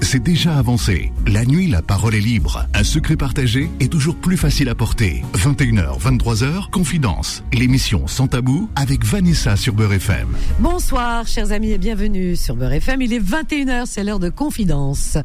c'est 0.00 0.22
déjà 0.22 0.56
avancé. 0.56 1.12
La 1.26 1.44
nuit, 1.44 1.66
la 1.66 1.82
parole 1.82 2.14
est 2.14 2.20
libre. 2.20 2.66
Un 2.72 2.84
secret 2.84 3.16
partagé 3.16 3.68
est 3.80 3.90
toujours 3.90 4.16
plus 4.16 4.36
facile 4.36 4.68
à 4.68 4.74
porter. 4.74 5.22
21h, 5.34 6.00
23h, 6.00 6.70
Confidence. 6.70 7.42
L'émission 7.52 8.06
Sans 8.06 8.26
Tabou 8.26 8.70
avec 8.74 9.04
Vanessa 9.04 9.56
sur 9.56 9.74
Beurre 9.74 9.94
FM. 9.94 10.28
Bonsoir, 10.60 11.26
chers 11.26 11.52
amis, 11.52 11.72
et 11.72 11.78
bienvenue 11.78 12.36
sur 12.36 12.56
Beurre 12.56 12.72
FM. 12.74 13.02
Il 13.02 13.12
est 13.12 13.20
21h, 13.20 13.84
c'est 13.86 14.04
l'heure 14.04 14.18
de 14.18 14.30
Confidence. 14.30 15.18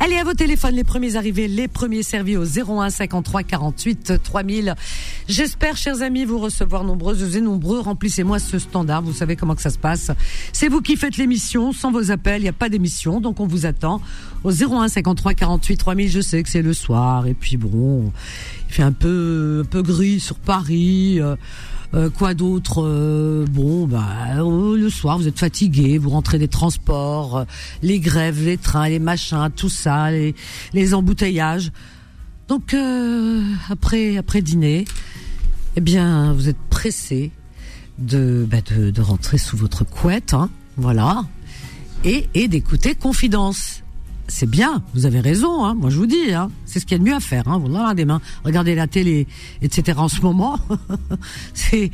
Allez, 0.00 0.16
à 0.16 0.24
vos 0.24 0.34
téléphones, 0.34 0.74
les 0.74 0.84
premiers 0.84 1.16
arrivés, 1.16 1.46
les 1.46 1.68
premiers 1.68 2.02
servis 2.02 2.36
au 2.36 2.44
01 2.44 2.90
53 2.90 3.42
48 3.44 4.14
3000. 4.22 4.74
J'espère, 5.28 5.76
chers 5.76 6.02
amis, 6.02 6.24
vous 6.24 6.38
recevoir 6.38 6.82
nombreuses 6.82 7.36
et 7.36 7.40
nombreux. 7.40 7.80
Remplissez-moi 7.80 8.38
ce 8.38 8.58
standard. 8.58 9.02
Vous 9.02 9.12
savez 9.12 9.36
comment 9.36 9.54
que 9.54 9.62
ça 9.62 9.70
se 9.70 9.78
passe. 9.78 10.10
C'est 10.52 10.68
vous 10.68 10.80
qui 10.80 10.96
faites 10.96 11.16
l'émission. 11.16 11.72
Sans 11.72 11.92
vos 11.92 12.10
appels, 12.10 12.40
il 12.40 12.44
n'y 12.44 12.48
a 12.48 12.52
pas 12.52 12.68
d'émission. 12.68 13.20
Donc, 13.20 13.38
on 13.38 13.46
vous 13.46 13.66
attend 13.66 13.91
au 14.44 14.52
01 14.52 14.88
53 14.88 15.34
48 15.34 15.76
3000. 15.76 16.10
Je 16.10 16.20
sais 16.20 16.42
que 16.42 16.48
c'est 16.48 16.62
le 16.62 16.72
soir. 16.72 17.26
Et 17.26 17.34
puis, 17.34 17.56
bon, 17.56 18.12
il 18.68 18.74
fait 18.74 18.82
un 18.82 18.92
peu, 18.92 19.62
un 19.64 19.68
peu 19.68 19.82
gris 19.82 20.20
sur 20.20 20.36
Paris. 20.36 21.20
Euh, 21.20 21.36
euh, 21.94 22.08
quoi 22.08 22.32
d'autre 22.32 22.82
euh, 22.82 23.44
Bon, 23.50 23.86
bah 23.86 24.34
le 24.36 24.88
soir, 24.88 25.18
vous 25.18 25.28
êtes 25.28 25.38
fatigué, 25.38 25.98
vous 25.98 26.08
rentrez 26.08 26.38
des 26.38 26.48
transports, 26.48 27.44
les 27.82 28.00
grèves, 28.00 28.42
les 28.42 28.56
trains, 28.56 28.88
les 28.88 28.98
machins, 28.98 29.50
tout 29.54 29.68
ça, 29.68 30.10
les, 30.10 30.94
embouteillages. 30.94 31.70
Donc 32.48 32.74
après 33.68 34.16
après 34.16 34.40
dîner, 34.40 34.86
eh 35.76 35.82
bien, 35.82 36.32
vous 36.32 36.48
êtes 36.48 36.60
pressé 36.70 37.30
de, 37.98 38.46
bah, 38.50 38.58
de 38.74 39.00
rentrer 39.02 39.36
sous 39.36 39.58
votre 39.58 39.84
couette, 39.84 40.32
hein, 40.32 40.48
voilà, 40.78 41.26
et 42.04 42.26
et 42.32 42.48
d'écouter 42.48 42.94
Confidence. 42.94 43.81
C'est 44.28 44.48
bien, 44.48 44.82
vous 44.94 45.04
avez 45.04 45.20
raison, 45.20 45.64
hein, 45.64 45.74
moi 45.74 45.90
je 45.90 45.96
vous 45.96 46.06
dis, 46.06 46.32
hein, 46.32 46.50
c'est 46.64 46.80
ce 46.80 46.86
qu'il 46.86 46.96
y 46.96 47.00
a 47.00 47.04
de 47.04 47.08
mieux 47.08 47.14
à 47.14 47.20
faire. 47.20 47.48
Hein, 47.48 47.60
avez 47.60 47.94
des 47.94 48.04
mains, 48.04 48.20
regardez 48.44 48.74
la 48.74 48.86
télé, 48.86 49.26
etc. 49.60 49.98
En 49.98 50.08
ce 50.08 50.20
moment, 50.22 50.58
c'est 51.54 51.90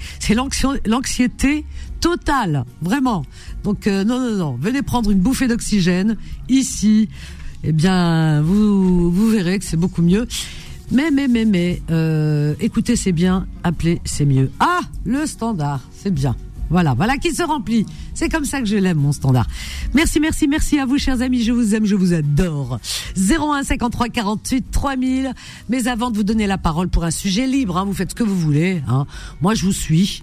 l'anxiété 0.86 1.64
totale, 2.00 2.64
vraiment. 2.82 3.24
Donc 3.64 3.86
euh, 3.86 4.04
non 4.04 4.20
non 4.20 4.36
non, 4.36 4.58
venez 4.60 4.82
prendre 4.82 5.10
une 5.10 5.20
bouffée 5.20 5.48
d'oxygène 5.48 6.16
ici. 6.48 7.08
Eh 7.64 7.72
bien, 7.72 8.40
vous 8.42 9.10
vous 9.10 9.28
verrez 9.28 9.58
que 9.58 9.64
c'est 9.64 9.76
beaucoup 9.76 10.02
mieux. 10.02 10.28
Mais 10.90 11.10
mais 11.10 11.28
mais 11.28 11.44
mais, 11.44 11.82
euh, 11.90 12.54
écoutez 12.60 12.96
c'est 12.96 13.12
bien, 13.12 13.46
appelez 13.64 14.00
c'est 14.04 14.24
mieux. 14.24 14.50
Ah, 14.60 14.80
le 15.04 15.26
standard, 15.26 15.80
c'est 15.92 16.12
bien. 16.12 16.36
Voilà, 16.70 16.94
voilà 16.94 17.16
qui 17.16 17.34
se 17.34 17.42
remplit. 17.42 17.86
C'est 18.14 18.28
comme 18.28 18.44
ça 18.44 18.60
que 18.60 18.66
je 18.66 18.76
l'aime, 18.76 18.98
mon 18.98 19.12
standard. 19.12 19.46
Merci, 19.94 20.20
merci, 20.20 20.48
merci 20.48 20.78
à 20.78 20.86
vous, 20.86 20.98
chers 20.98 21.22
amis. 21.22 21.42
Je 21.42 21.52
vous 21.52 21.74
aime, 21.74 21.86
je 21.86 21.94
vous 21.94 22.12
adore. 22.12 22.78
01 23.16 23.62
53 23.62 24.08
48 24.08 24.70
3000. 24.70 25.32
Mais 25.68 25.88
avant 25.88 26.10
de 26.10 26.16
vous 26.16 26.24
donner 26.24 26.46
la 26.46 26.58
parole 26.58 26.88
pour 26.88 27.04
un 27.04 27.10
sujet 27.10 27.46
libre, 27.46 27.76
hein, 27.76 27.84
vous 27.84 27.94
faites 27.94 28.10
ce 28.10 28.14
que 28.14 28.24
vous 28.24 28.38
voulez. 28.38 28.82
Hein. 28.88 29.06
Moi, 29.40 29.54
je 29.54 29.64
vous 29.64 29.72
suis. 29.72 30.22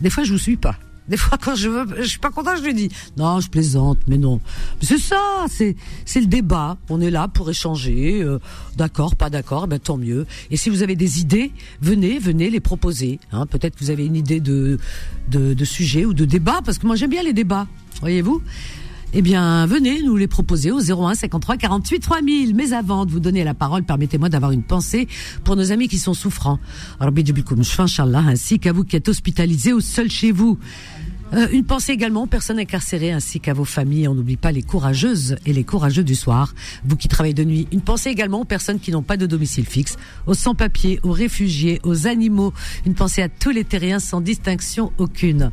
Des 0.00 0.10
fois, 0.10 0.24
je 0.24 0.32
vous 0.32 0.38
suis 0.38 0.56
pas. 0.56 0.76
Des 1.08 1.16
fois, 1.16 1.36
quand 1.40 1.54
je 1.54 1.68
veux, 1.68 1.86
je 2.02 2.08
suis 2.08 2.18
pas 2.18 2.30
content, 2.30 2.54
je 2.56 2.62
lui 2.62 2.74
dis 2.74 2.88
non, 3.16 3.40
je 3.40 3.50
plaisante, 3.50 3.98
mais 4.06 4.18
non. 4.18 4.40
C'est 4.80 4.98
ça, 4.98 5.44
c'est 5.48 5.76
c'est 6.04 6.20
le 6.20 6.26
débat. 6.26 6.76
On 6.88 7.00
est 7.00 7.10
là 7.10 7.28
pour 7.28 7.50
échanger. 7.50 8.22
euh, 8.22 8.38
d'accord, 8.76 9.16
pas 9.16 9.30
d'accord, 9.30 9.66
ben 9.66 9.78
tant 9.78 9.96
mieux. 9.96 10.26
Et 10.50 10.56
si 10.56 10.70
vous 10.70 10.82
avez 10.82 10.96
des 10.96 11.20
idées, 11.20 11.52
venez, 11.80 12.18
venez 12.18 12.50
les 12.50 12.60
proposer. 12.60 13.18
Hein. 13.32 13.46
Peut-être 13.46 13.76
que 13.76 13.84
vous 13.84 13.90
avez 13.90 14.06
une 14.06 14.16
idée 14.16 14.40
de, 14.40 14.78
de 15.30 15.54
de 15.54 15.64
sujet 15.64 16.04
ou 16.04 16.14
de 16.14 16.24
débat, 16.24 16.60
parce 16.64 16.78
que 16.78 16.86
moi 16.86 16.96
j'aime 16.96 17.10
bien 17.10 17.22
les 17.22 17.32
débats. 17.32 17.66
Voyez-vous. 18.00 18.42
Eh 19.14 19.20
bien, 19.20 19.66
venez 19.66 20.02
nous 20.02 20.16
les 20.16 20.26
proposer 20.26 20.70
au 20.70 20.80
01 20.80 21.14
53 21.14 21.58
48 21.58 22.00
3000. 22.00 22.54
Mais 22.54 22.72
avant 22.72 23.04
de 23.04 23.10
vous 23.10 23.20
donner 23.20 23.44
la 23.44 23.52
parole, 23.52 23.82
permettez-moi 23.82 24.30
d'avoir 24.30 24.52
une 24.52 24.62
pensée 24.62 25.06
pour 25.44 25.54
nos 25.54 25.70
amis 25.70 25.86
qui 25.86 25.98
sont 25.98 26.14
souffrants. 26.14 26.58
Ainsi 28.26 28.58
qu'à 28.58 28.72
vous 28.72 28.84
qui 28.84 28.96
êtes 28.96 29.10
hospitalisés 29.10 29.74
ou 29.74 29.82
seuls 29.82 30.10
chez 30.10 30.32
vous. 30.32 30.58
Euh, 31.34 31.48
une 31.50 31.64
pensée 31.64 31.92
également 31.92 32.24
aux 32.24 32.26
personnes 32.26 32.58
incarcérées 32.58 33.12
ainsi 33.12 33.40
qu'à 33.40 33.54
vos 33.54 33.64
familles. 33.64 34.08
On 34.08 34.14
n'oublie 34.14 34.36
pas 34.36 34.52
les 34.52 34.62
courageuses 34.62 35.36
et 35.46 35.52
les 35.52 35.64
courageux 35.64 36.04
du 36.04 36.14
soir, 36.14 36.54
vous 36.84 36.96
qui 36.96 37.08
travaillez 37.08 37.34
de 37.34 37.44
nuit. 37.44 37.68
Une 37.72 37.80
pensée 37.80 38.10
également 38.10 38.40
aux 38.40 38.44
personnes 38.44 38.80
qui 38.80 38.90
n'ont 38.90 39.02
pas 39.02 39.16
de 39.16 39.26
domicile 39.26 39.64
fixe, 39.64 39.96
aux 40.26 40.34
sans-papiers, 40.34 41.00
aux 41.02 41.12
réfugiés, 41.12 41.80
aux 41.84 42.06
animaux. 42.06 42.52
Une 42.86 42.94
pensée 42.94 43.22
à 43.22 43.28
tous 43.28 43.50
les 43.50 43.64
terriens 43.64 43.98
sans 43.98 44.20
distinction 44.20 44.92
aucune. 44.98 45.50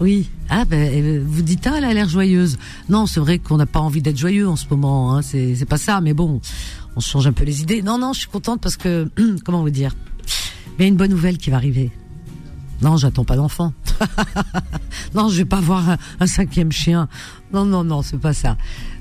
Oui, 0.00 0.30
ah 0.48 0.64
ben 0.64 0.90
euh, 0.92 1.24
vous 1.24 1.42
dites 1.42 1.66
ah 1.66 1.74
elle 1.78 1.84
a 1.84 1.94
l'air 1.94 2.08
joyeuse. 2.08 2.58
Non, 2.88 3.06
c'est 3.06 3.20
vrai 3.20 3.38
qu'on 3.38 3.56
n'a 3.56 3.66
pas 3.66 3.80
envie 3.80 4.02
d'être 4.02 4.18
joyeux 4.18 4.48
en 4.48 4.56
ce 4.56 4.66
moment. 4.68 5.16
Hein. 5.16 5.22
C'est 5.22 5.68
pas 5.68 5.78
ça, 5.78 6.00
mais 6.00 6.14
bon, 6.14 6.40
on 6.96 7.00
change 7.00 7.26
un 7.26 7.32
peu 7.32 7.44
les 7.44 7.62
idées. 7.62 7.82
Non 7.82 7.98
non, 7.98 8.12
je 8.12 8.20
suis 8.20 8.28
contente 8.28 8.60
parce 8.60 8.76
que 8.76 9.08
comment 9.44 9.62
vous 9.62 9.70
dire, 9.70 9.94
il 10.78 10.82
y 10.82 10.84
a 10.84 10.88
une 10.88 10.96
bonne 10.96 11.10
nouvelle 11.10 11.38
qui 11.38 11.50
va 11.50 11.56
arriver. 11.56 11.90
Non, 12.82 12.96
j'attends 12.96 13.24
pas 13.24 13.36
d'enfant. 13.36 13.72
non, 15.14 15.28
je 15.28 15.38
vais 15.38 15.44
pas 15.44 15.60
voir 15.60 15.88
un, 15.90 15.98
un 16.20 16.26
cinquième 16.26 16.72
chien. 16.72 17.08
Non, 17.52 17.64
non, 17.64 17.84
non, 17.84 18.02
c'est 18.02 18.18
pas 18.18 18.32
ça. 18.32 18.56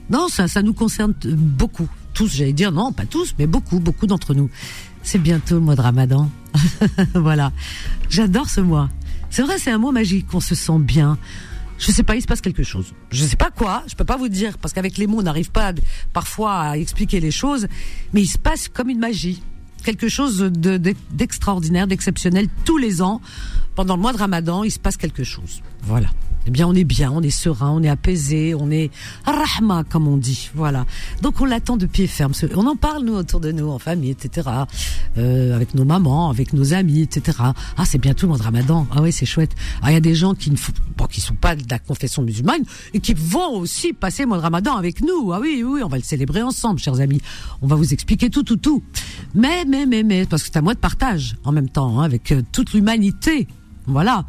Non, 0.10 0.28
ça, 0.28 0.48
ça 0.48 0.62
nous 0.62 0.74
concerne 0.74 1.14
beaucoup. 1.24 1.88
Tous, 2.14 2.28
j'allais 2.28 2.54
dire, 2.54 2.72
non, 2.72 2.92
pas 2.92 3.06
tous, 3.06 3.36
mais 3.38 3.48
beaucoup, 3.48 3.80
beaucoup 3.80 4.08
d'entre 4.08 4.34
nous. 4.34 4.50
C'est 5.04 5.20
bientôt 5.20 5.56
le 5.56 5.62
mois 5.62 5.76
de 5.76 5.82
Ramadan. 5.82 6.30
voilà. 7.14 7.52
J'adore 8.10 8.50
ce 8.50 8.62
mois. 8.62 8.90
C'est 9.30 9.44
vrai, 9.44 9.58
c'est 9.60 9.72
un 9.72 9.78
mois 9.78 9.92
magique. 9.92 10.26
On 10.34 10.40
se 10.40 10.56
sent 10.56 10.80
bien. 10.80 11.18
Je 11.78 11.92
sais 11.92 12.04
pas, 12.04 12.16
il 12.16 12.22
se 12.22 12.28
passe 12.28 12.42
quelque 12.42 12.64
chose. 12.64 12.94
Je 13.10 13.24
sais 13.24 13.38
pas 13.38 13.52
quoi, 13.52 13.84
je 13.88 13.96
peux 13.96 14.04
pas 14.04 14.18
vous 14.18 14.28
dire, 14.28 14.58
parce 14.58 14.74
qu'avec 14.74 14.98
les 14.98 15.08
mots, 15.08 15.20
on 15.20 15.24
n'arrive 15.24 15.50
pas 15.50 15.72
parfois 16.12 16.60
à 16.60 16.78
expliquer 16.78 17.22
les 17.22 17.32
choses, 17.32 17.68
mais 18.14 18.22
il 18.22 18.28
se 18.28 18.38
passe 18.38 18.68
comme 18.68 18.90
une 18.90 19.00
magie. 19.00 19.42
Quelque 19.84 20.08
chose 20.10 20.38
de- 20.40 20.78
de- 20.78 20.96
d'extraordinaire, 21.12 21.88
d'exceptionnel. 21.88 22.48
Tous 22.66 22.78
les 22.78 23.02
ans, 23.02 23.22
pendant 23.76 23.96
le 23.96 24.02
mois 24.02 24.14
de 24.14 24.18
Ramadan, 24.18 24.64
il 24.64 24.72
se 24.72 24.80
passe 24.80 24.98
quelque 24.98 25.24
chose. 25.24 25.62
Voilà. 25.84 26.08
Eh 26.50 26.52
bien, 26.52 26.66
on 26.68 26.74
est 26.74 26.84
bien, 26.84 27.12
on 27.12 27.22
est 27.22 27.30
serein, 27.30 27.70
on 27.70 27.84
est 27.84 27.90
apaisé, 27.90 28.56
on 28.56 28.72
est 28.72 28.90
rahma, 29.24 29.84
comme 29.84 30.08
on 30.08 30.18
dit. 30.18 30.50
Voilà. 30.56 30.88
Donc, 31.22 31.42
on 31.42 31.46
l'attend 31.46 31.78
de 31.78 31.86
pied 31.86 32.08
ferme. 32.08 32.32
On 32.56 32.66
en 32.66 32.76
parle, 32.76 33.06
nous, 33.06 33.14
autour 33.14 33.40
de 33.40 33.52
nous, 33.52 33.68
en 33.70 33.78
famille, 33.78 34.10
etc. 34.10 34.50
Euh, 35.20 35.56
avec 35.56 35.76
nos 35.76 35.86
mamans, 35.86 36.32
avec 36.32 36.54
nos 36.54 36.74
amis, 36.74 37.02
etc. 37.02 37.38
Ah, 37.78 37.86
c'est 37.86 38.00
bientôt 38.00 38.26
le 38.26 38.30
mois 38.30 38.40
de 38.40 38.44
Ramadan. 38.44 38.88
Ah 38.90 39.04
oui, 39.04 39.12
c'est 39.12 39.28
chouette. 39.28 39.52
Ah, 39.84 39.92
il 39.92 39.94
y 39.94 39.98
a 39.98 40.00
des 40.00 40.16
gens 40.16 40.34
qui 40.34 40.50
ne 40.50 40.56
font, 40.56 40.74
sont 41.20 41.36
pas 41.36 41.56
de 41.56 41.62
la 41.70 41.78
confession 41.78 42.24
musulmane 42.24 42.64
et 42.96 43.00
qui 43.00 43.14
vont 43.14 43.60
aussi 43.60 43.94
passer 43.94 44.24
le 44.24 44.30
mois 44.30 44.38
de 44.38 44.42
Ramadan 44.42 44.76
avec 44.76 45.02
nous. 45.02 45.32
Ah 45.32 45.40
oui, 45.40 45.64
oui, 45.64 45.84
on 45.84 45.88
va 45.88 45.98
le 45.98 46.04
célébrer 46.04 46.42
ensemble, 46.42 46.80
chers 46.80 47.00
amis. 47.00 47.22
On 47.62 47.68
va 47.68 47.76
vous 47.76 47.94
expliquer 47.94 48.32
tout, 48.32 48.42
tout, 48.42 48.58
tout. 48.58 48.82
Mais, 49.36 49.66
mais, 49.66 49.86
mais, 49.86 50.02
mais, 50.02 50.26
parce 50.26 50.42
que 50.42 50.50
c'est 50.52 50.58
un 50.58 50.64
mois 50.64 50.74
de 50.74 50.80
partage 50.80 51.36
en 51.44 51.52
même 51.52 51.70
temps, 51.70 52.00
hein, 52.00 52.06
avec 52.06 52.32
euh, 52.32 52.42
toute 52.52 52.74
l'humanité. 52.74 53.48
Voilà. 53.86 54.26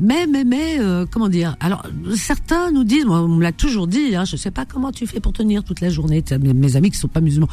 Mais, 0.00 0.26
mais, 0.26 0.44
mais, 0.44 0.78
euh, 0.80 1.04
comment 1.08 1.28
dire? 1.28 1.56
Alors, 1.60 1.86
certains 2.16 2.70
nous 2.70 2.84
disent, 2.84 3.04
on 3.06 3.28
me 3.28 3.42
l'a 3.42 3.52
toujours 3.52 3.86
dit, 3.86 4.16
hein, 4.16 4.24
je 4.24 4.36
sais 4.36 4.50
pas 4.50 4.64
comment 4.64 4.92
tu 4.92 5.06
fais 5.06 5.20
pour 5.20 5.32
tenir 5.34 5.62
toute 5.62 5.80
la 5.80 5.90
journée. 5.90 6.24
Mes, 6.40 6.76
amis 6.76 6.90
qui 6.90 6.96
sont 6.96 7.08
pas 7.08 7.20
musulmans, 7.20 7.48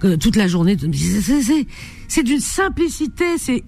que 0.00 0.16
toute 0.16 0.34
la 0.34 0.48
journée, 0.48 0.76
c'est- 2.08 2.22
d'une 2.24 2.40
simplicité, 2.40 3.38
c'est 3.38 3.62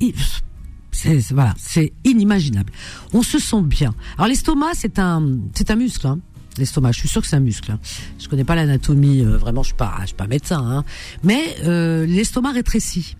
c'est 0.91 1.21
voilà, 1.31 1.55
c'est 1.59 1.93
inimaginable. 2.05 2.73
On 3.13 3.23
se 3.23 3.39
sent 3.39 3.63
bien. 3.63 3.95
Alors 4.17 4.27
l'estomac, 4.27 4.71
c'est 4.75 4.99
un 4.99 5.39
c'est 5.55 5.71
un 5.71 5.77
muscle. 5.77 6.07
Hein. 6.07 6.19
L'estomac, 6.57 6.91
je 6.91 7.01
suis 7.01 7.09
sûre 7.09 7.23
que 7.23 7.29
c'est 7.29 7.37
un 7.37 7.41
muscle. 7.41 7.71
Hein. 7.71 7.79
Je 8.19 8.27
connais 8.27 8.43
pas 8.43 8.57
l'anatomie, 8.57 9.25
euh, 9.25 9.37
vraiment, 9.37 9.63
je 9.63 9.69
suis 9.69 9.77
pas 9.77 9.95
je 10.01 10.07
suis 10.07 10.17
pas 10.17 10.27
médecin, 10.27 10.59
hein. 10.59 10.85
mais 11.23 11.57
euh, 11.65 12.05
l'estomac 12.05 12.53
rétrécit. 12.53 13.17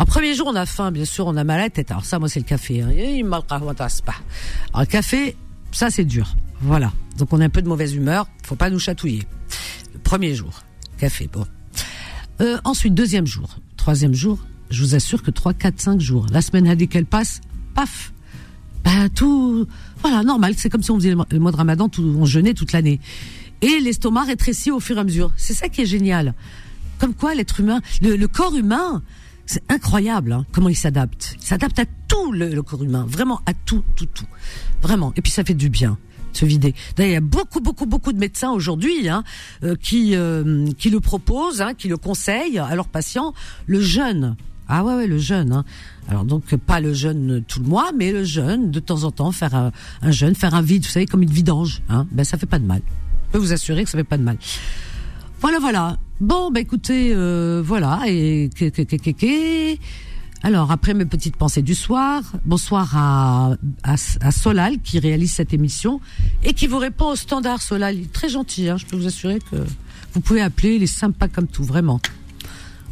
En 0.00 0.04
premier 0.06 0.34
jour, 0.34 0.46
on 0.48 0.56
a 0.56 0.64
faim, 0.66 0.90
bien 0.90 1.04
sûr, 1.04 1.26
on 1.26 1.36
a 1.36 1.44
mal 1.44 1.60
à 1.60 1.64
la 1.64 1.70
tête. 1.70 1.90
Alors 1.90 2.04
ça, 2.04 2.18
moi, 2.18 2.28
c'est 2.28 2.40
le 2.40 2.46
café. 2.46 2.80
Hein. 2.80 2.88
Alors 4.72 4.80
le 4.80 4.86
café, 4.86 5.36
ça, 5.72 5.90
c'est 5.90 6.04
dur. 6.04 6.34
Voilà. 6.62 6.92
Donc 7.18 7.32
on 7.32 7.40
a 7.40 7.44
un 7.44 7.48
peu 7.50 7.60
de 7.62 7.68
mauvaise 7.68 7.94
humeur. 7.94 8.26
Faut 8.42 8.56
pas 8.56 8.70
nous 8.70 8.78
chatouiller. 8.78 9.26
Le 9.92 9.98
premier 10.00 10.34
jour, 10.34 10.62
café. 10.98 11.28
Bon. 11.32 11.46
Euh, 12.40 12.58
ensuite, 12.64 12.94
deuxième 12.94 13.26
jour, 13.26 13.56
troisième 13.76 14.14
jour. 14.14 14.38
Je 14.70 14.82
vous 14.82 14.94
assure 14.94 15.22
que 15.22 15.30
3, 15.30 15.52
4, 15.52 15.80
5 15.80 16.00
jours. 16.00 16.26
La 16.32 16.40
semaine 16.42 16.72
dit 16.76 16.88
qu'elle 16.88 17.04
passe, 17.06 17.40
paf. 17.74 18.12
Bah 18.84 19.08
tout, 19.14 19.66
voilà, 20.00 20.22
normal. 20.22 20.54
C'est 20.56 20.70
comme 20.70 20.82
si 20.82 20.90
on 20.90 20.96
faisait 20.96 21.10
le 21.10 21.16
mois- 21.16 21.50
de 21.52 21.56
Ramadan, 21.56 21.88
tout, 21.90 22.02
on 22.18 22.24
jeûnait 22.24 22.54
toute 22.54 22.72
l'année. 22.72 23.00
Et 23.60 23.80
l'estomac 23.80 24.24
rétrécit 24.24 24.70
au 24.70 24.80
fur 24.80 24.96
et 24.96 25.00
à 25.00 25.04
mesure. 25.04 25.32
C'est 25.36 25.52
ça 25.52 25.68
qui 25.68 25.82
est 25.82 25.86
génial. 25.86 26.34
Comme 26.98 27.14
quoi, 27.14 27.34
l'être 27.34 27.60
humain, 27.60 27.80
le 28.00 28.24
corps 28.26 28.56
humain, 28.56 29.02
c'est 29.50 29.64
incroyable 29.68 30.32
hein, 30.32 30.46
comment 30.52 30.68
il 30.68 30.76
s'adapte. 30.76 31.34
Il 31.40 31.44
s'adapte 31.44 31.80
à 31.80 31.84
tout 32.06 32.30
le, 32.30 32.54
le 32.54 32.62
corps 32.62 32.84
humain, 32.84 33.04
vraiment 33.08 33.40
à 33.46 33.52
tout, 33.52 33.82
tout, 33.96 34.06
tout, 34.06 34.26
vraiment. 34.80 35.12
Et 35.16 35.22
puis 35.22 35.32
ça 35.32 35.42
fait 35.42 35.54
du 35.54 35.68
bien 35.68 35.98
se 36.32 36.44
vider. 36.44 36.72
D'ailleurs, 36.94 37.10
il 37.10 37.14
y 37.14 37.16
a 37.16 37.20
beaucoup, 37.20 37.58
beaucoup, 37.60 37.86
beaucoup 37.86 38.12
de 38.12 38.18
médecins 38.18 38.52
aujourd'hui 38.52 39.08
hein, 39.08 39.24
euh, 39.64 39.74
qui 39.74 40.14
euh, 40.14 40.68
qui 40.78 40.88
le 40.88 41.00
proposent, 41.00 41.60
hein, 41.60 41.74
qui 41.74 41.88
le 41.88 41.96
conseillent 41.96 42.60
à 42.60 42.76
leurs 42.76 42.86
patients, 42.86 43.34
le 43.66 43.80
jeûne. 43.80 44.36
Ah 44.68 44.84
ouais, 44.84 44.94
ouais, 44.94 45.08
le 45.08 45.18
jeûne. 45.18 45.52
Hein. 45.52 45.64
Alors 46.06 46.24
donc 46.24 46.54
pas 46.54 46.78
le 46.78 46.94
jeûne 46.94 47.42
tout 47.48 47.58
le 47.58 47.66
mois, 47.66 47.90
mais 47.98 48.12
le 48.12 48.22
jeûne 48.22 48.70
de 48.70 48.78
temps 48.78 49.02
en 49.02 49.10
temps, 49.10 49.32
faire 49.32 49.56
un, 49.56 49.72
un 50.02 50.10
jeûne, 50.12 50.36
faire 50.36 50.54
un 50.54 50.62
vide, 50.62 50.84
vous 50.84 50.90
savez, 50.90 51.06
comme 51.06 51.24
une 51.24 51.32
vidange. 51.32 51.82
Hein. 51.88 52.06
Ben 52.12 52.22
ça 52.22 52.38
fait 52.38 52.46
pas 52.46 52.60
de 52.60 52.66
mal. 52.66 52.82
Je 53.26 53.32
peux 53.32 53.38
vous 53.38 53.52
assurer 53.52 53.82
que 53.82 53.90
ça 53.90 53.98
fait 53.98 54.04
pas 54.04 54.18
de 54.18 54.22
mal. 54.22 54.36
Voilà, 55.40 55.58
voilà. 55.58 55.96
Bon, 56.20 56.50
bah 56.50 56.60
écoutez, 56.60 57.12
euh, 57.14 57.62
voilà. 57.64 58.02
Et 58.06 58.50
alors 60.42 60.70
après 60.70 60.92
mes 60.92 61.06
petites 61.06 61.36
pensées 61.36 61.62
du 61.62 61.74
soir, 61.74 62.22
bonsoir 62.44 62.94
à, 62.94 63.56
à, 63.82 64.32
Solal 64.32 64.80
qui 64.80 64.98
réalise 64.98 65.32
cette 65.32 65.54
émission 65.54 66.00
et 66.44 66.52
qui 66.52 66.66
vous 66.66 66.78
répond 66.78 67.12
au 67.12 67.16
standard. 67.16 67.62
Solal, 67.62 67.96
il 67.96 68.02
est 68.02 68.12
très 68.12 68.28
gentil. 68.28 68.68
Hein, 68.68 68.76
je 68.76 68.84
peux 68.84 68.96
vous 68.96 69.06
assurer 69.06 69.38
que 69.50 69.56
vous 70.12 70.20
pouvez 70.20 70.42
appeler. 70.42 70.76
Il 70.76 70.82
est 70.82 70.86
sympa 70.86 71.26
comme 71.28 71.46
tout, 71.46 71.64
vraiment. 71.64 72.00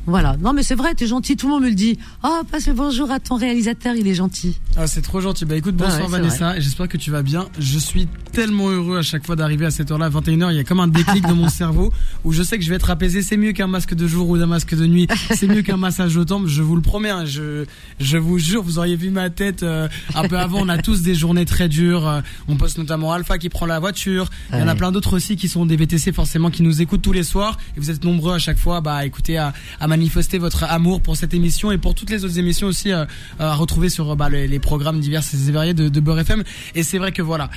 Voilà. 0.08 0.38
Non, 0.40 0.54
mais 0.54 0.62
c'est 0.62 0.74
vrai, 0.74 0.94
t'es 0.94 1.06
gentil. 1.06 1.36
Tout 1.36 1.48
le 1.48 1.52
monde 1.52 1.64
me 1.64 1.68
le 1.68 1.74
dit. 1.74 1.98
Oh, 2.24 2.40
passe 2.50 2.66
le 2.66 2.72
bonjour 2.72 3.10
à 3.10 3.20
ton 3.20 3.36
réalisateur, 3.36 3.94
il 3.94 4.08
est 4.08 4.14
gentil. 4.14 4.58
Ah, 4.74 4.86
c'est 4.86 5.02
trop 5.02 5.20
gentil. 5.20 5.44
Bah 5.44 5.54
écoute, 5.54 5.76
bonsoir 5.76 6.08
Vanessa. 6.08 6.58
J'espère 6.58 6.88
que 6.88 6.96
tu 6.96 7.10
vas 7.10 7.22
bien. 7.22 7.46
Je 7.58 7.78
suis 7.78 8.08
tellement 8.32 8.70
heureux 8.70 8.96
à 8.96 9.02
chaque 9.02 9.26
fois 9.26 9.36
d'arriver 9.36 9.66
à 9.66 9.70
cette 9.70 9.90
heure-là, 9.90 10.08
21h. 10.08 10.50
Il 10.50 10.56
y 10.56 10.60
a 10.60 10.64
comme 10.64 10.80
un 10.80 10.88
déclic 10.88 11.24
dans 11.24 11.34
mon 11.34 11.48
cerveau 11.50 11.92
où 12.24 12.32
je 12.32 12.42
sais 12.42 12.56
que 12.56 12.64
je 12.64 12.70
vais 12.70 12.76
être 12.76 12.88
apaisé. 12.88 13.20
C'est 13.20 13.36
mieux 13.36 13.52
qu'un 13.52 13.66
masque 13.66 13.94
de 13.94 14.06
jour 14.06 14.30
ou 14.30 14.38
d'un 14.38 14.46
masque 14.46 14.74
de 14.74 14.86
nuit. 14.86 15.06
C'est 15.34 15.46
mieux 15.46 15.60
qu'un 15.60 15.76
massage 15.76 16.16
au 16.16 16.24
temple. 16.24 16.48
Je 16.48 16.62
vous 16.62 16.74
le 16.74 16.80
promets. 16.82 17.10
Hein. 17.10 17.26
Je, 17.26 17.66
je 18.00 18.16
vous 18.16 18.38
jure, 18.38 18.62
vous 18.62 18.78
auriez 18.78 18.96
vu 18.96 19.10
ma 19.10 19.28
tête 19.28 19.62
euh, 19.62 19.88
un 20.14 20.26
peu 20.26 20.38
avant. 20.38 20.60
On 20.62 20.70
a 20.70 20.78
tous 20.78 21.02
des 21.02 21.14
journées 21.14 21.44
très 21.44 21.68
dures. 21.68 22.08
Euh, 22.08 22.20
on 22.48 22.56
poste 22.56 22.78
notamment 22.78 23.12
Alpha 23.12 23.36
qui 23.36 23.50
prend 23.50 23.66
la 23.66 23.78
voiture. 23.78 24.30
Il 24.54 24.58
y 24.58 24.62
en 24.62 24.68
a 24.68 24.74
plein 24.74 24.90
d'autres 24.90 25.16
aussi 25.16 25.36
qui 25.36 25.48
sont 25.48 25.66
des 25.66 25.76
VTC 25.76 26.12
forcément 26.12 26.50
qui 26.50 26.62
nous 26.62 26.80
écoutent 26.80 27.02
tous 27.02 27.12
les 27.12 27.24
soirs. 27.24 27.58
Et 27.76 27.80
vous 27.80 27.90
êtes 27.90 28.04
nombreux 28.04 28.32
à 28.32 28.38
chaque 28.38 28.58
fois, 28.58 28.80
bah, 28.80 29.04
écoutez, 29.04 29.36
à, 29.36 29.52
à 29.80 29.86
manifester 29.98 30.38
votre 30.38 30.62
amour 30.64 31.00
pour 31.00 31.16
cette 31.16 31.34
émission 31.34 31.72
et 31.72 31.78
pour 31.78 31.94
toutes 31.94 32.10
les 32.10 32.24
autres 32.24 32.38
émissions 32.38 32.68
aussi 32.68 32.92
euh, 32.92 33.04
à 33.40 33.54
retrouver 33.54 33.88
sur 33.88 34.14
bah, 34.16 34.28
les, 34.28 34.58
programmes 34.60 35.00
divers 35.00 35.22
et 35.22 35.50
variés 35.52 35.74
de, 35.74 35.88
de 35.88 36.00
Beurre 36.00 36.20
FM. 36.20 36.44
Et 36.74 36.82
c'est 36.84 36.98
vrai 36.98 37.10
que 37.10 37.20
voilà, 37.22 37.50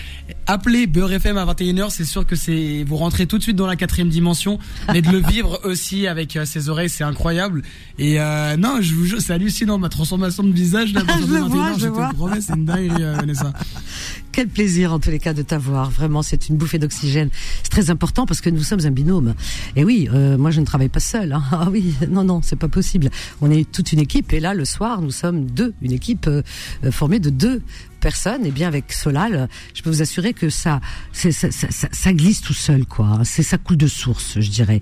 appeler 0.48 0.88
Beurre 0.88 1.14
FM 1.14 1.38
à 1.38 1.46
21h, 1.46 1.92
c'est 1.92 2.06
sûr 2.06 2.26
que 2.26 2.36
c'est 2.36 2.84
vous 2.88 2.98
rentrez 2.98 3.28
tout 3.28 3.38
de 3.38 3.44
suite 3.44 3.56
dans 3.56 3.68
la 3.68 3.76
quatrième 3.76 4.10
dimension, 4.10 4.58
mais 4.92 5.02
de 5.02 5.10
le 5.10 5.20
vivre 5.32 5.60
aussi 5.64 6.08
avec 6.08 6.36
euh, 6.36 6.46
ses 6.46 6.70
oreilles, 6.70 6.90
c'est 6.90 7.04
incroyable. 7.04 7.62
Et 8.00 8.20
euh, 8.20 8.58
non, 8.58 8.78
je 8.82 8.94
vous 8.96 9.06
jure, 9.06 9.22
c'est 9.22 9.34
hallucinant 9.34 9.78
ma 9.78 9.90
transformation 9.90 10.44
de 10.44 10.52
visage 10.52 10.94
là. 10.94 11.02
je 11.22 11.34
le 11.34 11.40
vois, 11.42 11.74
je, 11.78 11.88
vois. 11.88 12.12
c'est 12.42 12.56
une 12.56 12.66
dinguerie, 12.66 13.04
Vanessa. 13.04 13.54
Quel 14.32 14.48
plaisir 14.48 14.94
en 14.94 15.00
tous 15.00 15.12
les 15.12 15.20
cas 15.20 15.34
de 15.34 15.42
t'avoir. 15.42 15.90
Vraiment, 15.92 16.22
c'est 16.22 16.50
une 16.50 16.58
bouffée 16.58 16.80
d'oxygène. 16.80 17.30
C'est 17.64 17.72
très 17.72 17.90
important 17.90 18.26
parce 18.26 18.42
que 18.42 18.50
nous 18.50 18.64
sommes 18.64 18.86
un 18.86 18.92
binôme. 18.92 19.34
Et 19.76 19.84
oui, 19.84 20.10
moi 20.38 20.52
je 20.52 20.60
ne 20.62 20.66
travaille 20.66 20.90
pas 20.90 21.00
seul. 21.00 21.34
Hein. 21.34 21.44
Ah 21.52 21.70
oui, 21.70 21.94
non, 22.10 22.24
non, 22.24 22.42
c'est 22.42 22.56
pas 22.56 22.70
possible. 22.70 23.10
On 23.42 23.52
est 23.52 23.70
toute 23.70 23.92
une 23.92 24.00
équipe 24.00 24.34
et 24.34 24.40
là 24.40 24.54
le 24.54 24.66
soir 24.66 25.02
nous 25.02 25.12
sommes 25.12 25.46
deux, 25.46 25.74
une 25.82 25.92
équipe 25.92 26.28
euh, 26.28 26.42
euh, 26.84 26.92
formée 26.92 27.20
de 27.20 27.30
deux 27.30 27.62
personnes. 28.00 28.46
Et 28.46 28.52
bien 28.52 28.68
avec 28.68 28.92
Solal, 28.94 29.48
je 29.74 29.82
peux 29.82 29.90
vous 29.90 30.02
assurer 30.02 30.34
que 30.34 30.50
ça, 30.50 30.82
ça, 31.12 31.32
ça, 31.32 31.68
ça, 31.70 32.14
glisse 32.14 32.42
tout 32.42 32.54
seul 32.54 32.86
quoi. 32.86 33.20
C'est 33.24 33.44
ça 33.44 33.58
coule 33.58 33.78
de 33.78 33.88
source, 33.88 34.40
je 34.40 34.50
dirais. 34.50 34.82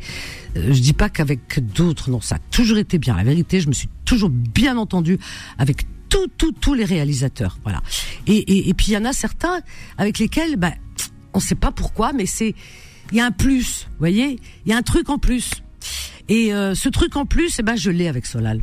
Euh, 0.55 0.73
je 0.73 0.79
dis 0.79 0.93
pas 0.93 1.09
qu'avec 1.09 1.59
d'autres, 1.73 2.09
non, 2.09 2.21
ça 2.21 2.35
a 2.35 2.39
toujours 2.51 2.77
été 2.77 2.97
bien. 2.97 3.17
La 3.17 3.23
vérité, 3.23 3.59
je 3.59 3.67
me 3.67 3.73
suis 3.73 3.89
toujours 4.05 4.29
bien 4.29 4.77
entendu 4.77 5.19
avec 5.57 5.85
tous, 6.09 6.51
tous, 6.51 6.73
les 6.73 6.85
réalisateurs. 6.85 7.57
Voilà. 7.63 7.81
Et, 8.27 8.69
et, 8.69 8.73
puis 8.73 8.87
il 8.89 8.93
y 8.93 8.97
en 8.97 9.05
a 9.05 9.13
certains 9.13 9.61
avec 9.97 10.19
lesquels, 10.19 10.55
ben, 10.57 10.73
on 11.33 11.39
sait 11.39 11.55
pas 11.55 11.71
pourquoi, 11.71 12.13
mais 12.13 12.25
c'est, 12.25 12.55
il 13.11 13.17
y 13.17 13.21
a 13.21 13.25
un 13.25 13.31
plus, 13.31 13.87
voyez, 13.99 14.39
il 14.65 14.69
y 14.69 14.73
a 14.73 14.77
un 14.77 14.81
truc 14.81 15.09
en 15.09 15.17
plus. 15.17 15.51
Et 16.29 16.53
euh, 16.53 16.75
ce 16.75 16.89
truc 16.89 17.15
en 17.17 17.25
plus, 17.25 17.57
eh 17.59 17.63
ben, 17.63 17.75
je 17.75 17.89
l'ai 17.89 18.07
avec 18.07 18.25
Solal. 18.25 18.61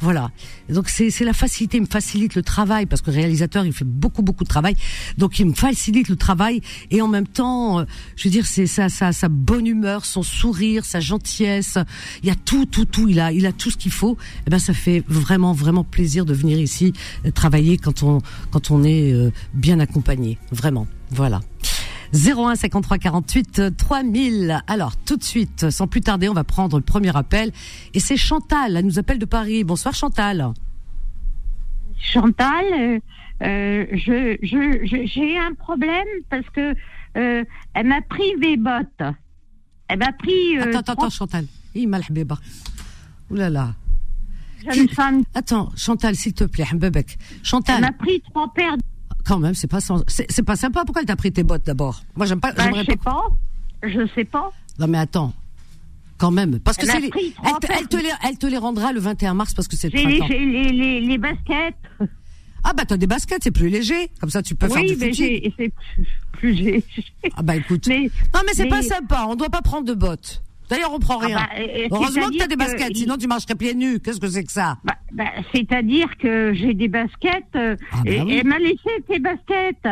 Voilà. 0.00 0.30
Donc 0.68 0.88
c'est 0.88 1.24
la 1.24 1.32
facilité, 1.32 1.78
il 1.78 1.82
me 1.82 1.86
facilite 1.86 2.36
le 2.36 2.42
travail 2.42 2.86
parce 2.86 3.02
que 3.02 3.10
le 3.10 3.16
réalisateur 3.16 3.66
il 3.66 3.72
fait 3.72 3.84
beaucoup 3.84 4.22
beaucoup 4.22 4.44
de 4.44 4.48
travail, 4.48 4.76
donc 5.16 5.40
il 5.40 5.46
me 5.46 5.54
facilite 5.54 6.08
le 6.08 6.14
travail 6.14 6.60
et 6.92 7.02
en 7.02 7.08
même 7.08 7.26
temps, 7.26 7.80
euh, 7.80 7.84
je 8.14 8.24
veux 8.24 8.30
dire 8.30 8.46
c'est 8.46 8.68
ça, 8.68 8.88
sa 8.88 9.12
sa 9.12 9.28
bonne 9.28 9.66
humeur, 9.66 10.04
son 10.04 10.22
sourire, 10.22 10.84
sa 10.84 11.00
gentillesse, 11.00 11.78
il 12.22 12.28
y 12.28 12.30
a 12.30 12.36
tout 12.36 12.64
tout 12.64 12.84
tout, 12.84 13.08
il 13.08 13.18
a 13.18 13.32
il 13.32 13.44
a 13.44 13.52
tout 13.52 13.70
ce 13.70 13.76
qu'il 13.76 13.90
faut. 13.90 14.16
Eh 14.46 14.50
ben 14.50 14.60
ça 14.60 14.72
fait 14.72 15.02
vraiment 15.08 15.52
vraiment 15.52 15.82
plaisir 15.82 16.24
de 16.24 16.34
venir 16.34 16.60
ici 16.60 16.92
euh, 17.26 17.32
travailler 17.32 17.76
quand 17.76 18.04
on 18.04 18.20
quand 18.52 18.70
on 18.70 18.84
est 18.84 19.12
bien 19.52 19.80
accompagné, 19.80 20.38
vraiment. 20.52 20.86
Voilà. 21.10 21.40
01 22.14 22.54
53 22.56 22.98
48 22.98 23.76
3000. 23.76 24.62
Alors 24.66 24.96
tout 24.96 25.16
de 25.16 25.22
suite, 25.22 25.70
sans 25.70 25.86
plus 25.86 26.00
tarder, 26.00 26.28
on 26.28 26.34
va 26.34 26.44
prendre 26.44 26.76
le 26.76 26.82
premier 26.82 27.14
appel 27.16 27.52
et 27.94 28.00
c'est 28.00 28.16
Chantal. 28.16 28.76
Elle 28.76 28.84
nous 28.84 28.98
appelle 28.98 29.18
de 29.18 29.24
Paris. 29.24 29.64
Bonsoir 29.64 29.94
Chantal. 29.94 30.52
Chantal, 32.00 32.64
euh, 32.72 32.98
euh 33.42 33.86
je 33.92 35.06
j'ai 35.06 35.38
un 35.38 35.54
problème 35.54 36.06
parce 36.30 36.48
que 36.50 36.74
euh, 37.16 37.44
elle 37.74 37.86
m'a 37.86 38.00
pris 38.02 38.36
mes 38.38 38.56
bottes. 38.56 39.02
Elle 39.88 39.98
m'a 39.98 40.12
pris. 40.12 40.58
Euh, 40.58 40.72
attends 40.74 40.92
attends 40.92 41.10
Chantal. 41.10 41.46
Il 41.74 41.88
m'a 41.88 41.98
Ouh 43.30 43.34
là 43.34 43.50
là. 43.50 43.74
Attends 45.34 45.70
Chantal 45.76 46.14
s'il 46.16 46.34
te 46.34 46.44
plaît, 46.44 46.66
Chantal. 47.42 47.76
Elle 47.76 47.82
m'a 47.82 47.92
pris 47.92 48.20
trois 48.22 48.52
paires 48.52 48.76
quand 49.28 49.38
même, 49.38 49.54
c'est 49.54 49.68
pas 49.68 49.80
c'est 50.08 50.42
pas 50.42 50.56
sympa. 50.56 50.84
Pourquoi 50.84 51.02
elle 51.02 51.06
t'a 51.06 51.16
pris 51.16 51.30
tes 51.30 51.42
bottes 51.42 51.66
d'abord? 51.66 52.00
Moi, 52.16 52.24
j'aime 52.24 52.40
pas. 52.40 52.52
Bah, 52.52 52.70
je 52.74 52.84
sais 52.84 52.96
pas. 52.96 53.24
Je 53.82 54.08
sais 54.14 54.24
pas. 54.24 54.50
Non, 54.78 54.88
mais 54.88 54.98
attends. 54.98 55.34
Quand 56.16 56.32
même, 56.32 56.58
parce 56.58 56.76
que 56.76 56.84
c'est 56.84 56.96
elle, 56.96 57.88
te 57.88 57.96
les, 57.96 58.10
elle 58.26 58.38
te 58.38 58.46
les 58.48 58.56
rendra 58.56 58.92
le 58.92 58.98
21 58.98 59.34
mars 59.34 59.54
parce 59.54 59.68
que 59.68 59.76
c'est 59.76 59.88
J'ai 59.88 60.04
les, 60.04 60.72
les, 60.72 61.00
les, 61.00 61.18
baskets. 61.18 61.76
Ah 62.64 62.72
bah 62.72 62.82
t'as 62.84 62.96
des 62.96 63.06
baskets, 63.06 63.44
c'est 63.44 63.52
plus 63.52 63.68
léger, 63.68 64.10
comme 64.20 64.28
ça 64.28 64.42
tu 64.42 64.56
peux 64.56 64.68
faire 64.68 64.82
du 64.82 64.96
mais 64.96 65.12
c'est 65.12 65.72
plus 66.32 66.50
léger. 66.50 66.84
Ah 67.36 67.42
bah 67.42 67.54
écoute. 67.54 67.86
non 67.86 68.40
mais 68.44 68.52
c'est 68.52 68.66
pas 68.66 68.82
sympa, 68.82 69.26
on 69.28 69.36
doit 69.36 69.48
pas 69.48 69.62
prendre 69.62 69.84
de 69.86 69.94
bottes. 69.94 70.42
D'ailleurs, 70.68 70.92
on 70.92 70.98
prend 70.98 71.18
ah 71.20 71.26
rien. 71.26 71.36
Bah, 71.36 71.48
Heureusement 71.90 72.28
que 72.28 72.36
tu 72.36 72.42
as 72.42 72.46
des 72.46 72.56
baskets, 72.56 72.96
sinon 72.96 73.16
tu 73.16 73.26
marcherais 73.26 73.54
pieds 73.54 73.74
nus. 73.74 74.00
Qu'est-ce 74.00 74.20
que 74.20 74.28
c'est 74.28 74.44
que 74.44 74.52
ça? 74.52 74.78
Bah, 74.84 74.94
bah, 75.12 75.30
C'est-à-dire 75.54 76.16
que 76.18 76.52
j'ai 76.54 76.74
des 76.74 76.88
baskets 76.88 77.44
euh, 77.56 77.76
ah 77.92 78.02
et 78.04 78.38
elle 78.38 78.46
m'a 78.46 78.58
laissé 78.58 78.90
tes 79.08 79.18
baskets. 79.18 79.86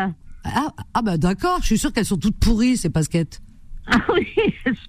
Ah, 0.45 0.73
ah 0.95 1.03
bah 1.03 1.17
d'accord, 1.17 1.59
je 1.61 1.67
suis 1.67 1.79
sûre 1.79 1.93
qu'elles 1.93 2.05
sont 2.05 2.19
toutes 2.19 2.39
pourries 2.39 2.77
ces 2.77 2.89
baskets. 2.89 3.41
Ah 3.93 4.01
oui, 4.13 4.27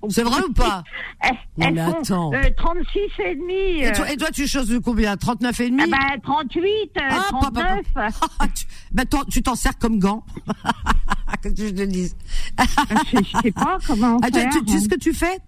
C'est 0.09 0.23
vrai 0.23 0.41
ou 0.41 0.53
pas 0.53 0.83
elles, 1.19 1.37
Non 1.57 1.71
mais 1.71 1.81
attends. 1.81 2.33
Euh, 2.33 2.41
36 2.57 2.99
et 3.19 3.35
demi. 3.35 3.83
Et 3.83 3.91
toi, 3.91 4.11
et 4.11 4.17
toi 4.17 4.29
tu 4.31 4.47
choses 4.47 4.69
de 4.69 4.79
combien? 4.79 5.15
39 5.15 5.59
et 5.59 5.69
demi? 5.69 5.83
Ah 5.85 6.15
bah 6.15 6.21
38, 6.23 6.65
euh, 6.65 7.01
ah, 7.09 7.27
39. 7.29 7.85
tu, 8.55 8.65
bah, 8.91 9.03
tu 9.29 9.43
t'en 9.43 9.55
sers 9.55 9.77
comme 9.77 9.99
gant. 9.99 10.25
que 11.43 11.49
je 11.49 11.69
te 11.69 11.83
dise. 11.83 12.15
je, 12.59 13.17
je 13.17 13.41
sais 13.43 13.51
pas 13.51 13.77
comment 13.85 14.17
ah, 14.23 14.27
faire. 14.33 14.49
Tu, 14.49 14.65
tu 14.65 14.73
sais 14.73 14.79
ce 14.79 14.89
que 14.89 14.99
tu 14.99 15.13
fais? 15.13 15.39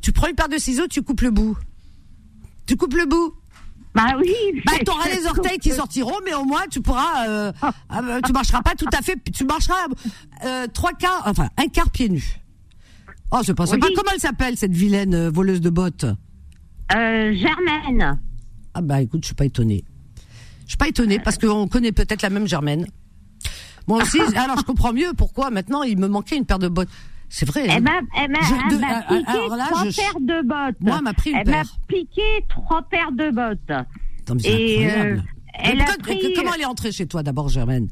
Tu 0.00 0.12
prends 0.12 0.28
une 0.28 0.34
paire 0.34 0.48
de 0.48 0.58
ciseaux, 0.58 0.86
tu 0.86 1.02
coupes 1.02 1.22
le 1.22 1.30
bout. 1.30 1.56
Tu 2.66 2.76
coupes 2.76 2.94
le 2.94 3.06
bout. 3.06 3.34
Bah 3.94 4.16
oui. 4.18 4.34
Bah 4.64 4.72
t'auras 4.84 5.08
les 5.08 5.26
orteils 5.26 5.58
qui 5.58 5.70
sortiront, 5.70 6.16
mais 6.24 6.32
au 6.34 6.44
moins 6.44 6.62
tu 6.70 6.80
pourras, 6.80 7.28
euh, 7.28 7.52
euh, 7.92 8.20
tu 8.24 8.32
marcheras 8.32 8.62
pas 8.62 8.74
tout 8.74 8.88
à 8.92 9.02
fait, 9.02 9.18
tu 9.32 9.44
marcheras 9.44 9.86
euh, 10.44 10.66
trois 10.72 10.92
quarts, 10.92 11.22
enfin 11.26 11.48
un 11.58 11.68
quart 11.68 11.90
pieds 11.90 12.08
nus. 12.08 12.41
Oh, 13.32 13.40
je 13.44 13.52
pense 13.52 13.70
pas. 13.70 13.78
Comment 13.78 14.10
elle 14.12 14.20
s'appelle 14.20 14.56
cette 14.56 14.74
vilaine 14.74 15.14
euh, 15.14 15.30
voleuse 15.30 15.62
de 15.62 15.70
bottes 15.70 16.04
euh, 16.94 17.32
Germaine. 17.32 18.20
Ah 18.74 18.82
bah 18.82 19.00
écoute, 19.00 19.22
je 19.22 19.26
suis 19.28 19.34
pas 19.34 19.46
étonnée. 19.46 19.84
Je 20.64 20.70
suis 20.70 20.76
pas 20.76 20.88
étonnée 20.88 21.18
parce 21.18 21.38
qu'on 21.38 21.66
connaît 21.66 21.92
peut-être 21.92 22.20
la 22.22 22.30
même 22.30 22.46
Germaine. 22.46 22.86
Moi 23.88 24.02
aussi. 24.02 24.20
alors 24.36 24.58
je 24.58 24.64
comprends 24.64 24.92
mieux 24.92 25.12
pourquoi 25.16 25.50
maintenant 25.50 25.82
il 25.82 25.98
me 25.98 26.08
manquait 26.08 26.36
une 26.36 26.44
paire 26.44 26.58
de 26.58 26.68
bottes. 26.68 26.90
C'est 27.30 27.46
vrai. 27.46 27.66
Elle 27.66 27.82
m'a, 27.82 28.00
piqué 29.08 29.24
trois 29.24 29.84
paires 29.84 30.20
de 30.20 30.46
bottes. 30.46 30.76
Moi, 30.80 30.96
elle 30.98 31.02
m'a 31.02 31.14
pris 31.14 31.30
une 31.30 31.36
elle 31.38 31.50
m'a 31.50 31.62
piqué 31.88 32.44
trois 32.50 32.82
paires 32.82 33.12
de 33.12 33.30
bottes. 33.30 33.86
Et 34.44 34.90
euh, 34.90 35.16
elle 35.54 35.80
a 35.80 35.86
pris... 35.98 36.34
Comment 36.36 36.52
elle 36.54 36.60
est 36.60 36.66
entrée 36.66 36.92
chez 36.92 37.06
toi 37.06 37.22
d'abord, 37.22 37.48
Germaine? 37.48 37.88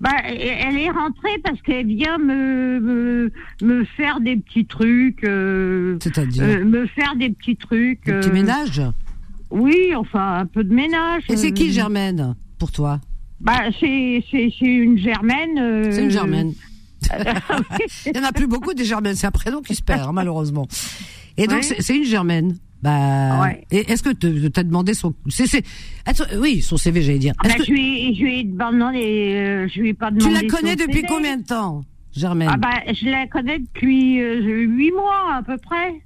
Bah, 0.00 0.10
elle 0.24 0.78
est 0.78 0.90
rentrée 0.90 1.38
parce 1.42 1.60
qu'elle 1.62 1.86
vient 1.86 2.18
me, 2.18 2.78
me, 2.80 3.32
me 3.62 3.84
faire 3.84 4.20
des 4.20 4.36
petits 4.36 4.66
trucs. 4.66 5.24
Euh, 5.24 5.96
C'est-à-dire 6.00 6.42
euh, 6.44 6.64
Me 6.64 6.86
faire 6.86 7.16
des 7.16 7.30
petits 7.30 7.56
trucs. 7.56 8.04
Des 8.04 8.12
petits 8.12 8.30
ménages 8.30 8.82
Oui, 9.50 9.94
enfin, 9.96 10.38
un 10.38 10.46
peu 10.46 10.62
de 10.64 10.72
ménage. 10.72 11.24
Et 11.28 11.36
c'est 11.36 11.52
qui 11.52 11.72
Germaine, 11.72 12.36
pour 12.58 12.70
toi? 12.70 13.00
Bah, 13.40 13.60
c'est 13.80 14.22
une 14.60 14.98
Germaine. 14.98 15.90
c'est 15.90 16.02
une 16.02 16.10
Germaine. 16.10 16.52
Il 18.06 18.12
n'y 18.12 18.18
en 18.18 18.24
a 18.24 18.32
plus 18.32 18.46
beaucoup 18.46 18.74
des 18.74 18.84
germaines. 18.84 19.14
C'est 19.14 19.26
un 19.26 19.32
prénom 19.32 19.62
qui 19.62 19.74
se 19.74 19.82
perd, 19.82 20.08
hein, 20.08 20.12
malheureusement. 20.12 20.66
Et 21.36 21.46
donc, 21.46 21.62
c'est 21.62 21.96
une 21.96 22.04
germaine. 22.04 22.56
Bah, 22.82 23.50
est-ce 23.70 24.02
que 24.02 24.10
tu 24.10 24.50
as 24.54 24.62
demandé 24.62 24.94
son, 24.94 25.14
oui, 26.38 26.62
son 26.62 26.76
CV, 26.76 27.02
j'allais 27.02 27.18
dire. 27.18 27.34
Ah 27.38 27.48
bah, 27.48 27.54
je 27.58 27.72
lui, 27.72 28.14
je 28.14 28.22
lui 28.22 28.40
ai 28.40 28.44
demandé, 28.44 29.34
euh, 29.34 29.68
je 29.68 29.80
lui 29.80 29.88
ai 29.90 29.94
pas 29.94 30.10
demandé. 30.10 30.36
Tu 30.36 30.46
la 30.46 30.48
connais 30.48 30.76
depuis 30.76 31.02
combien 31.02 31.38
de 31.38 31.44
temps, 31.44 31.82
Germaine? 32.12 32.50
Ah 32.52 32.56
bah, 32.56 32.92
je 32.92 33.08
la 33.08 33.26
connais 33.26 33.58
depuis 33.58 34.20
euh, 34.20 34.40
huit 34.40 34.92
mois 34.92 35.36
à 35.36 35.42
peu 35.42 35.56
près. 35.58 36.02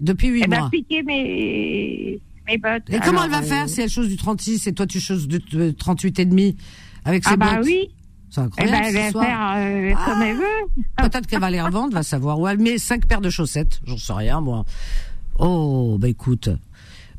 Depuis 0.00 0.28
huit 0.28 0.46
mois. 0.46 0.56
Elle 0.56 0.62
m'a 0.62 0.70
piqué 0.70 1.02
mes, 1.02 2.20
mes 2.46 2.58
bottes. 2.58 2.84
Et 2.88 3.00
comment 3.00 3.24
elle 3.24 3.30
va 3.30 3.42
faire 3.42 3.64
euh, 3.64 3.68
si 3.68 3.80
elle 3.80 3.90
chose 3.90 4.08
du 4.08 4.16
36 4.16 4.68
et 4.68 4.72
toi 4.72 4.86
tu 4.86 5.00
choses 5.00 5.26
du 5.26 5.40
38 5.74 6.20
et 6.20 6.24
demi 6.24 6.56
avec 7.04 7.24
ses 7.24 7.32
ah 7.32 7.36
bah 7.36 7.60
oui. 7.64 7.90
C'est 8.30 8.42
incroyable. 8.42 8.76
Eh 8.78 8.92
ben, 8.92 9.06
elle 9.06 9.12
va 9.12 9.22
faire 9.22 9.52
euh, 9.56 10.04
comme 10.04 10.22
elle 10.22 10.36
veut. 10.36 10.84
Peut-être 10.98 11.26
qu'elle 11.26 11.40
va 11.40 11.50
les 11.50 11.62
revendre, 11.62 11.94
va 11.94 12.02
savoir. 12.02 12.38
Ou 12.38 12.46
elle 12.46 12.58
met 12.58 12.78
cinq 12.78 13.06
paires 13.06 13.22
de 13.22 13.30
chaussettes. 13.30 13.80
J'en 13.86 13.96
sais 13.96 14.12
rien, 14.12 14.40
moi. 14.40 14.64
Oh, 15.38 15.96
bah 15.98 16.08
écoute. 16.08 16.48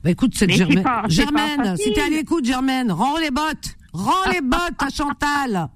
Bah 0.03 0.11
écoute, 0.11 0.33
cette 0.35 0.49
Mais 0.49 0.55
Germaine. 0.55 0.83
pas- 0.83 1.03
Germaine, 1.07 1.75
si 1.77 1.91
t'es 1.93 2.01
à 2.01 2.09
l'écoute, 2.09 2.45
Germaine, 2.45 2.91
rends 2.91 3.17
les 3.17 3.31
bottes. 3.31 3.75
Rends 3.93 4.31
les 4.31 4.41
bottes 4.41 4.79
à 4.79 4.89
Chantal. 4.89 5.67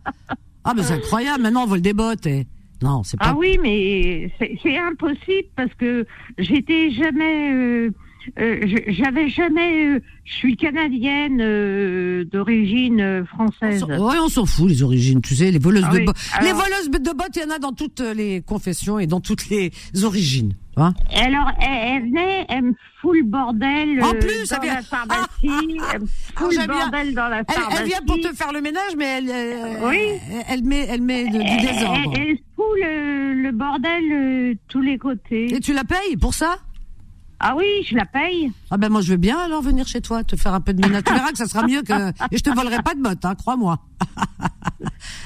Ah, 0.63 0.73
mais 0.75 0.83
c'est 0.83 0.93
incroyable. 0.93 1.43
Maintenant, 1.43 1.63
on 1.63 1.67
vole 1.67 1.81
des 1.81 1.93
bottes. 1.93 2.25
eh. 2.27 2.45
Non, 2.81 3.03
c'est 3.03 3.17
pas. 3.17 3.27
Ah 3.29 3.35
oui, 3.35 3.57
mais 3.61 4.31
c'est 4.39 4.57
c'est 4.61 4.77
impossible 4.77 5.47
parce 5.55 5.73
que 5.75 6.05
j'étais 6.37 6.91
jamais. 6.91 7.51
euh, 7.53 7.91
euh, 8.39 8.59
je- 8.65 8.91
J'avais 8.91 9.27
jamais. 9.29 9.85
euh, 9.95 9.99
je 10.25 10.33
suis 10.33 10.55
canadienne 10.55 11.39
euh, 11.41 12.23
d'origine 12.25 13.01
euh, 13.01 13.21
On 13.23 13.25
française. 13.25 13.79
s'en- 13.81 13.87
Ouais, 13.87 14.17
on 14.21 14.29
s'en 14.29 14.45
fout, 14.45 14.69
les 14.69 14.83
origines, 14.83 15.21
tu 15.21 15.35
sais, 15.35 15.51
les 15.51 15.59
voleuses 15.59 15.83
Ah 15.87 15.93
de 15.93 15.99
oui, 15.99 16.05
bottes. 16.05 16.15
alors- 16.33 16.47
Les 16.47 16.53
voleuses 16.53 16.89
de 16.89 17.11
bottes, 17.17 17.35
il 17.35 17.41
y 17.41 17.45
en 17.45 17.49
a 17.55 17.59
dans 17.59 17.73
toutes 17.73 17.99
les 18.01 18.41
confessions 18.41 18.99
et 18.99 19.07
dans 19.07 19.19
toutes 19.21 19.49
les 19.49 19.71
origines. 20.03 20.53
Hein 20.75 20.93
alors, 21.15 21.51
elle, 21.61 21.69
elle 21.97 22.01
venait, 22.09 22.45
elle 22.49 22.63
me 22.63 22.73
fout 22.99 23.15
le 23.15 23.23
bordel 23.23 24.01
En 24.01 24.07
euh, 24.15 24.19
plus, 24.19 24.49
dans 24.49 24.55
elle 24.55 24.61
vient- 24.63 24.73
la 24.75 24.81
pharmacie. 24.81 25.27
elle 25.43 26.01
me 26.01 26.07
Ah, 26.07 26.39
fout 26.39 26.51
le 26.51 26.57
bien. 26.57 26.67
bordel 26.67 27.13
dans 27.13 27.27
la 27.27 27.43
pharmacie. 27.43 27.77
elle 27.79 27.87
vient 27.87 28.01
pour 28.07 28.15
te 28.19 28.33
faire 28.33 28.51
le 28.51 28.61
ménage, 28.61 28.93
mais 28.97 29.05
elle, 29.19 29.31
Oui. 29.83 29.97
elle, 30.49 30.63
met, 30.63 30.87
elle 30.89 31.01
met 31.01 31.25
de- 31.25 31.37
du 31.37 31.67
désordre. 31.67 32.13
elle- 32.15 32.37
fout 32.55 32.65
le, 32.81 33.33
le 33.43 33.51
bordel 33.51 34.03
euh, 34.11 34.53
tous 34.67 34.81
les 34.81 34.97
côtés. 34.97 35.53
Et 35.53 35.59
tu 35.59 35.73
la 35.73 35.83
payes 35.83 36.17
pour 36.19 36.33
ça? 36.33 36.57
Ah 37.45 37.55
oui, 37.57 37.65
je 37.89 37.95
la 37.95 38.05
paye. 38.05 38.51
Ah 38.71 38.77
ben 38.77 38.89
moi 38.89 39.01
je 39.01 39.11
veux 39.11 39.17
bien 39.17 39.37
alors 39.37 39.61
venir 39.61 39.85
chez 39.85 39.99
toi, 39.99 40.23
te 40.23 40.37
faire 40.37 40.53
un 40.53 40.61
peu 40.61 40.73
de 40.73 40.81
ménage. 40.85 41.03
Tu 41.05 41.13
verras 41.13 41.31
que 41.31 41.37
ça 41.37 41.45
sera 41.45 41.67
mieux 41.67 41.81
que... 41.81 42.09
Et 42.31 42.37
je 42.37 42.41
te 42.43 42.49
volerai 42.49 42.81
pas 42.81 42.95
de 42.95 43.01
bottes, 43.01 43.25
hein, 43.25 43.35
crois-moi. 43.35 43.79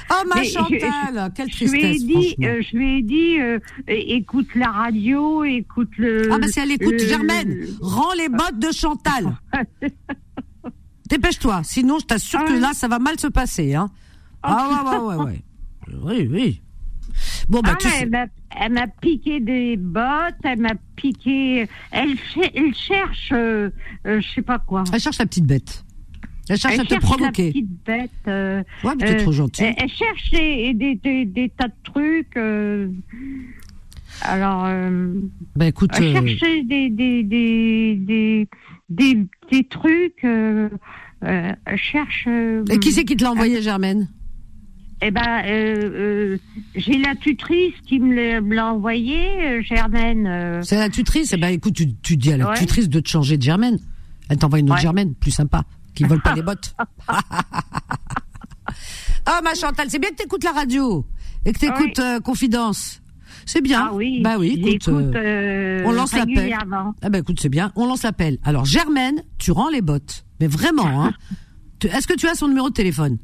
oh 0.10 0.24
ma 0.28 0.36
Mais 0.36 0.46
je- 0.46 0.54
Chantal, 0.54 1.32
quelle 1.36 1.52
Je 1.52 1.66
lui 1.66 1.78
ai 1.78 1.82
tristesse 1.82 2.06
dit, 2.06 2.36
euh, 2.44 2.62
je 2.72 2.76
lui 2.76 2.98
ai 2.98 3.02
dit, 3.04 3.40
euh, 3.40 3.60
é- 3.88 4.16
écoute 4.16 4.48
la 4.56 4.72
radio, 4.72 5.44
écoute 5.44 5.92
le. 5.98 6.34
Ah 6.34 6.40
bah 6.40 6.48
si 6.48 6.60
elle 6.60 6.72
écoute 6.72 6.94
le- 6.94 7.08
Germaine, 7.08 7.56
rends 7.82 8.14
les 8.14 8.30
bottes 8.30 8.58
de 8.58 8.72
Chantal. 8.72 9.38
Dépêche-toi, 11.10 11.62
sinon 11.64 12.00
je 12.00 12.06
t'assure 12.06 12.44
que 12.46 12.54
Ah. 12.54 12.60
là 12.60 12.72
ça 12.74 12.88
va 12.88 13.00
mal 13.00 13.20
se 13.20 13.28
passer. 13.28 13.76
Hein. 13.76 13.90
Ah 14.44 14.70
ouais, 14.84 14.90
ouais, 14.92 15.16
ouais, 15.16 15.24
ouais. 15.26 15.44
Oui, 16.04 16.28
oui. 16.32 16.62
Bon 17.50 17.62
bah 17.62 17.72
Ah, 17.74 17.78
tu 17.80 17.90
sais... 17.90 18.10
elle 18.60 18.72
m'a- 18.74 18.88
piqué 18.88 19.40
des 19.40 19.78
bottes, 19.78 20.36
elle 20.44 20.60
m'a 20.60 20.74
piqué. 20.96 21.68
Elle, 21.92 22.16
elle 22.54 22.74
cherche, 22.74 23.30
euh, 23.32 23.70
euh, 24.06 24.20
je 24.22 24.28
sais 24.36 24.42
pas 24.42 24.60
quoi. 24.60 24.84
Elle 24.94 25.00
cherche 25.00 25.18
la 25.20 25.26
petite 25.26 25.46
bête. 25.46 25.84
Elle 26.50 26.58
cherche 26.58 26.74
Elle 26.76 26.82
à 26.82 26.84
te 26.86 26.90
cherche 26.90 27.04
la 27.04 27.10
provoquer. 27.10 27.48
petite 27.50 27.86
bête. 27.86 28.10
euh, 28.28 28.64
Ouais, 28.84 28.94
mais 28.98 29.06
t'es 29.06 29.16
euh, 29.16 29.24
trop 29.24 29.32
gentil. 29.32 29.64
Elle, 29.64 29.76
elle 29.78 29.90
cherche 29.90 30.32
des, 30.32 30.74
des, 30.74 30.96
des, 30.96 31.26
des 31.26 31.50
tas 31.50 31.68
de 31.68 31.74
trucs. 31.84 32.38
euh, 32.38 32.88
alors, 34.22 34.64
euh, 34.66 35.14
Bah 35.56 35.68
écoute, 35.68 35.92
elle 35.96 36.04
euh, 36.06 36.14
cherchait 36.14 36.64
des, 36.64 36.90
des, 36.90 37.24
des, 37.24 38.48
des, 38.90 39.64
trucs. 39.70 40.24
Euh, 40.24 40.70
euh, 41.24 41.52
elle 41.66 41.78
cherche. 41.78 42.26
euh, 42.28 42.64
et 42.70 42.80
qui 42.80 42.92
c'est 42.92 43.04
qui 43.06 43.16
te 43.18 43.24
l'a 43.24 43.32
envoyé 43.32 43.62
Germaine? 43.62 44.08
Eh 45.02 45.12
ben, 45.12 45.44
euh, 45.46 45.50
euh, 45.84 46.38
j'ai 46.76 46.98
la 46.98 47.16
tutrice 47.16 47.74
qui 47.86 48.00
me 48.00 48.40
l'a- 48.56 48.66
envoyé, 48.74 49.20
euh, 49.46 49.62
Germaine. 49.62 50.62
C'est 50.64 50.78
la 50.78 50.90
tutrice. 50.90 51.34
Eh 51.34 51.38
ben 51.38 51.50
écoute, 51.50 51.74
tu, 51.76 51.94
tu 51.96 52.18
dis 52.18 52.34
à 52.34 52.38
la 52.38 52.50
Ouais. 52.50 52.58
tutrice 52.58 52.90
de 52.90 53.00
te 53.00 53.08
changer 53.08 53.38
de 53.38 53.44
Germaine. 53.44 53.78
Elle 54.30 54.38
t'envoie 54.38 54.60
une 54.60 54.66
autre 54.66 54.76
Ouais. 54.76 54.82
Germaine, 54.82 55.14
plus 55.14 55.32
sympa, 55.32 55.64
qui 55.94 56.04
vole 56.04 56.22
pas 56.22 56.34
les 56.34 56.42
bottes. 56.44 56.74
Ah 59.26 59.42
ma 59.44 59.54
Chantal, 59.56 59.88
c'est 59.90 60.00
bien 60.00 60.10
que 60.10 60.16
t'écoutes 60.16 60.44
la 60.44 60.52
radio 60.52 61.06
et 61.46 61.54
que 61.54 61.60
t'écoutes 61.60 62.00
euh, 62.00 62.20
Confidence. 62.20 63.02
C'est 63.46 63.62
bien. 63.62 63.90
Ah 63.92 63.94
oui. 63.94 64.22
Bah 64.22 64.36
oui, 64.40 64.62
écoute. 64.66 64.90
on 64.90 65.92
lance 65.92 66.14
l'appel. 66.14 66.54
Ah 67.02 67.10
bah 67.10 67.20
écoute, 67.20 67.40
c'est 67.40 67.50
bien. 67.50 67.72
On 67.76 67.86
lance 67.86 68.04
l'appel. 68.04 68.40
Alors 68.44 68.66
Germaine, 68.66 69.22
tu 69.38 69.52
rends 69.52 69.70
les 69.70 69.82
bottes. 69.82 70.26
Mais 70.42 70.48
vraiment, 70.48 71.04
hein. 71.06 71.14
Est-ce 71.84 72.08
que 72.08 72.16
tu 72.16 72.28
as 72.28 72.34
son 72.36 72.48
numéro 72.48 72.70
de 72.70 72.74
téléphone? 72.74 73.18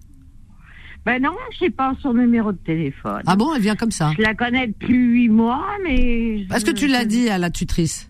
Ben 1.06 1.22
non, 1.22 1.32
je 1.54 1.58
sais 1.66 1.70
pas 1.70 1.94
son 2.02 2.14
numéro 2.14 2.52
de 2.54 2.58
téléphone. 2.58 3.22
Ah 3.26 3.36
bon, 3.36 3.54
elle 3.54 3.62
vient 3.62 3.76
comme 3.76 3.92
ça. 3.92 4.12
Je 4.18 4.22
la 4.22 4.34
connais 4.34 4.68
depuis 4.68 4.96
huit 4.96 5.30
mois, 5.30 5.66
mais. 5.84 6.46
je- 6.46 6.54
Est-ce 6.56 6.64
que 6.66 6.72
tu 6.72 6.88
l'as 6.88 7.04
dit 7.06 7.30
à 7.30 7.38
la 7.38 7.50
tutrice? 7.50 8.10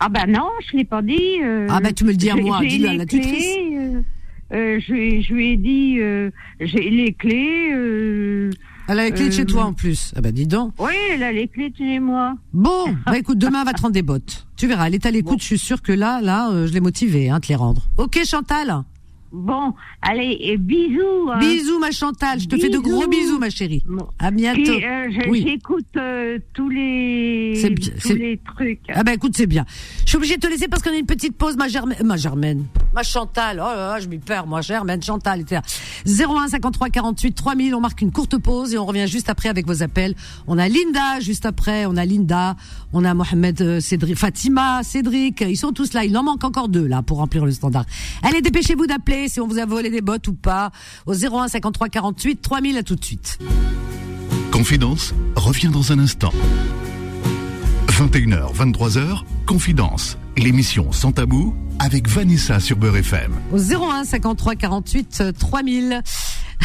Ah 0.00 0.08
ben 0.08 0.26
non, 0.26 0.48
je 0.70 0.76
l'ai 0.76 0.84
pas 0.84 1.00
dit. 1.00 1.38
euh, 1.42 1.66
Ah 1.70 1.80
ben, 1.80 1.92
tu 1.94 2.04
me 2.04 2.10
le 2.10 2.16
dis 2.16 2.28
à 2.28 2.36
moi, 2.36 2.60
dis-le 2.60 2.88
à 2.88 2.94
la 2.94 3.06
tutrice. 3.06 3.46
euh, 3.72 4.02
euh, 4.52 4.80
je, 4.86 4.92
lui 4.92 5.14
ai- 5.14 5.22
je 5.22 5.32
lui 5.32 5.52
ai 5.52 5.56
dit, 5.56 5.96
euh, 6.00 6.30
j'ai 6.60 6.90
les 6.90 7.12
clés. 7.14 7.70
Euh, 7.72 8.50
Elle 8.88 8.98
a 8.98 9.04
les 9.04 9.12
clés 9.12 9.28
de 9.28 9.32
chez 9.32 9.46
toi 9.46 9.64
en 9.64 9.72
plus. 9.72 10.12
Ah 10.16 10.20
bah 10.20 10.32
dis 10.32 10.46
donc. 10.46 10.74
oui, 10.78 10.92
elle 11.12 11.22
a 11.22 11.32
les 11.32 11.48
clés 11.48 11.70
de 11.70 11.76
chez 11.76 12.00
moi. 12.00 12.34
Bon, 12.52 12.84
bah 13.06 13.16
écoute, 13.16 13.38
demain 13.38 13.60
elle 13.60 13.66
va 13.66 13.72
te 13.72 13.80
rendre 13.80 13.94
des 13.94 14.02
bottes. 14.02 14.46
Tu 14.56 14.66
verras, 14.66 14.88
elle 14.88 14.94
est 14.96 15.06
à 15.06 15.10
l'écoute, 15.10 15.40
je 15.40 15.46
suis 15.46 15.58
sûre 15.58 15.80
que 15.80 15.92
là, 15.92 16.20
là, 16.20 16.50
je 16.66 16.72
l'ai 16.72 16.80
motivée, 16.80 17.30
hein, 17.30 17.38
de 17.38 17.46
les 17.46 17.54
rendre. 17.54 17.82
Ok 17.96 18.18
Chantal 18.26 18.82
Bon, 19.32 19.72
allez, 20.02 20.36
et 20.40 20.56
bisous. 20.58 21.30
hein. 21.32 21.38
Bisous 21.38 21.78
ma 21.78 21.90
Chantal, 21.90 22.38
je 22.40 22.48
te 22.48 22.56
fais 22.56 22.68
de 22.68 22.78
gros 22.78 23.06
bisous 23.06 23.38
ma 23.38 23.48
chérie. 23.50 23.82
Bon. 23.88 24.06
À 24.18 24.30
bientôt. 24.30 24.70
Euh, 24.72 25.08
Oui. 25.28 25.44
j'écoute 25.46 25.86
euh, 25.96 26.38
tous 26.52 26.68
les 26.68 27.54
tous 28.02 28.14
les 28.14 28.38
trucs. 28.54 28.80
Ah 28.92 29.02
bah 29.02 29.14
écoute, 29.14 29.32
c'est 29.34 29.46
bien. 29.46 29.64
Je 30.04 30.08
suis 30.08 30.16
obligée 30.16 30.36
de 30.36 30.40
te 30.40 30.46
laisser 30.48 30.68
parce 30.68 30.82
qu'on 30.82 30.90
a 30.90 30.96
une 30.96 31.06
petite 31.06 31.36
pause, 31.36 31.56
ma 31.56 31.68
Germaine. 31.68 31.98
Ma 32.04 32.16
Germaine. 32.16 32.64
Ma 32.94 33.02
Chantal. 33.02 33.56
Oh 33.58 33.68
là 33.68 33.88
là, 33.94 34.00
je 34.00 34.08
m'y 34.08 34.18
perds, 34.18 34.46
moi. 34.46 34.60
Germaine, 34.60 35.02
Chantal, 35.02 35.40
etc. 35.40 35.62
01 36.06 36.48
53 36.48 36.90
48 36.90 37.32
3000. 37.32 37.74
On 37.74 37.80
marque 37.80 38.02
une 38.02 38.12
courte 38.12 38.36
pause 38.38 38.74
et 38.74 38.78
on 38.78 38.84
revient 38.84 39.06
juste 39.08 39.30
après 39.30 39.48
avec 39.48 39.66
vos 39.66 39.82
appels. 39.82 40.14
On 40.46 40.58
a 40.58 40.68
Linda 40.68 41.20
juste 41.20 41.46
après. 41.46 41.86
On 41.86 41.96
a 41.96 42.04
Linda. 42.04 42.56
On 42.92 43.04
a 43.04 43.14
Mohamed, 43.14 43.60
euh, 43.62 43.80
Cédric, 43.80 44.16
Fatima, 44.16 44.82
Cédric. 44.82 45.40
Ils 45.40 45.56
sont 45.56 45.72
tous 45.72 45.94
là. 45.94 46.04
Il 46.04 46.16
en 46.18 46.22
manque 46.22 46.44
encore 46.44 46.68
deux, 46.68 46.86
là, 46.86 47.00
pour 47.02 47.16
remplir 47.18 47.46
le 47.46 47.52
standard. 47.52 47.86
Allez, 48.22 48.42
dépêchez-vous 48.42 48.86
d'appeler 48.86 49.21
si 49.28 49.40
on 49.40 49.46
vous 49.46 49.58
a 49.58 49.66
volé 49.66 49.90
des 49.90 50.00
bottes 50.00 50.28
ou 50.28 50.34
pas. 50.34 50.70
Au 51.06 51.14
01 51.14 51.48
53 51.48 51.88
48 51.88 52.42
3000. 52.42 52.76
À 52.78 52.82
tout 52.82 52.96
de 52.96 53.04
suite. 53.04 53.38
Confidence 54.50 55.14
revient 55.36 55.68
dans 55.68 55.92
un 55.92 55.98
instant. 55.98 56.32
21h, 57.88 58.54
23h, 58.54 59.22
Confidence, 59.46 60.16
l'émission 60.36 60.92
sans 60.92 61.12
tabou 61.12 61.54
avec 61.78 62.08
Vanessa 62.08 62.58
sur 62.58 62.76
Beurre 62.76 62.96
FM. 62.96 63.32
au 63.52 63.58
01 63.58 64.04
53 64.04 64.54
48 64.56 65.18
euh, 65.20 65.32
3000. 65.32 66.02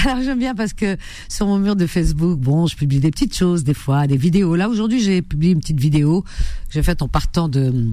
Alors 0.05 0.21
j'aime 0.23 0.39
bien 0.39 0.53
parce 0.55 0.73
que 0.73 0.95
sur 1.27 1.47
mon 1.47 1.57
mur 1.57 1.75
de 1.75 1.87
Facebook, 1.87 2.39
bon, 2.39 2.67
je 2.67 2.75
publie 2.75 2.99
des 2.99 3.11
petites 3.11 3.35
choses 3.35 3.63
des 3.63 3.73
fois, 3.73 4.07
des 4.07 4.17
vidéos. 4.17 4.55
Là 4.55 4.69
aujourd'hui, 4.69 5.01
j'ai 5.01 5.21
publié 5.21 5.53
une 5.53 5.59
petite 5.59 5.79
vidéo 5.79 6.21
que 6.21 6.27
j'ai 6.71 6.83
faite 6.83 7.01
en 7.01 7.07
partant 7.07 7.49
de 7.49 7.91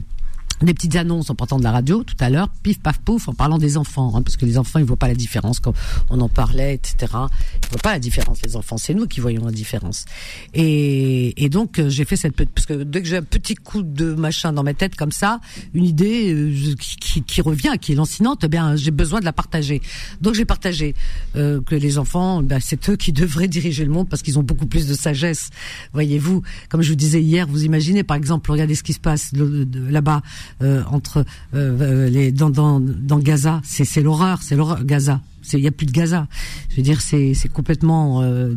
des 0.65 0.75
petites 0.75 0.97
annonces 0.97 1.31
en 1.31 1.35
partant 1.35 1.59
de 1.59 1.65
la 1.65 1.73
radio 1.73 2.03
tout 2.03 2.17
à 2.21 2.31
l'heure, 2.31 2.49
pif 2.63 2.81
paf 2.81 2.99
pouf, 2.99 3.29
en 3.29 3.35
parlant 3.35 3.59
des 3.59 3.77
enfants, 3.77 4.13
hein, 4.15 4.23
parce 4.23 4.37
que 4.37 4.47
les 4.47 4.59
enfants 4.59 4.79
ils 4.79 4.85
voient 4.85 4.97
pas 4.97 5.09
la 5.09 5.15
différence 5.15 5.61
quand 5.61 5.75
on 6.11 6.21
en 6.21 6.29
parlait, 6.29 6.75
etc. 6.75 6.97
Ils 7.13 7.69
voient 7.71 7.83
pas 7.83 7.93
la 7.93 7.99
différence 7.99 8.41
les 8.43 8.57
enfants, 8.57 8.77
c'est 8.77 8.95
nous 8.95 9.07
qui 9.07 9.21
voyons 9.21 9.45
la 9.45 9.53
différence. 9.53 10.05
Et, 10.53 11.45
et 11.45 11.49
donc 11.49 11.79
euh, 11.79 11.89
j'ai 11.89 12.05
fait 12.05 12.17
cette 12.17 12.35
parce 12.35 12.67
que 12.67 12.83
dès 12.83 13.03
que 13.03 13.09
j'ai 13.09 13.17
un 13.17 13.23
petit 13.23 13.55
coup 13.55 13.83
de 13.83 14.15
machin 14.15 14.53
dans 14.53 14.63
ma 14.63 14.75
tête 14.75 14.97
comme 14.97 15.13
ça, 15.13 15.41
une 15.73 15.85
idée 15.85 16.33
euh, 16.33 16.75
qui, 16.79 16.97
qui, 16.97 17.23
qui 17.23 17.41
revient, 17.41 17.73
qui 17.81 17.93
est 17.93 17.97
lancinante, 17.97 18.43
eh 18.45 18.49
bien 18.49 18.77
j'ai 18.77 18.91
besoin 18.91 19.21
de 19.21 19.25
la 19.25 19.33
partager. 19.33 19.83
Donc 20.21 20.35
j'ai 20.35 20.45
partagé 20.45 20.95
euh, 21.37 21.61
que 21.61 21.75
les 21.75 21.99
enfants, 21.99 22.43
ben, 22.43 22.61
c'est 22.61 22.89
eux 22.89 22.97
qui 22.97 23.13
devraient 23.13 23.49
diriger 23.49 23.85
le 23.85 23.91
monde 23.91 24.09
parce 24.09 24.23
qu'ils 24.23 24.39
ont 24.39 24.43
beaucoup 24.43 24.67
plus 24.67 24.87
de 24.87 24.95
sagesse. 24.95 25.51
Voyez-vous, 25.93 26.43
comme 26.69 26.83
je 26.83 26.91
vous 26.91 26.97
disais 26.97 27.23
hier, 27.23 27.47
vous 27.47 27.65
imaginez 27.65 28.03
par 28.03 28.17
exemple, 28.17 28.51
regardez 28.51 28.75
ce 28.75 28.83
qui 28.83 28.93
se 28.93 29.01
passe 29.01 29.33
là-bas 29.35 30.23
entre 30.61 31.25
euh, 31.55 32.09
les 32.09 32.33
dans 32.33 32.51
dans, 32.51 32.81
dans 32.81 33.19
Gaza, 33.19 33.61
c'est 33.65 33.85
c'est 33.85 34.03
l'horreur, 34.03 34.43
c'est 34.43 34.57
l'horreur 34.57 34.85
Gaza. 34.85 35.21
Il 35.53 35.61
y 35.61 35.67
a 35.67 35.71
plus 35.71 35.85
de 35.87 35.93
Gaza. 35.93 36.27
Je 36.71 36.77
veux 36.77 36.83
dire, 36.83 37.03
c'est 37.03 37.35
c'est 37.35 37.51
complètement 37.51 38.23
euh, 38.23 38.55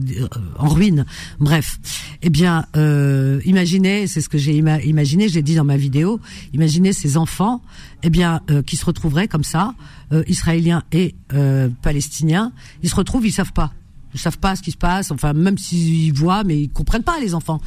en 0.58 0.70
ruine. 0.70 1.06
Bref, 1.38 1.80
eh 2.22 2.30
bien, 2.30 2.66
euh, 2.78 3.42
imaginez, 3.44 4.08
c'est 4.08 4.22
ce 4.22 4.30
que 4.30 4.38
j'ai 4.38 4.54
ima- 4.62 4.82
imaginé, 4.86 5.28
j'ai 5.28 5.42
dit 5.42 5.56
dans 5.56 5.66
ma 5.66 5.76
vidéo. 5.76 6.22
Imaginez 6.54 6.94
ces 6.94 7.18
enfants, 7.18 7.62
eh 8.04 8.10
bien, 8.10 8.40
euh, 8.50 8.62
qui 8.62 8.78
se 8.78 8.86
retrouveraient 8.86 9.28
comme 9.28 9.44
ça, 9.44 9.74
euh, 10.14 10.24
israéliens 10.28 10.84
et 10.94 11.14
euh, 11.34 11.68
palestiniens. 11.82 12.54
Ils 12.84 12.90
se 12.90 12.96
retrouvent, 12.96 13.28
ils 13.28 13.34
savent 13.34 13.52
pas. 13.54 13.74
Ils 14.14 14.20
savent 14.22 14.38
pas 14.38 14.56
ce 14.56 14.62
qui 14.62 14.72
se 14.72 14.78
passe. 14.78 15.12
Enfin, 15.12 15.34
même 15.34 15.58
s'ils 15.58 16.14
voient, 16.14 16.46
mais 16.46 16.58
ils 16.62 16.70
comprennent 16.70 17.04
pas 17.04 17.20
les 17.20 17.36
enfants. 17.36 17.60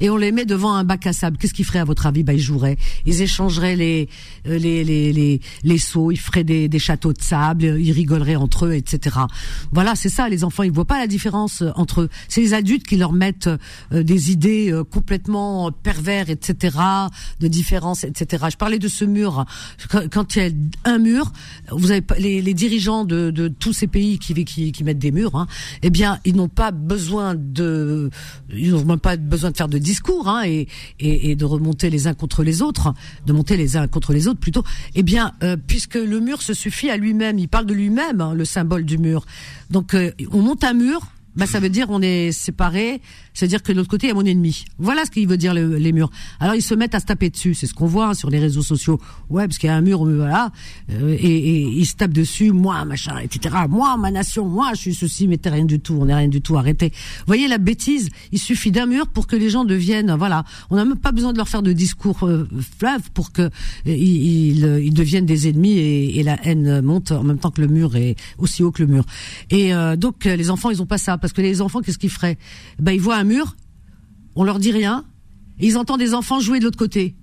Et 0.00 0.10
on 0.10 0.16
les 0.16 0.32
met 0.32 0.44
devant 0.44 0.74
un 0.74 0.84
bac 0.84 1.06
à 1.06 1.12
sable, 1.12 1.36
qu'est-ce 1.38 1.54
qu'ils 1.54 1.64
feraient 1.64 1.78
à 1.78 1.84
votre 1.84 2.06
avis? 2.06 2.22
Bah 2.22 2.32
ils 2.32 2.40
joueraient, 2.40 2.76
ils 3.06 3.22
échangeraient 3.22 3.76
les 3.76 4.08
euh, 4.46 4.58
les 4.58 4.84
les 4.84 5.12
les, 5.12 5.40
les 5.62 5.78
seaux, 5.78 6.10
ils 6.10 6.18
feraient 6.18 6.44
des, 6.44 6.68
des 6.68 6.78
châteaux 6.78 7.12
de 7.12 7.22
sable, 7.22 7.64
ils 7.64 7.92
rigoleraient 7.92 8.36
entre 8.36 8.66
eux, 8.66 8.74
etc. 8.74 9.16
Voilà, 9.72 9.94
c'est 9.94 10.08
ça. 10.08 10.28
Les 10.28 10.44
enfants, 10.44 10.62
ils 10.62 10.72
voient 10.72 10.84
pas 10.84 10.98
la 10.98 11.06
différence 11.06 11.62
euh, 11.62 11.70
entre 11.76 12.02
eux. 12.02 12.08
C'est 12.28 12.40
les 12.40 12.54
adultes 12.54 12.86
qui 12.86 12.96
leur 12.96 13.12
mettent 13.12 13.48
euh, 13.92 14.02
des 14.02 14.32
idées 14.32 14.72
complètement 14.90 15.70
pervers, 15.70 16.30
etc. 16.30 16.78
De 17.40 17.48
différence, 17.48 18.04
etc. 18.04 18.46
Je 18.50 18.56
parlais 18.56 18.78
de 18.78 18.88
ce 18.88 19.04
mur. 19.04 19.44
Quand 20.10 20.36
il 20.36 20.42
y 20.42 20.46
a 20.46 20.50
un 20.84 20.98
mur, 20.98 21.32
vous 21.70 21.90
avez 21.90 22.02
les, 22.18 22.42
les 22.42 22.54
dirigeants 22.54 23.04
de, 23.04 23.30
de 23.30 23.48
tous 23.48 23.72
ces 23.72 23.86
pays 23.86 24.18
qui, 24.18 24.44
qui, 24.44 24.72
qui 24.72 24.84
mettent 24.84 24.98
des 24.98 25.12
murs, 25.12 25.36
hein, 25.36 25.46
eh 25.82 25.90
bien, 25.90 26.18
ils 26.24 26.36
n'ont 26.36 26.48
pas 26.48 26.70
besoin 26.70 27.34
de, 27.34 28.10
ils 28.52 28.70
n'ont 28.70 28.84
même 28.84 28.98
pas 28.98 29.16
besoin 29.16 29.50
de 29.50 29.56
faire 29.56 29.68
de 29.68 29.78
discours 29.94 30.28
hein, 30.28 30.42
et, 30.44 31.36
de 31.36 31.44
remonter 31.44 31.88
les 31.88 32.08
uns 32.08 32.14
contre 32.14 32.42
les 32.42 32.62
autres, 32.62 32.92
de 33.26 33.32
monter 33.32 33.56
les 33.56 33.76
uns 33.76 33.86
contre 33.86 34.12
les 34.12 34.26
autres 34.26 34.40
plutôt. 34.40 34.64
Eh 34.96 35.04
bien, 35.04 35.32
euh, 35.44 35.56
puisque 35.56 35.94
le 35.94 36.18
mur 36.18 36.42
se 36.42 36.52
suffit 36.52 36.90
à 36.90 36.96
lui-même, 36.96 37.38
il 37.38 37.48
parle 37.48 37.66
de 37.66 37.74
lui-même, 37.74 38.20
hein, 38.20 38.34
le 38.34 38.44
symbole 38.44 38.84
du 38.84 38.98
mur. 38.98 39.24
Donc, 39.70 39.94
euh, 39.94 40.10
on 40.32 40.42
monte 40.42 40.64
un 40.64 40.74
mur, 40.74 41.00
bah, 41.36 41.46
ça 41.46 41.60
veut 41.60 41.68
dire 41.68 41.86
on 41.90 42.02
est 42.02 42.32
séparés 42.32 43.00
c'est-à-dire 43.34 43.62
que 43.62 43.72
de 43.72 43.78
l'autre 43.78 43.90
côté, 43.90 44.06
il 44.06 44.10
y 44.10 44.12
a 44.12 44.14
mon 44.14 44.24
ennemi. 44.24 44.64
Voilà 44.78 45.04
ce 45.04 45.10
qu'il 45.10 45.26
veut 45.28 45.36
dire 45.36 45.52
les 45.54 45.92
murs. 45.92 46.10
Alors 46.38 46.54
ils 46.54 46.62
se 46.62 46.74
mettent 46.74 46.94
à 46.94 47.00
se 47.00 47.06
taper 47.06 47.30
dessus. 47.30 47.54
C'est 47.54 47.66
ce 47.66 47.74
qu'on 47.74 47.86
voit 47.86 48.08
hein, 48.08 48.14
sur 48.14 48.30
les 48.30 48.38
réseaux 48.38 48.62
sociaux. 48.62 49.00
Ouais, 49.28 49.46
parce 49.46 49.58
qu'il 49.58 49.66
y 49.66 49.70
a 49.70 49.76
un 49.76 49.80
mur, 49.80 50.06
euh, 50.06 50.16
voilà, 50.18 50.52
euh, 50.90 51.16
et, 51.18 51.26
et, 51.26 51.62
ils 51.62 51.86
se 51.86 51.96
tapent 51.96 52.12
dessus. 52.12 52.52
Moi, 52.52 52.84
machin, 52.84 53.18
etc. 53.18 53.56
Moi, 53.68 53.96
ma 53.96 54.12
nation, 54.12 54.46
moi, 54.46 54.70
je 54.74 54.80
suis 54.80 54.94
ceci, 54.94 55.26
mais 55.26 55.36
t'es 55.36 55.50
rien 55.50 55.64
du 55.64 55.80
tout. 55.80 55.98
On 56.00 56.06
n'est 56.06 56.14
rien 56.14 56.28
du 56.28 56.40
tout. 56.40 56.56
Arrêtez. 56.56 56.90
Vous 56.90 57.26
voyez 57.26 57.48
la 57.48 57.58
bêtise? 57.58 58.08
Il 58.30 58.38
suffit 58.38 58.70
d'un 58.70 58.86
mur 58.86 59.08
pour 59.08 59.26
que 59.26 59.34
les 59.34 59.50
gens 59.50 59.64
deviennent. 59.64 60.14
Voilà, 60.16 60.44
on 60.70 60.76
n'a 60.76 60.84
même 60.84 60.98
pas 60.98 61.12
besoin 61.12 61.32
de 61.32 61.38
leur 61.38 61.48
faire 61.48 61.62
de 61.62 61.72
discours 61.72 62.24
euh, 62.24 62.48
fleuve 62.78 63.10
pour 63.12 63.32
que 63.32 63.50
ils, 63.84 64.64
ils, 64.64 64.94
deviennent 64.94 65.26
des 65.26 65.48
ennemis 65.48 65.72
et, 65.78 66.20
et, 66.20 66.22
la 66.22 66.38
haine 66.46 66.80
monte 66.82 67.10
en 67.10 67.24
même 67.24 67.38
temps 67.38 67.50
que 67.50 67.60
le 67.60 67.66
mur 67.66 67.96
est 67.96 68.14
aussi 68.38 68.62
haut 68.62 68.70
que 68.70 68.82
le 68.82 68.88
mur. 68.88 69.04
Et 69.50 69.72
donc 69.96 70.24
les 70.24 70.50
enfants, 70.50 70.70
ils 70.70 70.80
ont 70.80 70.86
pas 70.86 70.98
ça 70.98 71.18
parce 71.18 71.32
que 71.32 71.42
les 71.42 71.60
enfants, 71.60 71.80
qu'est-ce 71.80 71.98
qu'ils 71.98 72.10
feraient? 72.10 72.38
Ben 72.78 72.92
ils 72.92 73.00
voient 73.00 73.23
mur, 73.24 73.56
on 74.36 74.44
leur 74.44 74.58
dit 74.58 74.72
rien, 74.72 75.04
et 75.58 75.66
ils 75.66 75.78
entendent 75.78 76.00
des 76.00 76.14
enfants 76.14 76.40
jouer 76.40 76.58
de 76.58 76.64
l'autre 76.64 76.78
côté. 76.78 77.16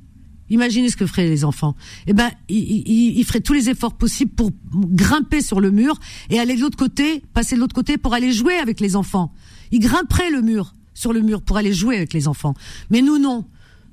Imaginez 0.49 0.89
ce 0.89 0.97
que 0.97 1.05
feraient 1.05 1.29
les 1.29 1.45
enfants. 1.45 1.75
Eh 2.07 2.13
ben, 2.13 2.29
ils, 2.49 3.23
feraient 3.23 3.39
tous 3.39 3.53
les 3.53 3.69
efforts 3.69 3.97
possibles 3.97 4.33
pour 4.33 4.51
grimper 4.73 5.41
sur 5.41 5.61
le 5.61 5.71
mur 5.71 5.97
et 6.29 6.39
aller 6.39 6.57
de 6.57 6.61
l'autre 6.61 6.77
côté, 6.77 7.23
passer 7.33 7.55
de 7.55 7.61
l'autre 7.61 7.73
côté 7.73 7.97
pour 7.97 8.13
aller 8.13 8.33
jouer 8.33 8.55
avec 8.55 8.81
les 8.81 8.97
enfants. 8.97 9.33
Ils 9.71 9.79
grimperaient 9.79 10.29
le 10.29 10.41
mur, 10.41 10.73
sur 10.93 11.13
le 11.13 11.21
mur, 11.21 11.41
pour 11.41 11.55
aller 11.55 11.71
jouer 11.71 11.95
avec 11.95 12.11
les 12.11 12.27
enfants. 12.27 12.53
Mais 12.89 13.01
nous, 13.01 13.17
non. 13.17 13.45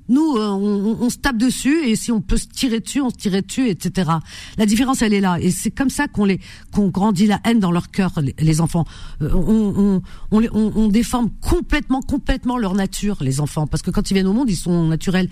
Nous, 0.09 0.35
euh, 0.37 0.47
on, 0.47 0.97
on, 1.01 1.09
se 1.09 1.17
tape 1.17 1.37
dessus 1.37 1.85
et 1.87 1.95
si 1.95 2.11
on 2.11 2.19
peut 2.19 2.37
se 2.37 2.47
tirer 2.47 2.79
dessus, 2.79 2.99
on 2.99 3.09
se 3.09 3.15
tire 3.15 3.41
dessus, 3.43 3.69
etc. 3.69 4.09
La 4.57 4.65
différence, 4.65 5.01
elle 5.01 5.13
est 5.13 5.21
là. 5.21 5.37
Et 5.39 5.51
c'est 5.51 5.71
comme 5.71 5.89
ça 5.89 6.07
qu'on 6.07 6.25
les 6.25 6.39
qu'on 6.71 6.89
grandit 6.89 7.27
la 7.27 7.39
haine 7.45 7.59
dans 7.59 7.71
leur 7.71 7.91
cœur, 7.91 8.11
les, 8.39 8.61
enfants. 8.61 8.85
Euh, 9.21 9.29
on, 9.33 10.01
on, 10.31 10.41
on, 10.41 10.71
on, 10.75 10.87
déforme 10.87 11.29
complètement, 11.41 12.01
complètement 12.01 12.57
leur 12.57 12.73
nature, 12.73 13.17
les 13.21 13.39
enfants, 13.39 13.67
parce 13.67 13.83
que 13.83 13.91
quand 13.91 14.09
ils 14.09 14.15
viennent 14.15 14.27
au 14.27 14.33
monde, 14.33 14.49
ils 14.49 14.55
sont 14.55 14.87
naturels. 14.87 15.29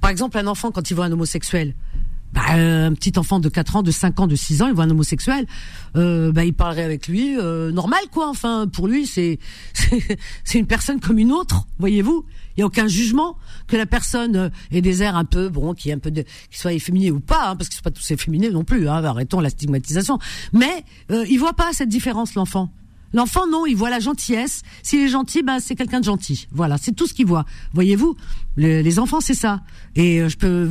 Par 0.00 0.10
exemple, 0.10 0.38
un 0.38 0.46
enfant 0.46 0.70
quand 0.70 0.90
il 0.90 0.94
voit 0.94 1.06
un 1.06 1.12
homosexuel, 1.12 1.74
bah, 2.32 2.42
un 2.48 2.92
petit 2.94 3.18
enfant 3.18 3.40
de 3.40 3.48
4 3.48 3.76
ans, 3.76 3.82
de 3.82 3.90
5 3.90 4.20
ans, 4.20 4.26
de 4.26 4.36
6 4.36 4.62
ans, 4.62 4.68
il 4.68 4.74
voit 4.74 4.84
un 4.84 4.90
homosexuel, 4.90 5.46
euh, 5.96 6.30
bah, 6.32 6.44
il 6.44 6.54
parlerait 6.54 6.84
avec 6.84 7.08
lui 7.08 7.36
euh, 7.38 7.72
normal 7.72 8.00
quoi. 8.12 8.28
Enfin, 8.28 8.66
pour 8.70 8.86
lui, 8.88 9.06
c'est 9.14 9.38
c'est 10.44 10.58
une 10.58 10.66
personne 10.66 11.00
comme 11.00 11.18
une 11.18 11.32
autre, 11.32 11.66
voyez-vous. 11.78 12.24
Il 12.58 12.60
y 12.60 12.62
a 12.64 12.66
aucun 12.66 12.88
jugement 12.88 13.36
que 13.68 13.76
la 13.76 13.86
personne 13.86 14.34
euh, 14.34 14.48
ait 14.72 14.80
des 14.80 15.04
airs 15.04 15.16
un 15.16 15.24
peu 15.24 15.48
bon, 15.48 15.74
qui 15.74 15.90
est 15.90 15.92
un 15.92 16.00
peu 16.00 16.10
qui 16.10 16.58
soit 16.58 16.72
efféminé 16.72 17.12
ou 17.12 17.20
pas, 17.20 17.50
hein, 17.50 17.56
parce 17.56 17.68
que 17.68 17.76
c'est 17.76 17.84
pas 17.84 17.92
tous 17.92 18.10
efféminés 18.10 18.50
non 18.50 18.64
plus. 18.64 18.88
Hein, 18.88 19.04
arrêtons 19.04 19.38
la 19.38 19.48
stigmatisation. 19.48 20.18
Mais 20.52 20.84
euh, 21.12 21.24
il 21.30 21.38
voit 21.38 21.52
pas 21.52 21.72
cette 21.72 21.88
différence 21.88 22.34
l'enfant. 22.34 22.68
L'enfant, 23.12 23.46
non, 23.46 23.64
il 23.64 23.76
voit 23.76 23.90
la 23.90 24.00
gentillesse. 24.00 24.62
S'il 24.82 25.00
est 25.00 25.08
gentil, 25.08 25.44
ben 25.44 25.60
c'est 25.60 25.76
quelqu'un 25.76 26.00
de 26.00 26.04
gentil. 26.04 26.48
Voilà, 26.50 26.78
c'est 26.78 26.92
tout 26.92 27.06
ce 27.06 27.14
qu'il 27.14 27.26
voit. 27.26 27.44
Voyez-vous, 27.72 28.16
les, 28.58 28.98
enfants, 28.98 29.20
c'est 29.20 29.34
ça. 29.34 29.60
Et 29.94 30.20
euh, 30.20 30.28
je 30.28 30.36
peux, 30.36 30.68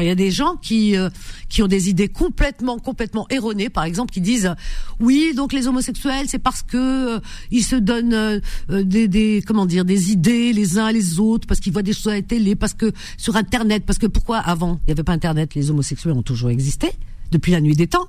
il 0.00 0.06
y 0.06 0.10
a 0.10 0.14
des 0.14 0.30
gens 0.30 0.56
qui 0.56 0.96
euh, 0.96 1.08
qui 1.48 1.62
ont 1.62 1.66
des 1.66 1.88
idées 1.88 2.08
complètement, 2.08 2.78
complètement 2.78 3.26
erronées. 3.30 3.70
Par 3.70 3.84
exemple, 3.84 4.12
qui 4.12 4.20
disent, 4.20 4.54
oui, 5.00 5.32
donc 5.34 5.52
les 5.52 5.66
homosexuels, 5.66 6.26
c'est 6.28 6.38
parce 6.38 6.62
que 6.62 7.16
euh, 7.16 7.20
ils 7.50 7.64
se 7.64 7.76
donnent 7.76 8.40
des, 8.68 9.08
des, 9.08 9.42
comment 9.46 9.64
dire, 9.64 9.84
des 9.84 10.12
idées 10.12 10.52
les 10.52 10.78
uns 10.78 10.92
les 10.92 11.18
autres, 11.18 11.46
parce 11.46 11.60
qu'ils 11.60 11.72
voient 11.72 11.82
des 11.82 11.94
choses 11.94 12.08
à 12.08 12.16
la 12.16 12.22
télé, 12.22 12.56
parce 12.56 12.74
que 12.74 12.92
sur 13.16 13.36
Internet, 13.36 13.84
parce 13.86 13.98
que 13.98 14.06
pourquoi 14.06 14.38
avant, 14.38 14.78
il 14.82 14.88
n'y 14.88 14.92
avait 14.92 15.02
pas 15.02 15.12
Internet, 15.12 15.54
les 15.54 15.70
homosexuels 15.70 16.14
ont 16.14 16.22
toujours 16.22 16.50
existé 16.50 16.90
depuis 17.30 17.52
la 17.52 17.60
nuit 17.60 17.76
des 17.76 17.86
temps, 17.86 18.08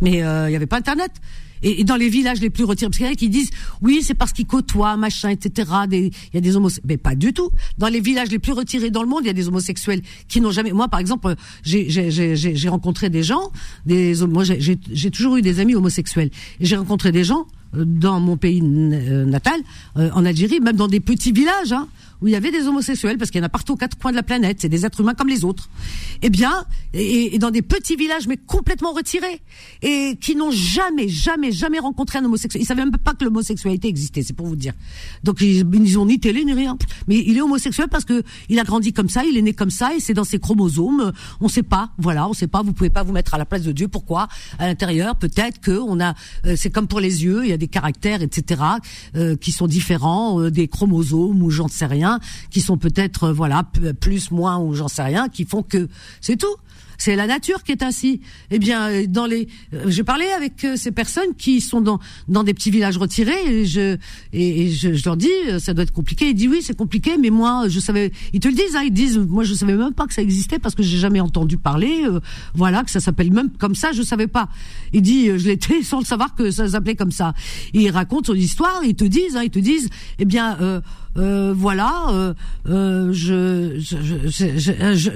mais 0.00 0.18
il 0.18 0.48
n'y 0.48 0.56
avait 0.56 0.66
pas 0.66 0.76
Internet 0.78 1.12
et, 1.62 1.84
dans 1.84 1.96
les 1.96 2.08
villages 2.08 2.40
les 2.40 2.50
plus 2.50 2.64
retirés, 2.64 2.88
parce 2.88 2.98
qu'il 2.98 3.06
y 3.06 3.08
en 3.08 3.12
a 3.12 3.16
qui 3.16 3.28
disent 3.28 3.50
oui, 3.82 4.00
c'est 4.02 4.14
parce 4.14 4.32
qu'ils 4.32 4.46
côtoient, 4.46 4.96
machin, 4.96 5.30
etc. 5.30 5.70
Il 5.90 6.10
y 6.34 6.36
a 6.36 6.40
des 6.40 6.56
homosexuels, 6.56 6.86
mais 6.88 6.96
pas 6.96 7.14
du 7.14 7.32
tout. 7.32 7.50
Dans 7.78 7.88
les 7.88 8.00
villages 8.00 8.30
les 8.30 8.38
plus 8.38 8.52
retirés 8.52 8.90
dans 8.90 9.02
le 9.02 9.08
monde, 9.08 9.20
il 9.22 9.26
y 9.26 9.30
a 9.30 9.34
des 9.34 9.48
homosexuels 9.48 10.02
qui 10.28 10.40
n'ont 10.40 10.50
jamais. 10.50 10.72
Moi, 10.72 10.88
par 10.88 11.00
exemple, 11.00 11.34
j'ai 11.62 12.68
rencontré 12.68 13.10
des 13.10 13.22
gens, 13.22 13.50
des 13.86 14.14
moi 14.26 14.44
j'ai 14.44 15.10
toujours 15.10 15.36
eu 15.36 15.42
des 15.42 15.60
amis 15.60 15.74
homosexuels. 15.74 16.30
Et 16.60 16.66
j'ai 16.66 16.76
rencontré 16.76 17.12
des 17.12 17.24
gens 17.24 17.46
euh, 17.76 17.84
dans 17.84 18.20
mon 18.20 18.36
pays 18.36 18.60
euh, 18.62 19.24
natal, 19.24 19.60
euh, 19.96 20.10
en 20.14 20.24
Algérie, 20.24 20.60
même 20.60 20.76
dans 20.76 20.88
des 20.88 21.00
petits 21.00 21.32
villages. 21.32 21.72
Hein, 21.72 21.88
où 22.22 22.28
il 22.28 22.32
y 22.32 22.36
avait 22.36 22.50
des 22.50 22.66
homosexuels, 22.66 23.18
parce 23.18 23.30
qu'il 23.30 23.40
y 23.40 23.42
en 23.42 23.46
a 23.46 23.50
partout 23.50 23.74
aux 23.74 23.76
quatre 23.76 23.98
coins 23.98 24.10
de 24.10 24.16
la 24.16 24.22
planète, 24.22 24.58
c'est 24.60 24.68
des 24.68 24.84
êtres 24.84 25.00
humains 25.00 25.14
comme 25.14 25.28
les 25.28 25.44
autres. 25.44 25.68
Eh 26.22 26.30
bien, 26.30 26.64
et, 26.92 27.38
dans 27.38 27.50
des 27.50 27.62
petits 27.62 27.96
villages, 27.96 28.26
mais 28.26 28.36
complètement 28.36 28.92
retirés, 28.92 29.40
et 29.82 30.16
qui 30.20 30.36
n'ont 30.36 30.50
jamais, 30.50 31.08
jamais, 31.08 31.52
jamais 31.52 31.78
rencontré 31.78 32.18
un 32.18 32.24
homosexuel. 32.24 32.62
Ils 32.62 32.66
savaient 32.66 32.84
même 32.84 32.92
pas 32.92 33.14
que 33.14 33.24
l'homosexualité 33.24 33.88
existait, 33.88 34.22
c'est 34.22 34.34
pour 34.34 34.46
vous 34.46 34.56
dire. 34.56 34.74
Donc 35.24 35.40
ils, 35.40 35.66
ils 35.72 35.98
ont 35.98 36.06
ni 36.06 36.18
télé 36.18 36.44
ni 36.44 36.52
rien. 36.52 36.76
Mais 37.08 37.16
il 37.18 37.36
est 37.36 37.42
homosexuel 37.42 37.88
parce 37.88 38.04
que 38.04 38.22
il 38.48 38.58
a 38.58 38.64
grandi 38.64 38.92
comme 38.92 39.08
ça, 39.08 39.24
il 39.24 39.36
est 39.36 39.42
né 39.42 39.52
comme 39.52 39.70
ça, 39.70 39.94
et 39.94 40.00
c'est 40.00 40.14
dans 40.14 40.24
ses 40.24 40.38
chromosomes. 40.38 41.12
On 41.40 41.48
sait 41.48 41.62
pas, 41.62 41.90
voilà, 41.98 42.28
on 42.28 42.32
sait 42.32 42.48
pas. 42.48 42.62
Vous 42.62 42.72
pouvez 42.72 42.90
pas 42.90 43.02
vous 43.02 43.12
mettre 43.12 43.34
à 43.34 43.38
la 43.38 43.46
place 43.46 43.62
de 43.62 43.72
Dieu. 43.72 43.88
Pourquoi? 43.88 44.28
À 44.58 44.66
l'intérieur, 44.66 45.16
peut-être 45.16 45.60
que 45.60 45.78
on 45.78 46.00
a, 46.00 46.14
euh, 46.46 46.54
c'est 46.56 46.70
comme 46.70 46.86
pour 46.86 47.00
les 47.00 47.24
yeux, 47.24 47.44
il 47.44 47.50
y 47.50 47.52
a 47.52 47.56
des 47.56 47.68
caractères, 47.68 48.22
etc., 48.22 48.62
euh, 49.16 49.36
qui 49.36 49.52
sont 49.52 49.66
différents 49.66 50.40
euh, 50.40 50.50
des 50.50 50.68
chromosomes 50.68 51.42
ou 51.42 51.50
j'en 51.50 51.68
sais 51.68 51.86
rien 51.86 52.09
qui 52.50 52.60
sont 52.60 52.78
peut-être 52.78 53.24
euh, 53.24 53.32
voilà 53.32 53.64
plus, 54.00 54.30
moins 54.30 54.58
ou 54.58 54.74
j'en 54.74 54.88
sais 54.88 55.02
rien, 55.02 55.28
qui 55.28 55.44
font 55.44 55.62
que 55.62 55.88
c'est 56.20 56.36
tout. 56.36 56.56
C'est 56.98 57.16
la 57.16 57.26
nature 57.26 57.62
qui 57.62 57.72
est 57.72 57.82
ainsi. 57.82 58.20
Eh 58.50 58.58
bien, 58.58 58.90
euh, 58.90 59.06
dans 59.06 59.24
les, 59.24 59.48
euh, 59.72 59.84
j'ai 59.86 60.04
parlé 60.04 60.26
avec 60.36 60.66
ces 60.76 60.90
personnes 60.90 61.34
qui 61.38 61.62
sont 61.62 61.80
dans 61.80 61.98
dans 62.28 62.44
des 62.44 62.52
petits 62.52 62.70
villages 62.70 62.98
retirés 62.98 63.42
et 63.46 63.64
je 63.64 63.96
et, 64.34 64.70
je, 64.70 65.02
leur 65.06 65.16
dis 65.16 65.30
ça 65.60 65.72
doit 65.72 65.84
être 65.84 65.92
compliqué. 65.92 66.28
Ils 66.28 66.34
disent 66.34 66.48
oui 66.48 66.60
c'est 66.62 66.76
compliqué, 66.76 67.16
mais 67.18 67.30
moi 67.30 67.68
je 67.68 67.80
savais. 67.80 68.12
Ils 68.34 68.40
te 68.40 68.48
le 68.48 68.54
disent, 68.54 68.76
hein, 68.76 68.82
ils 68.84 68.92
disent 68.92 69.16
moi 69.16 69.44
je 69.44 69.54
savais 69.54 69.74
même 69.74 69.94
pas 69.94 70.06
que 70.06 70.12
ça 70.12 70.20
existait 70.20 70.58
parce 70.58 70.74
que 70.74 70.82
j'ai 70.82 70.98
jamais 70.98 71.20
entendu 71.20 71.56
parler. 71.56 72.04
voilà 72.54 72.84
que 72.84 72.90
ça 72.90 73.00
s'appelle 73.00 73.32
même 73.32 73.50
comme 73.58 73.74
ça, 73.74 73.92
je 73.92 74.02
savais 74.02 74.26
pas. 74.26 74.50
Il 74.92 75.00
dit 75.00 75.26
je 75.38 75.46
l'étais 75.46 75.82
sans 75.90 76.00
le 76.00 76.04
savoir 76.04 76.34
que 76.34 76.50
ça 76.50 76.68
s'appelait 76.68 76.96
comme 76.96 77.12
ça. 77.12 77.32
Ils 77.72 77.90
racontent 77.90 78.26
son 78.26 78.34
histoire, 78.34 78.82
ils 78.84 78.94
te 78.94 79.04
disent, 79.04 79.36
hein, 79.36 79.42
ils 79.42 79.50
te 79.50 79.58
disent 79.58 79.88
eh 80.18 80.24
bien 80.24 80.58
euh, 80.60 80.80
voilà, 81.14 82.06
euh, 82.10 82.34
euh, 82.68 83.12
je, 83.12 83.76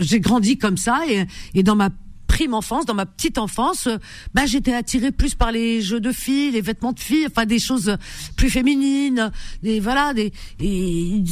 j'ai 0.00 0.20
grandi 0.20 0.58
comme 0.58 0.76
ça 0.76 1.02
et, 1.08 1.26
et 1.54 1.62
dans 1.62 1.76
ma 1.76 1.90
prime 2.34 2.52
enfance, 2.52 2.84
dans 2.84 2.94
ma 2.94 3.06
petite 3.06 3.38
enfance, 3.38 3.88
bah, 4.34 4.44
j'étais 4.44 4.74
attirée 4.74 5.12
plus 5.12 5.36
par 5.36 5.52
les 5.52 5.80
jeux 5.80 6.00
de 6.00 6.10
filles, 6.10 6.50
les 6.50 6.62
vêtements 6.62 6.92
de 6.92 6.98
filles, 6.98 7.28
enfin 7.30 7.46
des 7.46 7.60
choses 7.60 7.96
plus 8.34 8.50
féminines, 8.50 9.30
des 9.62 9.78
voilà, 9.78 10.12
des 10.14 10.32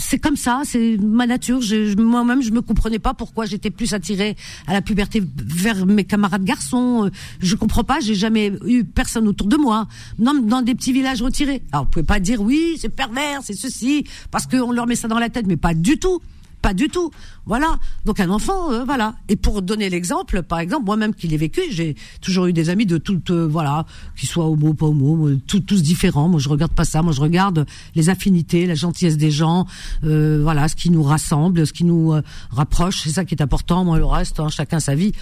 c'est 0.00 0.20
comme 0.20 0.36
ça, 0.36 0.62
c'est 0.64 0.96
ma 0.98 1.26
nature. 1.26 1.58
Moi-même, 1.98 2.40
je 2.40 2.52
me 2.52 2.60
comprenais 2.62 3.00
pas 3.00 3.14
pourquoi 3.14 3.46
j'étais 3.46 3.70
plus 3.70 3.94
attirée 3.94 4.36
à 4.68 4.74
la 4.74 4.80
puberté 4.80 5.20
vers 5.44 5.86
mes 5.86 6.04
camarades 6.04 6.44
garçons. 6.44 7.10
Je 7.40 7.56
comprends 7.56 7.82
pas, 7.82 7.98
j'ai 7.98 8.14
jamais 8.14 8.52
eu 8.64 8.84
personne 8.84 9.26
autour 9.26 9.48
de 9.48 9.56
moi, 9.56 9.88
dans, 10.20 10.34
dans 10.34 10.62
des 10.62 10.76
petits 10.76 10.92
villages 10.92 11.20
retirés. 11.20 11.62
Alors, 11.72 11.86
vous 11.86 11.90
pouvez 11.90 12.06
pas 12.06 12.20
dire 12.20 12.40
oui, 12.40 12.76
c'est 12.80 12.88
pervers, 12.88 13.40
c'est 13.42 13.54
ceci, 13.54 14.04
parce 14.30 14.46
qu'on 14.46 14.70
leur 14.70 14.86
met 14.86 14.94
ça 14.94 15.08
dans 15.08 15.18
la 15.18 15.30
tête, 15.30 15.48
mais 15.48 15.56
pas 15.56 15.74
du 15.74 15.98
tout. 15.98 16.22
Pas 16.62 16.74
du 16.74 16.88
tout. 16.88 17.10
Voilà. 17.44 17.78
Donc 18.04 18.20
un 18.20 18.30
enfant, 18.30 18.72
euh, 18.72 18.84
voilà. 18.84 19.14
Et 19.28 19.36
pour 19.36 19.62
donner 19.62 19.90
l'exemple, 19.90 20.42
par 20.42 20.60
exemple, 20.60 20.84
moi-même 20.86 21.14
qui 21.14 21.26
l'ai 21.26 21.36
vécu, 21.36 21.60
j'ai 21.70 21.96
toujours 22.20 22.46
eu 22.46 22.52
des 22.52 22.68
amis 22.68 22.86
de 22.86 22.98
toutes, 22.98 23.30
euh, 23.30 23.46
voilà, 23.46 23.84
qui 24.16 24.26
soient 24.26 24.46
homo, 24.46 24.74
pas 24.74 24.86
homo, 24.86 25.28
euh, 25.28 25.40
tous 25.46 25.82
différents. 25.82 26.28
Moi, 26.28 26.38
je 26.38 26.48
regarde 26.48 26.72
pas 26.72 26.84
ça. 26.84 27.02
Moi, 27.02 27.12
je 27.12 27.20
regarde 27.20 27.66
les 27.94 28.10
affinités, 28.10 28.66
la 28.66 28.74
gentillesse 28.74 29.16
des 29.16 29.30
gens, 29.30 29.66
voilà, 30.02 30.68
ce 30.68 30.76
qui 30.76 30.90
nous 30.90 31.02
rassemble, 31.02 31.66
ce 31.66 31.72
qui 31.72 31.84
nous 31.84 32.14
rapproche. 32.50 33.02
C'est 33.02 33.10
ça 33.10 33.24
qui 33.24 33.34
est 33.34 33.42
important. 33.42 33.84
Moi, 33.84 33.98
le 33.98 34.04
reste, 34.04 34.40
hein, 34.40 34.48
chacun 34.48 34.80
sa 34.80 34.94
vie. 34.94 35.12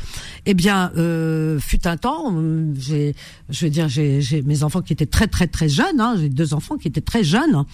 Eh 0.46 0.54
bien, 0.54 0.90
fut 1.58 1.86
un 1.86 1.96
temps, 1.96 2.34
j'ai, 2.74 3.14
je 3.48 3.64
veux 3.64 3.70
dire, 3.70 3.88
j'ai 3.88 4.42
mes 4.44 4.62
enfants 4.62 4.82
qui 4.82 4.92
étaient 4.92 5.06
très, 5.06 5.26
très, 5.26 5.46
très 5.46 5.68
jeunes. 5.68 6.00
Hein, 6.00 6.16
j'ai 6.18 6.28
deux 6.28 6.54
enfants 6.54 6.76
qui 6.76 6.88
étaient 6.88 7.00
très 7.00 7.24
jeunes, 7.24 7.64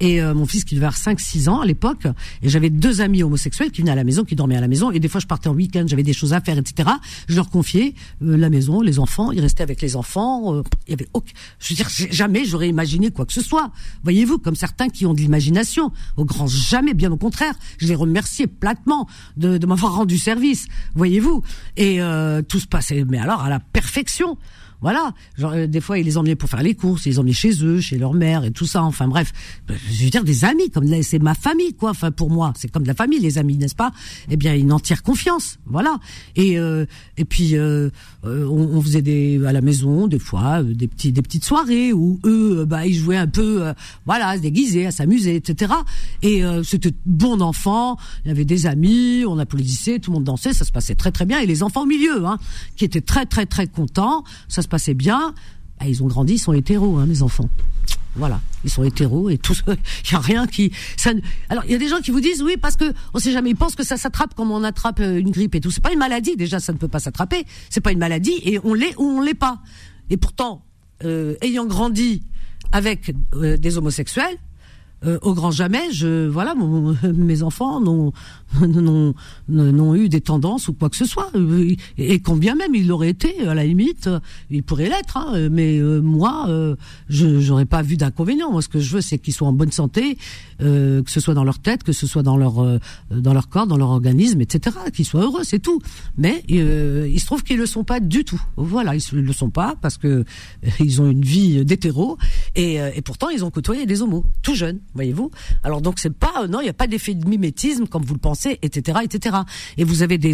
et 0.00 0.20
mon 0.22 0.46
fils 0.46 0.64
qui 0.64 0.74
devait 0.74 0.86
avoir 0.86 0.98
5-6 0.98 1.48
ans 1.48 1.60
à 1.60 1.66
l'époque, 1.66 2.06
et 2.42 2.48
j'avais 2.48 2.70
deux 2.70 3.00
amis 3.00 3.22
homosexuels 3.22 3.70
qui 3.70 3.82
venaient 3.82 3.87
à 3.90 3.94
la 3.94 4.04
maison, 4.04 4.24
qui 4.24 4.34
dormaient 4.34 4.56
à 4.56 4.60
la 4.60 4.68
maison, 4.68 4.90
et 4.90 5.00
des 5.00 5.08
fois 5.08 5.20
je 5.20 5.26
partais 5.26 5.48
en 5.48 5.54
week-end, 5.54 5.84
j'avais 5.86 6.02
des 6.02 6.12
choses 6.12 6.32
à 6.32 6.40
faire, 6.40 6.58
etc. 6.58 6.88
Je 7.28 7.36
leur 7.36 7.50
confiais 7.50 7.94
euh, 8.22 8.36
la 8.36 8.50
maison, 8.50 8.80
les 8.80 8.98
enfants, 8.98 9.32
ils 9.32 9.40
restaient 9.40 9.62
avec 9.62 9.80
les 9.80 9.96
enfants. 9.96 10.54
Euh, 10.54 10.62
il 10.86 10.90
y 10.92 10.94
avait 10.94 11.08
aucun... 11.14 11.32
je 11.58 11.68
veux 11.70 11.76
dire, 11.76 11.88
jamais 12.10 12.44
j'aurais 12.44 12.68
imaginé 12.68 13.10
quoi 13.10 13.26
que 13.26 13.32
ce 13.32 13.42
soit. 13.42 13.70
Voyez-vous, 14.02 14.38
comme 14.38 14.56
certains 14.56 14.88
qui 14.88 15.06
ont 15.06 15.14
de 15.14 15.20
l'imagination, 15.20 15.92
au 16.16 16.24
grand 16.24 16.46
jamais, 16.46 16.94
bien 16.94 17.10
au 17.12 17.16
contraire. 17.16 17.54
Je 17.78 17.86
les 17.86 17.94
remerciais 17.94 18.46
platement 18.46 19.08
de, 19.36 19.58
de 19.58 19.66
m'avoir 19.66 19.94
rendu 19.94 20.18
service. 20.18 20.66
Voyez-vous, 20.94 21.42
et 21.76 22.00
euh, 22.00 22.42
tout 22.42 22.60
se 22.60 22.66
passait, 22.66 23.04
mais 23.04 23.18
alors 23.18 23.42
à 23.42 23.48
la 23.48 23.60
perfection. 23.60 24.38
Voilà. 24.80 25.12
Genre, 25.36 25.52
euh, 25.52 25.66
des 25.66 25.80
fois, 25.80 25.98
ils 25.98 26.04
les 26.04 26.16
emmenaient 26.16 26.36
pour 26.36 26.48
faire 26.48 26.62
les 26.62 26.74
courses, 26.74 27.06
ils 27.06 27.10
les 27.10 27.18
emmenaient 27.18 27.32
chez 27.32 27.64
eux, 27.64 27.80
chez 27.80 27.98
leur 27.98 28.14
mère 28.14 28.44
et 28.44 28.50
tout 28.50 28.66
ça. 28.66 28.82
Enfin 28.82 29.08
bref, 29.08 29.32
je 29.68 30.04
veux 30.04 30.10
dire 30.10 30.24
des 30.24 30.44
amis, 30.44 30.70
comme 30.70 30.86
c'est 31.02 31.18
ma 31.18 31.34
famille, 31.34 31.74
quoi. 31.74 31.90
Enfin 31.90 32.10
pour 32.10 32.30
moi, 32.30 32.52
c'est 32.56 32.70
comme 32.70 32.82
de 32.82 32.88
la 32.88 32.94
famille, 32.94 33.20
les 33.20 33.38
amis, 33.38 33.56
n'est-ce 33.56 33.74
pas? 33.74 33.92
Eh 34.30 34.36
bien, 34.36 34.54
une 34.54 34.72
entière 34.72 35.02
confiance, 35.02 35.58
voilà. 35.66 35.98
Et 36.36 36.58
euh, 36.58 36.86
et 37.16 37.24
puis 37.24 37.56
euh, 37.56 37.90
euh, 38.24 38.46
on, 38.46 38.76
on, 38.76 38.82
faisait 38.82 39.02
des 39.02 39.44
à 39.44 39.52
la 39.52 39.60
maison 39.60 40.06
des 40.06 40.18
fois 40.18 40.62
des 40.62 40.88
petits 40.88 41.12
des 41.12 41.22
petites 41.22 41.44
soirées 41.44 41.92
où 41.92 42.20
eux, 42.24 42.64
bah 42.64 42.86
ils 42.86 42.94
jouaient 42.94 43.16
un 43.16 43.26
peu, 43.26 43.72
voilà, 44.06 44.28
à 44.28 44.36
se 44.36 44.42
déguiser, 44.42 44.86
à 44.86 44.90
s'amuser, 44.90 45.36
etc. 45.36 45.72
Et 46.22 46.42
c'était 46.64 46.92
bon 47.06 47.40
enfant. 47.40 47.96
Il 48.24 48.28
y 48.28 48.30
avait 48.30 48.44
des 48.44 48.66
amis, 48.66 49.24
on 49.26 49.38
applaudissait, 49.38 49.98
tout 49.98 50.10
le 50.10 50.16
monde 50.16 50.24
dansait, 50.24 50.52
ça 50.52 50.64
se 50.64 50.72
passait 50.72 50.94
très 50.94 51.12
très 51.12 51.26
bien. 51.26 51.40
Et 51.40 51.46
les 51.46 51.62
enfants 51.62 51.82
au 51.82 51.86
milieu, 51.86 52.24
hein, 52.26 52.38
qui 52.76 52.84
étaient 52.84 53.00
très 53.00 53.26
très 53.26 53.46
très 53.46 53.66
contents. 53.66 54.24
Ça 54.48 54.62
se 54.62 54.67
passait 54.68 54.94
bien. 54.94 55.34
Bah, 55.78 55.86
ils 55.86 56.02
ont 56.02 56.06
grandi, 56.06 56.34
ils 56.34 56.38
sont 56.38 56.52
hétéros, 56.52 56.98
hein, 56.98 57.06
mes 57.06 57.22
enfants. 57.22 57.48
Voilà, 58.16 58.40
ils 58.64 58.70
sont 58.70 58.82
hétéros 58.82 59.30
et 59.30 59.38
tout. 59.38 59.54
Il 59.68 60.12
y 60.12 60.14
a 60.16 60.18
rien 60.18 60.46
qui. 60.46 60.72
Alors 61.48 61.64
il 61.64 61.70
y 61.70 61.74
a 61.74 61.78
des 61.78 61.88
gens 61.88 62.00
qui 62.00 62.10
vous 62.10 62.20
disent 62.20 62.42
oui 62.42 62.56
parce 62.60 62.76
que 62.76 62.92
on 63.14 63.18
sait 63.18 63.30
jamais. 63.30 63.50
Ils 63.50 63.56
pensent 63.56 63.76
que 63.76 63.84
ça 63.84 63.96
s'attrape 63.96 64.34
comme 64.34 64.50
on 64.50 64.64
attrape 64.64 64.98
euh, 65.00 65.18
une 65.18 65.30
grippe 65.30 65.54
et 65.54 65.60
tout. 65.60 65.70
C'est 65.70 65.82
pas 65.82 65.92
une 65.92 65.98
maladie 65.98 66.34
déjà, 66.34 66.58
ça 66.58 66.72
ne 66.72 66.78
peut 66.78 66.88
pas 66.88 66.98
s'attraper. 66.98 67.44
C'est 67.70 67.80
pas 67.80 67.92
une 67.92 67.98
maladie 67.98 68.40
et 68.42 68.58
on 68.64 68.74
l'est 68.74 68.94
ou 68.98 69.04
on 69.04 69.20
l'est 69.20 69.34
pas. 69.34 69.60
Et 70.10 70.16
pourtant, 70.16 70.64
euh, 71.04 71.36
ayant 71.42 71.66
grandi 71.66 72.22
avec 72.72 73.14
euh, 73.34 73.56
des 73.56 73.78
homosexuels, 73.78 74.36
euh, 75.04 75.18
au 75.22 75.34
grand 75.34 75.50
jamais, 75.50 75.92
je 75.92 76.26
voilà, 76.26 76.54
mon, 76.54 76.96
mes 77.14 77.42
enfants 77.42 77.80
n'ont 79.48 79.94
eu 79.94 80.08
des 80.08 80.20
tendances 80.20 80.68
ou 80.68 80.72
quoi 80.72 80.88
que 80.90 80.96
ce 80.96 81.04
soit. 81.04 81.30
Et 81.96 82.20
combien 82.20 82.54
même 82.54 82.74
il 82.74 82.90
aurait 82.92 83.10
été, 83.10 83.46
à 83.46 83.54
la 83.54 83.64
limite, 83.64 84.08
il 84.50 84.62
pourrait 84.62 84.88
l'être. 84.88 85.16
Hein, 85.16 85.48
mais 85.50 85.78
euh, 85.78 86.00
moi, 86.00 86.46
euh, 86.48 86.76
je 87.08 87.40
j'aurais 87.40 87.66
pas 87.66 87.82
vu 87.82 87.96
d'inconvénient. 87.96 88.50
Moi, 88.50 88.62
ce 88.62 88.68
que 88.68 88.80
je 88.80 88.94
veux, 88.94 89.00
c'est 89.00 89.18
qu'ils 89.18 89.34
soient 89.34 89.48
en 89.48 89.52
bonne 89.52 89.72
santé, 89.72 90.18
euh, 90.62 91.02
que 91.02 91.10
ce 91.10 91.20
soit 91.20 91.34
dans 91.34 91.44
leur 91.44 91.58
tête, 91.58 91.82
que 91.82 91.92
ce 91.92 92.06
soit 92.06 92.22
dans 92.22 92.36
leur 92.36 92.80
dans 93.10 93.34
leur 93.34 93.48
corps, 93.48 93.66
dans 93.66 93.76
leur 93.76 93.90
organisme, 93.90 94.40
etc. 94.40 94.76
Qu'ils 94.92 95.04
soient 95.04 95.22
heureux, 95.22 95.44
c'est 95.44 95.58
tout. 95.58 95.80
Mais 96.16 96.42
il 96.48 97.20
se 97.20 97.26
trouve 97.26 97.42
qu'ils 97.42 97.58
le 97.58 97.66
sont 97.66 97.84
pas 97.84 98.00
du 98.00 98.24
tout. 98.24 98.40
Voilà, 98.56 98.94
ils 98.94 99.02
le 99.12 99.32
sont 99.32 99.50
pas 99.50 99.74
parce 99.80 99.96
que 99.96 100.24
ils 100.80 101.00
ont 101.00 101.08
une 101.08 101.22
vie 101.22 101.64
d'hétéro 101.64 102.18
et, 102.54 102.76
et 102.76 103.02
pourtant 103.02 103.28
ils 103.28 103.44
ont 103.44 103.50
côtoyé 103.50 103.86
des 103.86 104.02
homos 104.02 104.24
tout 104.42 104.54
jeunes 104.54 104.78
voyez-vous. 104.94 105.30
Alors 105.62 105.80
donc 105.80 105.98
c'est 105.98 106.12
pas 106.12 106.46
non, 106.48 106.60
il 106.60 106.64
n'y 106.64 106.70
a 106.70 106.74
pas 106.74 106.86
d'effet 106.86 107.14
de 107.14 107.28
mimétisme 107.28 107.86
comme 107.86 108.04
vous 108.04 108.14
le 108.14 108.20
pensez, 108.20 108.58
etc., 108.62 108.98
etc. 109.04 109.36
Et 109.76 109.84
vous 109.84 110.02
avez 110.02 110.18
des 110.18 110.32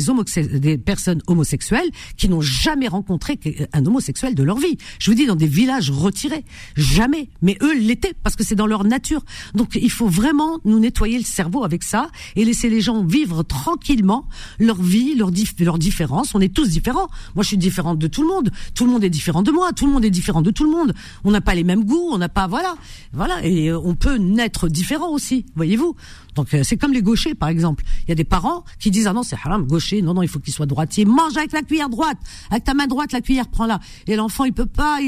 des 0.60 0.78
personnes 0.78 1.22
homosexuelles 1.26 1.90
qui 2.16 2.28
n'ont 2.28 2.40
jamais 2.40 2.88
rencontré 2.88 3.38
un 3.72 3.84
homosexuel 3.84 4.34
de 4.34 4.42
leur 4.42 4.58
vie. 4.58 4.76
Je 4.98 5.10
vous 5.10 5.16
dis 5.16 5.26
dans 5.26 5.36
des 5.36 5.46
villages 5.46 5.90
retirés, 5.90 6.44
jamais. 6.76 7.28
Mais 7.42 7.56
eux 7.62 7.78
l'étaient 7.78 8.14
parce 8.22 8.36
que 8.36 8.44
c'est 8.44 8.54
dans 8.54 8.66
leur 8.66 8.84
nature. 8.84 9.24
Donc 9.54 9.74
il 9.74 9.90
faut 9.90 10.08
vraiment 10.08 10.60
nous 10.64 10.78
nettoyer 10.78 11.18
le 11.18 11.24
cerveau 11.24 11.64
avec 11.64 11.82
ça 11.82 12.08
et 12.36 12.44
laisser 12.44 12.68
les 12.68 12.80
gens 12.80 13.04
vivre 13.04 13.42
tranquillement 13.42 14.26
leur 14.58 14.80
vie, 14.80 15.14
leur 15.14 15.30
leurs 15.60 15.78
différences. 15.78 16.34
On 16.34 16.40
est 16.40 16.52
tous 16.52 16.68
différents. 16.68 17.08
Moi 17.34 17.42
je 17.42 17.48
suis 17.48 17.58
différente 17.58 17.98
de 17.98 18.06
tout 18.06 18.22
le 18.22 18.28
monde. 18.28 18.50
Tout 18.74 18.84
le 18.84 18.92
monde 18.92 19.04
est 19.04 19.10
différent 19.10 19.42
de 19.42 19.50
moi. 19.50 19.72
Tout 19.72 19.86
le 19.86 19.92
monde 19.92 20.04
est 20.04 20.10
différent 20.10 20.42
de 20.42 20.50
tout 20.50 20.64
le 20.64 20.70
monde. 20.70 20.94
On 21.24 21.30
n'a 21.30 21.40
pas 21.40 21.54
les 21.54 21.64
mêmes 21.64 21.84
goûts. 21.84 22.08
On 22.12 22.18
n'a 22.18 22.28
pas 22.28 22.46
voilà, 22.46 22.76
voilà. 23.12 23.44
Et 23.44 23.70
euh, 23.70 23.78
on 23.78 23.94
peut 23.94 24.16
naître 24.44 24.68
différents 24.68 25.10
aussi, 25.10 25.46
voyez-vous. 25.56 25.96
Donc 26.34 26.52
euh, 26.52 26.62
c'est 26.62 26.76
comme 26.76 26.92
les 26.92 27.02
gauchers 27.02 27.34
par 27.34 27.48
exemple. 27.48 27.84
Il 28.02 28.10
y 28.10 28.12
a 28.12 28.14
des 28.14 28.24
parents 28.24 28.64
qui 28.78 28.90
disent 28.90 29.06
ah 29.06 29.12
non 29.12 29.22
c'est 29.22 29.36
haram 29.36 29.66
gaucher, 29.66 30.02
non 30.02 30.14
non 30.14 30.22
il 30.22 30.28
faut 30.28 30.38
qu'il 30.38 30.52
soit 30.52 30.66
droitier. 30.66 31.04
Mange 31.04 31.36
avec 31.36 31.52
la 31.52 31.62
cuillère 31.62 31.88
droite, 31.88 32.18
avec 32.50 32.64
ta 32.64 32.74
main 32.74 32.86
droite 32.86 33.12
la 33.12 33.20
cuillère 33.20 33.48
prends-la. 33.48 33.80
Et 34.06 34.16
l'enfant 34.16 34.44
il 34.44 34.52
peut 34.52 34.66
pas. 34.66 34.98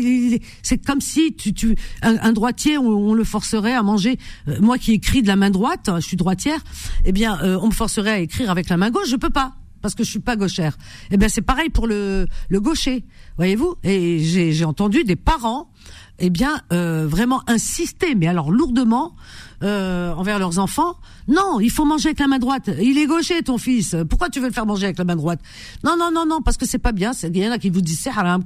C'est 0.63 0.85
comme 0.85 1.01
si 1.01 1.35
tu, 1.35 1.53
tu 1.53 1.77
un, 2.03 2.33
droitier 2.33 2.79
on, 2.79 3.15
le 3.15 3.25
forcerait 3.25 3.75
à 3.75 3.83
manger. 3.83 4.19
Euh, 4.49 4.61
moi 4.61 4.79
qui 4.79 4.93
écris 4.93 5.23
de 5.23 5.29
la 5.29 5.37
main 5.37 5.51
droite, 5.51 5.91
je 5.97 6.07
suis 6.07 6.17
droitière. 6.17 6.61
Eh 7.05 7.13
bien 7.13 7.39
euh, 7.43 7.59
on 7.61 7.69
me 7.69 7.73
forcerait 7.73 8.11
à 8.11 8.19
écrire 8.21 8.51
avec 8.51 8.69
la 8.69 8.77
main 8.77 8.91
gauche, 8.91 9.09
je 9.11 9.17
peux 9.17 9.31
pas 9.31 9.55
parce 9.83 9.95
que 9.95 10.03
je 10.03 10.11
suis 10.11 10.21
pas 10.21 10.37
gauchère. 10.37 10.77
Eh 11.11 11.17
bien 11.17 11.29
c'est 11.29 11.43
pareil 11.43 11.69
pour 11.69 11.87
le 11.87 12.27
le 12.49 12.61
gaucher, 12.61 13.05
voyez-vous. 13.37 13.77
Et 13.85 14.19
j'ai 14.21 14.65
entendu 14.65 15.05
des 15.05 15.17
parents 15.17 15.71
eh 16.19 16.31
bien, 16.31 16.61
euh, 16.73 17.07
vraiment 17.07 17.43
insister, 17.47 18.15
mais 18.15 18.27
alors 18.27 18.51
lourdement, 18.51 19.15
euh, 19.63 20.13
envers 20.13 20.39
leurs 20.39 20.59
enfants. 20.59 20.97
Non, 21.29 21.61
il 21.61 21.71
faut 21.71 21.85
manger 21.85 22.09
avec 22.09 22.21
la 22.21 22.27
main 22.27 22.39
droite. 22.39 22.71
Il 22.81 22.99
est 22.99 23.07
gaucher, 23.07 23.43
ton 23.43 23.59
fils. 23.59 23.97
Pourquoi 24.09 24.29
tu 24.29 24.41
veux 24.41 24.47
le 24.47 24.53
faire 24.53 24.67
manger 24.67 24.85
avec 24.85 24.99
la 24.99 25.05
main 25.05 25.17
droite? 25.17 25.41
Non, 25.85 25.97
non, 25.99 26.11
non, 26.13 26.25
non, 26.27 26.43
parce 26.43 26.57
que 26.57 26.67
c'est 26.67 26.79
pas 26.79 26.93
bien. 26.93 27.13
Il 27.23 27.37
y 27.37 27.47
en 27.47 27.53
a 27.53 27.59
qui 27.59 27.71
vous 27.71 27.81
disent 27.81 28.01
c'est 28.01 28.11
haram. 28.11 28.43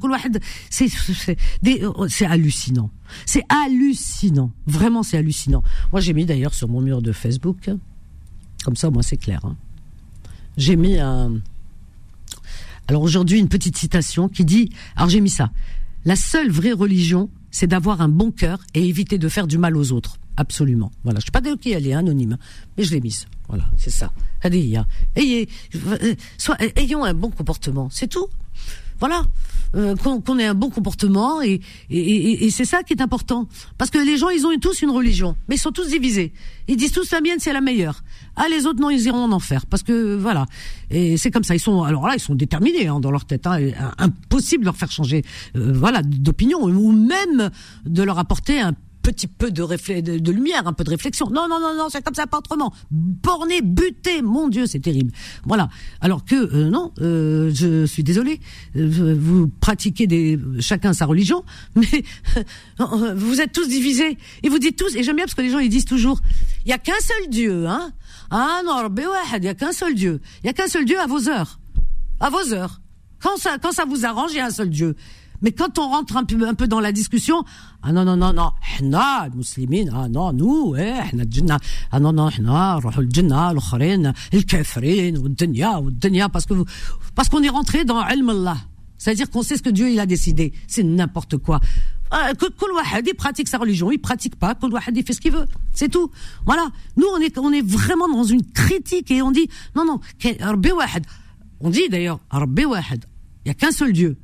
C'est 0.70 2.26
hallucinant. 2.26 2.90
C'est 3.26 3.44
hallucinant. 3.48 4.50
Vraiment, 4.66 5.02
c'est 5.02 5.18
hallucinant. 5.18 5.62
Moi, 5.92 6.00
j'ai 6.00 6.12
mis 6.12 6.26
d'ailleurs 6.26 6.54
sur 6.54 6.68
mon 6.68 6.80
mur 6.80 7.02
de 7.02 7.12
Facebook, 7.12 7.70
comme 8.64 8.76
ça, 8.76 8.90
moi, 8.90 9.02
c'est 9.02 9.16
clair. 9.16 9.40
Hein. 9.44 9.56
J'ai 10.56 10.76
mis 10.76 10.98
un. 10.98 11.40
Alors 12.88 13.02
aujourd'hui, 13.02 13.38
une 13.38 13.48
petite 13.48 13.76
citation 13.76 14.28
qui 14.28 14.44
dit. 14.44 14.70
Alors 14.96 15.08
j'ai 15.08 15.20
mis 15.20 15.30
ça. 15.30 15.50
La 16.04 16.16
seule 16.16 16.50
vraie 16.50 16.72
religion, 16.72 17.30
c'est 17.50 17.66
d'avoir 17.66 18.00
un 18.00 18.08
bon 18.08 18.30
cœur 18.30 18.60
et 18.74 18.86
éviter 18.86 19.18
de 19.18 19.28
faire 19.28 19.46
du 19.46 19.58
mal 19.58 19.76
aux 19.76 19.92
autres. 19.92 20.18
Absolument. 20.36 20.90
Voilà. 21.04 21.20
Je 21.20 21.26
sais 21.26 21.30
pas 21.30 21.40
de 21.40 21.54
qui 21.54 21.72
elle 21.72 21.86
est, 21.86 21.92
anonyme, 21.92 22.38
mais 22.76 22.84
je 22.84 22.92
l'ai 22.92 23.00
mise. 23.00 23.26
Voilà, 23.48 23.64
c'est 23.76 23.90
ça. 23.90 24.12
Allez, 24.42 24.78
ayez, 25.16 25.48
euh, 25.74 26.14
soit, 26.38 26.56
ayons 26.76 27.04
un 27.04 27.14
bon 27.14 27.30
comportement. 27.30 27.88
C'est 27.90 28.06
tout. 28.06 28.28
Voilà. 28.98 29.24
Euh, 29.76 29.94
qu'on 29.94 30.38
ait 30.40 30.46
un 30.46 30.54
bon 30.54 30.68
comportement 30.68 31.40
et, 31.42 31.60
c'est 32.50 32.64
ça 32.64 32.82
qui 32.82 32.92
est 32.92 33.00
important. 33.00 33.46
Parce 33.78 33.90
que 33.90 33.98
les 33.98 34.16
gens, 34.16 34.28
ils 34.28 34.44
ont 34.44 34.50
tous 34.58 34.82
une 34.82 34.90
religion, 34.90 35.36
mais 35.48 35.54
ils 35.54 35.60
sont 35.60 35.70
tous 35.70 35.88
divisés. 35.88 36.32
Ils 36.66 36.76
disent 36.76 36.90
tous 36.90 37.12
la 37.12 37.20
mienne, 37.20 37.38
c'est 37.38 37.52
la 37.52 37.60
meilleure. 37.60 38.02
Ah, 38.34 38.46
les 38.50 38.66
autres, 38.66 38.80
non, 38.80 38.90
ils 38.90 39.02
iront 39.02 39.22
en 39.22 39.32
enfer. 39.32 39.66
Parce 39.66 39.84
que, 39.84 40.16
voilà. 40.16 40.46
Et 40.90 41.16
c'est 41.16 41.30
comme 41.30 41.44
ça. 41.44 41.54
Ils 41.54 41.60
sont, 41.60 41.84
alors 41.84 42.08
là, 42.08 42.14
ils 42.16 42.20
sont 42.20 42.34
déterminés 42.34 42.88
hein, 42.88 42.98
dans 42.98 43.12
leur 43.12 43.24
tête. 43.26 43.46
Hein, 43.46 43.70
impossible 43.98 44.64
de 44.64 44.66
leur 44.66 44.76
faire 44.76 44.90
changer, 44.90 45.22
euh, 45.56 45.72
voilà, 45.72 46.02
d'opinion 46.02 46.64
ou 46.64 46.90
même 46.90 47.50
de 47.86 48.02
leur 48.02 48.18
apporter 48.18 48.60
un 48.60 48.74
petit 49.02 49.26
peu 49.26 49.50
de, 49.50 49.62
de, 49.62 50.18
de, 50.18 50.32
lumière, 50.32 50.66
un 50.66 50.72
peu 50.72 50.84
de 50.84 50.90
réflexion. 50.90 51.28
Non, 51.30 51.48
non, 51.48 51.60
non, 51.60 51.74
non, 51.76 51.88
c'est 51.88 52.02
comme 52.02 52.14
ça, 52.14 52.26
pas 52.26 52.38
autrement. 52.38 52.72
Borné, 52.90 53.62
buté, 53.62 54.22
mon 54.22 54.48
Dieu, 54.48 54.66
c'est 54.66 54.80
terrible. 54.80 55.12
Voilà. 55.44 55.68
Alors 56.00 56.24
que 56.24 56.34
euh, 56.34 56.70
non, 56.70 56.92
euh, 57.00 57.50
je 57.54 57.86
suis 57.86 58.04
désolé, 58.04 58.40
euh, 58.76 59.16
vous 59.18 59.48
pratiquez 59.48 60.06
des, 60.06 60.38
chacun 60.60 60.92
sa 60.92 61.06
religion, 61.06 61.44
mais 61.74 62.04
vous 63.14 63.40
êtes 63.40 63.52
tous 63.52 63.68
divisés 63.68 64.18
et 64.42 64.48
vous 64.48 64.58
dites 64.58 64.76
tous. 64.76 64.94
Et 64.96 65.02
j'aime 65.02 65.16
bien 65.16 65.24
parce 65.24 65.34
que 65.34 65.42
les 65.42 65.50
gens 65.50 65.58
ils 65.58 65.70
disent 65.70 65.84
toujours, 65.84 66.20
il 66.64 66.70
y 66.70 66.74
a 66.74 66.78
qu'un 66.78 67.00
seul 67.00 67.30
Dieu, 67.30 67.66
hein. 67.66 67.92
Ah 68.30 68.60
non, 68.64 68.88
il 69.36 69.44
y 69.44 69.48
a 69.48 69.54
qu'un 69.54 69.72
seul 69.72 69.94
Dieu. 69.94 70.20
Il 70.42 70.46
y 70.46 70.50
a 70.50 70.52
qu'un 70.52 70.68
seul 70.68 70.84
Dieu 70.84 70.98
à 71.00 71.06
vos 71.06 71.28
heures, 71.28 71.58
à 72.20 72.30
vos 72.30 72.52
heures. 72.52 72.80
Quand 73.20 73.36
ça, 73.36 73.58
quand 73.58 73.72
ça 73.72 73.84
vous 73.84 74.06
arrange, 74.06 74.30
il 74.32 74.36
y 74.36 74.40
a 74.40 74.46
un 74.46 74.50
seul 74.50 74.70
Dieu. 74.70 74.96
Mais 75.42 75.52
quand 75.52 75.78
on 75.78 75.88
rentre 75.88 76.16
un 76.16 76.24
peu, 76.24 76.46
un 76.46 76.54
peu 76.54 76.68
dans 76.68 76.80
la 76.80 76.92
discussion, 76.92 77.44
ah 77.82 77.92
non, 77.92 78.04
non, 78.04 78.16
non, 78.16 78.32
non, 78.32 78.50
hna, 78.80 79.28
muslimines, 79.34 79.90
ah 79.94 80.08
non, 80.08 80.32
nous, 80.32 80.74
eh, 80.76 81.00
hna, 81.12 81.24
djinna, 81.28 81.58
ah 81.90 82.00
non, 82.00 82.12
non, 82.12 82.28
hna, 82.28 82.76
rohul 82.76 83.08
djinna, 83.10 83.52
l'okhrin, 83.52 84.12
l'kafrin, 84.32 85.16
ou 85.16 85.28
dunya, 85.28 85.80
ou 85.80 85.90
dunya, 85.90 86.28
parce 86.28 86.46
que 86.46 86.54
vous, 86.54 86.64
parce 87.14 87.28
qu'on 87.28 87.42
est 87.42 87.48
rentré 87.48 87.84
dans 87.84 88.06
ilm 88.06 88.28
Allah. 88.30 88.56
C'est-à-dire 88.98 89.30
qu'on 89.30 89.42
sait 89.42 89.56
ce 89.56 89.62
que 89.62 89.70
Dieu, 89.70 89.90
il 89.90 89.98
a 89.98 90.04
décidé. 90.04 90.52
C'est 90.66 90.82
n'importe 90.82 91.38
quoi. 91.38 91.58
Kul 92.10 92.72
wahad, 92.74 93.06
il 93.06 93.14
pratique 93.14 93.48
sa 93.48 93.56
religion, 93.56 93.90
il 93.90 93.98
pratique 93.98 94.36
pas, 94.36 94.54
kul 94.54 94.72
wahad, 94.72 94.94
il 94.94 95.02
fait 95.02 95.14
ce 95.14 95.22
qu'il 95.22 95.32
veut. 95.32 95.46
C'est 95.72 95.88
tout. 95.88 96.10
Voilà. 96.44 96.68
Nous, 96.98 97.06
on 97.06 97.18
est, 97.18 97.38
on 97.38 97.50
est 97.50 97.66
vraiment 97.66 98.08
dans 98.08 98.24
une 98.24 98.44
critique 98.44 99.10
et 99.10 99.22
on 99.22 99.30
dit, 99.30 99.48
non, 99.74 99.86
non, 99.86 100.00
on 101.60 101.70
dit 101.70 101.88
d'ailleurs, 101.88 102.20
il 102.34 102.66
n'y 103.46 103.50
a 103.50 103.54
qu'un 103.54 103.70
seul 103.70 103.94
Dieu. 103.94 104.18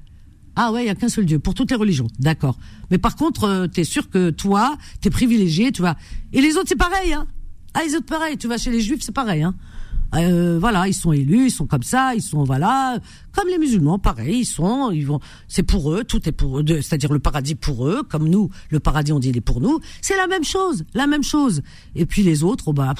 Ah 0.56 0.72
ouais, 0.72 0.84
il 0.84 0.86
y 0.86 0.90
a 0.90 0.94
qu'un 0.94 1.10
seul 1.10 1.26
Dieu 1.26 1.38
pour 1.38 1.54
toutes 1.54 1.70
les 1.70 1.76
religions. 1.76 2.08
D'accord. 2.18 2.58
Mais 2.90 2.98
par 2.98 3.14
contre, 3.14 3.44
euh, 3.44 3.66
tu 3.68 3.82
es 3.82 3.84
sûr 3.84 4.08
que 4.08 4.30
toi, 4.30 4.76
tu 5.02 5.08
es 5.08 5.10
privilégié, 5.10 5.70
tu 5.70 5.82
vas. 5.82 5.96
Et 6.32 6.40
les 6.40 6.56
autres, 6.56 6.68
c'est 6.68 6.76
pareil, 6.76 7.12
hein. 7.12 7.26
Ah, 7.74 7.80
les 7.86 7.94
autres, 7.94 8.06
pareil. 8.06 8.38
Tu 8.38 8.48
vas 8.48 8.56
chez 8.56 8.70
les 8.70 8.80
juifs, 8.80 9.02
c'est 9.02 9.14
pareil, 9.14 9.42
hein. 9.42 9.54
Euh, 10.14 10.58
voilà, 10.58 10.88
ils 10.88 10.94
sont 10.94 11.12
élus, 11.12 11.46
ils 11.46 11.50
sont 11.50 11.66
comme 11.66 11.82
ça, 11.82 12.14
ils 12.14 12.22
sont 12.22 12.44
voilà, 12.44 12.98
comme 13.32 13.48
les 13.48 13.58
musulmans, 13.58 13.98
pareil, 13.98 14.40
ils 14.40 14.44
sont, 14.46 14.90
ils 14.90 15.04
vont, 15.04 15.20
c'est 15.48 15.64
pour 15.64 15.92
eux, 15.92 16.04
tout 16.04 16.26
est 16.28 16.32
pour 16.32 16.60
eux, 16.60 16.64
c'est-à-dire 16.66 17.12
le 17.12 17.18
paradis 17.18 17.54
pour 17.54 17.86
eux, 17.86 18.02
comme 18.08 18.28
nous, 18.28 18.48
le 18.70 18.80
paradis 18.80 19.12
on 19.12 19.18
dit 19.18 19.30
il 19.30 19.36
est 19.36 19.42
pour 19.42 19.60
nous, 19.60 19.80
c'est 20.00 20.16
la 20.16 20.26
même 20.26 20.44
chose, 20.44 20.84
la 20.94 21.06
même 21.06 21.24
chose. 21.24 21.62
Et 21.96 22.06
puis 22.06 22.22
les 22.22 22.44
autres, 22.44 22.68
oh 22.68 22.72
bah, 22.72 22.94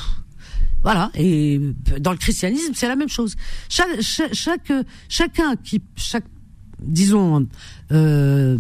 Voilà. 0.83 1.11
Et 1.15 1.61
dans 2.01 2.13
le 2.13 2.19
christianisme, 2.19 2.73
c'est 2.75 2.89
la 2.89 2.97
même 2.97 3.09
chose. 3.09 3.37
Chaque, 3.69 4.73
chacun 5.09 5.57
qui, 5.57 5.83
chaque, 5.97 6.25
disons, 6.81 7.47
euh, 7.93 8.59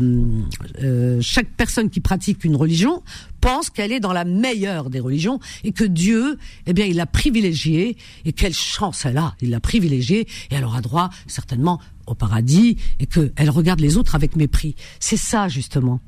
euh, 0.82 1.18
chaque 1.20 1.48
personne 1.50 1.90
qui 1.90 2.00
pratique 2.00 2.44
une 2.44 2.56
religion 2.56 3.02
pense 3.40 3.70
qu'elle 3.70 3.92
est 3.92 4.00
dans 4.00 4.12
la 4.12 4.24
meilleure 4.24 4.90
des 4.90 5.00
religions 5.00 5.38
et 5.64 5.72
que 5.72 5.84
Dieu, 5.84 6.38
eh 6.66 6.72
bien, 6.72 6.86
il 6.86 6.96
l'a 6.96 7.06
privilégiée 7.06 7.96
et 8.24 8.32
quelle 8.32 8.54
chance 8.54 9.04
elle 9.04 9.18
a, 9.18 9.34
il 9.40 9.50
l'a 9.50 9.60
privilégiée 9.60 10.26
et 10.50 10.54
elle 10.54 10.64
aura 10.64 10.80
droit 10.80 11.10
certainement 11.26 11.80
au 12.06 12.14
paradis 12.14 12.76
et 13.00 13.06
qu'elle 13.06 13.50
regarde 13.50 13.80
les 13.80 13.96
autres 13.96 14.14
avec 14.14 14.36
mépris. 14.36 14.74
C'est 15.00 15.16
ça 15.16 15.48
justement. 15.48 16.00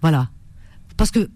Voilà. 0.00 0.30
Parce 0.96 1.10
que 1.10 1.30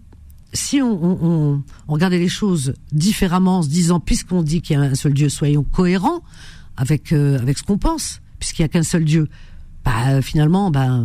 si 0.53 0.81
on, 0.81 1.63
regardait 1.87 2.19
les 2.19 2.29
choses 2.29 2.73
différemment 2.91 3.59
en 3.59 3.63
se 3.63 3.69
disant, 3.69 3.99
puisqu'on 3.99 4.43
dit 4.43 4.61
qu'il 4.61 4.75
y 4.75 4.79
a 4.79 4.81
un 4.81 4.95
seul 4.95 5.13
Dieu, 5.13 5.29
soyons 5.29 5.63
cohérents 5.63 6.21
avec 6.77 7.11
euh, 7.11 7.39
avec 7.39 7.57
ce 7.57 7.63
qu'on 7.63 7.77
pense, 7.77 8.21
puisqu'il 8.39 8.61
y 8.61 8.65
a 8.65 8.67
qu'un 8.67 8.83
seul 8.83 9.03
Dieu, 9.03 9.29
bah 9.83 10.21
finalement, 10.21 10.71
bah 10.71 11.03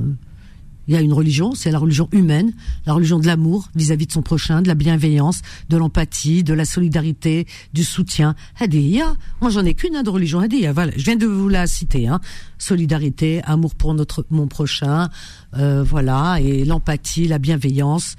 il 0.89 0.95
y 0.95 0.97
a 0.97 1.03
une 1.03 1.13
religion, 1.13 1.55
c'est 1.55 1.71
la 1.71 1.79
religion 1.79 2.09
humaine, 2.13 2.53
la 2.87 2.95
religion 2.95 3.19
de 3.19 3.27
l'amour 3.27 3.69
vis-à-vis 3.75 4.07
de 4.07 4.13
son 4.13 4.23
prochain, 4.23 4.63
de 4.63 4.69
la 4.69 4.75
bienveillance, 4.75 5.43
de 5.69 5.77
l'empathie, 5.77 6.43
de 6.43 6.55
la 6.55 6.65
solidarité, 6.65 7.47
du 7.75 7.85
soutien. 7.85 8.35
Hadiya, 8.59 9.15
moi 9.43 9.51
j'en 9.51 9.67
ai 9.67 9.75
qu'une 9.75 9.97
hein, 9.97 10.03
de 10.03 10.09
religion. 10.09 10.41
Hadiya, 10.41 10.73
voilà, 10.73 10.93
je 10.97 11.05
viens 11.05 11.17
de 11.17 11.27
vous 11.27 11.51
la 11.51 11.67
citer. 11.67 12.09
Hein. 12.09 12.21
Solidarité, 12.57 13.43
amour 13.45 13.75
pour 13.75 13.93
notre 13.93 14.25
mon 14.31 14.49
prochain, 14.49 15.11
euh, 15.59 15.83
voilà, 15.83 16.39
et 16.41 16.65
l'empathie, 16.65 17.29
la 17.29 17.39
bienveillance, 17.39 18.17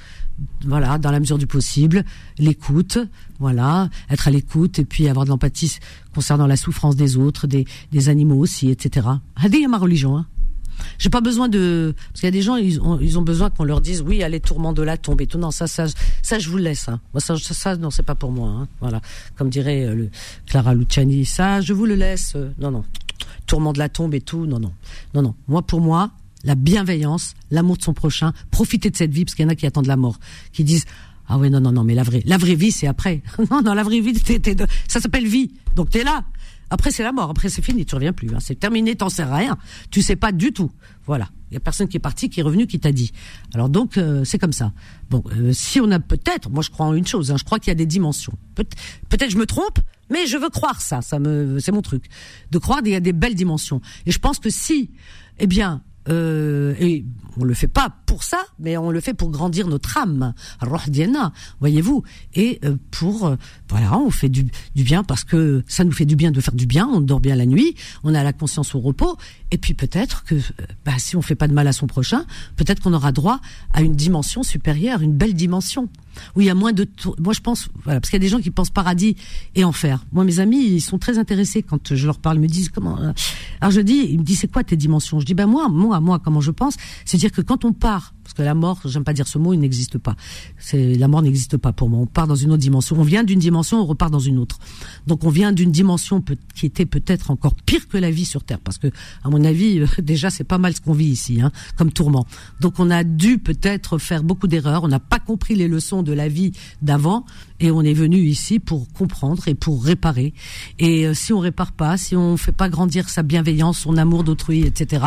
voilà, 0.64 1.00
dans 1.00 1.10
la 1.10 1.20
mesure 1.20 1.40
du 1.40 1.48
possible, 1.48 2.06
l'écoute, 2.38 3.00
voilà, 3.40 3.90
être 4.12 4.28
à 4.28 4.32
l'écoute 4.32 4.78
et 4.78 4.86
puis 4.86 5.10
avoir 5.10 5.26
de 5.26 5.32
l'empathie 5.32 5.80
concernant 6.14 6.46
la 6.46 6.56
souffrance 6.56 6.96
des 6.96 7.18
autres, 7.18 7.48
des, 7.48 7.66
des 7.92 8.10
animaux 8.10 8.38
aussi, 8.38 8.70
etc. 8.70 9.08
Hadiya 9.38 9.68
ma 9.68 9.80
religion. 9.80 10.18
Hein. 10.18 10.28
J'ai 10.98 11.10
pas 11.10 11.22
besoin 11.22 11.48
de 11.50 11.94
parce 12.10 12.22
qu'il 12.22 12.28
y 12.28 12.28
a 12.28 12.32
des 12.32 12.42
gens 12.42 12.56
ils 12.56 12.80
ont 12.82 13.00
ils 13.00 13.18
ont 13.18 13.22
besoin 13.22 13.50
qu'on 13.50 13.64
leur 13.64 13.82
dise 13.82 14.02
oui 14.02 14.24
allez 14.24 14.40
tourment 14.40 14.74
de 14.74 14.84
la 14.84 14.98
tombe 14.98 15.22
et 15.22 15.28
tout. 15.28 15.38
Non 15.38 15.52
ça 15.52 15.68
ça 15.68 15.86
ça 16.22 16.40
je 16.40 16.50
vous 16.50 16.58
le 16.58 16.64
laisse 16.64 16.90
hein. 16.90 17.00
moi 17.14 17.22
ça, 17.22 17.36
ça, 17.38 17.76
non 17.76 17.90
c'est 17.90 18.04
pas 18.04 18.16
pour 18.16 18.32
moi 18.32 18.50
hein. 18.50 18.68
voilà. 18.82 19.02
Comme 19.38 19.50
dirait 19.50 19.86
euh, 19.86 19.96
le 19.96 20.10
Clara 20.46 20.74
Luciani 20.74 21.26
ça 21.26 21.62
je 21.62 21.74
vous 21.74 21.86
le 21.86 21.96
laisse 21.96 22.34
euh, 22.36 22.52
non 22.60 22.72
non. 22.72 22.84
Tourment 23.46 23.74
de 23.74 23.80
la 23.80 23.90
tombe 23.90 24.14
et 24.14 24.22
tout 24.22 24.46
non 24.46 24.60
non. 24.60 24.72
Non 25.14 25.22
non. 25.22 25.36
Moi 25.48 25.62
pour 25.62 25.82
moi 25.82 26.12
la 26.44 26.56
bienveillance 26.56 27.34
l'amour 27.52 27.78
de 27.78 27.84
son 27.84 27.94
prochain 27.94 28.34
profiter 28.52 28.90
de 28.90 28.96
cette 28.96 29.12
vie 29.12 29.26
parce 29.26 29.36
qu'il 29.36 29.44
y 29.44 29.48
en 29.48 29.52
a 29.52 29.56
qui 29.56 29.66
attendent 29.66 29.88
la 29.88 29.98
mort 29.98 30.20
qui 30.54 30.64
disent 30.64 30.86
ah 31.28 31.38
ouais 31.38 31.50
non 31.50 31.60
non 31.60 31.72
non 31.72 31.84
mais 31.84 31.94
la 31.94 32.04
vraie 32.04 32.24
la 32.26 32.38
vraie 32.38 32.56
vie 32.56 32.72
c'est 32.72 32.88
après. 32.88 33.22
Non 33.52 33.62
non 33.62 33.74
la 33.74 33.84
vraie 33.84 34.02
vie 34.02 34.14
ça 34.88 35.00
s'appelle 35.00 35.28
vie. 35.28 35.52
Donc 35.76 35.92
t'es 35.92 36.04
là 36.04 36.24
après, 36.70 36.92
c'est 36.92 37.04
la 37.04 37.12
mort. 37.12 37.30
Après, 37.30 37.50
c'est 37.50 37.62
fini. 37.62 37.86
Tu 37.86 37.96
reviens 37.96 38.14
plus. 38.14 38.30
Hein. 38.34 38.40
C'est 38.40 38.60
terminé. 38.60 38.96
T'en 38.96 39.10
sais 39.10 39.24
rien. 39.24 39.58
Tu 39.92 40.02
sais 40.02 40.16
pas 40.16 40.32
du 40.32 40.54
tout. 40.54 40.72
Voilà. 41.06 41.30
Il 41.50 41.56
y 41.56 41.58
a 41.58 41.60
personne 41.60 41.88
qui 41.88 41.98
est 41.98 42.02
parti, 42.02 42.30
qui 42.30 42.40
est 42.40 42.44
revenu, 42.44 42.68
qui 42.68 42.80
t'a 42.80 42.92
dit. 42.92 43.12
Alors 43.54 43.70
donc, 43.70 43.98
euh, 43.98 44.24
c'est 44.24 44.38
comme 44.38 44.54
ça. 44.54 44.72
Bon, 45.10 45.24
euh, 45.32 45.52
si 45.52 45.82
on 45.82 45.90
a 45.90 46.00
peut-être, 46.00 46.50
moi 46.50 46.62
je 46.62 46.70
crois 46.70 46.86
en 46.86 46.94
une 46.94 47.08
chose. 47.08 47.32
Hein, 47.32 47.38
je 47.38 47.44
crois 47.44 47.60
qu'il 47.60 47.70
y 47.70 47.72
a 47.72 47.76
des 47.76 47.88
dimensions. 47.88 48.34
Peut-être 48.56 49.32
je 49.32 49.38
me 49.38 49.48
trompe, 49.48 49.80
mais 50.12 50.28
je 50.28 50.38
veux 50.38 50.50
croire 50.50 50.80
ça. 50.80 51.02
Ça 51.02 51.18
me, 51.18 51.60
c'est 51.60 51.72
mon 51.72 51.82
truc. 51.82 52.06
De 52.52 52.60
croire 52.60 52.84
qu'il 52.84 52.92
y 52.92 52.96
a 52.96 53.00
des 53.00 53.14
belles 53.14 53.36
dimensions. 53.36 53.82
Et 54.06 54.12
je 54.12 54.20
pense 54.20 54.38
que 54.38 54.52
si, 54.52 54.92
eh 55.40 55.48
bien, 55.48 55.82
euh, 56.10 56.74
et 56.80 57.06
on 57.40 57.44
le 57.44 57.54
fait 57.54 57.68
pas 57.68 57.90
pour 58.06 58.24
ça, 58.24 58.40
mais 58.60 58.78
on 58.78 58.92
le 58.92 59.00
fait 59.00 59.14
pour 59.14 59.30
grandir 59.30 59.68
notre 59.68 59.98
âme, 59.98 60.34
voyez-vous, 61.60 62.04
et 62.36 62.60
euh, 62.66 62.76
pour 62.92 63.28
euh, 63.28 63.36
voilà, 63.70 63.98
on 63.98 64.10
fait 64.10 64.30
du, 64.30 64.50
bien 64.76 65.04
parce 65.04 65.24
que 65.24 65.64
ça 65.68 65.84
nous 65.84 65.92
fait 65.92 66.06
du 66.06 66.16
bien 66.16 66.32
de 66.32 66.42
faire 66.42 66.56
du 66.56 66.66
bien, 66.66 66.88
on 66.88 67.02
dort 67.02 67.20
bien 67.20 67.36
la 67.36 67.46
nuit, 67.46 67.76
on 68.04 68.14
a 68.14 68.24
la 68.24 68.34
conscience 68.34 68.76
au 68.76 68.80
repos, 68.80 69.18
et 69.52 69.58
puis 69.58 69.74
peut-être 69.74 70.24
que 70.24 70.36
bah, 70.86 70.94
si 70.98 71.16
on 71.16 71.22
fait 71.22 71.36
pas 71.36 71.48
de 71.48 71.54
mal 71.54 71.68
à 71.68 71.74
son 71.74 71.88
prochain, 71.88 72.26
peut-être 72.56 72.82
qu'on 72.82 72.94
aura 72.94 73.12
droit 73.12 73.40
à 73.74 73.82
une 73.82 73.96
dimension 73.96 74.44
supérieure, 74.44 75.02
une 75.02 75.14
belle 75.14 75.34
dimension. 75.34 75.90
Où 76.36 76.42
il 76.42 76.48
y 76.48 76.50
a 76.50 76.56
moins 76.56 76.74
de 76.74 76.86
moi 77.20 77.34
je 77.34 77.40
pense 77.40 77.70
voilà 77.86 78.02
parce 78.02 78.10
qu'il 78.10 78.18
y 78.18 78.22
a 78.22 78.26
des 78.26 78.28
gens 78.28 78.42
qui 78.42 78.52
pensent 78.52 78.72
paradis 78.72 79.16
et 79.56 79.64
enfer. 79.64 80.04
Moi 80.12 80.26
mes 80.26 80.40
amis 80.40 80.66
ils 80.66 80.82
sont 80.82 80.98
très 80.98 81.18
intéressés 81.18 81.64
quand 81.64 81.96
je 81.96 82.06
leur 82.06 82.20
parle, 82.20 82.38
ils 82.38 82.42
me 82.42 82.48
disent 82.48 82.68
comment 82.68 82.98
alors 83.62 83.72
je 83.72 83.80
dis 83.80 84.08
ils 84.10 84.20
me 84.20 84.24
disent 84.24 84.40
c'est 84.40 84.52
quoi 84.52 84.66
tes 84.66 84.76
dimensions? 84.76 85.22
Je 85.22 85.26
dis 85.26 85.34
ben 85.34 85.46
moi 85.46 85.70
moi 85.70 85.99
moi 86.00 86.20
comment 86.20 86.42
je 86.42 86.52
pense, 86.52 86.76
c'est 87.06 87.18
dire 87.18 87.32
que 87.32 87.42
quand 87.42 87.66
on 87.66 87.74
part 87.74 88.14
parce 88.30 88.38
que 88.38 88.44
la 88.44 88.54
mort, 88.54 88.80
j'aime 88.86 89.04
pas 89.04 89.14
dire 89.14 89.28
ce 89.28 89.40
mot, 89.40 89.54
il 89.56 89.60
n'existe 89.60 89.98
pas. 89.98 90.16
C'est 90.60 90.94
la 90.94 91.08
mort 91.08 91.24
n'existe 91.24 91.58
pas 91.58 91.74
pour 91.74 91.90
moi. 91.90 92.00
On 92.00 92.06
part 92.06 92.28
dans 92.28 92.36
une 92.36 92.52
autre 92.52 92.62
dimension. 92.62 92.96
On 93.00 93.04
vient 93.04 93.24
d'une 93.24 93.40
dimension, 93.40 93.82
on 93.82 93.86
repart 93.86 94.12
dans 94.12 94.20
une 94.20 94.38
autre. 94.38 94.60
Donc 95.08 95.24
on 95.24 95.30
vient 95.30 95.52
d'une 95.52 95.72
dimension 95.72 96.24
qui 96.54 96.68
était 96.68 96.86
peut-être 96.86 97.32
encore 97.32 97.56
pire 97.56 97.88
que 97.88 97.98
la 97.98 98.12
vie 98.12 98.26
sur 98.26 98.44
Terre, 98.44 98.60
parce 98.60 98.78
que 98.78 98.86
à 99.24 99.30
mon 99.32 99.44
avis, 99.44 99.82
déjà 99.98 100.30
c'est 100.30 100.44
pas 100.44 100.60
mal 100.60 100.76
ce 100.76 100.82
qu'on 100.82 100.94
vit 100.94 101.08
ici, 101.08 101.42
hein, 101.42 101.52
comme 101.76 101.92
tourment. 101.92 102.28
Donc 102.60 102.76
on 102.78 102.92
a 102.92 103.04
dû 103.04 103.40
peut-être 103.40 103.98
faire 103.98 104.22
beaucoup 104.22 104.48
d'erreurs. 104.48 104.84
On 104.84 104.90
n'a 104.90 105.00
pas 105.00 105.20
compris 105.20 105.56
les 105.56 105.68
leçons 105.68 106.04
de 106.04 106.14
la 106.14 106.28
vie 106.28 106.52
d'avant, 106.84 107.26
et 107.60 107.72
on 107.72 107.82
est 107.82 107.94
venu 107.94 108.18
ici 108.18 108.60
pour 108.60 108.92
comprendre 108.94 109.48
et 109.48 109.56
pour 109.56 109.84
réparer. 109.84 110.36
Et 110.78 111.08
euh, 111.08 111.16
si 111.16 111.34
on 111.34 111.40
répare 111.40 111.72
pas, 111.72 111.98
si 111.98 112.16
on 112.16 112.38
fait 112.38 112.52
pas 112.52 112.70
grandir 112.70 113.10
sa 113.10 113.24
bienveillance, 113.24 113.80
son 113.80 113.98
amour 113.98 114.24
d'autrui, 114.24 114.62
etc., 114.62 115.04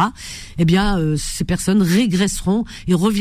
eh 0.58 0.64
bien 0.64 0.98
euh, 0.98 1.16
ces 1.16 1.44
personnes 1.44 1.82
régresseront 1.82 2.64
et 2.88 2.94
reviendront 2.94 3.11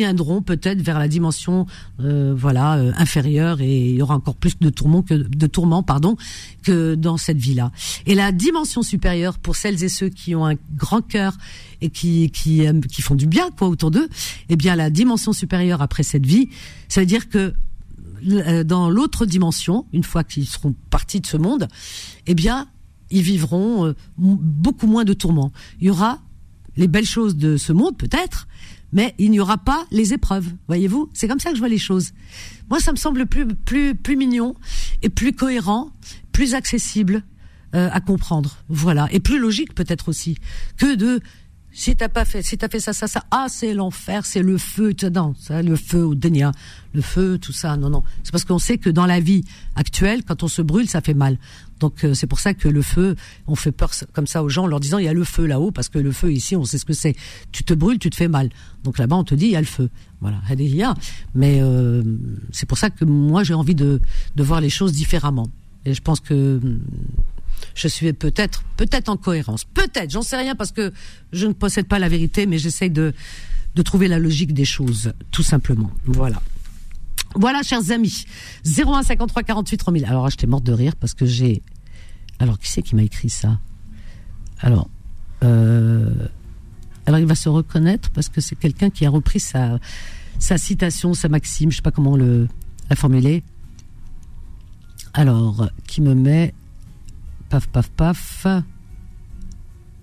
peut-être 0.45 0.81
vers 0.81 0.99
la 0.99 1.07
dimension 1.07 1.65
euh, 1.99 2.33
voilà 2.35 2.75
euh, 2.75 2.91
inférieure 2.97 3.61
et 3.61 3.89
il 3.89 3.95
y 3.95 4.01
aura 4.01 4.15
encore 4.15 4.35
plus 4.35 4.57
de 4.59 4.69
tourments 4.69 5.01
que 5.01 5.13
de 5.13 5.47
tourments 5.47 5.83
pardon 5.83 6.15
que 6.63 6.95
dans 6.95 7.17
cette 7.17 7.37
vie-là. 7.37 7.71
Et 8.05 8.15
la 8.15 8.31
dimension 8.31 8.81
supérieure 8.81 9.37
pour 9.37 9.55
celles 9.55 9.83
et 9.83 9.89
ceux 9.89 10.09
qui 10.09 10.35
ont 10.35 10.45
un 10.45 10.55
grand 10.75 11.01
cœur 11.01 11.37
et 11.81 11.89
qui 11.89 12.31
qui 12.31 12.65
qui 12.89 13.01
font 13.01 13.15
du 13.15 13.27
bien 13.27 13.49
quoi 13.51 13.67
autour 13.67 13.91
d'eux, 13.91 14.09
eh 14.49 14.55
bien 14.55 14.75
la 14.75 14.89
dimension 14.89 15.33
supérieure 15.33 15.81
après 15.81 16.03
cette 16.03 16.25
vie, 16.25 16.49
ça 16.87 17.01
veut 17.01 17.07
dire 17.07 17.29
que 17.29 17.53
euh, 18.27 18.63
dans 18.63 18.89
l'autre 18.89 19.25
dimension, 19.25 19.85
une 19.93 20.03
fois 20.03 20.23
qu'ils 20.23 20.47
seront 20.47 20.75
partis 20.89 21.21
de 21.21 21.27
ce 21.27 21.37
monde, 21.37 21.67
eh 22.27 22.35
bien 22.35 22.67
ils 23.09 23.23
vivront 23.23 23.93
beaucoup 24.17 24.87
moins 24.87 25.03
de 25.03 25.13
tourments. 25.13 25.51
Il 25.81 25.87
y 25.87 25.89
aura 25.89 26.19
les 26.77 26.87
belles 26.87 27.05
choses 27.05 27.35
de 27.35 27.57
ce 27.57 27.73
monde 27.73 27.97
peut-être, 27.97 28.47
mais 28.91 29.15
il 29.17 29.31
n'y 29.31 29.39
aura 29.39 29.57
pas 29.57 29.85
les 29.91 30.13
épreuves. 30.13 30.47
Voyez-vous, 30.67 31.09
c'est 31.13 31.27
comme 31.27 31.39
ça 31.39 31.49
que 31.49 31.55
je 31.55 31.61
vois 31.61 31.69
les 31.69 31.77
choses. 31.77 32.11
Moi, 32.69 32.79
ça 32.79 32.91
me 32.91 32.97
semble 32.97 33.25
plus 33.25 33.47
plus 33.47 33.95
plus 33.95 34.15
mignon 34.15 34.55
et 35.01 35.09
plus 35.09 35.33
cohérent, 35.33 35.91
plus 36.31 36.55
accessible 36.55 37.23
euh, 37.73 37.89
à 37.91 38.01
comprendre. 38.01 38.57
Voilà, 38.67 39.07
et 39.11 39.19
plus 39.19 39.39
logique 39.39 39.73
peut-être 39.73 40.09
aussi 40.09 40.37
que 40.77 40.95
de 40.95 41.21
si 41.73 41.95
t'as 41.95 42.09
pas 42.09 42.25
fait, 42.25 42.41
si 42.41 42.57
t'as 42.57 42.67
fait 42.67 42.79
ça, 42.79 42.93
ça, 42.93 43.07
ça, 43.07 43.23
ah 43.31 43.47
c'est 43.49 43.73
l'enfer, 43.73 44.25
c'est 44.25 44.41
le 44.41 44.57
feu, 44.57 44.93
non, 45.13 45.33
ça, 45.39 45.61
le 45.61 45.75
feu 45.75 46.03
au 46.05 46.15
Denia, 46.15 46.51
le 46.93 47.01
feu, 47.01 47.37
tout 47.37 47.53
ça, 47.53 47.77
non, 47.77 47.89
non. 47.89 48.03
C'est 48.23 48.31
parce 48.31 48.45
qu'on 48.45 48.59
sait 48.59 48.77
que 48.77 48.89
dans 48.89 49.05
la 49.05 49.19
vie 49.19 49.43
actuelle, 49.75 50.23
quand 50.23 50.43
on 50.43 50.47
se 50.47 50.61
brûle, 50.61 50.89
ça 50.89 51.01
fait 51.01 51.13
mal. 51.13 51.37
Donc 51.79 52.03
euh, 52.03 52.13
c'est 52.13 52.27
pour 52.27 52.39
ça 52.39 52.53
que 52.53 52.67
le 52.67 52.81
feu, 52.81 53.15
on 53.47 53.55
fait 53.55 53.71
peur 53.71 53.91
comme 54.13 54.27
ça 54.27 54.43
aux 54.43 54.49
gens 54.49 54.63
en 54.63 54.67
leur 54.67 54.79
disant 54.79 54.99
il 54.99 55.05
y 55.05 55.07
a 55.07 55.13
le 55.13 55.23
feu 55.23 55.47
là-haut 55.47 55.71
parce 55.71 55.89
que 55.89 55.97
le 55.97 56.11
feu 56.11 56.31
ici, 56.31 56.55
on 56.55 56.63
sait 56.63 56.77
ce 56.77 56.85
que 56.85 56.93
c'est. 56.93 57.15
Tu 57.51 57.63
te 57.63 57.73
brûles, 57.73 57.97
tu 57.97 58.09
te 58.09 58.15
fais 58.15 58.27
mal. 58.27 58.49
Donc 58.83 58.99
là-bas, 58.99 59.15
on 59.15 59.23
te 59.23 59.33
dit 59.33 59.45
il 59.45 59.51
y 59.51 59.55
a 59.55 59.61
le 59.61 59.65
feu. 59.65 59.89
Voilà, 60.19 60.39
mais 61.33 61.59
euh, 61.61 62.03
c'est 62.51 62.67
pour 62.67 62.77
ça 62.77 62.91
que 62.91 63.03
moi 63.05 63.43
j'ai 63.43 63.55
envie 63.55 63.73
de 63.73 63.99
de 64.35 64.43
voir 64.43 64.61
les 64.61 64.69
choses 64.69 64.93
différemment. 64.93 65.49
Et 65.85 65.95
je 65.95 66.01
pense 66.01 66.19
que 66.19 66.59
je 67.75 67.87
suis 67.87 68.11
peut-être 68.13 68.63
peut-être 68.77 69.09
en 69.09 69.17
cohérence. 69.17 69.65
Peut-être, 69.65 70.11
j'en 70.11 70.21
sais 70.21 70.37
rien 70.37 70.55
parce 70.55 70.71
que 70.71 70.91
je 71.31 71.47
ne 71.47 71.53
possède 71.53 71.87
pas 71.87 71.99
la 71.99 72.09
vérité, 72.09 72.45
mais 72.45 72.57
j'essaye 72.57 72.89
de 72.89 73.13
de 73.75 73.81
trouver 73.81 74.07
la 74.07 74.19
logique 74.19 74.53
des 74.53 74.65
choses, 74.65 75.13
tout 75.31 75.43
simplement. 75.43 75.91
Voilà. 76.05 76.41
Voilà, 77.35 77.63
chers 77.63 77.91
amis. 77.91 78.25
01 78.65 79.03
53 79.03 79.43
48 79.43 79.77
3000. 79.77 80.05
Alors, 80.05 80.29
j'étais 80.29 80.47
morte 80.47 80.65
de 80.65 80.73
rire 80.73 80.95
parce 80.95 81.13
que 81.13 81.25
j'ai. 81.25 81.61
Alors, 82.39 82.59
qui 82.59 82.69
c'est 82.69 82.81
qui 82.81 82.95
m'a 82.95 83.03
écrit 83.03 83.29
ça? 83.29 83.59
Alors, 84.59 84.89
euh... 85.43 86.27
alors 87.05 87.19
il 87.19 87.25
va 87.25 87.35
se 87.35 87.49
reconnaître 87.49 88.09
parce 88.11 88.29
que 88.29 88.41
c'est 88.41 88.55
quelqu'un 88.55 88.89
qui 88.89 89.05
a 89.05 89.09
repris 89.09 89.39
sa 89.39 89.79
sa 90.39 90.57
citation, 90.57 91.13
sa 91.13 91.29
maxime, 91.29 91.71
je 91.71 91.77
sais 91.77 91.81
pas 91.81 91.91
comment 91.91 92.17
le 92.17 92.47
la 92.89 92.95
formuler. 92.95 93.43
Alors, 95.13 95.69
qui 95.87 96.01
me 96.01 96.13
met 96.13 96.53
paf, 97.51 97.67
paf, 97.67 97.89
paf. 97.91 98.47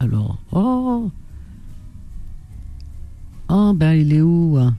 Alors, 0.01 0.39
oh. 0.53 1.11
Oh, 3.49 3.73
ben, 3.75 3.95
il 3.95 4.13
est 4.13 4.21
où 4.21 4.59
hein? 4.59 4.77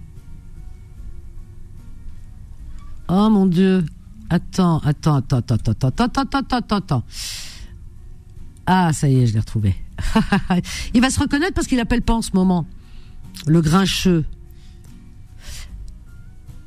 Oh 3.08 3.30
mon 3.32 3.48
Dieu. 3.48 3.84
Attends, 4.30 4.78
attends, 4.80 5.16
attends, 5.16 5.38
attends, 5.38 5.56
attends, 5.56 5.88
attends, 5.88 6.22
attends, 6.22 6.58
attends, 6.58 6.76
attends. 6.76 7.04
Ah, 8.68 8.94
ça 8.94 9.10
y 9.10 9.18
est, 9.18 9.26
je 9.26 9.34
l'ai 9.34 9.40
retrouvé. 9.40 9.76
il 10.94 11.02
va 11.02 11.10
se 11.10 11.20
reconnaître 11.20 11.56
parce 11.56 11.66
qu'il 11.66 11.80
appelle 11.80 12.04
pas 12.04 12.14
en 12.14 12.22
ce 12.22 12.32
moment. 12.36 12.68
Le 13.48 13.62
grincheux. 13.62 14.26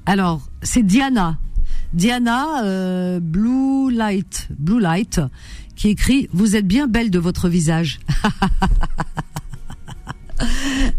Alors, 0.05 0.43
c'est 0.63 0.83
Diana. 0.83 1.39
Diana 1.93 2.65
euh, 2.65 3.21
Blue 3.21 3.91
Light, 3.93 4.49
Blue 4.59 4.81
Light, 4.81 5.21
qui 5.77 5.89
écrit 5.89 6.29
Vous 6.33 6.57
êtes 6.57 6.67
bien 6.67 6.87
belle 6.87 7.11
de 7.11 7.19
votre 7.19 7.49
visage. 7.49 8.01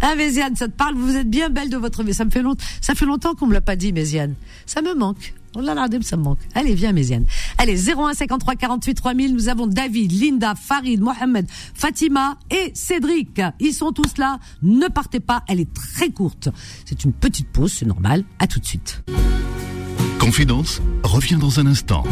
ah 0.01 0.15
Méziane, 0.15 0.55
ça 0.55 0.67
te 0.67 0.73
parle 0.73 0.95
Vous 0.95 1.15
êtes 1.15 1.29
bien 1.29 1.49
belle 1.49 1.69
de 1.69 1.77
votre 1.77 2.03
visage. 2.03 2.17
Ça 2.17 2.25
me 2.25 2.31
fait 2.31 2.43
longtemps, 2.43 2.63
ça 2.81 2.93
fait 2.95 3.05
longtemps 3.05 3.33
qu'on 3.33 3.47
me 3.47 3.53
l'a 3.53 3.61
pas 3.61 3.75
dit, 3.75 3.91
Méziane. 3.91 4.35
Ça 4.65 4.81
me 4.81 4.93
manque. 4.93 5.33
Oh 5.55 5.61
là 5.61 5.75
là, 5.75 5.87
ça 6.01 6.17
me 6.17 6.23
manque. 6.23 6.39
Allez, 6.55 6.73
viens, 6.73 6.93
Méziane. 6.93 7.25
Allez, 7.59 7.89
01 7.91 8.13
53 8.13 8.55
48 8.55 8.93
3000. 8.95 9.33
Nous 9.33 9.49
avons 9.49 9.67
David, 9.67 10.11
Linda, 10.11 10.55
Farid, 10.55 10.99
Mohamed, 10.99 11.45
Fatima 11.49 12.37
et 12.49 12.71
Cédric. 12.73 13.39
Ils 13.59 13.73
sont 13.73 13.91
tous 13.91 14.17
là. 14.17 14.39
Ne 14.63 14.87
partez 14.87 15.19
pas. 15.19 15.43
Elle 15.47 15.59
est 15.59 15.73
très 15.73 16.09
courte. 16.09 16.49
C'est 16.85 17.03
une 17.03 17.13
petite 17.13 17.49
pause, 17.49 17.71
c'est 17.71 17.85
normal. 17.85 18.23
À 18.39 18.47
tout 18.47 18.59
de 18.59 18.65
suite. 18.65 19.03
Confidence 20.19 20.81
revient 21.03 21.35
dans 21.35 21.59
un 21.59 21.67
instant. 21.67 22.03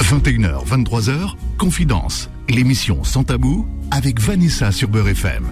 21h, 0.00 0.66
23h, 0.66 1.34
Confidence. 1.56 2.30
L'émission 2.48 3.04
sans 3.04 3.24
tabou 3.24 3.66
avec 3.90 4.20
Vanessa 4.20 4.70
sur 4.72 4.88
Beurre 4.88 5.08
FM. 5.08 5.44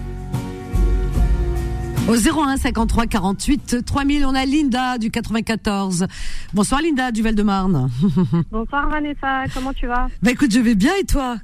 Au 2.07 2.15
01 2.15 2.57
53 2.57 3.07
48 3.07 3.85
3000, 3.85 4.25
on 4.25 4.33
a 4.33 4.45
Linda 4.45 4.97
du 4.97 5.11
94. 5.11 6.07
Bonsoir 6.53 6.81
Linda 6.81 7.11
du 7.11 7.21
Val-de-Marne. 7.21 7.89
Bonsoir 8.51 8.89
Vanessa, 8.89 9.43
comment 9.53 9.73
tu 9.73 9.87
vas? 9.87 10.07
Bah 10.21 10.31
écoute, 10.31 10.53
je 10.53 10.59
vais 10.59 10.75
bien 10.75 10.93
et 10.99 11.03
toi? 11.03 11.37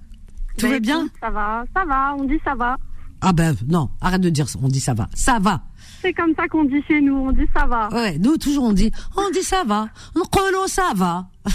Tout 0.58 0.67
bah, 0.67 0.73
va 0.73 0.80
bien? 0.80 1.08
Ça 1.19 1.30
va, 1.30 1.65
ça 1.76 1.84
va, 1.86 2.15
on 2.17 2.23
dit 2.23 2.39
ça 2.45 2.56
va. 2.56 2.78
Ah 3.21 3.34
ben 3.34 3.56
non, 3.67 3.89
arrête 4.02 4.21
de 4.21 4.30
dire 4.30 4.47
ça, 4.47 4.60
on 4.62 4.67
dit 4.67 4.80
ça 4.80 4.93
va. 4.93 5.10
Ça 5.13 5.39
va. 5.39 5.63
C'est 6.04 6.12
comme 6.12 6.36
ça 6.36 6.50
qu'on 6.50 6.66
dit 6.66 6.84
chez 6.86 7.00
nous, 7.00 7.16
on 7.16 7.32
dit 7.32 7.48
ça 7.56 7.66
va. 7.66 7.88
Ouais, 7.94 8.18
nous 8.18 8.36
toujours 8.36 8.66
on 8.66 8.74
dit, 8.74 8.92
on 9.16 9.32
dit 9.32 9.42
ça 9.42 9.63
va. 9.66 9.88
On 10.16 10.68
ça 10.68 10.92
va. 10.94 11.28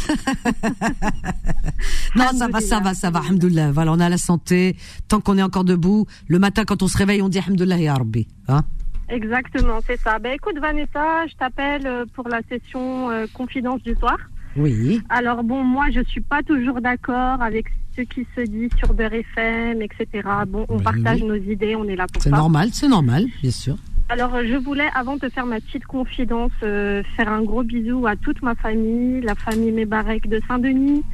non, 2.16 2.24
ça 2.34 2.48
va, 2.48 2.60
ça 2.60 2.80
va, 2.80 2.94
ça 2.94 3.10
va, 3.10 3.20
alhamdoulilah. 3.20 3.72
Voilà, 3.72 3.92
on 3.92 4.00
a 4.00 4.08
la 4.08 4.16
santé. 4.16 4.74
Tant 5.06 5.20
qu'on 5.20 5.36
est 5.36 5.42
encore 5.42 5.64
debout, 5.64 6.06
le 6.28 6.38
matin 6.38 6.64
quand 6.64 6.82
on 6.82 6.88
se 6.88 6.96
réveille, 6.96 7.20
on 7.20 7.28
dit 7.28 7.36
alhamdoulilah 7.38 7.78
ya 7.78 7.94
Rabbi. 7.96 8.26
Hein 8.48 8.62
Exactement, 9.10 9.80
c'est 9.86 10.00
ça. 10.00 10.18
Ben 10.18 10.32
écoute 10.32 10.58
Vanessa, 10.58 11.26
je 11.26 11.34
t'appelle 11.34 11.86
euh, 11.86 12.06
pour 12.14 12.26
la 12.28 12.40
session 12.48 13.10
euh, 13.10 13.26
confidence 13.34 13.82
du 13.82 13.94
soir. 13.96 14.16
Oui. 14.56 15.02
Alors 15.10 15.44
bon, 15.44 15.62
moi 15.62 15.90
je 15.92 16.00
suis 16.04 16.22
pas 16.22 16.42
toujours 16.42 16.80
d'accord 16.80 17.42
avec 17.42 17.66
ce 17.94 18.00
qui 18.00 18.26
se 18.34 18.40
dit 18.40 18.70
sur 18.78 18.94
Beurre 18.94 19.12
FM, 19.12 19.82
etc. 19.82 20.26
Bon, 20.46 20.64
on 20.70 20.78
partage 20.78 21.22
nos 21.22 21.34
idées, 21.34 21.76
on 21.76 21.84
est 21.84 21.96
là 21.96 22.06
pour 22.10 22.22
ça. 22.22 22.30
C'est 22.30 22.34
normal, 22.34 22.70
c'est 22.72 22.88
normal, 22.88 23.26
bien 23.42 23.50
sûr. 23.50 23.76
Alors 24.10 24.32
je 24.42 24.56
voulais, 24.56 24.88
avant 24.94 25.16
de 25.16 25.28
faire 25.28 25.44
ma 25.44 25.60
petite 25.60 25.84
confidence, 25.84 26.52
euh, 26.62 27.02
faire 27.16 27.30
un 27.30 27.42
gros 27.42 27.62
bisou 27.62 28.06
à 28.06 28.16
toute 28.16 28.40
ma 28.42 28.54
famille, 28.54 29.20
la 29.20 29.34
famille 29.34 29.70
Mebarek 29.70 30.28
de 30.28 30.40
Saint-Denis, 30.48 31.04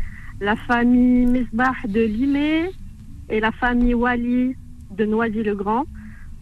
la 0.40 0.54
famille 0.54 1.26
Mesbah 1.26 1.72
de 1.88 2.00
Limay 2.00 2.70
et 3.30 3.40
la 3.40 3.50
famille 3.50 3.94
Wali 3.94 4.54
de 4.92 5.04
Noisy-le-Grand. 5.06 5.86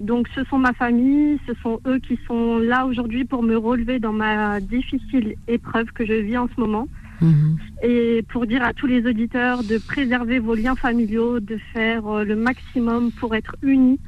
Donc 0.01 0.29
ce 0.35 0.45
sont 0.45 0.59
ma 0.59 0.75
famille, 0.75 1.39
ce 1.47 1.55
sont 1.63 1.81
eux 1.87 1.99
qui 2.01 2.19
sont 2.27 2.59
là 2.59 2.85
aujourd'hui 2.85 3.25
pour 3.25 3.43
me 3.43 3.57
relever 3.57 3.99
dans 3.99 4.13
ma 4.13 4.61
difficile 4.61 5.37
épreuve 5.49 5.87
que 5.95 6.05
je 6.05 6.15
vis 6.15 6.37
en 6.37 6.49
ce 6.55 6.61
moment. 6.61 6.87
Mhm. 7.23 7.57
Et 7.83 8.25
pour 8.31 8.47
dire 8.47 8.63
à 8.63 8.75
tous 8.75 8.87
les 8.87 9.07
auditeurs 9.07 9.63
de 9.63 9.79
préserver 9.79 10.39
vos 10.39 10.55
liens 10.55 10.75
familiaux, 10.77 11.41
de 11.41 11.57
faire 11.73 12.07
euh, 12.09 12.25
le 12.25 12.37
maximum 12.37 13.11
pour 13.13 13.35
être 13.35 13.57
unis. 13.63 14.01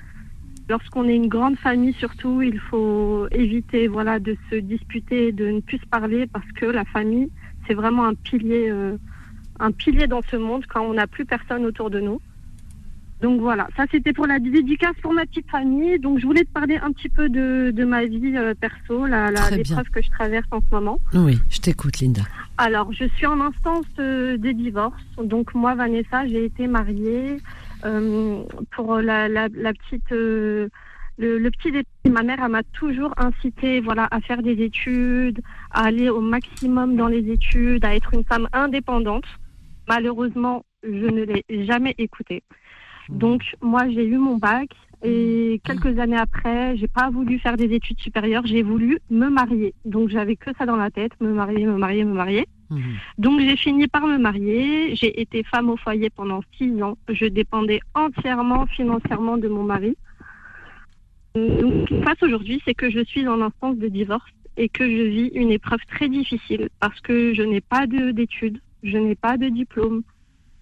Lorsqu'on 0.69 1.09
est 1.09 1.17
une 1.17 1.29
grande 1.29 1.57
famille, 1.59 1.93
surtout, 1.95 2.41
il 2.41 2.59
faut 2.59 3.27
éviter 3.31 3.87
voilà, 3.87 4.19
de 4.19 4.37
se 4.51 4.57
disputer, 4.57 5.31
de 5.33 5.47
ne 5.51 5.61
plus 5.61 5.79
se 5.79 5.87
parler 5.87 6.27
parce 6.27 6.51
que 6.53 6.65
la 6.67 6.85
famille, 6.87 7.31
c'est 7.67 7.75
vraiment 7.75 8.07
un 8.07 8.15
pilier, 8.15 8.71
euh, 8.71 8.97
un 9.61 9.73
pilier 9.73 10.07
dans 10.07 10.23
ce 10.31 10.37
monde 10.37 10.65
quand 10.67 10.83
on 10.83 10.95
n'a 10.95 11.07
plus 11.07 11.27
personne 11.27 11.67
autour 11.67 11.91
de 11.91 12.01
nous. 12.01 12.21
Donc 13.21 13.41
voilà, 13.41 13.69
ça 13.77 13.85
c'était 13.91 14.13
pour 14.13 14.27
la 14.27 14.39
dédicace 14.39 14.97
pour 15.01 15.13
ma 15.13 15.25
petite 15.25 15.49
famille. 15.51 15.99
Donc 15.99 16.19
je 16.19 16.27
voulais 16.27 16.45
te 16.45 16.53
parler 16.53 16.77
un 16.77 16.93
petit 16.93 17.09
peu 17.09 17.29
de, 17.29 17.71
de 17.71 17.85
ma 17.85 18.05
vie 18.05 18.37
euh, 18.37 18.55
perso, 18.55 19.07
la, 19.07 19.31
l'épreuve 19.51 19.89
que 19.91 20.03
je 20.03 20.11
traverse 20.11 20.47
en 20.51 20.61
ce 20.61 20.75
moment. 20.75 20.99
Oui, 21.15 21.39
je 21.49 21.59
t'écoute 21.59 22.01
Linda. 22.01 22.23
Alors 22.59 22.93
je 22.93 23.05
suis 23.17 23.27
en 23.27 23.41
instance 23.41 23.87
euh, 23.99 24.37
de 24.37 24.51
divorce. 24.51 25.03
Donc 25.23 25.55
moi 25.55 25.75
Vanessa, 25.75 26.27
j'ai 26.27 26.45
été 26.45 26.67
mariée 26.67 27.39
pour 28.71 28.97
la, 28.97 29.29
la, 29.29 29.49
la 29.53 29.73
petite... 29.73 30.11
Le, 31.17 31.39
le, 31.39 31.51
petit 31.53 31.71
détail, 31.71 32.11
ma 32.11 32.25
mère, 32.25 32.49
m'a 32.49 32.65
toujours 32.65 33.15
incité, 33.17 33.79
voilà, 33.79 34.09
à 34.11 34.21
faire 34.21 34.43
des 34.43 34.61
études, 34.61 35.41
à 35.71 35.85
aller 35.85 36.09
au 36.11 36.21
maximum 36.21 36.97
dans 36.97 37.07
les 37.07 37.31
études, 37.31 37.85
à 37.85 37.95
être 37.95 38.13
une 38.15 38.25
femme 38.25 38.49
indépendante. 38.53 39.25
Malheureusement, 39.89 40.65
je 40.83 41.07
ne 41.07 41.23
l'ai 41.23 41.45
jamais 41.67 41.95
écoutée. 41.99 42.43
Mmh. 43.09 43.19
Donc 43.19 43.43
moi 43.61 43.89
j'ai 43.91 44.05
eu 44.05 44.19
mon 44.19 44.39
bac 44.39 44.71
et 45.03 45.57
mmh. 45.57 45.69
quelques 45.69 45.99
années 45.99 46.17
après, 46.17 46.77
j'ai 46.79 46.89
pas 46.89 47.11
voulu 47.11 47.39
faire 47.39 47.57
des 47.57 47.73
études 47.73 48.01
supérieures, 48.01 48.47
j'ai 48.47 48.63
voulu 48.63 48.99
me 49.11 49.29
marier. 49.29 49.73
Donc 49.85 50.09
j'avais 50.09 50.37
que 50.37 50.51
ça 50.59 50.67
dans 50.67 50.77
la 50.77 50.91
tête, 50.91 51.13
me 51.21 51.33
marier, 51.33 51.65
me 51.67 51.77
marier, 51.77 52.05
me 52.05 52.15
marier. 52.15 52.47
Mmh. 52.71 52.81
Donc 53.19 53.41
j'ai 53.41 53.57
fini 53.57 53.87
par 53.89 54.07
me 54.07 54.19
marier, 54.19 54.95
j'ai 54.97 55.21
été 55.21 55.43
femme 55.43 55.69
au 55.71 55.77
foyer 55.77 56.11
pendant 56.11 56.41
six 56.57 56.83
ans, 56.83 56.97
je 57.09 57.27
dépendais 57.27 57.81
entièrement 57.95 58.67
financièrement 58.67 59.37
de 59.37 59.49
mon 59.49 59.65
mari. 59.65 59.97
Donc 61.35 61.73
ce 61.73 61.85
qui 61.87 61.95
se 61.99 62.05
passe 62.05 62.23
aujourd'hui, 62.23 62.63
c'est 62.65 62.75
que 62.75 62.91
je 62.91 63.05
suis 63.05 63.27
en 63.27 63.41
instance 63.41 63.77
de 63.77 63.89
divorce 63.89 64.31
et 64.57 64.69
que 64.69 64.85
je 64.85 65.03
vis 65.03 65.29
une 65.35 65.51
épreuve 65.51 65.81
très 65.89 66.09
difficile 66.09 66.69
parce 66.81 67.01
que 67.01 67.35
je 67.35 67.43
n'ai 67.43 67.61
pas 67.61 67.87
d'études, 67.87 68.61
je 68.83 68.97
n'ai 68.97 69.17
pas 69.17 69.37
de 69.37 69.49
diplôme, 69.49 70.03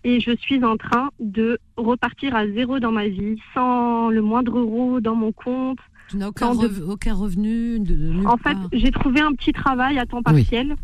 et 0.05 0.21
je 0.21 0.33
suis 0.37 0.65
en 0.65 0.77
train 0.77 1.11
de 1.21 1.59
repartir 1.77 2.35
à 2.35 2.47
zéro 2.49 2.81
dans 2.81 2.93
ma 2.93 3.07
vie, 3.07 3.37
sans 3.55 4.09
le 4.09 4.21
moindre 4.21 4.59
euro 4.59 5.01
dans 5.01 5.15
mon 5.15 5.33
compte. 5.33 5.79
Tu 6.09 6.17
n'as 6.17 6.29
aucun, 6.29 6.53
aucun, 6.88 7.15
revenu 7.15 7.79
de, 7.79 8.27
En 8.27 8.37
fait, 8.37 8.57
j'ai 8.73 8.91
trouvé 8.91 9.21
un 9.21 9.33
petit 9.33 9.53
travail 9.53 9.99
à 9.99 10.07
temps 10.07 10.23
partiel. 10.23 10.75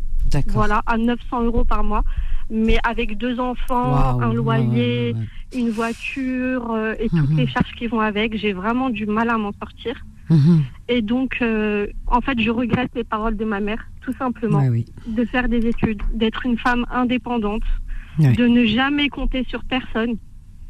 Voilà, 0.47 0.81
à 0.85 0.97
900 0.97 1.43
euros 1.43 1.65
par 1.65 1.83
mois. 1.83 2.03
Mais 2.49 2.77
avec 2.83 3.17
deux 3.17 3.39
enfants, 3.39 4.19
un 4.21 4.33
loyer, 4.33 5.15
une 5.55 5.69
voiture 5.69 6.71
euh, 6.71 6.95
et 6.99 7.07
toutes 7.09 7.29
mhm. 7.29 7.37
les 7.37 7.47
charges 7.47 7.71
qui 7.77 7.85
vont 7.85 7.99
avec, 7.99 8.35
j'ai 8.37 8.53
vraiment 8.53 8.89
du 8.89 9.05
mal 9.05 9.29
à 9.29 9.37
m'en 9.37 9.51
sortir. 9.53 10.03
Mhm. 10.29 10.63
Et 10.87 11.01
donc, 11.01 11.37
euh, 11.41 11.87
en 12.07 12.21
fait, 12.21 12.39
je 12.39 12.49
regrette 12.49 12.91
les 12.95 13.03
paroles 13.03 13.37
de 13.37 13.45
ma 13.45 13.59
mère, 13.59 13.83
tout 14.01 14.13
simplement, 14.13 14.63
de 15.07 15.25
faire 15.25 15.47
des 15.47 15.65
études, 15.67 16.01
d'être 16.13 16.45
une 16.45 16.57
femme 16.57 16.85
indépendante, 16.91 17.63
de 18.19 18.47
ne 18.47 18.65
jamais 18.65 19.09
compter 19.09 19.45
sur 19.47 19.63
personne 19.63 20.17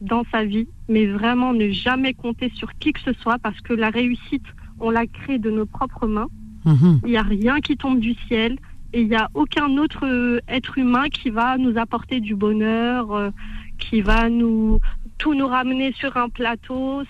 dans 0.02 0.24
sa 0.32 0.46
vie, 0.46 0.68
mais 0.88 1.08
vraiment 1.08 1.54
ne 1.54 1.70
jamais 1.70 2.14
compter 2.14 2.52
sur 2.56 2.74
qui 2.76 2.94
que 2.94 3.02
ce 3.02 3.14
soit 3.14 3.38
parce 3.40 3.60
que 3.62 3.74
la 3.74 3.90
réussite, 3.90 4.46
on 4.80 4.92
la 4.92 5.08
crée 5.08 5.40
de 5.40 5.50
nos 5.50 5.66
propres 5.66 6.08
mains. 6.08 6.30
Mhm. 6.66 7.02
Il 7.06 7.12
n'y 7.12 7.18
a 7.18 7.24
rien 7.24 7.60
qui 7.60 7.76
tombe 7.76 8.00
du 8.00 8.14
ciel 8.28 8.58
et 8.94 9.02
il 9.02 9.08
n'y 9.10 9.16
a 9.16 9.30
aucun 9.34 9.78
autre 9.78 10.06
euh, 10.06 10.40
être 10.48 10.78
humain 10.78 11.10
qui 11.10 11.30
va 11.30 11.58
nous 11.58 11.78
apporter 11.78 12.20
du 12.20 12.36
bonheur, 12.36 13.12
euh, 13.14 13.30
qui 13.78 14.02
va 14.02 14.30
nous 14.30 14.80
tout 15.18 15.34
nous 15.34 15.48
ramener 15.48 15.94
sur 15.94 16.18
un 16.18 16.30
plateau. 16.30 17.04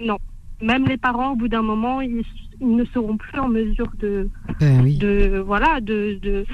Non, 0.00 0.18
même 0.60 0.86
les 0.86 0.96
parents, 0.96 1.32
au 1.32 1.36
bout 1.36 1.48
d'un 1.48 1.62
moment, 1.62 2.00
ils, 2.00 2.22
ne 2.60 2.84
seront 2.86 3.16
plus 3.16 3.38
en 3.38 3.48
mesure 3.48 3.90
de, 3.98 4.28
ben 4.60 4.84
de 4.98 5.42
voilà, 5.44 5.80
de, 5.80 6.18
de, 6.22 6.46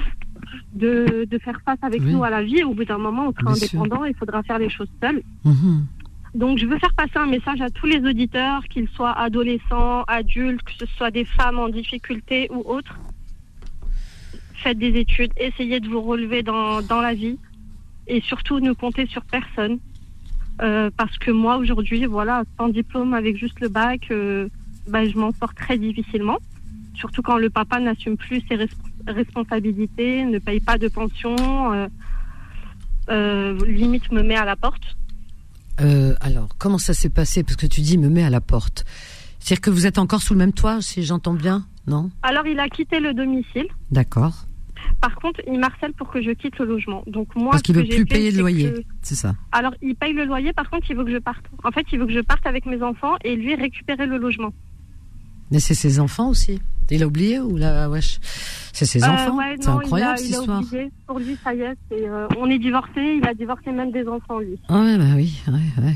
de, 0.73 1.25
de 1.29 1.37
faire 1.39 1.59
face 1.65 1.79
avec 1.81 2.01
nous 2.01 2.23
à 2.23 2.29
la 2.29 2.43
vie. 2.43 2.63
Au 2.63 2.73
bout 2.73 2.85
d'un 2.85 2.97
moment, 2.97 3.27
on 3.29 3.33
sera 3.33 3.53
indépendant, 3.53 4.05
il 4.05 4.15
faudra 4.15 4.43
faire 4.43 4.59
les 4.59 4.69
choses 4.69 4.91
seul. 5.01 5.21
Mhm. 5.45 5.85
Donc, 6.33 6.57
je 6.59 6.65
veux 6.65 6.77
faire 6.77 6.93
passer 6.93 7.17
un 7.17 7.25
message 7.25 7.61
à 7.61 7.69
tous 7.69 7.87
les 7.87 7.99
auditeurs, 7.99 8.63
qu'ils 8.69 8.87
soient 8.89 9.11
adolescents, 9.11 10.03
adultes, 10.07 10.63
que 10.63 10.71
ce 10.79 10.85
soit 10.85 11.11
des 11.11 11.25
femmes 11.25 11.59
en 11.59 11.67
difficulté 11.67 12.47
ou 12.51 12.61
autres. 12.65 12.97
Faites 14.63 14.77
des 14.77 14.99
études, 14.99 15.31
essayez 15.37 15.79
de 15.79 15.87
vous 15.87 16.01
relever 16.01 16.43
dans, 16.43 16.81
dans 16.81 17.01
la 17.01 17.13
vie 17.13 17.37
et 18.07 18.21
surtout 18.21 18.59
ne 18.59 18.73
comptez 18.73 19.07
sur 19.07 19.23
personne. 19.23 19.79
Euh, 20.61 20.91
parce 20.95 21.17
que 21.17 21.31
moi, 21.31 21.57
aujourd'hui, 21.57 22.05
voilà, 22.05 22.43
sans 22.57 22.67
diplôme, 22.69 23.13
avec 23.13 23.37
juste 23.37 23.59
le 23.61 23.69
bac, 23.69 24.01
euh, 24.11 24.47
bah, 24.87 25.07
je 25.07 25.17
m'en 25.17 25.31
sors 25.31 25.53
très 25.55 25.77
difficilement. 25.77 26.37
Surtout 26.93 27.21
quand 27.21 27.37
le 27.37 27.49
papa 27.49 27.79
n'assume 27.79 28.17
plus 28.17 28.43
ses 28.47 28.55
responsabilités 28.55 28.91
responsabilité, 29.07 30.23
ne 30.25 30.37
paye 30.37 30.59
pas 30.59 30.77
de 30.77 30.87
pension, 30.87 31.35
euh, 33.09 33.65
limite 33.65 34.11
me 34.11 34.21
met 34.21 34.35
à 34.35 34.45
la 34.45 34.55
porte. 34.55 34.95
Alors, 35.79 36.49
comment 36.59 36.77
ça 36.77 36.93
s'est 36.93 37.09
passé? 37.09 37.41
Parce 37.41 37.55
que 37.55 37.65
tu 37.65 37.81
dis 37.81 37.97
me 37.97 38.09
met 38.09 38.23
à 38.23 38.29
la 38.29 38.41
porte. 38.41 38.85
C'est-à-dire 39.39 39.61
que 39.61 39.71
vous 39.71 39.87
êtes 39.87 39.97
encore 39.97 40.21
sous 40.21 40.33
le 40.33 40.37
même 40.37 40.53
toit, 40.53 40.83
si 40.83 41.01
j'entends 41.01 41.33
bien, 41.33 41.65
non? 41.87 42.11
Alors, 42.21 42.45
il 42.45 42.59
a 42.59 42.69
quitté 42.69 42.99
le 42.99 43.15
domicile. 43.15 43.65
D'accord. 43.89 44.45
Par 44.99 45.15
contre, 45.15 45.41
il 45.47 45.59
marcelle 45.59 45.93
pour 45.93 46.09
que 46.09 46.21
je 46.21 46.31
quitte 46.31 46.57
le 46.59 46.65
logement. 46.65 47.03
Donc 47.07 47.35
moi, 47.35 47.51
parce 47.51 47.63
qu'il 47.63 47.75
veut 47.75 47.83
plus 47.83 48.05
payer 48.05 48.31
le 48.31 48.39
loyer, 48.39 48.85
c'est 49.01 49.15
ça. 49.15 49.33
Alors, 49.51 49.73
il 49.81 49.95
paye 49.95 50.13
le 50.13 50.25
loyer. 50.25 50.53
Par 50.53 50.69
contre, 50.69 50.89
il 50.89 50.95
veut 50.95 51.05
que 51.05 51.11
je 51.11 51.17
parte. 51.17 51.45
En 51.63 51.71
fait, 51.71 51.85
il 51.91 51.99
veut 51.99 52.05
que 52.05 52.13
je 52.13 52.19
parte 52.19 52.45
avec 52.45 52.65
mes 52.65 52.81
enfants 52.81 53.15
et 53.23 53.35
lui 53.35 53.55
récupérer 53.55 54.05
le 54.05 54.17
logement. 54.17 54.53
Mais 55.51 55.59
c'est 55.59 55.73
ses 55.73 55.99
enfants 55.99 56.29
aussi 56.29 56.61
Il 56.89 57.03
a 57.03 57.07
oublié 57.07 57.39
ou 57.39 57.57
là, 57.57 57.89
wesh? 57.89 58.19
C'est 58.73 58.85
ses 58.85 59.03
enfants. 59.03 59.37
c'est 59.59 59.67
incroyable 59.67 60.13
il 60.19 60.23
a, 60.23 60.27
cette 60.27 60.29
histoire. 60.29 60.61
Oublié. 60.61 60.91
Pour 61.07 61.19
lui, 61.19 61.37
ça 61.43 61.53
y 61.53 61.61
est, 61.61 61.75
on 62.37 62.49
est 62.49 62.59
divorcés. 62.59 63.19
Il 63.21 63.27
a 63.27 63.33
divorcé 63.33 63.71
même 63.71 63.91
des 63.91 64.07
enfants 64.07 64.39
lui. 64.39 64.59
Ah 64.69 64.81
ouais, 64.81 64.97
bah 64.97 65.03
oui, 65.15 65.41
ouais, 65.47 65.83
ouais. 65.83 65.95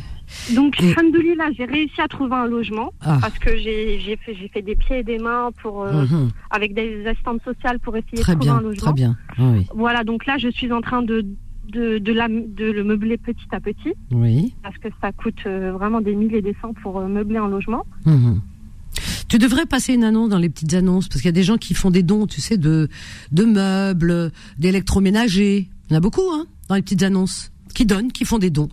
Donc, 0.53 0.81
Et... 0.81 0.93
là, 1.35 1.49
j'ai 1.57 1.65
réussi 1.65 1.99
à 2.01 2.07
trouver 2.07 2.35
un 2.35 2.47
logement 2.47 2.93
ah. 3.01 3.17
parce 3.21 3.37
que 3.39 3.55
j'ai 3.57 4.17
fait, 4.23 4.35
fait 4.35 4.61
des 4.61 4.75
pieds 4.75 4.99
et 4.99 5.03
des 5.03 5.17
mains 5.17 5.51
pour, 5.61 5.83
euh, 5.83 6.05
mhm. 6.05 6.29
avec 6.51 6.73
des 6.73 7.05
assistantes 7.05 7.43
sociales 7.43 7.79
pour 7.79 7.95
essayer 7.95 8.17
de 8.17 8.21
trouver 8.23 8.49
un 8.49 8.61
logement. 8.61 8.85
Très 8.85 8.93
bien, 8.93 9.17
ah 9.37 9.43
oui. 9.53 9.67
Voilà, 9.73 10.03
donc 10.03 10.25
là, 10.25 10.37
je 10.37 10.49
suis 10.49 10.71
en 10.71 10.81
train 10.81 11.01
de, 11.01 11.25
de, 11.69 11.97
de, 11.97 12.13
la, 12.13 12.27
de 12.27 12.71
le 12.71 12.83
meubler 12.83 13.17
petit 13.17 13.47
à 13.51 13.59
petit. 13.59 13.93
Oui. 14.11 14.53
Parce 14.63 14.77
que 14.77 14.87
ça 15.01 15.11
coûte 15.11 15.39
euh, 15.45 15.71
vraiment 15.71 16.01
des 16.01 16.15
milliers 16.15 16.39
et 16.39 16.41
des 16.41 16.55
cents 16.61 16.73
pour 16.73 16.99
euh, 16.99 17.07
meubler 17.07 17.37
un 17.37 17.49
logement. 17.49 17.85
Mhm. 18.05 18.41
Tu 19.27 19.39
devrais 19.39 19.65
passer 19.65 19.93
une 19.93 20.03
annonce 20.03 20.29
dans 20.29 20.37
les 20.37 20.49
petites 20.49 20.73
annonces 20.73 21.07
parce 21.07 21.21
qu'il 21.21 21.27
y 21.27 21.29
a 21.29 21.33
des 21.33 21.43
gens 21.43 21.57
qui 21.57 21.73
font 21.73 21.89
des 21.91 22.03
dons, 22.03 22.27
tu 22.27 22.41
sais, 22.41 22.57
de, 22.57 22.87
de 23.31 23.43
meubles, 23.43 24.31
d'électroménagers. 24.59 25.67
Il 25.89 25.93
y 25.93 25.95
en 25.95 25.97
a 25.97 26.01
beaucoup, 26.01 26.29
hein, 26.31 26.45
dans 26.69 26.75
les 26.75 26.81
petites 26.81 27.03
annonces, 27.03 27.51
qui 27.73 27.85
donnent, 27.85 28.11
qui 28.11 28.23
font 28.23 28.37
des 28.37 28.49
dons 28.51 28.69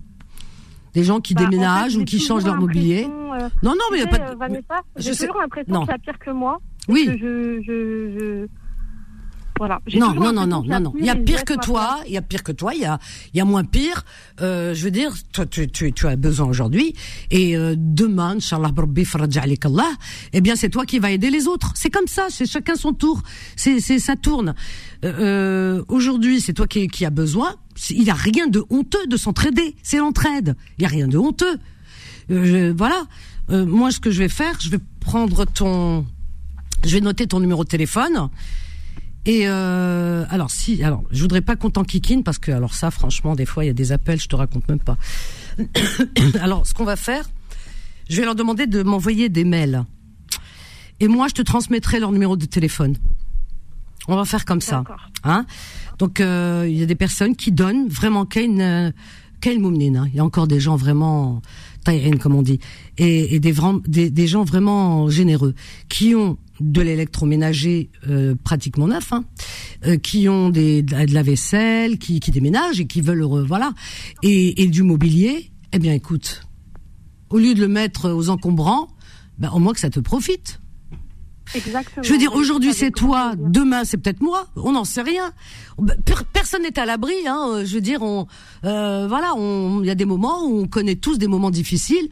des 0.94 1.04
gens 1.04 1.20
qui 1.20 1.34
bah, 1.34 1.44
déménagent 1.44 1.96
ou 1.96 2.04
qui 2.04 2.18
changent 2.20 2.44
leur 2.44 2.56
mobilier. 2.56 3.06
Euh, 3.06 3.48
non, 3.62 3.72
non, 3.72 3.84
mais 3.90 3.98
il 3.98 4.04
n'y 4.04 4.08
a 4.08 4.18
pas 4.18 4.30
de. 4.30 4.38
Vanessa, 4.38 4.80
j'ai 4.96 5.16
toujours 5.16 5.38
l'impression 5.40 5.86
que 5.86 5.92
as 5.92 5.98
pire 5.98 6.18
que 6.18 6.30
moi. 6.30 6.58
Oui. 6.88 7.06
Que 7.06 7.12
je, 7.12 7.62
je, 7.62 8.18
je, 8.18 8.46
voilà. 9.58 9.80
Non, 9.94 10.14
non, 10.14 10.32
non, 10.32 10.46
non, 10.46 10.62
non, 10.62 10.80
non. 10.80 10.92
Il 10.98 11.04
y 11.04 11.10
a 11.10 11.16
pire 11.16 11.44
que 11.44 11.54
toi. 11.54 12.00
Il 12.06 12.12
y 12.12 12.16
a 12.16 12.22
pire 12.22 12.42
que 12.42 12.52
toi. 12.52 12.74
Il 12.74 12.80
y 12.80 12.84
a, 12.84 12.98
il 13.32 13.38
y 13.38 13.40
a 13.40 13.44
moins 13.44 13.64
pire. 13.64 14.04
Euh, 14.40 14.74
je 14.74 14.84
veux 14.84 14.90
dire, 14.90 15.12
toi, 15.32 15.46
tu, 15.46 15.68
tu, 15.68 15.92
tu 15.92 16.06
as 16.06 16.16
besoin 16.16 16.46
aujourd'hui 16.46 16.94
et 17.30 17.56
euh, 17.56 17.74
demain, 17.76 18.36
Inch'Allah, 18.36 18.70
Allah, 19.64 19.90
eh 20.32 20.40
bien, 20.40 20.56
c'est 20.56 20.68
toi 20.68 20.84
qui 20.86 20.98
vas 20.98 21.10
aider 21.10 21.30
les 21.30 21.46
autres. 21.46 21.72
C'est 21.74 21.90
comme 21.90 22.08
ça. 22.08 22.26
C'est 22.30 22.46
chacun 22.46 22.74
son 22.74 22.92
tour. 22.92 23.22
C'est, 23.56 23.80
c'est, 23.80 23.98
ça 23.98 24.16
tourne. 24.16 24.54
Euh, 25.04 25.12
euh 25.18 25.84
aujourd'hui, 25.88 26.40
c'est 26.40 26.52
toi 26.52 26.66
qui, 26.66 26.88
qui 26.88 27.04
a 27.04 27.10
besoin. 27.10 27.54
Il 27.90 28.02
n'y 28.04 28.10
a 28.10 28.14
rien 28.14 28.46
de 28.46 28.64
honteux 28.70 29.06
de 29.06 29.16
s'entraider. 29.16 29.76
C'est 29.82 29.98
l'entraide. 29.98 30.56
Il 30.78 30.82
n'y 30.82 30.86
a 30.86 30.88
rien 30.88 31.08
de 31.08 31.18
honteux. 31.18 31.58
Euh, 32.30 32.74
voilà. 32.76 33.04
Euh, 33.50 33.66
moi, 33.66 33.90
ce 33.90 34.00
que 34.00 34.10
je 34.10 34.18
vais 34.18 34.28
faire, 34.28 34.58
je 34.60 34.70
vais 34.70 34.78
prendre 35.00 35.44
ton, 35.44 36.06
je 36.84 36.94
vais 36.94 37.00
noter 37.00 37.26
ton 37.26 37.40
numéro 37.40 37.64
de 37.64 37.68
téléphone. 37.68 38.28
Et 39.24 39.42
euh, 39.46 40.24
alors 40.30 40.50
si, 40.50 40.82
alors 40.82 41.04
je 41.12 41.22
voudrais 41.22 41.42
pas 41.42 41.54
qu'on 41.54 41.70
t'enquiquine 41.70 42.24
parce 42.24 42.38
que 42.38 42.50
alors 42.50 42.74
ça, 42.74 42.90
franchement, 42.90 43.36
des 43.36 43.46
fois 43.46 43.64
il 43.64 43.68
y 43.68 43.70
a 43.70 43.74
des 43.74 43.92
appels, 43.92 44.20
je 44.20 44.28
te 44.28 44.34
raconte 44.34 44.68
même 44.68 44.80
pas. 44.80 44.96
alors 46.40 46.66
ce 46.66 46.74
qu'on 46.74 46.84
va 46.84 46.96
faire, 46.96 47.28
je 48.10 48.16
vais 48.16 48.24
leur 48.24 48.34
demander 48.34 48.66
de 48.66 48.82
m'envoyer 48.82 49.28
des 49.28 49.44
mails 49.44 49.84
et 50.98 51.06
moi 51.06 51.28
je 51.28 51.34
te 51.34 51.42
transmettrai 51.42 52.00
leur 52.00 52.10
numéro 52.10 52.36
de 52.36 52.46
téléphone. 52.46 52.96
On 54.08 54.16
va 54.16 54.24
faire 54.24 54.44
comme 54.44 54.60
ça, 54.60 54.82
hein 55.22 55.46
Donc 56.00 56.20
euh, 56.20 56.66
il 56.68 56.76
y 56.76 56.82
a 56.82 56.86
des 56.86 56.96
personnes 56.96 57.36
qui 57.36 57.52
donnent 57.52 57.86
vraiment 57.86 58.26
Kain 58.26 58.58
euh, 58.58 58.90
Moumnine. 59.58 60.08
Il 60.12 60.16
y 60.16 60.20
a 60.20 60.24
encore 60.24 60.48
des 60.48 60.58
gens 60.58 60.74
vraiment 60.74 61.40
taïrine 61.84 62.18
comme 62.18 62.34
on 62.34 62.42
dit, 62.42 62.60
et, 62.98 63.34
et 63.34 63.40
des, 63.40 64.10
des, 64.10 64.26
gens 64.26 64.44
vraiment 64.44 65.08
généreux 65.08 65.54
qui 65.88 66.14
ont 66.14 66.38
de 66.60 66.80
l'électroménager 66.80 67.90
euh, 68.08 68.34
pratiquement 68.42 68.86
neuf, 68.86 69.12
hein, 69.12 69.24
euh, 69.86 69.96
qui 69.96 70.28
ont 70.28 70.48
des, 70.48 70.82
de 70.82 71.12
la 71.12 71.22
vaisselle, 71.22 71.98
qui, 71.98 72.20
qui 72.20 72.30
déménagent 72.30 72.80
et 72.80 72.86
qui 72.86 73.00
veulent 73.00 73.22
voilà, 73.22 73.72
et, 74.22 74.62
et, 74.62 74.66
du 74.68 74.82
mobilier. 74.82 75.50
Eh 75.72 75.78
bien, 75.78 75.92
écoute, 75.92 76.42
au 77.30 77.38
lieu 77.38 77.54
de 77.54 77.60
le 77.60 77.68
mettre 77.68 78.10
aux 78.10 78.28
encombrants, 78.28 78.88
ben, 79.38 79.50
au 79.50 79.58
moins 79.58 79.72
que 79.72 79.80
ça 79.80 79.90
te 79.90 80.00
profite. 80.00 80.61
Exactement. 81.54 82.02
Je 82.02 82.12
veux 82.12 82.18
dire, 82.18 82.34
aujourd'hui 82.34 82.72
c'est 82.72 82.90
toi, 82.90 83.34
demain 83.36 83.84
c'est 83.84 83.98
peut-être 83.98 84.22
moi, 84.22 84.46
on 84.56 84.72
n'en 84.72 84.84
sait 84.84 85.02
rien. 85.02 85.32
Ben, 85.78 85.96
personne 86.32 86.62
n'est 86.62 86.78
à 86.78 86.86
l'abri, 86.86 87.14
hein. 87.26 87.46
Euh, 87.48 87.64
je 87.64 87.74
veux 87.74 87.80
dire, 87.80 88.02
on, 88.02 88.26
euh, 88.64 89.06
voilà, 89.08 89.34
il 89.36 89.86
y 89.86 89.90
a 89.90 89.94
des 89.94 90.04
moments 90.04 90.46
où 90.46 90.60
on 90.60 90.66
connaît 90.66 90.96
tous 90.96 91.18
des 91.18 91.28
moments 91.28 91.50
difficiles, 91.50 92.08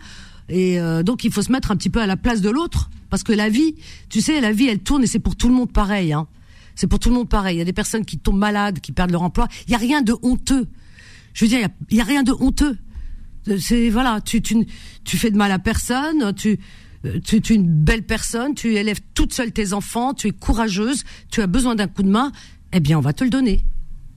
et 0.48 0.78
donc 1.04 1.22
il 1.22 1.32
faut 1.32 1.42
se 1.42 1.52
mettre 1.52 1.70
un 1.70 1.76
petit 1.76 1.90
peu 1.90 2.00
à 2.00 2.06
la 2.06 2.16
place 2.16 2.40
de 2.40 2.50
l'autre. 2.50 2.90
Parce 3.10 3.24
que 3.24 3.32
la 3.32 3.48
vie, 3.48 3.74
tu 4.08 4.20
sais, 4.20 4.40
la 4.40 4.52
vie, 4.52 4.68
elle 4.68 4.78
tourne 4.78 5.02
et 5.02 5.06
c'est 5.06 5.18
pour 5.18 5.36
tout 5.36 5.48
le 5.48 5.54
monde 5.54 5.72
pareil. 5.72 6.12
Hein. 6.12 6.28
C'est 6.76 6.86
pour 6.86 7.00
tout 7.00 7.10
le 7.10 7.16
monde 7.16 7.28
pareil. 7.28 7.56
Il 7.56 7.58
y 7.58 7.62
a 7.62 7.64
des 7.64 7.72
personnes 7.72 8.04
qui 8.04 8.18
tombent 8.18 8.38
malades, 8.38 8.78
qui 8.78 8.92
perdent 8.92 9.10
leur 9.10 9.22
emploi. 9.22 9.48
Il 9.66 9.72
y 9.72 9.74
a 9.74 9.78
rien 9.78 10.00
de 10.00 10.14
honteux. 10.22 10.68
Je 11.34 11.44
veux 11.44 11.48
dire, 11.48 11.68
il 11.90 11.96
y 11.96 12.00
a, 12.00 12.04
rien 12.04 12.22
de 12.22 12.32
honteux. 12.32 12.78
C'est 13.58 13.90
voilà, 13.90 14.20
tu, 14.20 14.40
tu 14.42 14.66
tu 15.04 15.16
fais 15.18 15.30
de 15.30 15.36
mal 15.36 15.50
à 15.50 15.58
personne. 15.58 16.32
Tu 16.34 16.58
tu, 17.24 17.36
es 17.36 17.54
une 17.54 17.66
belle 17.66 18.02
personne. 18.02 18.54
Tu 18.54 18.74
élèves 18.74 19.00
toute 19.14 19.32
seule 19.32 19.52
tes 19.52 19.72
enfants. 19.72 20.14
Tu 20.14 20.28
es 20.28 20.32
courageuse. 20.32 21.04
Tu 21.30 21.40
as 21.40 21.46
besoin 21.46 21.74
d'un 21.74 21.86
coup 21.86 22.02
de 22.02 22.10
main. 22.10 22.32
Eh 22.72 22.80
bien, 22.80 22.98
on 22.98 23.02
va 23.02 23.12
te 23.12 23.24
le 23.24 23.30
donner. 23.30 23.60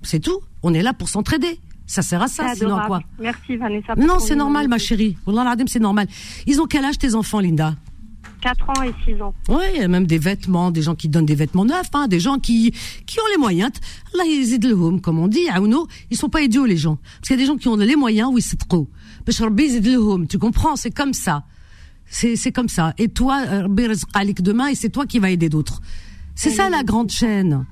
C'est 0.02 0.20
tout. 0.20 0.40
On 0.62 0.74
est 0.74 0.84
là 0.84 0.94
pour 0.94 1.10
s'entraider. 1.10 1.60
Ça 1.86 2.02
sert 2.02 2.22
à 2.22 2.28
ça, 2.28 2.56
sinon 2.56 2.78
à 2.78 2.88
quoi 2.88 3.02
Merci 3.20 3.58
Vanessa. 3.58 3.94
Non, 3.96 4.20
c'est 4.20 4.36
normal, 4.36 4.68
ma 4.68 4.78
chérie. 4.78 5.18
c'est 5.68 5.80
normal. 5.80 6.08
Ils 6.48 6.62
ont 6.62 6.66
quel 6.66 6.86
âge 6.86 6.98
tes 6.98 7.14
enfants, 7.14 7.40
Linda? 7.40 7.76
4 8.42 8.70
ans 8.70 8.84
et 8.84 8.94
6 9.06 9.22
ans. 9.22 9.34
Oui, 9.48 9.64
il 9.74 9.82
y 9.82 9.84
a 9.84 9.88
même 9.88 10.06
des 10.06 10.18
vêtements, 10.18 10.70
des 10.70 10.82
gens 10.82 10.96
qui 10.96 11.08
donnent 11.08 11.26
des 11.26 11.36
vêtements 11.36 11.64
neufs, 11.64 11.90
hein, 11.94 12.08
des 12.08 12.20
gens 12.20 12.40
qui, 12.40 12.74
qui 13.06 13.20
ont 13.20 13.28
les 13.32 13.38
moyens. 13.38 13.72
Là, 14.14 14.24
ils 14.26 14.74
home, 14.74 15.00
comme 15.00 15.18
on 15.20 15.30
dit, 15.30 15.48
Aouno, 15.50 15.88
ils 16.12 16.18
sont 16.18 16.30
pas 16.30 16.42
idiots, 16.42 16.66
les 16.66 16.76
gens. 16.76 16.98
Parce 16.98 17.28
qu'il 17.28 17.38
y 17.38 17.40
a 17.40 17.44
des 17.44 17.46
gens 17.46 17.58
qui 17.58 17.70
ont 17.70 17.78
les 17.78 17.96
moyens, 17.96 18.30
oui, 18.34 18.42
c'est 18.42 18.58
trop. 18.58 18.90
Tu 20.30 20.40
comprends, 20.40 20.76
c'est 20.76 20.92
comme 20.92 21.14
ça. 21.14 21.46
C'est, 22.14 22.51
comme 22.51 22.70
ça. 22.70 22.93
Et 22.99 23.09
toi, 23.09 23.43
demain, 23.68 24.68
et 24.68 24.76
c'est 24.76 24.89
toi 24.89 25.07
qui 25.07 25.18
vas 25.18 25.32
aider 25.32 25.49
d'autres. 25.49 25.82
C'est 26.36 26.51
ça 26.51 26.70
la 26.70 26.84
grande 26.84 27.09
chaîne 27.09 27.66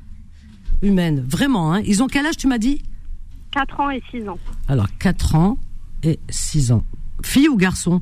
humaine, 0.81 1.23
vraiment. 1.27 1.73
Hein. 1.73 1.81
Ils 1.85 2.01
ont 2.01 2.07
quel 2.07 2.25
âge, 2.25 2.37
tu 2.37 2.47
m'as 2.47 2.57
dit? 2.57 2.81
4 3.51 3.79
ans 3.79 3.89
et 3.91 4.01
6 4.09 4.27
ans. 4.27 4.39
Alors, 4.67 4.87
4 4.97 5.35
ans 5.35 5.57
et 6.03 6.19
6 6.29 6.71
ans. 6.71 6.83
Fille 7.23 7.49
ou 7.49 7.55
garçon? 7.55 8.01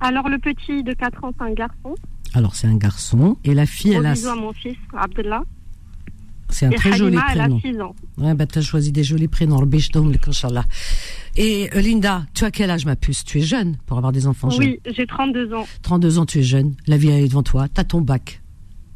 Alors, 0.00 0.28
le 0.28 0.38
petit 0.38 0.82
de 0.82 0.94
4 0.94 1.24
ans, 1.24 1.32
c'est 1.38 1.44
un 1.44 1.52
garçon. 1.52 1.94
Alors, 2.34 2.56
c'est 2.56 2.66
un 2.66 2.76
garçon. 2.76 3.36
Et 3.44 3.54
la 3.54 3.66
fille, 3.66 3.92
elle 3.92 4.06
a. 4.06 4.12
à 4.12 4.34
mon 4.34 4.52
fils, 4.52 4.76
Abdullah. 4.94 5.44
C'est 6.52 6.66
un 6.66 6.70
très 6.70 6.96
joli 6.96 7.16
prénom. 7.16 7.60
Elle 7.62 7.70
a 7.70 7.74
6 7.74 7.80
ans. 7.80 7.94
Ouais, 8.18 8.34
bah, 8.34 8.46
t'as 8.46 8.60
choisi 8.60 8.92
des 8.92 9.04
jolis 9.04 9.28
prénoms. 9.28 9.68
Et 11.36 11.70
euh, 11.74 11.80
Linda, 11.80 12.26
tu 12.34 12.44
as 12.44 12.50
quel 12.50 12.70
âge, 12.70 12.84
ma 12.84 12.96
puce? 12.96 13.24
Tu 13.24 13.38
es 13.38 13.42
jeune 13.42 13.76
pour 13.86 13.96
avoir 13.96 14.12
des 14.12 14.26
enfants 14.26 14.50
jeunes 14.50 14.60
Oui, 14.60 14.80
j'ai 14.94 15.06
32 15.06 15.54
ans. 15.54 15.66
32 15.82 16.18
ans, 16.18 16.26
tu 16.26 16.40
es 16.40 16.42
jeune. 16.42 16.74
La 16.86 16.96
vie 16.96 17.08
est 17.08 17.28
devant 17.28 17.42
toi. 17.42 17.66
T'as 17.72 17.84
ton 17.84 18.00
bac. 18.00 18.40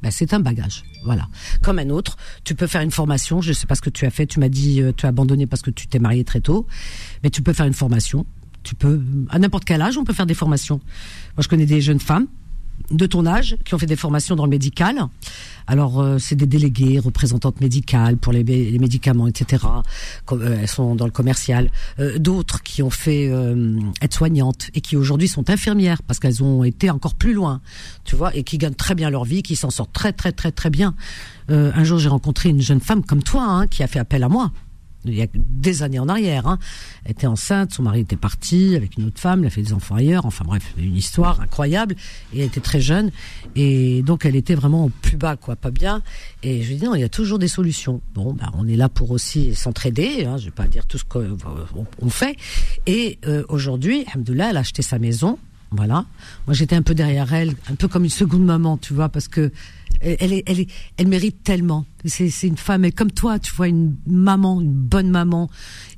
Ben, 0.03 0.11
c'est 0.11 0.35
un 0.35 0.41
bagage, 0.41 0.85
voilà. 1.05 1.27
Comme 1.63 1.79
un 1.79 1.89
autre, 1.89 2.17
tu 2.45 2.55
peux 2.55 2.67
faire 2.67 2.83
une 2.83 2.91
formation. 2.91 3.41
Je 3.41 3.55
sais 3.55 3.67
pas 3.67 3.75
ce 3.75 3.81
que 3.81 3.91
tu 3.91 4.05
as 4.05 4.11
fait. 4.11 4.27
Tu 4.27 4.39
m'as 4.39 4.51
dit, 4.51 4.83
euh, 4.83 4.93
tu 4.95 5.07
as 5.07 5.09
abandonné 5.09 5.47
parce 5.47 5.63
que 5.63 5.71
tu 5.71 5.87
t'es 5.87 5.99
marié 5.99 6.23
très 6.23 6.41
tôt, 6.41 6.67
mais 7.25 7.31
tu 7.31 7.43
peux 7.43 7.55
faire 7.55 7.67
une 7.67 7.73
formation 7.73 8.27
tu 8.67 8.75
peux, 8.75 9.01
à 9.31 9.39
n'importe 9.39 9.65
quel 9.65 9.81
âge, 9.81 9.97
on 9.97 10.03
peut 10.03 10.13
faire 10.13 10.27
des 10.27 10.35
formations. 10.35 10.81
Moi, 11.37 11.43
je 11.43 11.49
connais 11.49 11.67
des 11.67 11.81
jeunes 11.81 12.01
femmes 12.01 12.27
de 12.91 13.07
ton 13.07 13.27
âge 13.27 13.57
qui 13.65 13.75
ont 13.75 13.79
fait 13.79 13.87
des 13.87 13.97
formations 13.97 14.37
dans 14.37 14.45
le 14.45 14.51
médical. 14.51 15.07
Alors, 15.67 16.01
euh, 16.01 16.19
c'est 16.19 16.37
des 16.37 16.47
déléguées, 16.47 16.99
représentantes 16.99 17.61
médicales 17.61 18.17
pour 18.17 18.33
les, 18.33 18.45
médicaments, 18.79 19.27
etc. 19.27 19.65
Euh, 20.33 20.59
elles 20.61 20.69
sont 20.69 20.95
dans 20.95 21.07
le 21.07 21.11
commercial. 21.11 21.71
Euh, 21.99 22.19
d'autres 22.19 22.63
qui 22.63 22.83
ont 22.83 22.91
fait 22.91 23.31
être 24.01 24.15
soignantes 24.15 24.71
et 24.75 24.81
qui 24.81 24.97
aujourd'hui 24.97 25.29
sont 25.29 25.51
infirmières 25.51 26.03
parce 26.03 26.21
qu'elles 26.21 26.43
ont 26.43 26.65
été 26.65 26.91
encore 26.91 27.15
plus 27.15 27.33
loin, 27.33 27.61
tu 28.05 28.17
vois, 28.17 28.35
et 28.37 28.45
qui 28.45 28.59
gagnent 28.59 28.75
très 28.75 28.95
bien 28.95 29.11
leur 29.11 29.25
vie, 29.25 29.43
qui 29.43 29.57
s'en 29.57 29.71
sortent 29.71 29.93
très 29.93 30.13
très 30.13 30.33
très 30.33 30.53
très 30.53 30.71
bien. 30.71 30.95
un 31.49 31.85
jour, 31.85 31.99
j'ai 31.99 32.09
rencontré 32.09 32.51
une 32.51 32.61
jeune 32.61 32.81
femme 32.81 33.05
comme 33.05 33.23
toi 33.23 33.45
hein, 33.45 33.67
qui 33.67 33.83
a 33.83 33.87
fait 33.87 33.99
appel 33.99 34.23
à 34.23 34.29
moi 34.29 34.53
il 35.07 35.17
y 35.17 35.23
a 35.23 35.27
des 35.35 35.83
années 35.83 35.99
en 35.99 36.09
arrière. 36.09 36.47
Hein. 36.47 36.59
Était 37.07 37.27
enceinte, 37.27 37.73
son 37.73 37.83
mari 37.83 38.01
était 38.01 38.17
parti 38.17 38.75
avec 38.77 38.97
une 38.97 39.07
autre 39.07 39.21
femme, 39.21 39.41
elle 39.41 39.47
a 39.47 39.51
fait 39.51 39.63
des 39.63 39.73
enfants 39.73 39.95
ailleurs. 39.95 40.27
Enfin 40.27 40.45
bref, 40.45 40.75
une 40.77 40.97
histoire 40.97 41.41
incroyable. 41.41 41.97
Et 42.33 42.41
elle 42.41 42.47
était 42.47 42.61
très 42.61 42.81
jeune. 42.81 43.11
Et 43.55 44.03
donc 44.03 44.25
elle 44.25 44.37
était 44.37 44.55
vraiment 44.55 44.87
au 44.87 44.89
plus 44.89 45.17
bas, 45.17 45.37
quoi, 45.37 45.57
pas 45.57 45.71
bien. 45.71 46.03
Et 46.43 46.63
je 46.63 46.69
lui 46.69 46.77
dis 46.77 46.85
non, 46.85 46.95
il 46.95 47.01
y 47.01 47.05
a 47.05 47.09
toujours 47.09 47.39
des 47.39 47.49
solutions. 47.49 48.01
Bon, 48.15 48.33
bah, 48.33 48.51
on 48.55 48.67
est 48.69 48.77
là 48.77 48.89
pour 48.89 49.11
aussi 49.11 49.55
s'entraider. 49.55 50.25
Hein. 50.25 50.37
Je 50.39 50.47
vais 50.47 50.51
pas 50.51 50.67
dire 50.67 50.87
tout 50.87 50.99
ce 50.99 51.05
qu'on 51.05 52.11
fait. 52.11 52.37
Et 52.87 53.19
euh, 53.27 53.45
aujourd'hui, 53.49 54.05
Alhamdoulilah, 54.13 54.51
elle 54.51 54.57
a 54.57 54.61
acheté 54.61 54.83
sa 54.83 54.99
maison. 54.99 55.39
Voilà. 55.71 56.07
Moi, 56.47 56.55
j'étais 56.55 56.77
un 56.77 56.83
peu 56.83 56.95
derrière 56.95 57.33
elle, 57.35 57.55
un 57.69 57.75
peu 57.75 57.89
comme 57.89 58.05
une 58.05 58.11
seconde 58.11 58.45
maman, 58.45 58.77
tu 58.77 58.95
vois, 58.95 59.09
parce 59.09 59.29
que 59.29 59.51
elle, 60.01 60.33
est, 60.33 60.43
elle, 60.47 60.61
est, 60.61 60.71
elle 60.97 61.09
mérite 61.09 61.43
tellement. 61.43 61.85
C'est, 62.05 62.31
c'est 62.31 62.47
une 62.47 62.57
femme, 62.57 62.85
et 62.85 62.93
comme 62.93 63.11
toi, 63.11 63.39
tu 63.39 63.53
vois, 63.53 63.69
une 63.69 63.97
maman, 64.07 64.61
une 64.61 64.73
bonne 64.73 65.11
maman, 65.11 65.51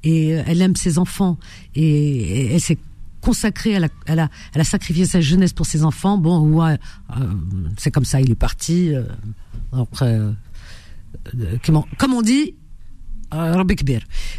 et 0.04 0.34
euh, 0.34 0.42
elle 0.46 0.62
aime 0.62 0.76
ses 0.76 0.98
enfants, 0.98 1.38
et, 1.74 2.54
elle 2.54 2.60
s'est 2.60 2.78
consacrée, 3.20 3.72
elle 3.72 3.84
a, 3.84 3.88
elle, 4.06 4.20
a, 4.20 4.30
elle 4.54 4.60
a 4.60 4.64
sacrifié 4.64 5.04
sa 5.04 5.20
jeunesse 5.20 5.52
pour 5.52 5.66
ses 5.66 5.84
enfants. 5.84 6.18
Bon, 6.18 6.40
ouais, 6.40 6.78
euh, 7.16 7.34
c'est 7.76 7.90
comme 7.90 8.04
ça, 8.04 8.20
il 8.20 8.30
est 8.30 8.36
parti. 8.36 8.94
Euh, 8.94 9.02
après, 9.72 10.18
euh, 10.18 10.32
comment, 11.64 11.86
comme 11.98 12.14
on 12.14 12.22
dit, 12.22 12.54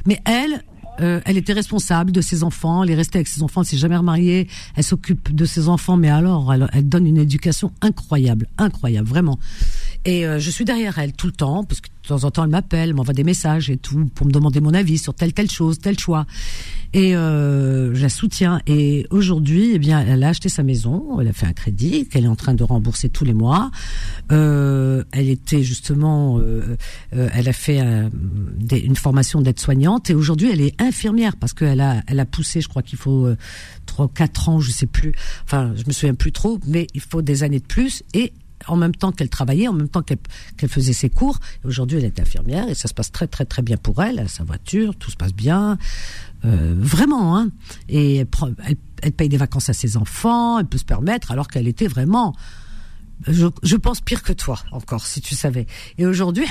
mais 0.05 0.19
elle, 0.25 0.63
euh, 1.01 1.21
elle 1.25 1.37
était 1.37 1.53
responsable 1.53 2.11
de 2.11 2.21
ses 2.21 2.43
enfants, 2.43 2.83
elle 2.83 2.91
est 2.91 2.95
restée 2.95 3.17
avec 3.17 3.27
ses 3.27 3.43
enfants, 3.43 3.61
elle 3.61 3.67
s'est 3.67 3.77
jamais 3.77 3.97
remariée, 3.97 4.47
elle 4.75 4.83
s'occupe 4.83 5.33
de 5.33 5.45
ses 5.45 5.67
enfants, 5.69 5.97
mais 5.97 6.09
alors 6.09 6.53
elle, 6.53 6.87
donne 6.87 7.07
une 7.07 7.17
éducation 7.17 7.71
incroyable, 7.81 8.47
incroyable, 8.57 9.07
vraiment. 9.07 9.39
Et 10.05 10.25
euh, 10.25 10.39
je 10.39 10.49
suis 10.49 10.65
derrière 10.65 10.97
elle 10.99 11.13
tout 11.13 11.27
le 11.27 11.33
temps, 11.33 11.63
parce 11.63 11.81
que 11.81 11.87
de 11.87 12.07
temps 12.07 12.23
en 12.23 12.31
temps 12.31 12.43
elle 12.43 12.49
m'appelle, 12.49 12.93
m'envoie 12.93 13.13
des 13.13 13.23
messages 13.23 13.69
et 13.69 13.77
tout, 13.77 14.05
pour 14.15 14.25
me 14.25 14.31
demander 14.31 14.61
mon 14.61 14.73
avis 14.73 14.97
sur 14.97 15.13
telle 15.13 15.33
telle 15.33 15.49
chose, 15.49 15.79
tel 15.79 15.99
choix. 15.99 16.25
Et 16.93 17.15
euh, 17.15 17.93
je 17.93 18.01
la 18.01 18.09
soutiens. 18.09 18.61
Et 18.65 19.05
aujourd'hui, 19.11 19.71
eh 19.75 19.79
bien, 19.79 19.99
elle 19.99 20.23
a 20.23 20.29
acheté 20.29 20.49
sa 20.49 20.63
maison, 20.63 21.19
elle 21.19 21.27
a 21.27 21.33
fait 21.33 21.45
un 21.45 21.53
crédit 21.53 22.07
qu'elle 22.07 22.25
est 22.25 22.29
en 22.29 22.35
train 22.35 22.55
de 22.55 22.63
rembourser 22.63 23.09
tous 23.09 23.25
les 23.25 23.33
mois. 23.33 23.69
Euh, 24.31 25.03
elle 25.11 25.29
était 25.29 25.61
justement, 25.61 26.39
euh, 26.39 26.75
euh 27.13 27.29
elle 27.33 27.47
a 27.47 27.53
fait 27.53 27.81
euh, 27.81 28.09
une 28.71 28.95
formation 28.95 29.41
d'aide-soignante 29.41 30.09
et 30.09 30.15
aujourd'hui 30.15 30.49
elle 30.51 30.61
est 30.61 30.81
infirmière 30.81 31.35
parce 31.35 31.53
qu'elle 31.53 31.81
a, 31.81 32.01
elle 32.07 32.19
a 32.19 32.25
poussé, 32.25 32.61
je 32.61 32.67
crois 32.67 32.81
qu'il 32.81 32.97
faut 32.97 33.29
trois, 33.85 34.07
quatre 34.07 34.49
ans, 34.49 34.59
je 34.59 34.71
sais 34.71 34.87
plus. 34.87 35.13
Enfin, 35.43 35.73
je 35.75 35.83
me 35.85 35.91
souviens 35.91 36.15
plus 36.15 36.31
trop, 36.31 36.59
mais 36.65 36.87
il 36.95 37.01
faut 37.01 37.21
des 37.21 37.43
années 37.43 37.59
de 37.59 37.65
plus 37.65 38.03
et 38.13 38.33
en 38.67 38.75
même 38.75 38.95
temps 38.95 39.11
qu'elle 39.11 39.29
travaillait, 39.29 39.67
en 39.67 39.73
même 39.73 39.89
temps 39.89 40.01
qu'elle 40.01 40.69
faisait 40.69 40.93
ses 40.93 41.09
cours. 41.09 41.39
Aujourd'hui, 41.63 41.97
elle 41.97 42.05
est 42.05 42.19
infirmière 42.19 42.69
et 42.69 42.75
ça 42.75 42.87
se 42.87 42.93
passe 42.93 43.11
très 43.11 43.27
très 43.27 43.45
très 43.45 43.61
bien 43.61 43.77
pour 43.77 44.01
elle. 44.03 44.19
Elle 44.19 44.25
a 44.25 44.27
sa 44.27 44.43
voiture, 44.43 44.95
tout 44.95 45.11
se 45.11 45.17
passe 45.17 45.33
bien, 45.33 45.77
euh, 46.45 46.75
vraiment. 46.77 47.37
Hein. 47.37 47.49
Et 47.87 48.17
elle, 48.17 48.27
elle, 48.65 48.77
elle, 49.01 49.11
paye 49.11 49.29
des 49.29 49.37
vacances 49.37 49.69
à 49.69 49.73
ses 49.73 49.97
enfants, 49.97 50.59
elle 50.59 50.65
peut 50.65 50.77
se 50.77 50.85
permettre, 50.85 51.31
alors 51.31 51.47
qu'elle 51.47 51.67
était 51.67 51.87
vraiment 51.87 52.35
je, 53.27 53.47
je, 53.63 53.75
pense 53.75 54.01
pire 54.01 54.23
que 54.23 54.33
toi 54.33 54.59
encore, 54.71 55.05
si 55.05 55.21
tu 55.21 55.35
savais. 55.35 55.65
Et 55.97 56.05
aujourd'hui, 56.05 56.45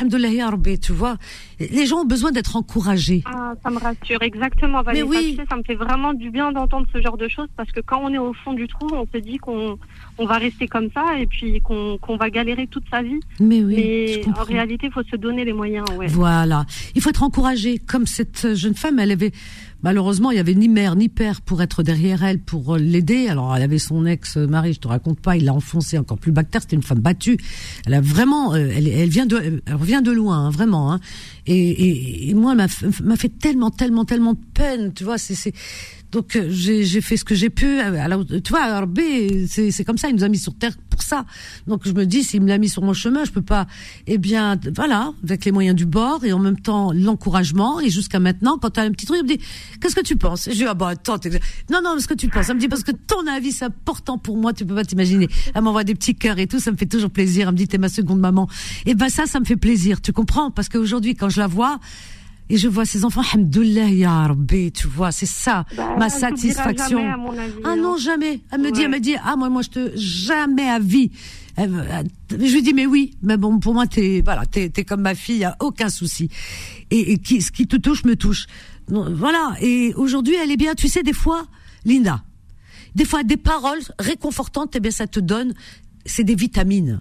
tu 0.81 0.93
vois, 0.93 1.16
les 1.61 1.87
gens 1.87 1.99
ont 2.01 2.05
besoin 2.05 2.31
d'être 2.31 2.57
encouragés. 2.57 3.23
Ah, 3.27 3.55
ça 3.62 3.71
me 3.71 3.79
rassure, 3.79 4.23
exactement, 4.23 4.83
Valérie. 4.83 5.09
Mais 5.09 5.16
oui. 5.16 5.41
ça 5.49 5.57
me 5.57 5.62
fait 5.62 5.75
vraiment 5.75 6.12
du 6.12 6.31
bien 6.31 6.53
d'entendre 6.53 6.87
ce 6.93 7.01
genre 7.01 7.16
de 7.16 7.29
choses 7.29 7.49
parce 7.57 7.71
que 7.73 7.81
quand 7.81 8.01
on 8.03 8.12
est 8.12 8.19
au 8.19 8.33
fond 8.33 8.53
du 8.53 8.69
trou, 8.69 8.89
on 8.93 9.07
se 9.12 9.19
dit 9.19 9.39
qu'on 9.39 9.79
on 10.19 10.27
va 10.27 10.39
rester 10.39 10.69
comme 10.69 10.89
ça 10.93 11.19
et 11.19 11.27
puis 11.27 11.61
qu'on 11.61 11.99
qu'on 11.99 12.16
va 12.16 12.31
galérer 12.31 12.66
toute 12.66 12.85
sa 12.91 13.03
vie. 13.03 13.21
Mais 13.41 13.62
oui. 13.62 14.23
Mais 14.27 14.39
en 14.39 14.45
réalité, 14.45 14.87
il 14.87 14.93
faut 14.93 15.03
se 15.03 15.16
donner 15.16 15.45
les 15.45 15.53
moyens. 15.53 15.87
Ouais. 15.97 16.07
Voilà. 16.09 16.66
Il 16.95 17.03
faut 17.03 17.11
être 17.11 17.23
encouragé. 17.23 17.79
Comme 17.79 18.07
cette 18.07 18.55
jeune 18.55 18.75
femme, 18.75 18.99
elle 18.99 19.12
avait 19.12 19.33
Malheureusement, 19.83 20.33
il 20.33 20.37
y 20.37 20.41
avait 20.41 20.55
ni 20.55 20.68
mère 20.68 20.97
ni 20.97 21.09
père 21.09 21.41
pour 21.41 21.62
être 21.62 21.85
derrière 21.85 22.24
elle 22.24 22.41
pour 22.41 22.74
euh, 22.74 22.79
l'aider. 22.79 23.29
Alors, 23.29 23.55
elle 23.55 23.62
avait 23.62 23.79
son 23.79 24.07
ex-mari, 24.07 24.72
je 24.72 24.81
te 24.81 24.89
raconte 24.89 25.20
pas, 25.20 25.37
il 25.37 25.45
l'a 25.45 25.55
enfoncé 25.55 25.99
encore 25.99 26.18
plus 26.18 26.33
bactère. 26.33 26.62
C'était 26.62 26.76
une 26.76 26.83
femme 26.83 26.99
battue. 26.99 27.39
Elle 27.87 27.95
a 27.95 28.01
vraiment, 28.01 28.55
euh, 28.55 28.70
elle, 28.74 28.89
elle 28.89 29.09
vient 29.09 29.26
de, 29.26 29.62
elle 29.64 29.74
revient 29.74 30.03
de 30.05 30.11
loin, 30.11 30.47
hein, 30.47 30.51
vraiment. 30.51 30.93
Hein. 30.93 31.01
Et, 31.47 31.57
et, 31.57 32.31
et, 32.31 32.35
moi, 32.35 32.55
m'a 32.55 32.66
fait 32.68 33.39
tellement, 33.39 33.70
tellement, 33.70 34.05
tellement 34.05 34.33
de 34.33 34.41
peine. 34.53 34.93
Tu 34.93 35.05
vois, 35.05 35.16
c'est 35.16 35.53
donc 36.11 36.37
euh, 36.37 36.49
j'ai 36.51 37.01
fait 37.01 37.17
ce 37.17 37.25
que 37.25 37.35
j'ai 37.35 37.51
pu. 37.51 37.81
Alors, 37.81 38.25
tu 38.27 38.51
vois, 38.51 38.81
RB, 38.81 38.99
c'est 39.47 39.85
comme 39.85 39.99
ça, 39.99 40.09
il 40.09 40.17
nous 40.17 40.25
a 40.25 40.29
mis 40.29 40.39
sur 40.39 40.55
terre 40.55 40.73
pour 40.89 41.03
ça. 41.03 41.25
Donc 41.67 41.83
je 41.87 41.93
me 41.93 42.07
dis, 42.07 42.25
s'il 42.25 42.43
me 42.43 42.49
l'a 42.49 42.59
mis 42.59 42.69
sur 42.69 42.83
mon 42.83 42.95
chemin, 42.95 43.25
je 43.25 43.31
peux 43.31 43.43
pas. 43.43 43.67
Eh 44.07 44.17
bien, 44.19 44.59
voilà, 44.75 45.13
avec 45.23 45.45
les 45.45 45.53
moyens 45.53 45.77
du 45.77 45.87
bord 45.87 46.25
et 46.25 46.33
en 46.33 46.39
même 46.39 46.59
temps 46.59 46.93
l'encouragement. 46.93 47.81
Et 47.81 47.91
jusqu'à 47.91 48.21
maintenant, 48.21 48.59
quand 48.59 48.71
tu 48.71 48.81
as 48.81 48.85
un 48.85 48.91
petit 48.91 49.07
truc, 49.07 49.19
il 49.21 49.25
me 49.25 49.37
dit, 49.37 49.45
qu'est-ce 49.81 49.95
que 49.95 50.01
tu 50.01 50.17
penses? 50.17 50.49
Je 50.51 50.55
dis, 50.55 50.65
ah 50.65 50.75
bah 50.75 50.89
attends, 50.89 51.19
non 51.71 51.81
non, 51.83 51.99
ce 51.99 52.07
que 52.07 52.15
tu 52.15 52.29
penses. 52.29 52.49
Elle 52.49 52.57
me 52.57 52.61
dit 52.61 52.69
parce 52.69 52.85
que 52.85 52.93
ton 52.93 53.27
avis 53.27 53.53
c'est 53.53 53.67
important 53.67 54.17
pour 54.19 54.37
moi, 54.37 54.53
tu 54.53 54.65
peux 54.65 54.75
pas 54.75 54.85
t'imaginer. 54.85 55.29
Elle 55.55 55.63
m'envoie 55.63 55.85
des 55.85 55.95
petits 55.95 56.15
cœurs 56.15 56.39
et 56.39 56.47
tout, 56.47 56.59
ça 56.59 56.73
me 56.73 56.77
fait 56.77 56.87
toujours 56.87 57.11
plaisir. 57.11 57.49
Elle 57.49 57.55
me 57.55 57.59
dit, 57.59 57.69
t'es 57.69 57.79
ma 57.79 57.89
seconde 57.91 58.21
maman. 58.21 58.49
Et 58.87 58.95
ben 58.95 59.11
ça, 59.11 59.27
ça 59.27 59.41
me 59.41 59.45
fait 59.45 59.57
plaisir, 59.57 60.01
tu 60.01 60.13
comprends? 60.13 60.51
Parce 60.51 60.69
qu'aujourd'hui, 60.69 61.15
quand 61.15 61.29
je 61.29 61.41
la 61.41 61.47
vois 61.47 61.79
et 62.51 62.57
je 62.57 62.69
vois 62.69 62.85
ces 62.85 63.05
enfants, 63.05 63.23
hamdoullah 63.33 63.91
ya 63.91 64.29
Rabbi, 64.29 64.73
tu 64.73 64.89
vois, 64.89 65.13
c'est 65.13 65.27
ça, 65.27 65.67
bah, 65.77 65.97
ma 65.99 66.09
satisfaction. 66.09 67.01
ah 67.65 67.77
non, 67.77 67.95
hein. 67.95 67.97
jamais. 67.99 68.41
Elle 68.51 68.61
me 68.61 68.71
dit, 68.71 68.83
elle 68.83 68.91
me 68.91 69.01
dit, 69.01 69.17
ah 69.23 69.37
moi, 69.37 69.49
moi, 69.51 69.63
je 69.63 69.69
te, 69.69 69.91
jamais 69.97 70.69
à 70.69 70.79
vie. 70.79 71.11
je 71.59 72.37
lui 72.37 72.63
dis, 72.63 72.73
mais 72.73 72.87
oui, 72.87 73.17
mais 73.23 73.37
bon, 73.37 73.59
pour 73.59 73.75
moi, 73.75 73.87
t'es, 73.87 74.23
voilà, 74.25 74.47
t'es, 74.47 74.71
t'es 74.71 74.85
comme 74.85 75.03
ma 75.03 75.15
fille, 75.15 75.39
y 75.39 75.45
a 75.45 75.57
aucun 75.61 75.91
souci. 75.91 76.31
Et, 76.91 77.13
et 77.13 77.19
qui, 77.19 77.43
ce 77.43 77.51
qui 77.51 77.67
te 77.67 77.77
touche 77.77 78.05
me 78.05 78.17
touche. 78.17 78.47
voilà. 78.89 79.55
Et 79.61 79.93
aujourd'hui, 79.95 80.37
elle 80.43 80.51
est 80.51 80.57
bien, 80.57 80.75
tu 80.75 80.89
sais, 80.89 81.03
des 81.03 81.13
fois, 81.13 81.47
Linda, 81.85 82.23
des 82.95 83.05
fois, 83.05 83.25
des 83.25 83.37
paroles 83.37 83.81
réconfortantes, 83.99 84.75
eh 84.75 84.81
bien, 84.81 84.91
ça 84.91 85.07
te 85.07 85.21
donne, 85.21 85.53
c'est 86.07 86.25
des 86.25 86.35
vitamines. 86.35 87.01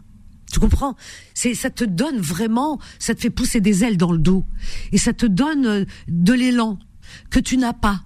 Tu 0.52 0.60
comprends? 0.60 0.96
C'est 1.34 1.54
ça 1.54 1.70
te 1.70 1.84
donne 1.84 2.20
vraiment, 2.20 2.80
ça 3.00 3.14
te 3.16 3.22
fait 3.22 3.30
pousser 3.30 3.62
des 3.62 3.84
ailes 3.84 3.98
dans 3.98 4.12
le 4.12 4.18
dos 4.18 4.46
et 4.92 4.98
ça 4.98 5.14
te 5.14 5.26
donne 5.26 5.66
euh, 5.66 5.86
de 6.08 6.34
l'élan 6.34 6.80
que 7.30 7.40
tu 7.40 7.58
n'as 7.58 7.74
pas. 7.74 8.02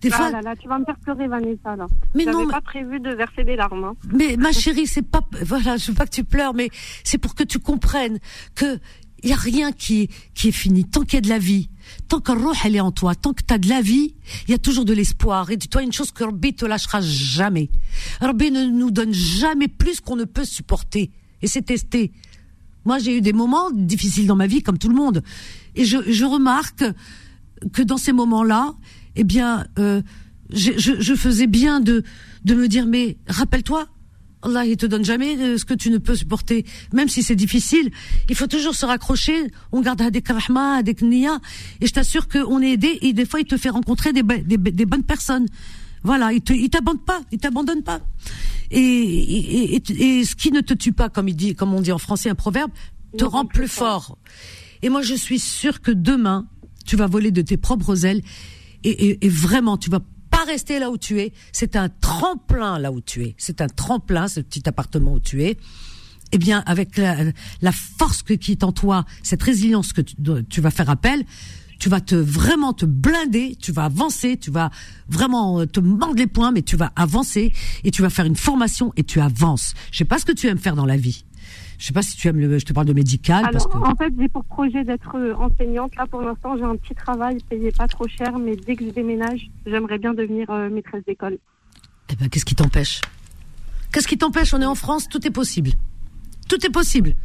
Des 0.00 0.10
ah 0.12 0.16
fois... 0.16 0.30
là 0.30 0.40
là, 0.40 0.56
tu 0.56 0.68
vas 0.68 0.78
me 0.78 0.84
faire 0.84 0.98
pleurer 0.98 1.28
Vanessa 1.28 1.76
là. 1.76 1.86
Mais 2.14 2.24
non, 2.24 2.48
pas 2.48 2.60
prévu 2.60 2.98
de 2.98 3.10
verser 3.10 3.44
des 3.44 3.56
larmes. 3.56 3.84
Hein. 3.84 3.94
Mais 4.12 4.36
ma 4.36 4.52
chérie, 4.52 4.86
c'est 4.86 5.02
pas 5.02 5.20
voilà, 5.42 5.76
je 5.76 5.90
veux 5.90 5.96
pas 5.96 6.06
que 6.06 6.14
tu 6.14 6.24
pleures 6.24 6.54
mais 6.54 6.70
c'est 7.04 7.18
pour 7.18 7.34
que 7.34 7.44
tu 7.44 7.58
comprennes 7.58 8.18
que 8.54 8.78
il 9.22 9.30
y 9.30 9.32
a 9.32 9.36
rien 9.36 9.70
qui 9.70 10.08
qui 10.34 10.48
est 10.48 10.52
fini 10.52 10.84
tant 10.84 11.02
qu'il 11.02 11.14
y 11.14 11.18
a 11.18 11.20
de 11.20 11.28
la 11.28 11.38
vie. 11.38 11.68
Tant 12.08 12.20
que 12.20 12.32
roh 12.32 12.52
elle 12.64 12.74
est 12.74 12.80
en 12.80 12.90
toi, 12.90 13.14
tant 13.14 13.32
que 13.32 13.42
tu 13.46 13.54
as 13.54 13.58
de 13.58 13.68
la 13.68 13.80
vie, 13.80 14.16
il 14.48 14.50
y 14.50 14.54
a 14.54 14.58
toujours 14.58 14.84
de 14.84 14.92
l'espoir. 14.92 15.50
Et 15.50 15.56
dis-toi 15.56 15.82
une 15.82 15.92
chose 15.92 16.10
que 16.10 16.24
Rabbi 16.24 16.54
te 16.54 16.64
lâchera 16.64 17.00
jamais. 17.00 17.70
Rabbi 18.20 18.50
ne 18.50 18.66
nous 18.66 18.90
donne 18.90 19.12
jamais 19.12 19.68
plus 19.68 20.00
qu'on 20.00 20.16
ne 20.16 20.24
peut 20.24 20.44
supporter 20.44 21.12
et 21.42 21.46
c'est 21.46 21.62
testé. 21.62 22.12
Moi, 22.84 22.98
j'ai 22.98 23.16
eu 23.18 23.20
des 23.20 23.32
moments 23.32 23.70
difficiles 23.70 24.26
dans 24.26 24.36
ma 24.36 24.46
vie, 24.46 24.62
comme 24.62 24.78
tout 24.78 24.88
le 24.88 24.94
monde, 24.94 25.22
et 25.76 25.84
je, 25.84 26.24
remarque 26.24 26.84
que 27.72 27.82
dans 27.82 27.96
ces 27.96 28.12
moments-là, 28.12 28.74
eh 29.16 29.24
bien, 29.24 29.66
euh, 29.78 30.02
je, 30.50 31.14
faisais 31.14 31.46
bien 31.46 31.80
de 31.80 32.02
de 32.44 32.54
me 32.54 32.66
dire, 32.66 32.86
mais 32.86 33.16
rappelle-toi, 33.28 33.86
Allah, 34.42 34.66
il 34.66 34.76
te 34.76 34.86
donne 34.86 35.04
jamais 35.04 35.36
euh, 35.38 35.56
ce 35.56 35.64
que 35.64 35.74
tu 35.74 35.90
ne 35.90 35.98
peux 35.98 36.16
supporter, 36.16 36.66
même 36.92 37.08
si 37.08 37.22
c'est 37.22 37.36
difficile. 37.36 37.90
Il 38.28 38.34
faut 38.34 38.48
toujours 38.48 38.74
se 38.74 38.84
raccrocher. 38.84 39.46
On 39.70 39.80
garde 39.80 40.02
des 40.10 40.20
karahma, 40.20 40.82
des 40.82 40.94
kniya, 40.94 41.38
et 41.80 41.86
je 41.86 41.92
t'assure 41.92 42.26
qu'on 42.26 42.60
est 42.60 42.72
aidé. 42.72 42.98
Et 43.02 43.12
des 43.12 43.24
fois, 43.24 43.40
il 43.40 43.46
te 43.46 43.56
fait 43.56 43.68
rencontrer 43.68 44.12
des, 44.12 44.22
des 44.22 44.86
bonnes 44.86 45.04
personnes. 45.04 45.46
Voilà, 46.02 46.32
il 46.32 46.42
il 46.50 46.70
t'abandonne 46.70 47.04
pas, 47.04 47.20
il 47.30 47.38
t'abandonne 47.38 47.82
pas. 47.82 48.00
Et, 48.70 48.78
et, 48.80 49.76
et, 49.76 50.18
et, 50.18 50.24
ce 50.24 50.34
qui 50.34 50.50
ne 50.50 50.60
te 50.60 50.74
tue 50.74 50.92
pas, 50.92 51.08
comme 51.08 51.28
il 51.28 51.36
dit, 51.36 51.54
comme 51.54 51.74
on 51.74 51.80
dit 51.80 51.92
en 51.92 51.98
français 51.98 52.30
un 52.30 52.34
proverbe, 52.34 52.70
te 53.16 53.24
rend 53.24 53.44
plus 53.44 53.68
fort. 53.68 54.18
Et 54.82 54.88
moi, 54.88 55.02
je 55.02 55.14
suis 55.14 55.38
sûre 55.38 55.80
que 55.80 55.90
demain, 55.90 56.46
tu 56.84 56.96
vas 56.96 57.06
voler 57.06 57.30
de 57.30 57.42
tes 57.42 57.56
propres 57.56 58.04
ailes 58.06 58.22
et, 58.84 59.24
et, 59.24 59.28
vraiment, 59.28 59.76
tu 59.76 59.90
vas 59.90 60.00
pas 60.30 60.44
rester 60.44 60.78
là 60.80 60.90
où 60.90 60.98
tu 60.98 61.20
es. 61.20 61.32
C'est 61.52 61.76
un 61.76 61.88
tremplin 61.88 62.78
là 62.78 62.90
où 62.90 63.00
tu 63.00 63.22
es. 63.22 63.34
C'est 63.38 63.60
un 63.60 63.68
tremplin, 63.68 64.26
ce 64.26 64.40
petit 64.40 64.68
appartement 64.68 65.12
où 65.14 65.20
tu 65.20 65.44
es. 65.44 65.56
Eh 66.32 66.38
bien, 66.38 66.62
avec 66.66 66.96
la, 66.96 67.16
la 67.60 67.72
force 67.72 68.22
qui 68.22 68.52
est 68.52 68.64
en 68.64 68.72
toi, 68.72 69.04
cette 69.22 69.42
résilience 69.42 69.92
que 69.92 70.00
tu, 70.00 70.16
tu 70.48 70.60
vas 70.60 70.70
faire 70.70 70.90
appel, 70.90 71.24
tu 71.82 71.88
vas 71.88 72.00
te 72.00 72.14
vraiment 72.14 72.72
te 72.72 72.86
blinder, 72.86 73.56
tu 73.56 73.72
vas 73.72 73.86
avancer, 73.86 74.36
tu 74.36 74.52
vas 74.52 74.70
vraiment 75.08 75.58
euh, 75.58 75.66
te 75.66 75.80
mordre 75.80 76.14
les 76.14 76.28
poings, 76.28 76.52
mais 76.52 76.62
tu 76.62 76.76
vas 76.76 76.92
avancer 76.94 77.52
et 77.82 77.90
tu 77.90 78.02
vas 78.02 78.08
faire 78.08 78.24
une 78.24 78.36
formation 78.36 78.92
et 78.96 79.02
tu 79.02 79.20
avances. 79.20 79.74
Je 79.90 79.98
sais 79.98 80.04
pas 80.04 80.20
ce 80.20 80.24
que 80.24 80.30
tu 80.30 80.46
aimes 80.46 80.58
faire 80.58 80.76
dans 80.76 80.86
la 80.86 80.96
vie. 80.96 81.24
Je 81.80 81.86
sais 81.86 81.92
pas 81.92 82.02
si 82.02 82.16
tu 82.16 82.28
aimes 82.28 82.38
le, 82.38 82.60
je 82.60 82.64
te 82.64 82.72
parle 82.72 82.86
de 82.86 82.92
médical. 82.92 83.48
parce 83.50 83.66
que... 83.66 83.76
en 83.76 83.96
fait, 83.96 84.12
j'ai 84.16 84.28
pour 84.28 84.44
projet 84.44 84.84
d'être 84.84 85.16
euh, 85.16 85.34
enseignante. 85.34 85.96
Là, 85.96 86.06
pour 86.06 86.22
l'instant, 86.22 86.56
j'ai 86.56 86.62
un 86.62 86.76
petit 86.76 86.94
travail 86.94 87.38
payé 87.50 87.72
pas 87.72 87.88
trop 87.88 88.06
cher, 88.06 88.38
mais 88.38 88.54
dès 88.54 88.76
que 88.76 88.84
je 88.84 88.90
déménage, 88.90 89.50
j'aimerais 89.66 89.98
bien 89.98 90.14
devenir 90.14 90.48
euh, 90.50 90.70
maîtresse 90.70 91.02
d'école. 91.04 91.38
Eh 92.10 92.14
ben, 92.14 92.28
qu'est-ce 92.28 92.44
qui 92.44 92.54
t'empêche? 92.54 93.00
Qu'est-ce 93.92 94.06
qui 94.06 94.18
t'empêche? 94.18 94.54
On 94.54 94.60
est 94.60 94.66
en 94.66 94.76
France, 94.76 95.08
tout 95.08 95.26
est 95.26 95.32
possible. 95.32 95.72
Tout 96.48 96.64
est 96.64 96.70
possible. 96.70 97.16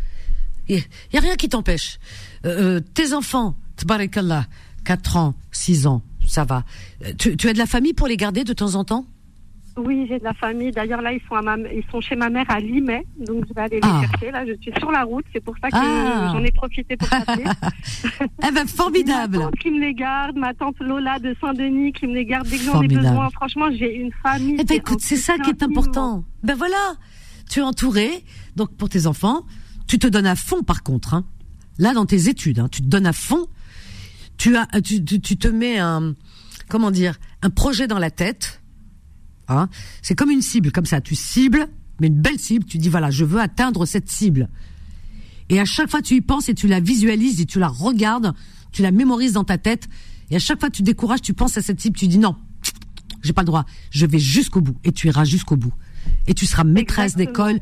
Il 0.67 0.77
y, 1.13 1.17
a 1.17 1.21
rien 1.21 1.35
qui 1.35 1.47
t'empêche. 1.47 1.99
tes 2.41 3.13
enfants, 3.13 3.55
Tbarakallah, 3.77 4.45
4 4.83 5.17
ans, 5.17 5.33
6 5.51 5.87
ans, 5.87 6.01
ça 6.25 6.43
va. 6.43 6.63
Euh, 7.05 7.13
tu, 7.17 7.37
tu, 7.37 7.47
as 7.47 7.53
de 7.53 7.57
la 7.57 7.65
famille 7.65 7.93
pour 7.93 8.07
les 8.07 8.17
garder 8.17 8.43
de 8.43 8.53
temps 8.53 8.75
en 8.75 8.83
temps? 8.83 9.05
Oui, 9.77 10.07
j'ai 10.09 10.17
de 10.17 10.23
la 10.23 10.33
famille. 10.33 10.71
D'ailleurs, 10.71 11.01
là, 11.01 11.13
ils 11.13 11.21
sont, 11.29 11.35
à 11.35 11.41
ma, 11.41 11.55
ils 11.57 11.83
sont 11.91 12.01
chez 12.01 12.15
ma 12.15 12.29
mère 12.29 12.45
à 12.49 12.59
Limay, 12.59 13.05
donc 13.19 13.45
je 13.47 13.53
vais 13.53 13.61
aller 13.61 13.79
les 13.79 13.89
ah. 13.89 14.01
chercher. 14.01 14.31
Là, 14.31 14.45
je 14.45 14.53
suis 14.59 14.71
sur 14.79 14.91
la 14.91 15.03
route, 15.03 15.25
c'est 15.31 15.43
pour 15.43 15.55
ça 15.61 15.69
que 15.69 15.75
ah. 15.77 16.31
j'en 16.33 16.43
ai 16.43 16.51
profité 16.51 16.97
pour 16.97 17.07
passer. 17.07 17.43
eh 18.47 18.51
ben, 18.51 18.67
formidable. 18.67 19.37
Ma 19.37 19.43
tante 19.45 19.55
qui 19.59 19.69
me 19.69 19.79
les 19.79 19.93
garde, 19.93 20.35
ma 20.35 20.53
tante 20.53 20.79
Lola 20.79 21.19
de 21.19 21.35
Saint-Denis 21.39 21.93
qui 21.93 22.07
me 22.07 22.15
les 22.15 22.25
garde 22.25 22.47
dès 22.47 22.57
que 22.57 22.63
j'en 22.63 22.81
ai 22.81 22.87
besoin. 22.87 23.29
Franchement, 23.29 23.67
j'ai 23.71 23.95
une 23.95 24.11
famille. 24.23 24.57
Eh 24.59 24.63
ben, 24.63 24.77
écoute, 24.77 24.99
c'est 25.01 25.17
ça 25.17 25.37
qui 25.37 25.51
est 25.51 25.61
important. 25.61 26.23
Ben 26.43 26.55
voilà, 26.55 26.95
tu 27.49 27.59
es 27.59 27.63
entouré, 27.63 28.23
donc 28.55 28.75
pour 28.77 28.89
tes 28.89 29.05
enfants, 29.05 29.45
tu 29.87 29.99
te 29.99 30.07
donnes 30.07 30.25
à 30.25 30.35
fond 30.35 30.63
par 30.63 30.81
contre. 30.81 31.13
Hein. 31.13 31.23
Là, 31.77 31.93
dans 31.93 32.07
tes 32.07 32.29
études, 32.29 32.59
hein, 32.59 32.67
tu 32.71 32.81
te 32.81 32.87
donnes 32.87 33.05
à 33.05 33.13
fond 33.13 33.47
tu 34.37 34.55
as, 34.55 34.67
tu, 34.81 35.03
tu, 35.03 35.37
te 35.37 35.47
mets 35.47 35.79
un, 35.79 36.15
comment 36.69 36.91
dire, 36.91 37.17
un 37.41 37.49
projet 37.49 37.87
dans 37.87 37.99
la 37.99 38.11
tête. 38.11 38.61
Hein 39.47 39.69
c'est 40.01 40.15
comme 40.15 40.29
une 40.29 40.41
cible, 40.41 40.71
comme 40.71 40.85
ça. 40.85 41.01
Tu 41.01 41.15
cibles, 41.15 41.67
mais 41.99 42.07
une 42.07 42.21
belle 42.21 42.39
cible. 42.39 42.65
Tu 42.65 42.77
dis 42.77 42.89
voilà, 42.89 43.09
je 43.09 43.25
veux 43.25 43.39
atteindre 43.39 43.85
cette 43.85 44.09
cible. 44.09 44.49
Et 45.49 45.59
à 45.59 45.65
chaque 45.65 45.89
fois, 45.89 46.01
tu 46.01 46.15
y 46.15 46.21
penses 46.21 46.49
et 46.49 46.53
tu 46.53 46.67
la 46.67 46.79
visualises 46.79 47.39
et 47.39 47.45
tu 47.45 47.59
la 47.59 47.69
regardes, 47.69 48.33
tu 48.71 48.81
la 48.81 48.91
mémorises 48.91 49.33
dans 49.33 49.45
ta 49.45 49.57
tête. 49.57 49.87
Et 50.29 50.35
à 50.35 50.39
chaque 50.39 50.59
fois, 50.59 50.69
tu 50.69 50.81
décourages, 50.81 51.21
tu 51.21 51.33
penses 51.33 51.57
à 51.57 51.61
cette 51.61 51.79
cible, 51.79 51.97
tu 51.97 52.07
dis 52.07 52.17
non, 52.17 52.35
j'ai 53.23 53.33
pas 53.33 53.41
le 53.41 53.47
droit. 53.47 53.65
Je 53.91 54.05
vais 54.05 54.19
jusqu'au 54.19 54.61
bout 54.61 54.77
et 54.83 54.91
tu 54.91 55.07
iras 55.07 55.23
jusqu'au 55.23 55.55
bout. 55.55 55.73
et 56.25 56.33
tu 56.33 56.45
seras 56.45 56.63
maîtresse 56.63 57.15
d'école 57.15 57.59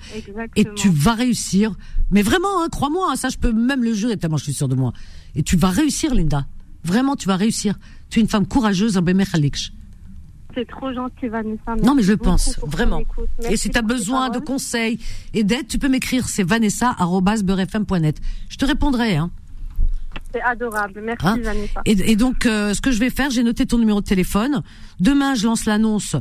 et 0.55 0.65
tu 0.75 0.89
vas 0.89 1.13
réussir. 1.13 1.75
Mais 2.11 2.21
vraiment, 2.21 2.63
hein, 2.63 2.67
crois-moi, 2.71 3.11
hein, 3.11 3.15
ça 3.15 3.29
je 3.29 3.37
peux 3.37 3.51
même 3.51 3.83
le 3.83 3.93
jurer 3.93 4.17
tellement 4.17 4.37
je 4.37 4.43
suis 4.43 4.53
sûre 4.53 4.67
de 4.67 4.75
moi. 4.75 4.93
Et 5.35 5.43
tu 5.43 5.57
vas 5.57 5.69
réussir, 5.69 6.13
Linda. 6.13 6.47
Vraiment, 6.85 7.15
tu 7.15 7.27
vas 7.27 7.35
réussir. 7.35 7.75
Tu 8.09 8.19
es 8.19 8.21
une 8.21 8.29
femme 8.29 8.47
courageuse, 8.47 8.97
c'est 10.55 10.67
trop 10.67 10.93
gentil, 10.93 11.27
Vanessa. 11.27 11.75
non, 11.83 11.95
mais 11.95 12.01
je 12.01 12.13
pense, 12.13 12.57
vraiment. 12.65 13.01
Et 13.49 13.57
si 13.57 13.69
tu 13.69 13.77
as 13.77 13.81
besoin 13.81 14.29
de 14.29 14.39
conseils 14.39 14.99
et 15.33 15.43
d'aide, 15.43 15.67
tu 15.67 15.77
peux 15.77 15.89
m'écrire. 15.89 16.29
C'est 16.29 16.43
vanessa.beurrefm.net. 16.43 18.21
Je 18.47 18.55
te 18.55 18.63
répondrai. 18.63 19.17
Hein. 19.17 19.31
C'est 20.33 20.41
adorable. 20.41 21.01
Merci, 21.03 21.27
hein 21.27 21.37
Vanessa. 21.41 21.81
Et, 21.83 22.15
donc, 22.15 22.45
euh, 22.45 22.73
ce 22.73 22.79
que 22.79 22.91
je 22.91 22.99
vais 22.99 23.09
faire, 23.09 23.29
j'ai 23.31 23.43
noté 23.43 23.65
ton 23.65 23.77
numéro 23.77 23.99
de 23.99 24.05
téléphone. 24.05 24.63
Demain, 25.01 25.35
je 25.35 25.45
lance 25.45 25.65
l'annonce. 25.65 26.15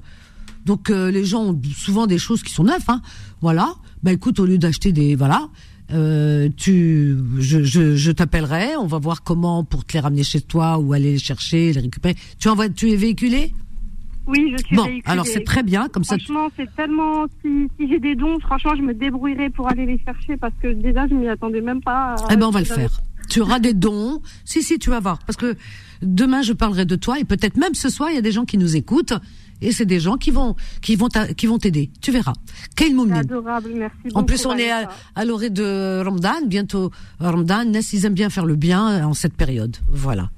Donc, 0.65 0.91
euh, 0.91 1.13
les 1.13 1.25
gens 1.25 1.45
ont 1.45 1.61
souvent 1.73 2.09
des 2.09 2.19
choses 2.19 2.43
qui 2.43 2.53
sont 2.53 2.65
neuves. 2.65 2.83
Hein. 2.89 3.03
Voilà. 3.41 3.75
Bah, 4.03 4.13
écoute, 4.13 4.41
au 4.41 4.47
lieu 4.47 4.59
d'acheter 4.59 4.91
des... 4.91 5.15
Voilà. 5.15 5.49
Euh, 5.93 6.49
tu, 6.57 7.17
je, 7.39 7.63
je, 7.63 7.97
je 7.97 8.13
t'appellerai. 8.13 8.77
On 8.77 8.87
va 8.87 8.99
voir 8.99 9.23
comment 9.23 9.65
pour 9.65 9.85
te 9.85 9.93
les 9.93 10.01
ramener 10.01 10.25
chez 10.25 10.41
toi 10.41 10.79
ou 10.79 10.93
aller 10.93 11.13
les 11.13 11.19
chercher, 11.19 11.73
les 11.73 11.81
récupérer. 11.81 12.17
Tu 12.39 12.49
envoies, 12.49 12.69
tu 12.69 12.91
es 12.91 12.97
véhiculé? 12.97 13.53
Oui, 14.27 14.55
je 14.57 14.65
suis 14.65 14.75
bon, 14.75 14.89
alors 15.05 15.27
c'est 15.27 15.45
très 15.45 15.63
bien, 15.63 15.89
comme 15.89 16.03
ça. 16.03 16.17
Franchement, 16.17 16.49
c'est 16.57 16.75
tellement. 16.75 17.27
Si, 17.43 17.69
si 17.79 17.89
j'ai 17.89 17.99
des 17.99 18.15
dons, 18.15 18.39
franchement, 18.41 18.75
je 18.75 18.81
me 18.81 18.95
débrouillerai 18.95 19.51
pour 19.51 19.69
aller 19.69 19.85
les 19.85 20.01
chercher 20.03 20.39
parce 20.39 20.55
que 20.63 20.69
déjà, 20.69 21.07
je 21.07 21.15
m'y 21.15 21.29
attendais 21.29 21.61
même 21.61 21.83
pas. 21.83 22.15
Eh 22.31 22.37
ben, 22.37 22.47
on 22.47 22.51
va 22.51 22.61
le 22.61 22.65
faire. 22.65 23.03
Tu 23.29 23.41
auras 23.41 23.59
des 23.59 23.75
dons. 23.75 24.23
Si, 24.47 24.63
si, 24.63 24.79
tu 24.79 24.89
vas 24.89 25.01
voir. 25.01 25.19
Parce 25.27 25.37
que 25.37 25.57
demain, 26.01 26.41
je 26.41 26.55
parlerai 26.55 26.87
de 26.87 26.97
toi 26.97 27.19
et 27.21 27.25
peut-être 27.25 27.59
même 27.59 27.75
ce 27.75 27.91
soir, 27.91 28.11
il 28.11 28.15
y 28.15 28.19
a 28.19 28.23
des 28.23 28.33
gens 28.33 28.47
qui 28.47 28.57
nous 28.57 28.77
écoutent 28.77 29.15
et 29.61 29.73
c'est 29.73 29.87
des 29.87 30.01
gens 30.01 30.17
qui 30.17 30.31
vont 30.31 30.57
qui 30.83 30.97
vont 30.97 31.09
qui 31.37 31.47
vont 31.47 31.59
t'aider. 31.59 31.91
Tu 32.01 32.11
verras. 32.11 32.35
Quel 32.77 32.95
moment 32.95 33.17
adorable, 33.17 33.71
merci. 33.75 34.15
En 34.15 34.25
plus, 34.25 34.47
on 34.47 34.57
est 34.57 34.71
à, 34.71 34.89
à 35.15 35.25
l'orée 35.25 35.51
de 35.51 36.03
Ramadan, 36.05 36.47
bientôt 36.47 36.91
Ramadan. 37.21 37.65
Ils 37.93 38.07
aiment 38.07 38.15
bien 38.15 38.31
faire 38.31 38.47
le 38.47 38.57
bien 38.57 39.07
en 39.07 39.15
cette 39.15 39.35
période. 39.35 39.77
Voilà. 39.89 40.31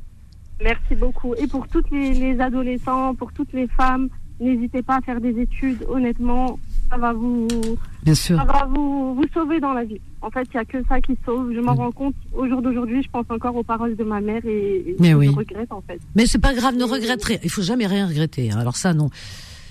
Merci 0.62 0.94
beaucoup. 0.94 1.34
Et 1.34 1.46
pour 1.46 1.68
toutes 1.68 1.90
les, 1.90 2.40
adolescents, 2.40 3.14
pour 3.14 3.32
toutes 3.32 3.52
les 3.52 3.68
femmes, 3.68 4.08
n'hésitez 4.40 4.82
pas 4.82 4.96
à 4.96 5.00
faire 5.02 5.20
des 5.20 5.38
études. 5.40 5.84
Honnêtement, 5.88 6.58
ça 6.90 6.96
va 6.96 7.12
vous, 7.12 7.48
Bien 8.02 8.14
sûr. 8.14 8.36
Ça 8.38 8.44
va 8.44 8.68
vous, 8.72 9.14
vous 9.14 9.24
sauver 9.34 9.60
dans 9.60 9.72
la 9.72 9.84
vie. 9.84 10.00
En 10.22 10.30
fait, 10.30 10.46
il 10.52 10.56
n'y 10.56 10.60
a 10.60 10.64
que 10.64 10.78
ça 10.88 11.00
qui 11.00 11.16
sauve. 11.24 11.52
Je 11.54 11.60
m'en 11.60 11.74
mm. 11.74 11.78
rends 11.78 11.92
compte 11.92 12.14
au 12.34 12.48
jour 12.48 12.62
d'aujourd'hui. 12.62 13.02
Je 13.02 13.10
pense 13.10 13.26
encore 13.28 13.56
aux 13.56 13.64
paroles 13.64 13.96
de 13.96 14.04
ma 14.04 14.20
mère 14.20 14.44
et, 14.44 14.96
Mais 15.00 15.10
je 15.10 15.16
oui. 15.16 15.28
regrette 15.28 15.72
en 15.72 15.82
fait. 15.82 16.00
Mais 16.14 16.26
c'est 16.26 16.38
pas 16.38 16.54
grave, 16.54 16.76
ne 16.76 16.84
regrette 16.84 17.24
rien. 17.24 17.38
Il 17.42 17.50
faut 17.50 17.62
jamais 17.62 17.86
rien 17.86 18.06
regretter. 18.06 18.50
Hein. 18.50 18.58
Alors 18.58 18.76
ça, 18.76 18.94
non. 18.94 19.10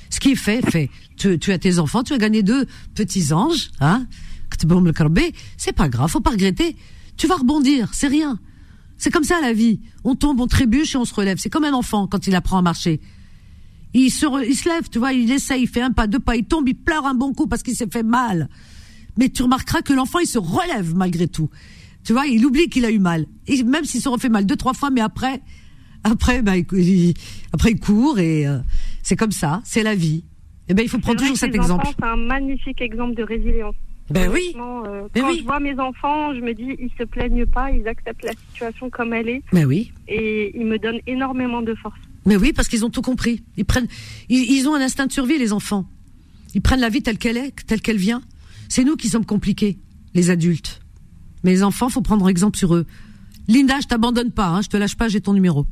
Ce 0.09 0.19
qui 0.19 0.31
est 0.31 0.35
fait, 0.35 0.61
fait. 0.69 0.89
Tu, 1.17 1.39
tu 1.39 1.51
as 1.51 1.57
tes 1.57 1.79
enfants, 1.79 2.03
tu 2.03 2.13
as 2.13 2.17
gagné 2.17 2.43
deux 2.43 2.65
petits 2.93 3.33
anges, 3.33 3.71
hein. 3.79 4.05
C'est 5.57 5.73
pas 5.73 5.89
grave, 5.89 6.09
faut 6.09 6.21
pas 6.21 6.31
regretter. 6.31 6.75
Tu 7.17 7.27
vas 7.27 7.35
rebondir, 7.35 7.93
c'est 7.93 8.07
rien. 8.07 8.39
C'est 8.97 9.11
comme 9.11 9.23
ça 9.23 9.41
la 9.41 9.53
vie. 9.53 9.79
On 10.03 10.15
tombe, 10.15 10.39
on 10.39 10.47
trébuche 10.47 10.95
et 10.95 10.97
on 10.97 11.05
se 11.05 11.13
relève. 11.13 11.37
C'est 11.37 11.49
comme 11.49 11.65
un 11.65 11.73
enfant 11.73 12.07
quand 12.07 12.27
il 12.27 12.35
apprend 12.35 12.57
à 12.57 12.61
marcher. 12.61 13.01
Il 13.97 14.09
se, 14.11 14.25
il 14.45 14.55
se 14.55 14.67
lève, 14.67 14.89
tu 14.89 14.99
vois, 14.99 15.13
il 15.13 15.31
essaye, 15.31 15.63
il 15.63 15.67
fait 15.67 15.81
un 15.81 15.91
pas, 15.91 16.05
deux 16.05 16.19
pas, 16.19 16.35
il 16.35 16.43
tombe, 16.43 16.67
il 16.67 16.75
pleure 16.75 17.05
un 17.05 17.13
bon 17.13 17.33
coup 17.33 17.47
parce 17.47 17.63
qu'il 17.63 17.75
s'est 17.75 17.87
fait 17.89 18.03
mal. 18.03 18.49
Mais 19.17 19.29
tu 19.29 19.41
remarqueras 19.41 19.83
que 19.83 19.93
l'enfant, 19.93 20.19
il 20.19 20.27
se 20.27 20.37
relève 20.37 20.93
malgré 20.93 21.29
tout. 21.29 21.49
Tu 22.03 22.11
vois, 22.11 22.27
il 22.27 22.45
oublie 22.45 22.67
qu'il 22.67 22.83
a 22.83 22.91
eu 22.91 22.99
mal. 22.99 23.25
Et 23.47 23.63
même 23.63 23.85
s'il 23.85 24.01
se 24.01 24.09
refait 24.09 24.27
mal 24.27 24.45
deux, 24.45 24.57
trois 24.57 24.73
fois, 24.73 24.89
mais 24.89 24.99
après, 24.99 25.41
après, 26.03 26.41
bah, 26.41 26.57
il, 26.57 27.13
après, 27.53 27.71
il 27.71 27.79
court 27.79 28.19
et 28.19 28.45
euh, 28.45 28.57
c'est 29.01 29.15
comme 29.15 29.31
ça, 29.31 29.61
c'est 29.63 29.81
la 29.81 29.95
vie. 29.95 30.25
Et 30.67 30.71
eh 30.71 30.73
ben, 30.73 30.83
il 30.83 30.89
faut 30.89 30.99
prendre 30.99 31.19
toujours 31.19 31.37
cet 31.37 31.55
exemple. 31.55 31.87
C'est 31.97 32.05
un 32.05 32.17
magnifique 32.17 32.81
exemple 32.81 33.15
de 33.15 33.23
résilience. 33.23 33.75
Ben 34.09 34.29
oui. 34.29 34.55
Euh, 34.57 35.07
quand 35.15 35.33
je 35.33 35.43
vois 35.43 35.59
mes 35.61 35.79
enfants, 35.79 36.33
je 36.35 36.41
me 36.41 36.53
dis, 36.53 36.75
ils 36.79 36.91
se 36.97 37.03
plaignent 37.05 37.45
pas, 37.45 37.71
ils 37.71 37.87
acceptent 37.87 38.25
la 38.25 38.33
situation 38.49 38.89
comme 38.89 39.13
elle 39.13 39.29
est. 39.29 39.41
Mais 39.53 39.63
oui. 39.63 39.93
Et 40.07 40.51
ils 40.59 40.65
me 40.65 40.77
donnent 40.77 40.99
énormément 41.07 41.61
de 41.61 41.73
force. 41.75 41.99
Mais 42.25 42.35
oui, 42.35 42.53
parce 42.53 42.67
qu'ils 42.67 42.83
ont 42.85 42.89
tout 42.89 43.01
compris. 43.01 43.43
Ils 43.57 43.65
prennent, 43.65 43.87
ils, 44.29 44.67
ont 44.67 44.75
un 44.75 44.81
instinct 44.81 45.05
de 45.05 45.11
survie, 45.11 45.37
les 45.37 45.53
enfants. 45.53 45.85
Ils 46.55 46.61
prennent 46.61 46.79
la 46.79 46.89
vie 46.89 47.03
telle 47.03 47.17
qu'elle 47.17 47.37
est, 47.37 47.53
telle 47.67 47.81
qu'elle 47.81 47.97
vient. 47.97 48.21
C'est 48.69 48.83
nous 48.83 48.95
qui 48.95 49.09
sommes 49.09 49.25
compliqués, 49.25 49.77
les 50.13 50.29
adultes. 50.29 50.81
Mais 51.43 51.51
les 51.51 51.63
enfants, 51.63 51.89
faut 51.89 52.01
prendre 52.01 52.27
exemple 52.27 52.57
sur 52.57 52.75
eux. 52.75 52.85
Linda, 53.47 53.79
je 53.79 53.87
t'abandonne 53.87 54.31
pas, 54.31 54.47
hein, 54.47 54.61
je 54.61 54.69
te 54.69 54.77
lâche 54.77 54.95
pas, 54.95 55.07
j'ai 55.07 55.21
ton 55.21 55.33
numéro. 55.33 55.67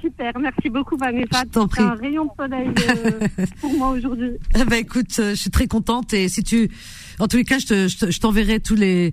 Super, 0.00 0.32
merci 0.38 0.70
beaucoup 0.70 0.96
Vanessa. 0.96 1.42
C'est 1.52 1.80
un 1.80 1.94
rayon 1.94 2.24
de 2.24 2.30
soleil 2.38 2.68
euh, 2.88 3.44
pour 3.60 3.76
moi 3.76 3.90
aujourd'hui. 3.90 4.30
Eh 4.54 4.64
ben 4.64 4.76
écoute, 4.76 5.16
euh, 5.18 5.30
je 5.30 5.34
suis 5.34 5.50
très 5.50 5.66
contente 5.66 6.14
et 6.14 6.28
si 6.28 6.44
tu, 6.44 6.70
en 7.18 7.26
tous 7.26 7.36
les 7.36 7.44
cas, 7.44 7.58
je 7.58 8.18
t'enverrai 8.20 8.60
tous 8.60 8.76
les 8.76 9.12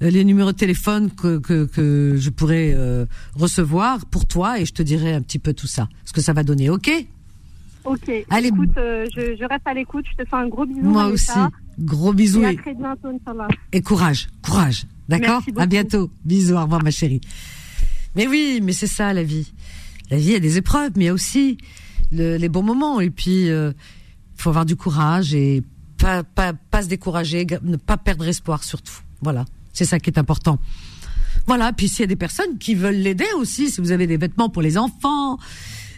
les 0.00 0.24
numéros 0.24 0.52
de 0.52 0.56
téléphone 0.56 1.10
que, 1.10 1.38
que, 1.38 1.66
que 1.66 2.16
je 2.16 2.30
pourrais 2.30 2.72
euh, 2.74 3.06
recevoir 3.34 4.06
pour 4.06 4.26
toi 4.26 4.58
et 4.58 4.64
je 4.64 4.72
te 4.72 4.82
dirai 4.82 5.12
un 5.12 5.22
petit 5.22 5.38
peu 5.38 5.52
tout 5.52 5.66
ça, 5.66 5.88
ce 6.04 6.12
que 6.12 6.20
ça 6.20 6.32
va 6.32 6.42
donner, 6.42 6.70
ok? 6.70 6.90
Ok. 7.84 8.10
Allez. 8.28 8.48
Écoute, 8.48 8.70
je, 8.76 9.36
je, 9.38 9.48
reste 9.48 9.66
à 9.66 9.72
l'écoute. 9.72 10.04
Je 10.12 10.22
te 10.22 10.28
fais 10.28 10.36
un 10.36 10.48
gros 10.48 10.66
bisou. 10.66 10.82
Moi 10.82 11.06
aussi. 11.06 11.32
Gros 11.78 12.12
bisous. 12.12 12.42
Et 12.42 12.46
à 12.46 12.54
très 12.54 12.74
bientôt. 12.74 13.08
Et 13.72 13.80
courage, 13.80 14.28
courage. 14.42 14.84
D'accord? 15.08 15.42
À 15.56 15.64
bientôt. 15.64 16.10
Bisous, 16.26 16.56
au 16.56 16.62
revoir 16.62 16.84
ma 16.84 16.90
chérie. 16.90 17.22
Mais 18.16 18.26
oui, 18.26 18.60
mais 18.62 18.72
c'est 18.72 18.86
ça 18.86 19.14
la 19.14 19.22
vie 19.22 19.50
la 20.10 20.16
vie 20.16 20.34
a 20.34 20.40
des 20.40 20.58
épreuves, 20.58 20.92
mais 20.96 21.04
il 21.04 21.06
y 21.06 21.10
a 21.10 21.14
aussi 21.14 21.58
les 22.12 22.48
bons 22.48 22.62
moments. 22.62 23.00
Et 23.00 23.10
puis, 23.10 23.44
il 23.44 23.50
euh, 23.50 23.72
faut 24.36 24.50
avoir 24.50 24.66
du 24.66 24.76
courage 24.76 25.34
et 25.34 25.62
pas, 25.98 26.24
pas, 26.24 26.52
pas 26.52 26.82
se 26.82 26.88
décourager, 26.88 27.46
ne 27.62 27.76
pas 27.76 27.96
perdre 27.96 28.26
espoir 28.26 28.64
surtout. 28.64 28.98
Voilà, 29.22 29.44
c'est 29.72 29.84
ça 29.84 29.98
qui 30.00 30.10
est 30.10 30.18
important. 30.18 30.58
Voilà, 31.46 31.72
puis 31.72 31.88
s'il 31.88 32.00
y 32.00 32.04
a 32.04 32.06
des 32.06 32.16
personnes 32.16 32.58
qui 32.58 32.74
veulent 32.74 32.96
l'aider 32.96 33.26
aussi, 33.36 33.70
si 33.70 33.80
vous 33.80 33.92
avez 33.92 34.06
des 34.06 34.16
vêtements 34.16 34.48
pour 34.48 34.62
les 34.62 34.78
enfants, 34.78 35.38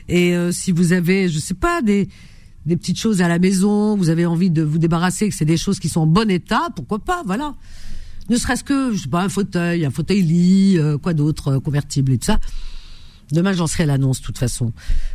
et 0.08 0.34
euh, 0.34 0.52
si 0.52 0.72
vous 0.72 0.92
avez, 0.92 1.28
je 1.28 1.38
sais 1.38 1.54
pas, 1.54 1.82
des, 1.82 2.08
des 2.66 2.76
petites 2.76 2.98
choses 2.98 3.22
à 3.22 3.28
la 3.28 3.38
maison, 3.38 3.96
vous 3.96 4.08
avez 4.08 4.26
envie 4.26 4.50
de 4.50 4.62
vous 4.62 4.78
débarrasser, 4.78 5.28
que 5.28 5.34
c'est 5.34 5.44
des 5.44 5.56
choses 5.56 5.78
qui 5.78 5.88
sont 5.88 6.02
en 6.02 6.06
bon 6.06 6.30
état, 6.30 6.68
pourquoi 6.74 6.98
pas, 6.98 7.22
voilà. 7.26 7.54
Ne 8.28 8.36
serait-ce 8.36 8.64
que, 8.64 8.92
je 8.92 9.02
sais 9.02 9.08
pas, 9.08 9.22
un 9.22 9.28
fauteuil, 9.28 9.84
un 9.84 9.90
fauteuil 9.90 10.22
lit, 10.22 10.78
euh, 10.78 10.96
quoi 10.96 11.12
d'autre, 11.12 11.58
convertible 11.58 12.12
et 12.12 12.18
tout 12.18 12.26
ça. 12.26 12.38
Demain, 13.32 13.52
j'en 13.52 13.66
serai 13.66 13.86
l'annonce, 13.86 14.20
de 14.20 14.26
toute 14.26 14.38
façon. 14.38 14.72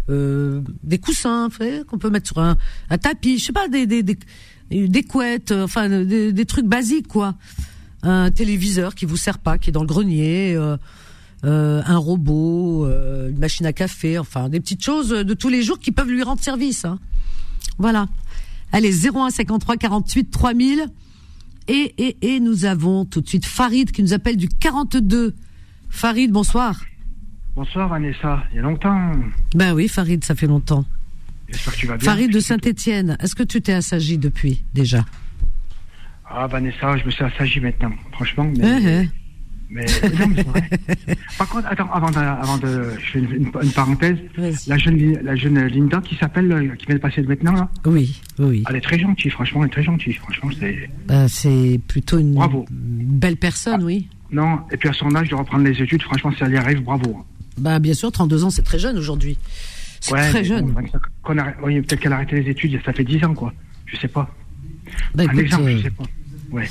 Euh, 0.10 0.62
des 0.84 0.97
coussins, 0.97 1.49
qu'on 1.88 1.99
peut 1.99 2.10
mettre 2.10 2.28
sur 2.28 2.39
un, 2.39 2.58
un, 2.89 2.97
tapis, 2.97 3.38
je 3.38 3.45
sais 3.45 3.53
pas, 3.53 3.68
des, 3.68 3.86
des, 3.86 4.03
des, 4.03 5.03
couettes, 5.03 5.51
euh, 5.51 5.64
enfin, 5.64 5.88
des, 6.03 6.34
des, 6.34 6.45
trucs 6.45 6.66
basiques, 6.66 7.08
quoi. 7.08 7.36
Un 8.04 8.32
téléviseur 8.32 8.95
qui 8.95 9.06
vous 9.06 9.18
sert 9.18 9.39
pas, 9.39 9.58
qui 9.58 9.70
est 9.70 9.74
dans 9.74 9.82
le 9.82 9.88
grenier, 9.88 10.56
euh, 10.56 10.78
euh 11.43 11.82
un 11.86 11.98
robot, 11.98 12.86
euh, 12.86 13.30
une 13.30 13.39
machine 13.39 13.66
à 13.66 13.74
café, 13.74 14.18
enfin, 14.18 14.50
des 14.50 14.60
petites 14.60 14.84
choses 14.84 15.10
de 15.10 15.34
tous 15.34 15.50
les 15.50 15.64
jours 15.64 15.80
qui 15.80 15.91
peuvent 15.91 16.10
lui 16.10 16.24
rendre 16.24 16.41
service. 16.41 16.86
Hein. 16.86 17.00
Voilà. 17.78 18.08
Allez, 18.72 19.08
01 19.08 19.30
53 19.30 19.78
48 19.78 20.32
3000. 20.32 20.88
Et, 21.70 21.93
et, 21.98 22.18
et 22.22 22.39
nous 22.39 22.66
avons 22.66 23.04
tout 23.04 23.20
de 23.20 23.28
suite 23.28 23.45
Farid 23.45 23.91
qui 23.91 24.02
nous 24.02 24.14
appelle 24.14 24.38
du 24.38 24.48
42. 24.48 25.36
Farid, 25.89 26.32
bonsoir. 26.32 26.82
Bonsoir 27.56 27.89
Vanessa, 27.89 28.43
il 28.52 28.58
y 28.58 28.60
a 28.60 28.62
longtemps. 28.62 29.12
Ben 29.56 29.74
oui, 29.74 29.88
Farid, 29.88 30.24
ça 30.24 30.36
fait 30.36 30.48
longtemps. 30.48 30.86
J'espère 31.50 31.74
que 31.74 31.80
tu 31.80 31.88
vas 31.88 31.98
bien. 31.98 32.06
Farid 32.06 32.32
de 32.32 32.39
Saint-Étienne, 32.39 33.18
est-ce 33.20 33.36
que 33.36 33.43
tu 33.43 33.62
t'es 33.62 33.74
assagi 33.74 34.18
depuis 34.18 34.64
déjà? 34.74 35.04
Ah 36.30 36.48
Vanessa, 36.48 36.98
je 36.98 37.06
me 37.06 37.12
suis 37.12 37.24
assagi 37.24 37.60
maintenant, 37.60 37.92
franchement. 38.12 38.52
Mais, 38.58 39.04
eh. 39.04 39.10
mais, 39.70 39.86
non, 40.20 40.28
mais 40.28 40.44
vrai. 40.44 40.70
Par 41.38 41.48
contre, 41.48 41.68
attends, 41.68 41.90
avant 41.92 42.12
de, 42.12 42.18
avant 42.18 42.58
de 42.58 42.92
je 43.00 43.12
fais 43.12 43.20
une, 43.20 43.52
parenthèse. 43.52 44.18
La 44.68 44.78
jeune, 44.78 45.20
la 45.24 45.36
jeune 45.36 45.60
Linda 45.68 46.02
qui 46.02 46.16
s'appelle, 46.16 46.52
euh, 46.52 46.76
qui 46.76 46.86
vient 46.86 46.96
de 46.96 47.02
passer 47.02 47.22
maintenant 47.22 47.54
là. 47.54 47.70
Oui, 47.86 48.22
oui. 48.40 48.64
Elle 48.70 48.76
est 48.76 48.82
très 48.82 49.00
gentille, 49.00 49.32
franchement, 49.32 49.62
elle 49.62 49.68
est 49.68 49.72
très 49.72 49.84
gentille, 49.84 50.14
franchement, 50.14 50.50
c'est. 50.60 50.90
Ben, 51.08 51.28
c'est 51.30 51.80
plutôt 51.88 52.20
une, 52.20 52.38
belle 52.70 53.38
personne, 53.38 53.84
oui. 53.84 54.10
Non, 54.30 54.60
et 54.72 54.78
puis 54.78 54.90
à 54.90 54.94
son 54.94 55.16
âge 55.16 55.30
de 55.30 55.36
reprendre 55.36 55.64
les 55.64 55.82
études, 55.82 56.02
franchement, 56.02 56.32
si 56.36 56.44
elle 56.44 56.52
y 56.52 56.58
arrive, 56.58 56.84
bravo. 56.84 57.26
Bah 57.58 57.80
bien 57.80 57.94
sûr, 57.94 58.12
32 58.12 58.44
ans, 58.44 58.50
c'est 58.50 58.64
très 58.64 58.80
jeune 58.80 58.98
aujourd'hui. 58.98 59.38
C'est 60.02 60.16
très 60.16 60.44
jeune. 60.44 60.74
peut-être 60.74 61.96
qu'elle 61.96 62.14
a 62.14 62.18
arrêté 62.18 62.42
les 62.42 62.52
études, 62.52 62.80
ça 62.86 62.94
fait 62.94 63.06
10 63.06 63.24
ans, 63.24 63.34
quoi. 63.34 63.54
Je 63.86 63.96
sais 63.96 64.10
pas. 64.10 64.30
Bah, 65.16 65.24
un 65.28 65.38
exemple, 65.38 65.70
je 65.72 65.78
euh, 65.78 65.82
sais 65.84 65.90
pas. 65.90 66.04
Ouais. 66.52 66.68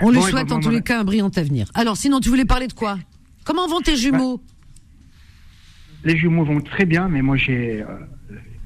On 0.00 0.10
lui 0.10 0.22
souhaite 0.22 0.52
en 0.52 0.60
tous 0.60 0.70
les 0.70 0.82
cas 0.82 1.00
un 1.00 1.04
brillant 1.04 1.30
avenir. 1.36 1.70
Alors, 1.74 1.96
sinon, 1.96 2.20
tu 2.20 2.28
voulais 2.28 2.44
parler 2.44 2.66
de 2.66 2.72
quoi? 2.72 2.98
Comment 3.44 3.66
vont 3.68 3.80
tes 3.80 3.96
jumeaux? 3.96 4.38
Bah, 4.38 6.12
Les 6.12 6.16
jumeaux 6.16 6.44
vont 6.44 6.60
très 6.60 6.84
bien, 6.84 7.08
mais 7.08 7.22
moi 7.22 7.36
j'ai. 7.36 7.82
Euh, 7.82 7.86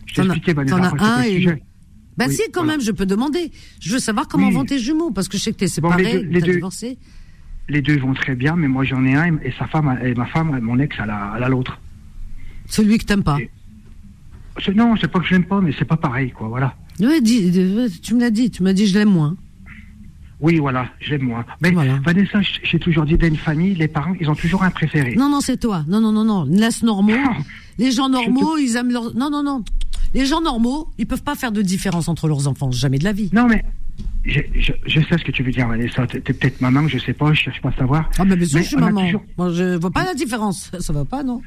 je 0.07 0.23
as 0.23 0.25
un 0.25 1.23
et. 1.23 1.63
Bah 2.17 2.31
si, 2.31 2.43
quand 2.51 2.65
même, 2.65 2.81
je 2.81 2.93
peux 2.93 3.05
demander. 3.05 3.53
Je 3.81 3.93
veux 3.93 3.99
savoir 3.99 4.27
comment 4.27 4.51
vont 4.51 4.65
tes 4.65 4.79
jumeaux, 4.79 5.11
parce 5.11 5.29
que 5.29 5.37
je 5.37 5.43
sais 5.43 5.53
que 5.53 5.59
t'es 5.59 5.69
séparé, 5.69 6.03
bon, 6.03 6.27
les 6.31 6.41
deux, 6.41 6.55
divorcé 6.55 6.99
les 7.69 7.83
deux 7.83 7.99
vont 7.99 8.15
très 8.15 8.35
bien, 8.35 8.57
mais 8.57 8.69
moi 8.69 8.85
j'en 8.85 9.05
ai 9.05 9.15
un 9.15 9.39
et 9.39 9.53
sa 9.59 9.67
femme 9.67 9.99
et 10.03 10.15
ma 10.15 10.27
femme, 10.27 10.59
mon 10.61 10.79
ex, 10.79 10.97
elle 11.03 11.11
a 11.11 11.49
l'autre. 11.49 11.79
Celui 12.69 12.99
que 12.99 13.05
t'aimes 13.05 13.25
pas. 13.25 13.39
Non, 14.75 14.95
c'est 15.01 15.09
pas 15.09 15.21
que 15.21 15.27
je 15.27 15.33
l'aime 15.33 15.45
pas, 15.45 15.61
mais 15.61 15.73
c'est 15.79 15.85
pas 15.85 15.97
pareil, 15.97 16.31
quoi. 16.31 16.49
Voilà. 16.49 16.75
Oui, 17.01 17.23
tu 18.03 18.15
me 18.15 18.21
l'as 18.21 18.31
dit, 18.31 18.51
tu 18.51 18.63
m'as 18.63 18.73
dit 18.73 18.87
je 18.87 18.99
l'aime 18.99 19.11
moins. 19.11 19.37
Oui, 20.41 20.59
voilà, 20.59 20.89
je 21.01 21.13
l'aime 21.13 21.23
moins. 21.23 21.45
Mais 21.61 21.71
Vanessa, 21.71 22.41
j'ai 22.63 22.79
toujours 22.79 23.05
dit 23.05 23.17
d'une 23.17 23.37
famille, 23.37 23.75
les 23.75 23.89
parents, 23.89 24.15
ils 24.21 24.29
ont 24.29 24.35
toujours 24.35 24.63
un 24.63 24.71
préféré. 24.71 25.15
Non, 25.17 25.31
non, 25.31 25.41
c'est 25.41 25.57
toi. 25.57 25.85
Non, 25.89 26.01
non, 26.01 26.13
non, 26.13 26.25
non. 26.25 26.45
Laisse 26.45 26.83
normaux. 26.83 27.15
les 27.79 27.91
gens 27.91 28.09
normaux, 28.09 28.59
ils 28.59 28.77
aiment 28.77 28.93
leur. 28.93 29.15
Non, 29.15 29.31
non, 29.31 29.43
non. 29.43 29.65
Les 30.15 30.27
gens 30.27 30.41
normaux, 30.41 30.89
ils 30.99 31.07
peuvent 31.07 31.23
pas 31.23 31.35
faire 31.35 31.53
de 31.53 31.63
différence 31.63 32.09
entre 32.09 32.29
leurs 32.29 32.49
enfants, 32.49 32.71
jamais 32.71 32.99
de 32.99 33.05
la 33.05 33.13
vie. 33.13 33.31
Non, 33.33 33.47
mais 33.47 33.65
je, 34.25 34.41
je, 34.87 35.01
sais 35.01 35.19
ce 35.19 35.25
que 35.25 35.33
tu 35.33 35.43
veux 35.43 35.53
dire, 35.53 35.69
Vanessa. 35.69 36.07
T'es 36.07 36.21
peut-être 36.21 36.61
maman, 36.61 36.87
je 36.87 36.99
sais 36.99 37.15
pas, 37.15 37.33
je 37.33 37.41
cherche 37.43 37.63
pas 37.63 37.71
à 37.71 37.77
savoir. 37.77 38.11
Ah, 38.19 38.25
mais 38.25 38.37
bien 38.37 38.47
sûr, 38.47 38.59
je 38.59 38.65
suis 38.65 38.77
maman. 38.77 39.11
Moi, 39.39 39.53
je 39.53 39.77
vois 39.79 39.91
pas 39.91 40.05
la 40.05 40.15
différence. 40.15 40.71
Ça 40.81 40.93
va 40.93 41.05
pas, 41.05 41.23
non? 41.23 41.41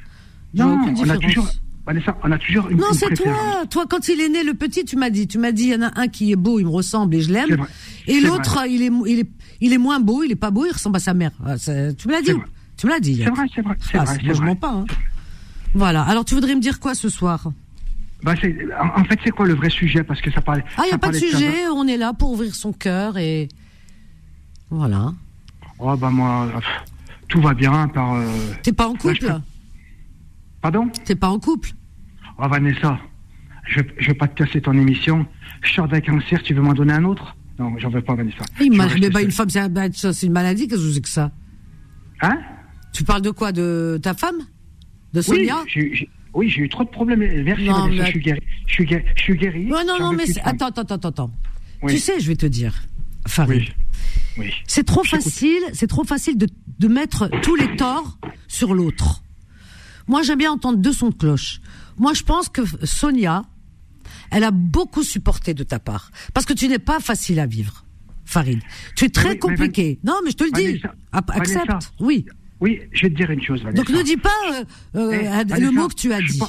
Non, 0.55 0.79
on 0.97 1.09
a 1.09 1.17
toujours. 1.17 1.47
Vanessa, 1.85 2.15
on 2.23 2.31
a 2.31 2.37
toujours 2.37 2.69
une 2.69 2.77
Non, 2.77 2.93
c'est 2.93 3.13
toi. 3.13 3.65
Toi, 3.69 3.85
quand 3.89 4.07
il 4.09 4.21
est 4.21 4.29
né, 4.29 4.43
le 4.43 4.53
petit, 4.53 4.85
tu 4.85 4.95
m'as 4.95 5.09
dit. 5.09 5.27
Tu 5.27 5.37
m'as 5.37 5.51
dit, 5.51 5.63
il 5.63 5.73
y 5.73 5.75
en 5.75 5.81
a 5.81 5.91
un 5.99 6.07
qui 6.07 6.31
est 6.31 6.35
beau, 6.35 6.59
il 6.59 6.65
me 6.65 6.71
ressemble 6.71 7.15
et 7.15 7.21
je 7.21 7.31
l'aime. 7.31 7.65
Et 8.07 8.19
l'autre, 8.19 8.63
il 8.67 8.83
est, 8.83 8.91
il, 9.07 9.19
est, 9.19 9.29
il 9.61 9.73
est 9.73 9.77
moins 9.77 9.99
beau, 9.99 10.23
il 10.23 10.31
est 10.31 10.35
pas 10.35 10.51
beau, 10.51 10.65
il 10.65 10.71
ressemble 10.71 10.97
à 10.97 10.99
sa 10.99 11.13
mère. 11.13 11.31
Ah, 11.45 11.57
tu 11.57 11.71
me 12.07 12.11
l'as 12.11 12.21
dit. 12.21 12.33
Tu 12.77 12.87
me 12.87 12.91
l'as 12.91 12.99
dit. 12.99 13.21
C'est 13.23 13.29
vrai, 13.29 13.45
c'est 13.53 13.61
vrai. 13.61 13.75
Ah, 13.93 14.03
vrai, 14.03 14.17
moi, 14.23 14.33
je 14.33 14.41
mens 14.41 14.55
pas. 14.55 14.71
Hein. 14.71 14.85
Voilà. 15.73 16.03
Alors, 16.03 16.25
tu 16.25 16.35
voudrais 16.35 16.55
me 16.55 16.61
dire 16.61 16.79
quoi 16.79 16.95
ce 16.95 17.09
soir? 17.09 17.51
Bah 18.23 18.33
en, 18.95 19.03
fait, 19.05 19.19
c'est 19.23 19.31
quoi 19.31 19.45
le 19.45 19.53
vrai 19.53 19.69
sujet? 19.69 20.03
Parce 20.03 20.21
que 20.21 20.29
ça 20.31 20.41
parlait. 20.41 20.63
Ah, 20.77 20.81
il 20.85 20.87
n'y 20.87 20.93
a 20.93 20.97
pas 20.97 21.09
de 21.09 21.17
sujet. 21.17 21.67
on 21.73 21.87
est 21.87 21.97
là 21.97 22.13
pour 22.13 22.31
ouvrir 22.31 22.53
son 22.53 22.73
cœur 22.73 23.17
et 23.17 23.47
voilà. 24.69 25.13
Oh 25.79 25.95
bah 25.95 26.09
moi, 26.09 26.47
tout 27.29 27.41
va 27.41 27.53
bien 27.53 27.87
par. 27.87 28.15
Euh... 28.15 28.25
T'es 28.61 28.73
pas 28.73 28.87
en 28.87 28.95
couple? 28.95 29.39
Pardon 30.61 30.89
T'es 31.05 31.15
pas 31.15 31.29
en 31.29 31.39
couple 31.39 31.71
Oh 32.37 32.47
Vanessa, 32.49 32.99
je, 33.67 33.81
je 33.97 34.07
vais 34.07 34.13
pas 34.13 34.27
te 34.27 34.35
casser 34.43 34.61
ton 34.61 34.73
émission. 34.73 35.25
Je 35.61 35.73
sors 35.73 35.87
d'un 35.87 36.01
cancer, 36.01 36.41
tu 36.41 36.53
veux 36.53 36.61
m'en 36.61 36.73
donner 36.73 36.93
un 36.93 37.03
autre 37.03 37.35
Non, 37.57 37.73
j'en 37.77 37.89
veux 37.89 38.01
pas 38.01 38.15
Vanessa. 38.15 38.43
mais 38.59 39.09
bah, 39.09 39.21
une 39.21 39.31
femme, 39.31 39.49
c'est 39.49 40.25
une 40.25 40.31
maladie, 40.31 40.67
qu'est-ce 40.67 40.81
que 40.81 40.91
c'est 40.91 41.01
que 41.01 41.09
ça 41.09 41.31
Hein 42.21 42.39
Tu 42.93 43.03
parles 43.03 43.21
de 43.21 43.31
quoi 43.31 43.51
De 43.51 43.99
ta 44.01 44.13
femme 44.13 44.37
De 45.13 45.21
Sonia 45.21 45.63
oui, 46.33 46.47
j'ai 46.49 46.61
eu 46.61 46.69
trop 46.69 46.83
de 46.83 46.89
problèmes. 46.89 47.19
Merci, 47.43 47.65
Vanessa, 47.65 48.05
je 48.05 48.11
suis 48.11 48.19
guéri. 48.19 48.39
Je 48.67 48.73
suis 48.73 48.85
guéri. 48.85 49.03
Je 49.15 49.21
suis 49.21 49.35
guéri. 49.35 49.65
Non, 49.65 49.83
non, 49.85 49.99
non, 49.99 50.13
mais 50.13 50.25
attends, 50.43 50.67
attends, 50.67 50.83
attends, 50.83 51.09
attends. 51.09 51.31
Tu 51.87 51.97
sais, 51.97 52.19
je 52.19 52.27
vais 52.27 52.35
te 52.35 52.45
dire, 52.45 52.83
Farid. 53.27 53.63
Oui. 54.37 54.53
C'est 54.67 54.85
trop 54.85 55.03
facile, 55.03 55.61
c'est 55.73 55.87
trop 55.87 56.03
facile 56.03 56.37
de, 56.37 56.47
de 56.77 56.87
mettre 56.87 57.29
tous 57.41 57.55
les 57.55 57.75
torts 57.75 58.19
sur 58.47 58.73
l'autre. 58.73 59.23
Moi, 60.09 60.23
j'aime 60.23 60.39
bien 60.39 60.51
entendre 60.51 60.79
deux 60.79 60.91
sons 60.91 61.09
de 61.09 61.15
cloche. 61.15 61.61
Moi, 61.97 62.13
je 62.13 62.23
pense 62.23 62.49
que 62.49 62.63
Sonia, 62.83 63.43
elle 64.31 64.43
a 64.43 64.49
beaucoup 64.49 65.03
supporté 65.03 65.53
de 65.53 65.63
ta 65.63 65.77
part. 65.77 66.09
Parce 66.33 66.47
que 66.47 66.53
tu 66.53 66.67
n'es 66.67 66.79
pas 66.79 66.99
facile 66.99 67.39
à 67.39 67.45
vivre, 67.45 67.85
Farid. 68.25 68.59
Tu 68.95 69.05
es 69.05 69.09
très 69.09 69.37
compliqué. 69.37 69.99
non, 70.03 70.15
mais 70.25 70.31
je 70.31 70.35
te 70.35 70.43
le 70.45 70.51
dis. 70.51 70.81
Accepte. 71.11 71.91
Oui. 71.99 72.25
Oui, 72.59 72.81
je 72.91 73.03
vais 73.03 73.09
te 73.11 73.15
dire 73.15 73.29
une 73.29 73.41
chose, 73.41 73.61
Vanessa. 73.61 73.83
Donc 73.83 73.95
ne 73.95 74.01
dis 74.03 74.17
pas 74.17 74.29
euh, 74.51 74.63
euh, 74.95 75.43
eh, 75.47 75.59
le 75.61 75.71
mot 75.71 75.87
que 75.87 75.93
tu 75.93 76.11
as 76.11 76.21
dit. 76.21 76.41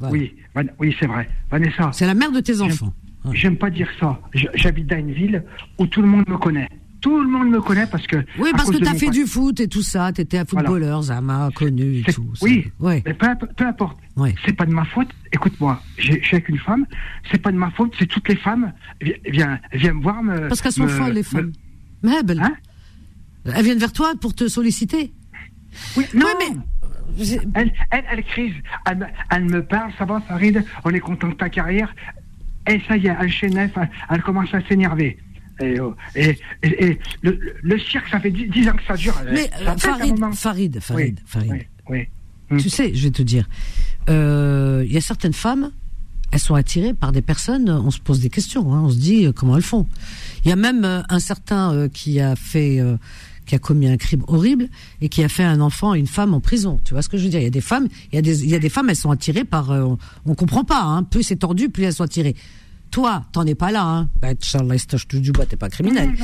Oui, 0.00 0.34
oui, 0.78 0.94
c'est 1.00 1.06
vrai. 1.06 1.28
Vanessa. 1.50 1.90
C'est 1.92 2.06
la 2.06 2.14
mère 2.14 2.30
de 2.30 2.40
tes 2.40 2.60
enfants. 2.60 2.92
J'aime 3.32 3.56
pas 3.56 3.70
dire 3.70 3.88
ça. 3.98 4.20
J'habite 4.54 4.86
dans 4.86 4.98
une 4.98 5.12
ville 5.12 5.42
où 5.78 5.86
tout 5.86 6.02
le 6.02 6.08
monde 6.08 6.28
me 6.28 6.36
connaît. 6.36 6.68
Tout 7.00 7.20
le 7.20 7.28
monde 7.28 7.50
me 7.50 7.60
connaît 7.60 7.86
parce 7.86 8.06
que. 8.06 8.16
Oui, 8.38 8.50
parce 8.52 8.70
que 8.70 8.78
tu 8.78 8.88
as 8.88 8.94
fait 8.94 9.10
du 9.10 9.26
foot 9.26 9.60
et 9.60 9.68
tout 9.68 9.82
ça. 9.82 10.12
Tu 10.12 10.22
étais 10.22 10.38
un 10.38 10.44
footballeur, 10.44 11.02
Zama, 11.02 11.50
connu 11.54 11.98
et 12.06 12.12
tout. 12.12 12.32
Oui, 12.42 12.70
mais 12.80 13.02
peu, 13.02 13.26
importe. 13.66 13.98
C'est 14.44 14.56
pas 14.56 14.66
de 14.66 14.72
ma 14.72 14.84
faute. 14.84 15.08
Écoute-moi, 15.32 15.80
je 15.96 16.12
suis 16.12 16.36
avec 16.36 16.48
une 16.48 16.58
femme. 16.58 16.86
C'est 17.30 17.40
pas 17.40 17.52
de 17.52 17.56
ma 17.56 17.70
faute. 17.70 17.94
C'est 17.98 18.06
toutes 18.06 18.28
les 18.28 18.36
femmes. 18.36 18.72
Viens, 19.00 19.60
viens 19.72 19.94
me 19.94 20.02
voir. 20.02 20.22
Me, 20.22 20.48
parce 20.48 20.60
qu'elles 20.60 20.72
sont 20.72 20.88
folles, 20.88 21.12
les 21.12 21.22
femmes. 21.22 21.52
Mais 22.02 22.12
hein? 22.38 22.56
elles 23.44 23.64
viennent 23.64 23.78
vers 23.78 23.92
toi 23.92 24.12
pour 24.20 24.34
te 24.34 24.48
solliciter. 24.48 25.12
Oui, 25.96 26.04
non, 26.14 26.26
mais. 26.38 26.56
Elle, 27.54 27.72
elle, 27.90 28.04
elle 28.10 28.24
crise. 28.24 28.54
Elle, 29.30 29.44
me 29.44 29.62
parle, 29.62 29.92
ça 29.98 30.04
va, 30.04 30.20
Farid, 30.20 30.64
on 30.84 30.90
est 30.90 31.00
content 31.00 31.28
de 31.28 31.34
ta 31.34 31.48
carrière. 31.48 31.92
Et 32.68 32.80
ça 32.86 32.96
y 32.96 33.06
est, 33.06 33.16
elle 33.18 33.30
chez 33.30 33.48
elle, 33.48 34.22
commence 34.22 34.52
à 34.52 34.60
s'énerver. 34.62 35.18
Et, 35.60 35.80
oh, 35.80 35.94
et, 36.14 36.38
et, 36.62 36.98
le, 37.22 37.78
cirque, 37.78 38.08
ça 38.08 38.20
fait 38.20 38.30
10 38.30 38.68
ans 38.68 38.72
que 38.72 38.84
ça 38.84 38.94
dure. 38.94 39.14
Mais 39.32 39.50
Farid, 39.78 40.16
Farid, 40.34 40.80
Farid, 40.80 41.20
Farid, 41.26 41.66
oui, 41.88 42.06
hmm. 42.50 42.58
Tu 42.58 42.70
sais, 42.70 42.94
je 42.94 43.04
vais 43.04 43.10
te 43.10 43.22
dire, 43.22 43.48
euh, 44.08 44.84
il 44.86 44.92
y 44.92 44.96
a 44.96 45.00
certaines 45.00 45.32
femmes, 45.32 45.70
elles 46.30 46.38
sont 46.38 46.54
attirées 46.54 46.94
par 46.94 47.12
des 47.12 47.22
personnes, 47.22 47.70
on 47.70 47.90
se 47.90 48.00
pose 48.00 48.20
des 48.20 48.30
questions, 48.30 48.72
hein, 48.72 48.82
on 48.84 48.90
se 48.90 48.98
dit 48.98 49.26
euh, 49.26 49.32
comment 49.32 49.56
elles 49.56 49.62
font. 49.62 49.86
Il 50.44 50.48
y 50.48 50.52
a 50.52 50.56
même 50.56 50.84
euh, 50.84 51.02
un 51.08 51.18
certain 51.18 51.88
qui 51.88 52.20
a 52.20 52.36
fait 52.36 52.80
qui 53.48 53.54
a 53.54 53.58
commis 53.58 53.88
un 53.88 53.96
crime 53.96 54.22
horrible 54.28 54.68
et 55.00 55.08
qui 55.08 55.24
a 55.24 55.28
fait 55.28 55.42
un 55.42 55.60
enfant 55.60 55.94
et 55.94 55.98
une 55.98 56.06
femme 56.06 56.34
en 56.34 56.40
prison. 56.40 56.78
Tu 56.84 56.92
vois 56.92 57.02
ce 57.02 57.08
que 57.08 57.16
je 57.16 57.24
veux 57.24 57.30
dire? 57.30 57.40
Il 57.40 57.44
y 57.44 57.46
a 57.46 57.50
des 57.50 57.62
femmes, 57.62 57.88
il 58.12 58.16
y 58.16 58.18
a 58.18 58.22
des, 58.22 58.44
il 58.44 58.50
y 58.50 58.54
a 58.54 58.58
des 58.58 58.68
femmes, 58.68 58.90
elles 58.90 58.96
sont 58.96 59.10
attirées 59.10 59.44
par, 59.44 59.70
euh, 59.70 59.96
on, 60.26 60.34
comprend 60.34 60.64
pas, 60.64 60.82
hein, 60.82 61.02
plus 61.02 61.24
c'est 61.24 61.36
tordu, 61.36 61.70
plus 61.70 61.84
elles 61.84 61.94
sont 61.94 62.04
attirées. 62.04 62.36
Toi, 62.90 63.24
t'en 63.32 63.46
es 63.46 63.54
pas 63.54 63.70
là, 63.70 63.84
hein. 63.84 64.08
Bah, 64.20 64.34
du 64.34 65.32
bois, 65.32 65.46
t'es 65.46 65.56
pas 65.56 65.68
criminel. 65.68 66.14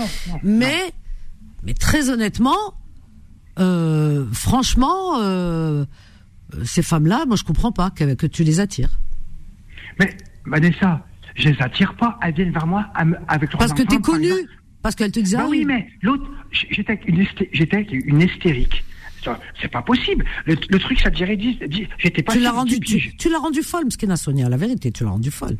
mais, 0.43 0.93
mais 1.63 1.75
très 1.75 2.11
honnêtement, 2.11 2.75
euh, 3.59 4.27
franchement, 4.33 5.21
euh, 5.21 5.85
ces 6.65 6.83
femmes-là, 6.83 7.25
moi 7.27 7.37
je 7.37 7.45
comprends 7.45 7.73
pas 7.73 7.91
que, 7.91 8.15
que 8.15 8.27
tu 8.27 8.45
les 8.45 8.61
attires. 8.61 8.99
Mais 10.01 10.17
Vanessa, 10.47 11.07
je 11.35 11.51
les 11.51 11.61
attire 11.61 11.95
pas. 11.97 12.19
Elles 12.23 12.35
viennent 12.35 12.53
vers 12.53 12.67
moi 12.67 12.87
avec 13.29 13.51
Parce 13.53 13.73
que 13.73 13.83
t'es 13.83 13.99
connu. 13.99 14.33
Parce 14.83 14.95
qu'elle 14.95 15.13
te 15.13 15.21
disait. 15.21 15.37
Bah 15.37 15.47
oui, 15.49 15.65
mais 15.65 15.89
l'autre, 16.03 16.29
j'étais 16.51 16.93
avec 16.93 17.09
une, 17.09 17.25
j'étais 17.53 17.83
une 17.83 18.21
hystérique. 18.21 18.85
C'est 19.59 19.69
pas 19.69 19.81
possible. 19.81 20.23
Le, 20.45 20.79
truc, 20.79 21.01
ça 21.01 21.09
dirait, 21.09 21.39
j'étais 21.99 22.23
pas. 22.23 22.35
Tu 22.35 22.41
l'as 22.41 22.53
rendu, 22.53 22.79
tu, 22.81 23.17
tu 23.17 23.31
l'as 23.31 23.39
rendu 23.39 23.63
folle, 23.63 23.87
Mskina 23.87 24.17
Sonia. 24.17 24.51
La 24.51 24.59
vérité, 24.59 24.93
tu 24.93 25.05
l'as 25.05 25.11
rendu 25.11 25.31
folle. 25.31 25.57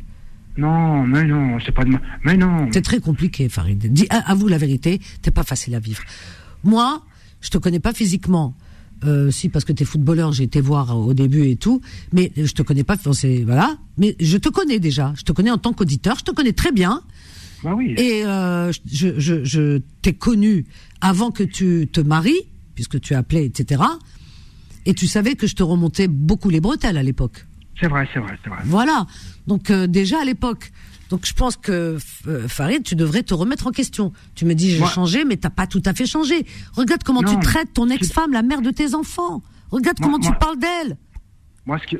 Non, 0.57 1.05
mais 1.05 1.23
non, 1.25 1.57
c'est 1.63 1.71
pas 1.71 1.83
de 1.83 1.91
Mais 2.23 2.37
non. 2.37 2.69
C'est 2.71 2.81
très 2.81 2.99
compliqué, 2.99 3.49
Farid. 3.49 3.91
Dis, 3.91 4.07
avoue 4.09 4.47
la 4.47 4.57
vérité, 4.57 5.01
t'es 5.21 5.31
pas 5.31 5.43
facile 5.43 5.75
à 5.75 5.79
vivre. 5.79 6.01
Moi, 6.63 7.03
je 7.41 7.49
te 7.49 7.57
connais 7.57 7.79
pas 7.79 7.93
physiquement. 7.93 8.55
Euh, 9.03 9.29
si 9.29 9.49
parce 9.49 9.65
que 9.65 9.73
t'es 9.73 9.85
footballeur, 9.85 10.31
j'ai 10.31 10.45
été 10.45 10.61
voir 10.61 10.97
au 10.97 11.13
début 11.13 11.47
et 11.47 11.57
tout, 11.57 11.81
mais 12.13 12.31
je 12.37 12.51
te 12.53 12.61
connais 12.61 12.85
pas, 12.85 12.95
voilà. 13.45 13.77
Mais 13.97 14.15
je 14.19 14.37
te 14.37 14.49
connais 14.49 14.79
déjà. 14.79 15.13
Je 15.17 15.23
te 15.23 15.31
connais 15.31 15.51
en 15.51 15.57
tant 15.57 15.73
qu'auditeur. 15.73 16.17
Je 16.17 16.23
te 16.23 16.31
connais 16.31 16.53
très 16.53 16.71
bien. 16.71 17.01
Bah 17.63 17.75
et 17.81 18.25
euh, 18.25 18.71
je, 18.91 19.19
je, 19.19 19.43
je 19.43 19.81
t'ai 20.01 20.13
connu 20.13 20.65
avant 21.01 21.31
que 21.31 21.43
tu 21.43 21.87
te 21.91 21.99
maries, 21.99 22.47
puisque 22.75 22.99
tu 22.99 23.15
appelais, 23.15 23.45
etc. 23.45 23.83
Et 24.85 24.93
tu 24.93 25.07
savais 25.07 25.35
que 25.35 25.47
je 25.47 25.55
te 25.55 25.63
remontais 25.63 26.07
beaucoup 26.07 26.49
les 26.49 26.61
bretelles 26.61 26.97
à 26.97 27.03
l'époque. 27.03 27.45
C'est 27.79 27.87
vrai, 27.87 28.07
c'est 28.13 28.19
vrai, 28.19 28.37
c'est 28.43 28.49
vrai. 28.49 28.59
Voilà. 28.65 29.05
Donc 29.47 29.69
euh, 29.69 29.87
déjà 29.87 30.21
à 30.21 30.25
l'époque. 30.25 30.71
Donc 31.09 31.25
je 31.25 31.33
pense 31.33 31.55
que 31.55 31.97
euh, 32.27 32.47
Farid, 32.47 32.83
tu 32.83 32.95
devrais 32.95 33.23
te 33.23 33.33
remettre 33.33 33.67
en 33.67 33.71
question. 33.71 34.11
Tu 34.33 34.45
me 34.45 34.53
dis 34.53 34.71
j'ai 34.71 34.85
changé, 34.85 35.23
mais 35.25 35.37
t'as 35.37 35.49
pas 35.49 35.67
tout 35.67 35.81
à 35.85 35.93
fait 35.93 36.05
changé. 36.05 36.45
Regarde 36.73 37.03
comment 37.03 37.23
tu 37.23 37.39
traites 37.39 37.73
ton 37.73 37.89
ex-femme, 37.89 38.31
la 38.31 38.41
mère 38.41 38.61
de 38.61 38.71
tes 38.71 38.95
enfants. 38.95 39.41
Regarde 39.71 39.97
comment 40.01 40.19
tu 40.19 40.31
parles 40.39 40.57
d'elle. 40.57 40.97
Moi, 41.65 41.79
ce 41.79 41.87
qui, 41.87 41.97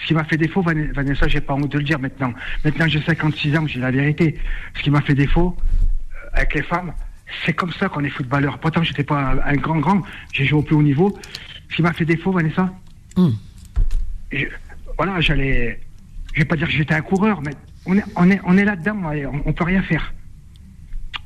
ce 0.00 0.06
qui, 0.06 0.12
m'a 0.12 0.24
fait 0.24 0.36
défaut, 0.36 0.60
Vanessa, 0.60 1.28
j'ai 1.28 1.40
pas 1.40 1.54
honte 1.54 1.72
de 1.72 1.78
le 1.78 1.84
dire 1.84 1.98
maintenant. 1.98 2.32
Maintenant, 2.62 2.86
j'ai 2.88 3.00
56 3.00 3.56
ans, 3.56 3.66
j'ai 3.66 3.80
la 3.80 3.90
vérité. 3.90 4.38
Ce 4.76 4.82
qui 4.82 4.90
m'a 4.90 5.00
fait 5.00 5.14
défaut 5.14 5.56
euh, 5.56 6.28
avec 6.34 6.54
les 6.54 6.62
femmes, 6.62 6.92
c'est 7.46 7.54
comme 7.54 7.72
ça 7.72 7.88
qu'on 7.88 8.04
est 8.04 8.10
footballeur. 8.10 8.58
Pourtant, 8.58 8.82
j'étais 8.82 9.04
pas 9.04 9.34
un, 9.46 9.56
grand 9.56 9.78
grand, 9.78 10.02
j'ai 10.32 10.44
joué 10.44 10.58
au 10.58 10.62
plus 10.62 10.76
haut 10.76 10.82
niveau. 10.82 11.18
Ce 11.70 11.76
qui 11.76 11.82
m'a 11.82 11.94
fait 11.94 12.04
défaut, 12.04 12.32
Vanessa, 12.32 12.70
hmm. 13.16 13.30
Voilà, 14.98 15.20
j'allais, 15.20 15.80
je 16.34 16.40
vais 16.40 16.44
pas 16.44 16.56
dire 16.56 16.66
que 16.66 16.72
j'étais 16.72 16.94
un 16.94 17.00
coureur, 17.00 17.40
mais 17.40 17.52
on 17.86 17.96
est, 17.96 18.04
on 18.16 18.30
est, 18.30 18.40
on 18.44 18.58
est 18.58 18.64
là-dedans, 18.64 19.00
on, 19.04 19.42
on, 19.46 19.52
peut 19.52 19.64
rien 19.64 19.82
faire. 19.82 20.12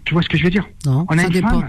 Tu 0.05 0.15
vois 0.15 0.23
ce 0.23 0.29
que 0.29 0.37
je 0.37 0.45
veux 0.45 0.51
dire? 0.51 0.69
Non, 0.87 1.07
on 1.09 1.17
ça 1.17 1.29
dépend. 1.29 1.63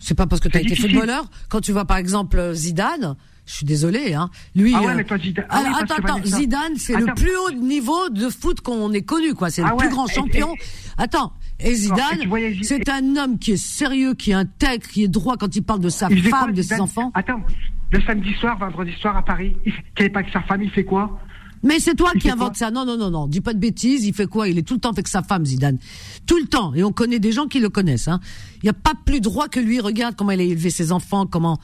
C'est 0.00 0.14
pas 0.14 0.26
parce 0.26 0.40
que 0.40 0.48
tu 0.48 0.58
as 0.58 0.60
été 0.60 0.76
footballeur. 0.76 1.28
Quand 1.48 1.60
tu 1.60 1.72
vois 1.72 1.84
par 1.84 1.96
exemple 1.96 2.52
Zidane, 2.54 3.16
je 3.46 3.52
suis 3.52 3.66
désolé, 3.66 4.14
hein. 4.14 4.30
Lui. 4.54 4.74
Ah 4.74 4.80
ouais, 4.80 4.88
euh, 4.88 4.94
mais 4.96 5.04
toi, 5.04 5.18
Zidane. 5.18 5.46
Ah 5.48 5.62
attends, 5.80 5.94
attends, 5.96 6.24
Zidane, 6.24 6.76
c'est 6.76 6.96
le 6.96 7.14
plus 7.14 7.36
haut 7.36 7.52
niveau 7.52 8.10
de 8.10 8.28
foot 8.28 8.60
qu'on 8.60 8.92
ait 8.92 9.02
connu, 9.02 9.34
quoi. 9.34 9.50
C'est 9.50 9.62
le 9.62 9.68
ah 9.72 9.76
plus 9.76 9.88
grand 9.88 10.06
champion. 10.06 10.54
Attends. 10.98 11.32
Et 11.60 11.74
Zidane, 11.74 12.20
c'est 12.62 12.88
un 12.88 13.16
homme 13.16 13.38
qui 13.38 13.52
est 13.52 13.56
sérieux, 13.56 14.14
qui 14.14 14.30
est 14.30 14.34
intègre, 14.34 14.86
qui 14.86 15.04
est 15.04 15.08
droit 15.08 15.36
quand 15.36 15.56
il 15.56 15.62
parle 15.62 15.80
de 15.80 15.88
sa 15.88 16.08
femme, 16.08 16.52
de 16.52 16.62
ses 16.62 16.80
enfants? 16.80 17.10
Attends, 17.14 17.42
le 17.90 18.00
samedi 18.02 18.32
soir, 18.34 18.58
vendredi 18.58 18.92
soir 19.00 19.16
à 19.16 19.24
Paris, 19.24 19.56
il 19.64 19.72
n'est 19.98 20.10
pas 20.10 20.20
avec 20.20 20.32
sa 20.32 20.42
femme, 20.42 20.62
il 20.62 20.70
fait 20.70 20.84
quoi? 20.84 21.18
Mais 21.62 21.80
c'est 21.80 21.94
toi 21.94 22.12
qui 22.12 22.30
invente 22.30 22.56
ça. 22.56 22.70
Non, 22.70 22.84
non, 22.84 22.96
non, 22.96 23.10
non. 23.10 23.26
Dis 23.26 23.40
pas 23.40 23.54
de 23.54 23.58
bêtises. 23.58 24.04
Il 24.04 24.14
fait 24.14 24.26
quoi? 24.26 24.48
Il 24.48 24.58
est 24.58 24.62
tout 24.62 24.74
le 24.74 24.80
temps 24.80 24.90
avec 24.90 25.08
sa 25.08 25.22
femme, 25.22 25.44
Zidane. 25.44 25.78
Tout 26.26 26.38
le 26.38 26.46
temps. 26.46 26.74
Et 26.74 26.84
on 26.84 26.92
connaît 26.92 27.18
des 27.18 27.32
gens 27.32 27.46
qui 27.46 27.60
le 27.60 27.68
connaissent. 27.68 28.08
Hein. 28.08 28.20
Il 28.56 28.66
n'y 28.66 28.70
a 28.70 28.74
pas 28.74 28.94
plus 29.04 29.20
droit 29.20 29.48
que 29.48 29.60
lui. 29.60 29.80
Regarde 29.80 30.14
comment 30.16 30.32
il 30.32 30.40
a 30.40 30.44
élevé 30.44 30.70
ses 30.70 30.92
enfants, 30.92 31.26
comment 31.26 31.58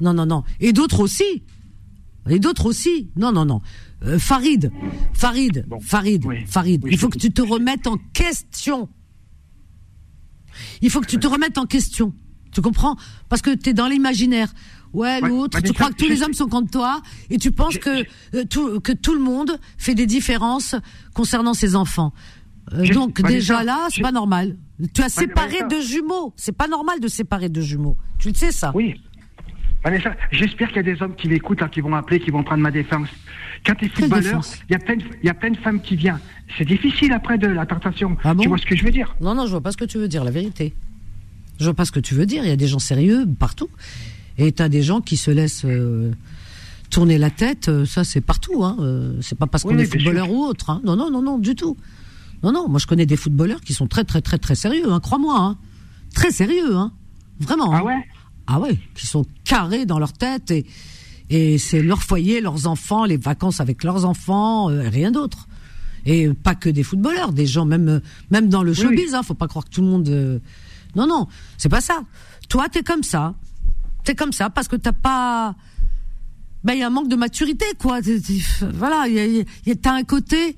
non, 0.00 0.14
non, 0.14 0.26
non. 0.26 0.44
Et 0.60 0.72
d'autres 0.72 1.00
aussi. 1.00 1.42
Et 2.28 2.38
d'autres 2.38 2.66
aussi. 2.66 3.10
Non, 3.16 3.32
non, 3.32 3.44
non. 3.44 3.60
Euh, 4.04 4.18
Farid, 4.18 4.72
Farid, 5.12 5.66
Farid, 5.80 6.24
Farid. 6.46 6.84
il 6.90 6.98
faut 6.98 7.08
que 7.08 7.18
tu 7.18 7.32
te 7.32 7.42
remettes 7.42 7.86
en 7.86 7.96
question. 8.12 8.88
Il 10.82 10.90
faut 10.90 11.00
que 11.00 11.06
tu 11.06 11.18
te 11.18 11.26
remettes 11.26 11.58
en 11.58 11.66
question. 11.66 12.14
Tu 12.52 12.60
comprends? 12.60 12.96
Parce 13.28 13.42
que 13.42 13.54
tu 13.54 13.70
es 13.70 13.74
dans 13.74 13.88
l'imaginaire. 13.88 14.52
Ouais, 14.94 15.20
l'autre, 15.20 15.60
tu 15.60 15.72
crois 15.72 15.90
que 15.90 15.96
tous 15.96 16.08
les 16.08 16.22
hommes 16.22 16.32
sont 16.32 16.46
contre 16.46 16.70
toi 16.70 17.02
et 17.28 17.36
tu 17.36 17.50
penses 17.50 17.78
que 17.78 18.04
euh, 18.34 18.44
tout, 18.48 18.80
que 18.80 18.92
tout 18.92 19.14
le 19.14 19.20
monde 19.20 19.58
fait 19.76 19.94
des 19.94 20.06
différences 20.06 20.76
concernant 21.12 21.52
ses 21.52 21.74
enfants. 21.76 22.12
Euh, 22.72 22.86
donc 22.88 23.20
déjà 23.22 23.62
là, 23.62 23.88
c'est 23.90 24.00
pas 24.02 24.12
normal. 24.12 24.56
Tu 24.94 25.02
as 25.02 25.08
séparé 25.08 25.58
deux 25.68 25.82
jumeaux. 25.82 26.32
C'est 26.36 26.56
pas 26.56 26.68
normal 26.68 27.00
de 27.00 27.08
séparer 27.08 27.48
deux 27.48 27.60
jumeaux. 27.60 27.96
Tu 28.18 28.28
le 28.28 28.34
sais 28.34 28.52
ça 28.52 28.72
Oui. 28.74 29.00
Vanessa, 29.84 30.14
j'espère 30.32 30.68
qu'il 30.68 30.78
y 30.78 30.80
a 30.80 30.94
des 30.94 31.02
hommes 31.02 31.14
qui 31.14 31.28
l'écoutent, 31.28 31.68
qui 31.70 31.82
vont 31.82 31.94
appeler, 31.94 32.18
qui 32.18 32.30
vont 32.30 32.42
prendre 32.42 32.62
ma 32.62 32.70
défense. 32.70 33.08
Quand 33.66 33.74
tu 33.74 33.84
es 33.84 33.88
footballeur, 33.88 34.40
il 34.68 34.72
y, 34.72 34.76
a 34.76 34.78
plein 34.78 34.96
de, 34.96 35.04
y 35.22 35.28
a 35.28 35.34
plein 35.34 35.50
de 35.50 35.58
femmes 35.58 35.80
qui 35.80 35.96
viennent. 35.96 36.18
C'est 36.56 36.64
difficile 36.64 37.12
après 37.12 37.36
de 37.36 37.48
la 37.48 37.66
tentation. 37.66 38.16
Ah 38.24 38.34
tu 38.38 38.48
vois 38.48 38.56
ce 38.56 38.64
que 38.64 38.76
je 38.76 38.84
veux 38.84 38.90
dire? 38.90 39.14
Non, 39.20 39.34
non, 39.34 39.44
je 39.44 39.50
vois 39.50 39.60
pas 39.60 39.72
ce 39.72 39.76
que 39.76 39.84
tu 39.84 39.98
veux 39.98 40.08
dire, 40.08 40.24
la 40.24 40.30
vérité. 40.30 40.74
Je 41.60 41.64
vois 41.64 41.74
pas 41.74 41.84
ce 41.84 41.92
que 41.92 42.00
tu 42.00 42.14
veux 42.14 42.24
dire. 42.24 42.44
Il 42.44 42.48
y 42.48 42.52
a 42.52 42.56
des 42.56 42.66
gens 42.66 42.78
sérieux 42.78 43.26
partout. 43.38 43.68
Et 44.38 44.52
tu 44.52 44.62
as 44.62 44.68
des 44.68 44.82
gens 44.82 45.00
qui 45.00 45.16
se 45.16 45.30
laissent 45.30 45.64
euh, 45.64 46.12
tourner 46.90 47.18
la 47.18 47.30
tête. 47.30 47.68
Euh, 47.68 47.86
ça, 47.86 48.04
c'est 48.04 48.20
partout. 48.20 48.64
Hein. 48.64 48.76
Euh, 48.80 49.18
c'est 49.20 49.38
pas 49.38 49.46
parce 49.46 49.62
qu'on 49.62 49.78
est 49.78 49.86
footballeur 49.86 50.30
ou 50.30 50.44
autre. 50.44 50.70
Hein. 50.70 50.80
Non, 50.84 50.96
non, 50.96 51.10
non, 51.10 51.22
non, 51.22 51.38
du 51.38 51.54
tout. 51.54 51.76
Non, 52.42 52.52
non. 52.52 52.68
Moi, 52.68 52.78
je 52.78 52.86
connais 52.86 53.06
des 53.06 53.16
footballeurs 53.16 53.60
qui 53.60 53.74
sont 53.74 53.86
très, 53.86 54.04
très, 54.04 54.20
très, 54.20 54.38
très 54.38 54.54
sérieux. 54.54 54.92
Hein, 54.92 55.00
Crois-moi. 55.00 55.38
Hein. 55.38 55.56
Très 56.14 56.30
sérieux. 56.30 56.76
Vraiment. 57.40 57.72
Ah 57.72 57.84
ouais? 57.84 58.04
Ah 58.46 58.60
ouais. 58.60 58.78
Qui 58.94 59.06
sont 59.06 59.24
carrés 59.44 59.86
dans 59.86 59.98
leur 59.98 60.12
tête 60.12 60.50
et 60.50 60.66
et 61.30 61.56
c'est 61.56 61.82
leur 61.82 62.02
foyer, 62.02 62.42
leurs 62.42 62.66
enfants, 62.66 63.06
les 63.06 63.16
vacances 63.16 63.58
avec 63.58 63.82
leurs 63.82 64.04
enfants, 64.04 64.66
rien 64.66 65.10
d'autre. 65.10 65.48
Et 66.04 66.28
pas 66.28 66.54
que 66.54 66.68
des 66.68 66.82
footballeurs, 66.82 67.32
des 67.32 67.46
gens 67.46 67.64
même 67.64 68.02
même 68.30 68.50
dans 68.50 68.62
le 68.62 68.74
showbiz. 68.74 69.14
Hein, 69.14 69.22
faut 69.22 69.32
pas 69.32 69.48
croire 69.48 69.64
que 69.64 69.70
tout 69.70 69.80
le 69.80 69.86
monde. 69.86 70.42
Non, 70.94 71.06
non, 71.06 71.26
c'est 71.56 71.70
pas 71.70 71.80
ça. 71.80 72.02
Toi, 72.50 72.68
t'es 72.68 72.82
comme 72.82 73.02
ça. 73.02 73.34
C'est 74.04 74.14
comme 74.14 74.32
ça 74.32 74.50
parce 74.50 74.68
que 74.68 74.76
t'as 74.76 74.92
pas. 74.92 75.54
Ben 76.62 76.74
il 76.74 76.80
y 76.80 76.82
a 76.82 76.86
un 76.86 76.90
manque 76.90 77.08
de 77.08 77.16
maturité 77.16 77.66
quoi. 77.78 78.00
Voilà, 78.72 79.06
il 79.08 79.44
y 79.66 79.70
a, 79.70 79.74
t'as 79.74 79.94
un 79.94 80.04
côté, 80.04 80.56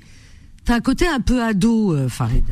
t'as 0.64 0.76
un 0.76 0.80
côté 0.80 1.06
un 1.06 1.20
peu 1.20 1.42
ado, 1.42 1.94
euh, 1.94 2.08
Farid. 2.08 2.44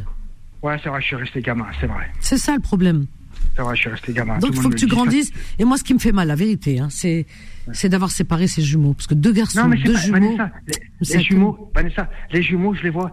Ouais, 0.62 0.76
c'est 0.82 0.88
vrai, 0.88 1.00
je 1.00 1.06
suis 1.06 1.16
resté 1.16 1.40
gamin, 1.40 1.66
c'est 1.80 1.86
vrai. 1.86 2.10
C'est 2.20 2.38
ça 2.38 2.54
le 2.54 2.60
problème. 2.60 3.06
C'est 3.54 3.62
vrai, 3.62 3.76
je 3.76 3.80
suis 3.82 3.90
resté 3.90 4.12
gamin. 4.12 4.38
Donc 4.38 4.52
il 4.54 4.60
faut 4.60 4.70
que 4.70 4.76
tu 4.76 4.86
grandisses. 4.86 5.30
Et 5.58 5.64
moi, 5.64 5.76
ce 5.76 5.84
qui 5.84 5.94
me 5.94 5.98
fait 5.98 6.10
mal, 6.10 6.26
la 6.28 6.34
vérité, 6.34 6.80
hein, 6.80 6.88
c'est 6.90 7.26
c'est 7.72 7.88
d'avoir 7.88 8.10
séparé 8.10 8.46
ces 8.46 8.62
jumeaux, 8.62 8.94
parce 8.94 9.06
que 9.06 9.14
deux 9.14 9.32
garçons, 9.32 9.68
deux 9.68 9.96
jumeaux. 9.96 10.36
Vanessa, 10.36 10.52
les, 11.00 11.22
jumeaux, 11.22 11.70
Vanessa, 11.74 12.10
les 12.30 12.42
jumeaux, 12.42 12.74
je 12.74 12.82
les 12.82 12.90
vois. 12.90 13.12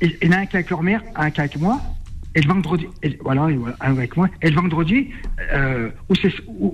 Il 0.00 0.16
y 0.22 0.28
en 0.28 0.32
a 0.32 0.36
un 0.38 0.46
qui 0.46 0.56
est 0.56 0.60
avec 0.60 0.70
leur 0.70 0.82
mère, 0.82 1.02
un 1.16 1.30
qui 1.30 1.40
est 1.40 1.44
avec 1.44 1.58
moi. 1.58 1.80
Et 2.38 2.40
le 2.40 2.46
vendredi, 2.46 2.86
voilà, 3.20 3.48
avec 3.80 4.16
moi. 4.16 4.28
Et 4.42 4.50
le 4.50 4.54
vendredi, 4.54 5.08
euh, 5.52 5.90
où, 6.08 6.14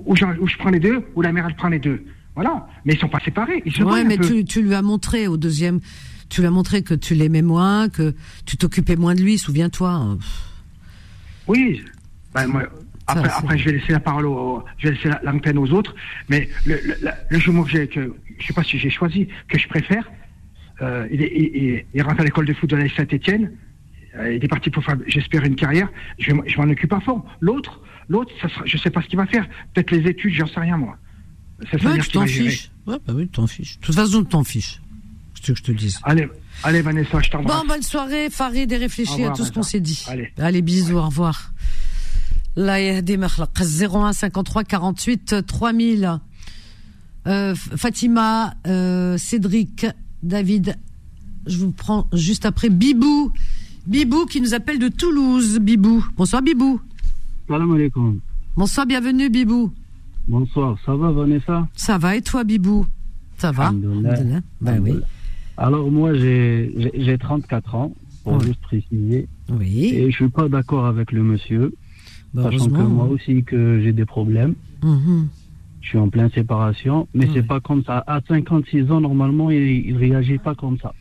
où, 0.05 0.15
je, 0.15 0.57
prends 0.59 0.69
les 0.69 0.79
deux, 0.79 1.03
où 1.15 1.23
la 1.23 1.31
mère 1.31 1.47
elle 1.47 1.55
prend 1.55 1.69
les 1.69 1.79
deux. 1.79 2.05
Voilà. 2.35 2.67
Mais 2.85 2.93
ils 2.93 2.99
sont 2.99 3.07
pas 3.07 3.19
séparés. 3.19 3.63
Ils 3.65 3.83
ouais, 3.83 4.03
mais 4.03 4.19
tu, 4.19 4.45
tu, 4.45 4.61
lui 4.61 4.75
as 4.75 4.83
montré 4.83 5.27
au 5.27 5.37
deuxième, 5.37 5.79
tu 6.29 6.41
lui 6.41 6.47
as 6.47 6.51
montré 6.51 6.83
que 6.83 6.93
tu 6.93 7.15
l'aimais 7.15 7.41
moins, 7.41 7.89
que 7.89 8.13
tu 8.45 8.57
t'occupais 8.57 8.95
moins 8.95 9.15
de 9.15 9.21
lui. 9.21 9.39
Souviens-toi. 9.39 10.19
Oui. 11.47 11.83
Ben, 12.35 12.45
moi, 12.45 12.61
après, 13.07 13.29
après, 13.35 13.57
je 13.57 13.65
vais 13.65 13.71
laisser 13.79 13.93
la 13.93 13.99
parole, 13.99 14.27
aux, 14.27 14.63
je 14.77 14.89
vais 14.89 14.93
laisser 14.93 15.09
l'antenne 15.23 15.57
aux 15.57 15.71
autres. 15.71 15.95
Mais 16.29 16.47
le, 16.67 16.79
le, 16.85 16.93
le 17.31 17.63
que 17.63 17.69
j'ai, 17.71 17.87
que 17.87 18.13
je 18.37 18.45
sais 18.45 18.53
pas 18.53 18.63
si 18.63 18.77
j'ai 18.77 18.91
choisi, 18.91 19.29
que 19.47 19.57
je 19.57 19.67
préfère, 19.67 20.11
euh, 20.83 21.07
il, 21.11 21.21
il, 21.23 21.85
il, 21.91 22.01
rentre 22.03 22.21
à 22.21 22.23
l'école 22.23 22.45
de 22.45 22.53
foot 22.53 22.69
de 22.69 22.75
la 22.75 22.87
Saint-Étienne. 22.89 23.51
Euh, 24.17 24.33
il 24.35 24.43
est 24.43 24.47
parti 24.47 24.69
pour 24.69 24.83
faire, 24.83 24.97
j'espère, 25.07 25.43
une 25.43 25.55
carrière. 25.55 25.89
Je, 26.19 26.31
je 26.45 26.57
m'en 26.57 26.69
occupe 26.69 26.93
à 26.93 26.99
fond. 27.01 27.23
L'autre, 27.41 27.81
l'autre, 28.07 28.31
ça 28.41 28.49
sera, 28.49 28.65
je 28.65 28.77
sais 28.77 28.89
pas 28.89 29.01
ce 29.01 29.07
qu'il 29.07 29.17
va 29.17 29.25
faire. 29.25 29.47
Peut-être 29.73 29.91
les 29.91 30.09
études, 30.09 30.33
j'en 30.33 30.47
sais 30.47 30.59
rien 30.59 30.77
moi. 30.77 30.97
Ça 31.71 31.77
ouais, 31.77 31.99
tu 31.99 32.09
t'en 32.09 32.25
fiches. 32.25 32.71
Ouais, 32.85 32.97
bah 33.05 33.13
oui, 33.15 33.23
tu 33.23 33.31
t'en 33.31 33.47
fiches. 33.47 33.79
De 33.79 33.85
toute 33.85 33.95
façon, 33.95 34.23
tu 34.23 34.29
t'en 34.29 34.43
fiches. 34.43 34.81
C'est 35.35 35.47
ce 35.47 35.51
que 35.51 35.57
je 35.57 35.63
te 35.63 35.71
dis. 35.71 35.95
Allez, 36.03 36.27
allez 36.63 36.81
Vanessa, 36.81 37.19
je 37.21 37.29
t'embrasse. 37.29 37.61
Bon, 37.61 37.67
bonne 37.67 37.81
soirée, 37.81 38.29
Farid, 38.29 38.71
et 38.71 38.77
réfléchis 38.77 39.23
à 39.23 39.31
tout 39.31 39.45
ce 39.45 39.51
qu'on 39.51 39.63
s'est 39.63 39.79
dit. 39.79 40.05
Allez. 40.07 40.31
allez, 40.37 40.61
bisous, 40.61 40.97
au 40.97 41.05
revoir. 41.05 41.53
Là, 42.55 42.79
il 42.79 42.85
y 42.87 42.89
a 42.89 43.01
des 43.01 43.17
01 43.17 44.13
53 44.13 44.63
48 44.63 45.45
3000. 45.45 46.19
Euh, 47.27 47.55
Fatima, 47.55 48.53
euh, 48.67 49.17
Cédric, 49.17 49.87
David, 50.23 50.77
je 51.47 51.57
vous 51.57 51.71
prends 51.71 52.07
juste 52.13 52.45
après 52.45 52.69
Bibou. 52.69 53.33
Bibou 53.87 54.25
qui 54.25 54.41
nous 54.41 54.53
appelle 54.53 54.79
de 54.79 54.87
Toulouse. 54.87 55.59
Bibou. 55.59 56.03
Bonsoir 56.17 56.41
Bibou. 56.41 56.81
Salam 57.47 57.71
alaikum. 57.71 58.19
Bonsoir, 58.57 58.87
bienvenue 58.87 59.29
Bibou. 59.29 59.71
Bonsoir, 60.27 60.77
ça 60.85 60.95
va 60.95 61.11
Vanessa? 61.11 61.67
Ça 61.75 61.99
va 61.99 62.15
et 62.15 62.21
toi 62.21 62.43
Bibou? 62.43 62.87
Ça 63.37 63.51
va? 63.51 63.71
Ben 64.61 64.81
oui. 64.81 64.95
Alors 65.57 65.91
moi 65.91 66.15
j'ai 66.15 67.17
34 67.19 67.75
ans, 67.75 67.93
pour 68.23 68.41
juste 68.41 68.59
préciser. 68.61 69.27
Oui. 69.49 69.93
Et 69.93 70.09
je 70.09 70.15
suis 70.15 70.29
pas 70.29 70.49
d'accord 70.49 70.87
avec 70.87 71.11
le 71.11 71.21
monsieur, 71.21 71.73
bah, 72.33 72.43
sachant 72.43 72.67
que 72.67 72.81
moi 72.81 73.05
aussi 73.05 73.43
que 73.43 73.81
j'ai 73.83 73.93
des 73.93 74.05
problèmes. 74.05 74.55
Mhm. 74.83 75.27
Je 75.81 75.89
suis 75.89 75.97
en 75.99 76.09
pleine 76.09 76.31
séparation, 76.31 77.07
mais 77.13 77.29
c'est 77.31 77.45
pas 77.45 77.59
comme 77.59 77.83
ça. 77.83 78.03
À 78.07 78.19
56 78.27 78.89
ans, 78.89 79.01
normalement, 79.01 79.51
il, 79.51 79.61
il 79.87 79.95
réagit 79.95 80.39
pas 80.39 80.55
comme 80.55 80.79
ça. 80.79 80.95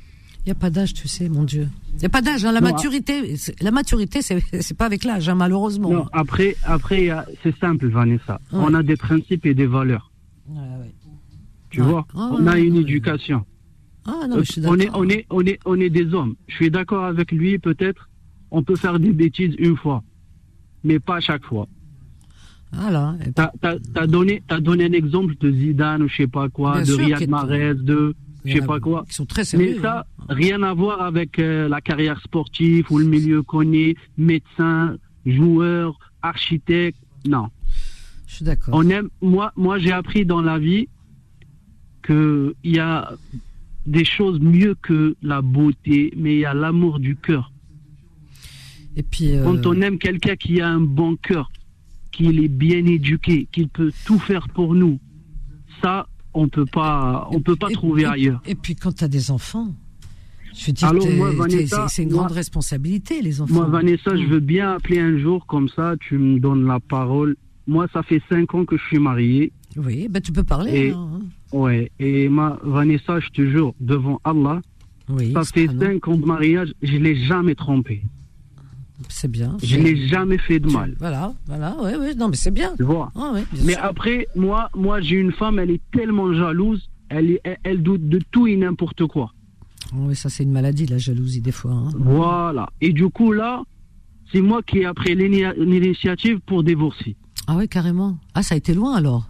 Il 0.45 0.49
n'y 0.49 0.53
a 0.53 0.57
pas 0.57 0.69
d'âge, 0.69 0.93
tu 0.93 1.09
sais, 1.09 1.31
mon 1.31 1.45
Dieu. 1.45 1.69
Il 1.95 2.01
n'y 2.01 2.05
a 2.05 2.11
pas 2.11 2.21
d'âge. 2.21 2.45
Hein. 2.45 2.53
La, 2.53 2.61
maturité, 2.61 3.35
la 3.63 3.71
maturité, 3.71 4.21
c'est 4.21 4.77
pas 4.77 4.85
avec 4.85 5.05
l'âge, 5.05 5.29
hein, 5.29 5.35
malheureusement. 5.35 5.91
Non, 5.91 6.07
après, 6.13 6.57
après 6.65 7.11
c'est 7.43 7.57
simple, 7.59 7.89
Vanessa. 7.89 8.41
On 8.53 8.75
a 8.75 8.83
des 8.83 8.97
principes 8.97 9.47
et 9.47 9.55
des 9.55 9.67
valeurs. 9.67 10.11
Tu 11.71 11.81
vois, 11.81 12.07
ah, 12.15 12.31
on 12.39 12.47
a 12.47 12.59
une 12.59 12.77
éducation. 12.77 13.45
Ah, 14.07 14.27
non, 14.29 14.37
je 14.41 14.53
suis 14.53 14.67
on, 14.67 14.79
est, 14.79 14.91
on, 14.95 15.09
est, 15.09 15.27
on, 15.31 15.41
est, 15.41 15.59
on 15.65 15.81
est 15.81 15.91
des 15.91 16.13
hommes. 16.13 16.35
Je 16.47 16.55
suis 16.57 16.71
d'accord 16.71 17.05
avec 17.05 17.33
lui, 17.33 17.59
peut-être. 17.59 18.11
On 18.51 18.63
peut 18.63 18.77
faire 18.77 19.01
des 19.01 19.13
bêtises 19.13 19.55
une 19.59 19.77
fois, 19.77 20.05
mais 20.85 21.01
pas 21.01 21.21
chaque 21.21 21.45
fois. 21.45 21.67
Voilà. 22.71 23.17
T'as 23.35 23.51
as, 23.95 24.07
donné, 24.07 24.43
as 24.49 24.61
donné 24.61 24.85
un 24.85 24.93
exemple 24.93 25.35
de 25.41 25.51
Zidane 25.51 26.03
ou 26.03 26.09
je 26.09 26.17
sais 26.17 26.27
pas 26.27 26.49
quoi, 26.49 26.83
de 26.83 26.93
Riyad 26.93 27.29
Mahrez, 27.29 27.75
de 27.75 28.15
je 28.45 28.59
sais 28.59 28.67
pas 28.67 28.81
quoi. 28.81 29.05
Qui 29.09 29.15
sont 29.15 29.27
très 29.27 29.45
sérieux. 29.45 29.75
Mais 29.77 29.83
ça, 29.83 30.07
hein. 30.19 30.25
rien 30.29 30.63
à 30.63 30.75
voir 30.75 31.03
avec 31.03 31.39
euh, 31.39 31.69
la 31.69 31.81
carrière 31.81 32.21
sportive 32.21 32.87
ou 32.91 32.99
le 32.99 33.07
milieu 33.07 33.43
connu, 33.43 33.97
médecin, 34.17 34.97
joueur, 35.25 35.99
architecte. 36.23 36.99
Non. 37.27 37.49
Je 38.27 38.37
suis 38.37 38.45
d'accord. 38.45 38.75
On 38.77 38.89
aime. 38.91 39.09
Moi, 39.23 39.53
moi, 39.57 39.79
j'ai 39.79 39.93
appris 39.93 40.27
dans 40.27 40.43
la 40.43 40.59
vie 40.59 40.89
que 42.03 42.55
il 42.63 42.77
y 42.77 42.81
a 42.81 43.13
des 43.87 44.05
choses 44.05 44.41
mieux 44.41 44.75
que 44.75 45.17
la 45.23 45.43
beauté, 45.43 46.13
mais 46.17 46.35
il 46.35 46.41
y 46.41 46.45
a 46.45 46.55
l'amour 46.55 47.01
du 47.01 47.17
cœur. 47.17 47.53
Et 48.97 49.03
puis. 49.03 49.37
Euh, 49.37 49.45
Quand 49.45 49.67
on 49.67 49.81
aime 49.81 49.99
quelqu'un 49.99 50.37
qui 50.37 50.61
a 50.61 50.69
un 50.69 50.81
bon 50.81 51.17
cœur, 51.17 51.51
qu'il 52.13 52.43
est 52.45 52.49
bien 52.49 52.85
éduqué, 52.87 53.49
qu'il 53.51 53.69
peut 53.69 53.93
tout 54.05 54.19
faire 54.19 54.49
pour 54.49 54.75
nous, 54.75 55.01
ça, 55.83 56.07
on 56.35 56.49
peut 56.49 56.67
pas, 56.67 57.29
on 57.31 57.41
peut 57.41 57.57
pas 57.57 57.71
trouver 57.71 58.05
ailleurs. 58.05 58.43
Et 58.47 58.55
puis 58.55 58.75
quand 58.75 58.93
tu 58.93 59.05
as 59.05 59.09
des 59.09 59.31
enfants, 59.31 59.69
je 60.57 60.71
dis 60.71 60.85
c'est 61.89 62.03
une 62.03 62.11
grande 62.11 62.33
responsabilité, 62.33 63.23
les 63.23 63.41
enfants. 63.41 63.55
Moi, 63.55 63.67
Vanessa, 63.67 64.17
je 64.17 64.25
veux 64.27 64.41
bien 64.41 64.73
appeler 64.73 65.01
un 65.01 65.19
jour 65.19 65.47
comme 65.47 65.69
ça, 65.69 65.95
tu 66.01 66.19
me 66.19 66.39
donnes 66.39 66.67
la 66.67 66.81
parole. 66.81 67.37
Moi, 67.67 67.87
ça 67.93 68.03
fait 68.03 68.23
cinq 68.29 68.55
ans 68.55 68.65
que 68.65 68.77
je 68.77 68.85
suis 68.85 68.99
marié. 68.99 69.53
Oui, 69.77 70.07
ben 70.09 70.21
tu 70.21 70.33
peux 70.33 70.45
parler. 70.45 70.89
Et, 70.89 70.91
hein. 70.91 71.23
Ouais, 71.53 71.91
et 71.99 72.29
ma 72.29 72.59
Vanessa, 72.63 73.21
je 73.21 73.29
te 73.31 73.43
jure, 73.43 73.75
devant 73.81 74.21
Allah, 74.25 74.61
oui, 75.09 75.33
ça 75.33 75.45
fait 75.45 75.67
cinq 75.67 76.07
ans 76.09 76.17
de 76.17 76.25
mariage, 76.25 76.73
je 76.83 76.97
l'ai 76.97 77.17
jamais 77.17 77.55
trompé. 77.55 78.03
C'est 79.09 79.31
bien. 79.31 79.57
Je 79.63 79.77
n'ai 79.77 80.07
jamais 80.09 80.39
fait 80.39 80.61
de 80.61 80.71
mal. 80.71 80.95
Voilà, 80.99 81.35
voilà, 81.47 81.77
oui, 81.83 81.93
oui, 81.99 82.17
non, 82.17 82.29
mais 82.29 82.37
c'est 82.37 82.53
bien. 82.53 82.75
Tu 82.77 82.85
vois. 82.85 83.11
Ah, 83.17 83.33
mais 83.65 83.75
après, 83.77 84.29
moi, 84.37 84.71
moi, 84.75 85.01
j'ai 85.01 85.17
une 85.17 85.33
femme, 85.33 85.59
elle 85.59 85.71
est 85.71 85.83
tellement 85.93 86.33
jalouse, 86.33 86.89
elle, 87.09 87.39
elle, 87.65 87.83
doute 87.83 88.09
de 88.09 88.21
tout 88.31 88.47
et 88.47 88.57
n'importe 88.57 89.07
quoi. 89.07 89.33
Oh, 89.93 90.07
oui, 90.07 90.17
ça, 90.17 90.29
c'est 90.29 90.45
une 90.45 90.53
maladie, 90.53 90.87
la 90.87 90.99
jalousie, 90.99 91.41
des 91.41 91.53
fois. 91.53 91.73
Hein. 91.73 91.91
Voilà. 91.99 92.71
Et 92.81 92.93
du 92.93 93.09
coup, 93.09 93.33
là, 93.33 93.63
c'est 94.33 94.41
moi 94.41 94.63
qui 94.63 94.79
ai 94.79 94.93
pris 94.95 95.15
l'initiative 95.15 96.39
pour 96.47 96.63
divorcer. 96.63 97.17
Ah 97.47 97.57
oui, 97.57 97.69
carrément. 97.69 98.17
Ah, 98.35 98.43
ça 98.43 98.55
a 98.55 98.59
été 98.59 98.75
loin 98.75 98.95
alors? 98.95 99.29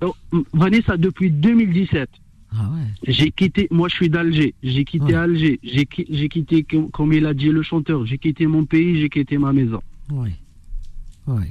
Oh, 0.00 0.14
Vanessa, 0.52 0.96
depuis 0.96 1.30
2017. 1.30 2.08
Ah 2.54 2.70
j'ai 3.06 3.30
quitté, 3.30 3.66
moi 3.70 3.88
je 3.88 3.94
suis 3.94 4.10
d'Alger, 4.10 4.54
j'ai 4.62 4.84
quitté 4.84 5.14
Alger, 5.14 5.58
j'ai 5.62 5.86
quitté, 5.86 6.66
comme 6.92 7.12
il 7.12 7.26
a 7.26 7.34
dit 7.34 7.48
le 7.48 7.62
chanteur, 7.62 8.04
j'ai 8.04 8.18
quitté 8.18 8.46
mon 8.46 8.64
pays, 8.64 9.00
j'ai 9.00 9.08
quitté 9.08 9.38
ma 9.38 9.52
maison. 9.52 9.80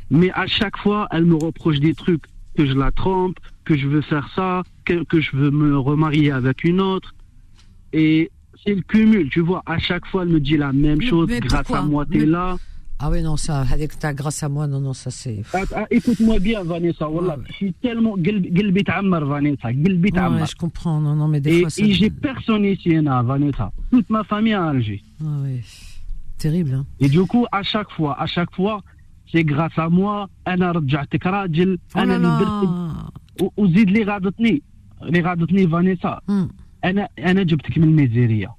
Mais 0.10 0.32
à 0.32 0.48
chaque 0.48 0.78
fois, 0.78 1.08
elle 1.12 1.26
me 1.26 1.36
reproche 1.36 1.80
des 1.80 1.94
trucs, 1.94 2.24
que 2.56 2.66
je 2.66 2.74
la 2.74 2.92
trompe, 2.92 3.38
que 3.64 3.78
je 3.78 3.88
veux 3.88 4.02
faire 4.02 4.30
ça, 4.36 4.64
que, 4.86 5.04
que 5.04 5.22
je 5.22 5.36
veux 5.36 5.52
me 5.52 5.78
remarier 5.78 6.32
avec 6.32 6.64
une 6.64 6.82
autre. 6.82 7.14
Et 7.94 8.30
c'est 8.64 8.76
le 8.76 8.82
cumul, 8.82 9.30
tu 9.30 9.40
vois. 9.40 9.64
À 9.66 9.80
chaque 9.80 10.06
fois, 10.06 10.24
elle 10.24 10.30
me 10.30 10.40
dit 10.40 10.58
la 10.58 10.74
même 10.74 11.02
chose. 11.02 11.28
grâce 11.40 11.72
à 11.72 11.82
moi, 11.82 12.06
t'es 12.06 12.26
là. 12.26 12.58
Ah 13.01 13.11
oui, 13.11 13.23
non, 13.23 13.37
ça, 13.37 13.61
avec 13.71 13.99
ta 13.99 14.15
grâce 14.15 14.43
à 14.43 14.49
moi, 14.49 14.67
non, 14.67 14.81
non, 14.81 14.95
ça 14.95 15.11
c'est. 15.11 15.43
Ah, 15.53 15.65
ah, 15.75 15.87
écoute-moi 15.91 16.39
bien, 16.39 16.63
Vanessa, 16.65 17.07
voilà. 17.07 17.37
Je 17.47 17.53
suis 17.53 17.73
tellement. 17.75 18.17
Gilbit 18.17 18.85
Ammar, 18.89 19.27
Vanessa. 19.27 19.71
Gilbit 19.71 20.17
Ammar. 20.17 20.47
je 20.47 20.57
comprends, 20.57 20.99
non, 20.99 21.15
non, 21.15 21.29
mais 21.29 21.41
des 21.41 21.59
et, 21.59 21.61
fois. 21.61 21.71
Ça... 21.71 21.85
Et 21.85 21.93
j'ai 21.93 22.09
personne 22.09 22.65
ici, 22.65 22.97
Vanessa. 22.97 23.71
Toute 23.91 24.09
ma 24.09 24.25
famille 24.25 24.55
à 24.55 24.65
Alger. 24.65 25.03
Ah 25.21 25.25
oui. 25.45 25.61
Terrible, 26.39 26.75
hein. 26.75 26.87
Et 27.01 27.09
du 27.09 27.23
coup, 27.25 27.45
à 27.53 27.63
chaque 27.63 27.91
fois, 27.91 28.19
à 28.19 28.27
chaque 28.27 28.55
fois, 28.55 28.83
c'est 29.31 29.45
grâce 29.45 29.77
à 29.77 29.89
moi, 29.89 30.29
أنا 30.49 30.73
رجعتك 30.73 31.27
راجل 31.27 31.79
أنا 31.97 32.17
اللي 32.17 32.39
درت 32.39 33.53
وزيد 33.57 33.89
اللي 33.89 34.05
غاضتني 34.05 34.63
اللي 35.03 35.21
غاضتني 35.21 35.69
فانيسا 35.69 36.21
أنا 36.85 37.09
أنا 37.19 37.43
جبتك 37.43 37.79
من 37.79 37.85
الميزيريا 37.85 38.55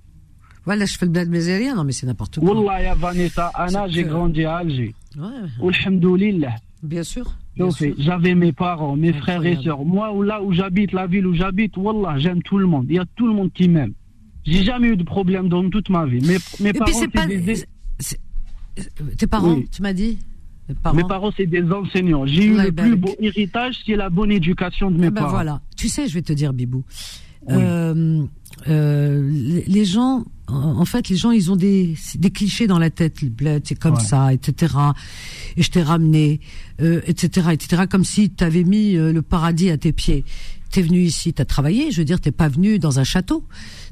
voilà, 0.64 0.84
je 0.84 0.96
fais 0.96 1.06
le 1.06 1.12
bled 1.12 1.28
Mézéria, 1.28 1.74
non 1.74 1.84
mais 1.84 1.92
c'est 1.92 2.06
n'importe 2.06 2.38
quoi. 2.38 2.54
Wallah 2.54 2.82
ya 2.82 2.94
Vanessa, 2.94 3.50
Anna, 3.54 3.88
j'ai 3.88 4.04
grandi 4.04 4.44
à 4.44 4.56
Alger. 4.56 4.94
Ouais. 5.16 5.68
Alhamdoulilah. 5.68 6.54
Bien 6.82 7.02
sûr. 7.02 7.32
J'avais 7.98 8.34
mes 8.34 8.52
parents, 8.52 8.96
mes 8.96 9.12
frères 9.12 9.44
et 9.44 9.56
sœurs. 9.62 9.84
Moi, 9.84 10.12
là 10.24 10.42
où 10.42 10.52
j'habite, 10.52 10.92
la 10.92 11.06
ville 11.06 11.26
où 11.26 11.34
j'habite, 11.34 11.76
Wallah, 11.76 12.18
j'aime 12.18 12.42
tout 12.42 12.58
le 12.58 12.66
monde. 12.66 12.86
Il 12.88 12.96
y 12.96 12.98
a 12.98 13.04
tout 13.16 13.26
le 13.26 13.34
monde 13.34 13.52
qui 13.52 13.68
m'aime. 13.68 13.92
J'ai 14.44 14.64
jamais 14.64 14.88
eu 14.88 14.96
de 14.96 15.04
problème 15.04 15.48
dans 15.48 15.68
toute 15.68 15.88
ma 15.90 16.06
vie. 16.06 16.20
Mes, 16.26 16.38
mes 16.60 16.72
parents, 16.72 16.92
c'est 16.92 17.08
pas... 17.08 17.26
des... 17.26 17.64
Tes 19.18 19.26
parents, 19.26 19.60
tu 19.70 19.82
m'as 19.82 19.92
dit? 19.92 20.18
Parents? 20.82 20.96
Mes 20.96 21.04
parents, 21.04 21.30
c'est 21.36 21.46
des 21.46 21.70
enseignants. 21.70 22.24
J'ai 22.24 22.46
eu 22.46 22.56
le 22.56 22.70
ben 22.70 22.84
plus 22.84 22.96
beau 22.96 23.14
héritage, 23.20 23.76
c'est 23.84 23.96
la 23.96 24.08
bonne 24.08 24.32
éducation 24.32 24.90
de 24.90 24.96
mes 24.98 25.08
eh 25.08 25.10
ben 25.10 25.20
parents. 25.20 25.32
Voilà. 25.32 25.60
Tu 25.76 25.88
sais, 25.88 26.08
je 26.08 26.14
vais 26.14 26.22
te 26.22 26.32
dire, 26.32 26.52
Bibou. 26.52 26.82
Euh, 27.50 28.24
euh, 28.68 29.30
les 29.66 29.84
gens, 29.84 30.24
en 30.48 30.84
fait, 30.84 31.08
les 31.08 31.16
gens, 31.16 31.30
ils 31.30 31.50
ont 31.50 31.56
des, 31.56 31.94
des 32.16 32.30
clichés 32.30 32.66
dans 32.66 32.78
la 32.78 32.90
tête. 32.90 33.22
Le 33.22 33.28
bled, 33.28 33.62
c'est 33.66 33.78
comme 33.78 33.96
ça, 33.96 34.32
etc. 34.32 34.74
Et 35.56 35.62
je 35.62 35.70
t'ai 35.70 35.82
ramené, 35.82 36.40
euh, 36.80 37.00
etc., 37.06 37.48
etc. 37.52 37.84
Comme 37.90 38.04
si 38.04 38.30
tu 38.30 38.44
avais 38.44 38.64
mis 38.64 38.96
euh, 38.96 39.12
le 39.12 39.22
paradis 39.22 39.70
à 39.70 39.76
tes 39.76 39.92
pieds. 39.92 40.24
T'es 40.70 40.80
venu 40.80 41.00
ici, 41.00 41.34
t'as 41.34 41.44
travaillé. 41.44 41.90
Je 41.90 41.98
veux 41.98 42.04
dire, 42.04 42.18
t'es 42.18 42.32
pas 42.32 42.48
venu 42.48 42.78
dans 42.78 42.98
un 42.98 43.04
château. 43.04 43.44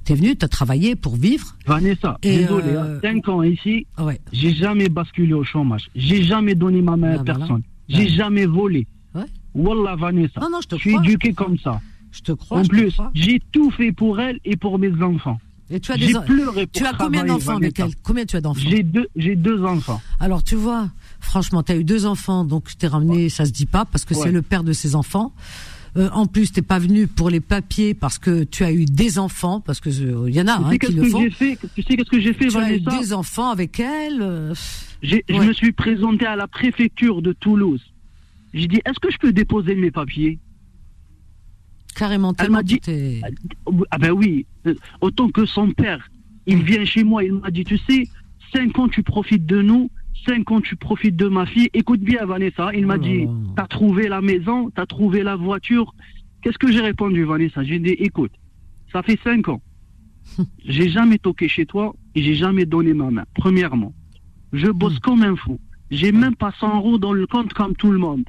T'es 0.04 0.14
venu, 0.14 0.34
t'as 0.34 0.48
travaillé 0.48 0.96
pour 0.96 1.14
vivre. 1.14 1.54
Vanessa, 1.66 2.16
désolé, 2.22 2.68
euh, 2.68 3.00
5 3.02 3.28
ans 3.28 3.42
ici, 3.42 3.86
ouais. 3.98 4.18
j'ai 4.32 4.54
jamais 4.54 4.88
basculé 4.88 5.34
au 5.34 5.44
chômage. 5.44 5.90
J'ai 5.94 6.22
jamais 6.22 6.54
donné 6.54 6.80
ma 6.80 6.96
main 6.96 7.12
à 7.12 7.20
ah, 7.20 7.24
personne. 7.24 7.62
J'ai 7.88 8.08
jamais 8.08 8.46
volé. 8.46 8.86
Ouais. 9.14 9.26
Wallah, 9.54 9.96
Vanessa. 9.96 10.40
Non, 10.40 10.48
non, 10.50 10.60
je 10.62 10.68
te 10.68 10.76
suis 10.76 10.94
éduqué 10.96 11.34
comme 11.34 11.58
ça. 11.58 11.80
Je 12.12 12.20
te 12.20 12.32
crois. 12.32 12.60
En 12.60 12.64
plus, 12.64 12.96
j'ai 13.14 13.40
tout 13.52 13.70
fait 13.70 13.92
pour 13.92 14.20
elle 14.20 14.40
et 14.44 14.56
pour 14.56 14.78
mes 14.78 14.92
enfants. 15.02 15.38
Et 15.70 15.78
tu 15.78 15.92
as 15.92 15.96
des 15.96 16.12
pleuré 16.26 16.66
pour 16.66 16.72
Tu 16.72 16.84
as 16.84 16.92
combien 16.94 17.24
d'enfants 17.24 17.56
avec 17.56 17.78
elle 17.78 17.94
Combien 18.02 18.24
tu 18.24 18.36
as 18.36 18.40
d'enfants? 18.40 18.60
J'ai 18.68 18.82
deux, 18.82 19.06
j'ai 19.14 19.36
deux 19.36 19.62
enfants. 19.64 20.02
Alors 20.18 20.42
tu 20.42 20.56
vois, 20.56 20.88
franchement, 21.20 21.62
tu 21.62 21.72
as 21.72 21.76
eu 21.76 21.84
deux 21.84 22.06
enfants, 22.06 22.44
donc 22.44 22.68
je 22.68 22.76
t'ai 22.76 22.88
ramené, 22.88 23.28
ça 23.28 23.44
se 23.44 23.52
dit 23.52 23.66
pas 23.66 23.84
parce 23.84 24.04
que 24.04 24.14
c'est 24.14 24.32
le 24.32 24.42
père 24.42 24.64
de 24.64 24.72
ses 24.72 24.96
enfants. 24.96 25.32
Euh, 25.96 26.08
en 26.12 26.26
plus, 26.26 26.52
t'es 26.52 26.62
pas 26.62 26.78
venu 26.78 27.08
pour 27.08 27.30
les 27.30 27.40
papiers 27.40 27.94
parce 27.94 28.18
que 28.18 28.44
tu 28.44 28.62
as 28.62 28.72
eu 28.72 28.84
des 28.84 29.18
enfants, 29.18 29.60
parce 29.60 29.80
que 29.80 29.90
il 29.90 30.06
euh, 30.06 30.30
y 30.30 30.40
en 30.40 30.46
a 30.46 30.52
hein, 30.52 30.78
qui 30.78 30.92
le 30.92 31.04
font. 31.04 31.28
Fait, 31.30 31.58
tu 31.74 31.82
sais 31.82 31.96
qu'est-ce 31.96 32.10
que 32.10 32.20
j'ai 32.20 32.32
fait, 32.32 32.46
tu 32.46 32.56
as 32.56 32.72
eu 32.72 32.80
des 32.80 33.12
enfants 33.12 33.50
avec 33.50 33.80
elle. 33.80 34.22
Euh, 34.22 34.54
je 35.02 35.34
me 35.34 35.52
suis 35.52 35.72
présenté 35.72 36.26
à 36.26 36.36
la 36.36 36.46
préfecture 36.46 37.22
de 37.22 37.32
Toulouse. 37.32 37.82
J'ai 38.54 38.68
dit, 38.68 38.80
est-ce 38.84 39.00
que 39.00 39.10
je 39.10 39.18
peux 39.18 39.32
déposer 39.32 39.74
mes 39.74 39.90
papiers? 39.90 40.38
Carrément, 41.94 42.34
Elle 42.38 42.50
m'a 42.50 42.62
dit, 42.62 42.80
ah 43.90 43.98
ben 43.98 44.12
oui, 44.12 44.46
autant 45.00 45.28
que 45.30 45.44
son 45.44 45.70
père, 45.72 46.08
il 46.46 46.62
vient 46.62 46.84
chez 46.84 47.04
moi, 47.04 47.24
il 47.24 47.34
m'a 47.34 47.50
dit, 47.50 47.64
tu 47.64 47.78
sais, 47.78 48.08
cinq 48.54 48.78
ans 48.78 48.88
tu 48.88 49.02
profites 49.02 49.46
de 49.46 49.60
nous, 49.60 49.90
cinq 50.26 50.50
ans 50.50 50.60
tu 50.60 50.76
profites 50.76 51.16
de 51.16 51.28
ma 51.28 51.46
fille. 51.46 51.68
Écoute 51.74 52.00
bien, 52.00 52.24
Vanessa, 52.24 52.70
il 52.74 52.86
m'a 52.86 52.96
oh 52.96 52.98
dit, 52.98 53.26
t'as 53.56 53.66
trouvé 53.66 54.08
la 54.08 54.20
maison, 54.20 54.70
t'as 54.70 54.86
trouvé 54.86 55.22
la 55.22 55.36
voiture. 55.36 55.94
Qu'est-ce 56.42 56.58
que 56.58 56.72
j'ai 56.72 56.80
répondu, 56.80 57.24
Vanessa? 57.24 57.62
J'ai 57.62 57.78
dit, 57.78 57.90
écoute, 57.90 58.32
ça 58.92 59.02
fait 59.02 59.18
cinq 59.22 59.48
ans. 59.48 59.60
j'ai 60.64 60.88
jamais 60.88 61.18
toqué 61.18 61.48
chez 61.48 61.66
toi 61.66 61.94
et 62.14 62.22
j'ai 62.22 62.34
jamais 62.34 62.66
donné 62.66 62.94
ma 62.94 63.10
main. 63.10 63.24
Premièrement, 63.34 63.94
je 64.52 64.68
bosse 64.68 64.96
mm. 64.96 65.00
comme 65.00 65.22
un 65.22 65.36
fou. 65.36 65.58
J'ai 65.90 66.12
même 66.12 66.36
pas 66.36 66.52
100 66.58 66.76
euros 66.76 66.98
dans 66.98 67.12
le 67.12 67.26
compte 67.26 67.52
comme 67.52 67.74
tout 67.74 67.90
le 67.90 67.98
monde. 67.98 68.24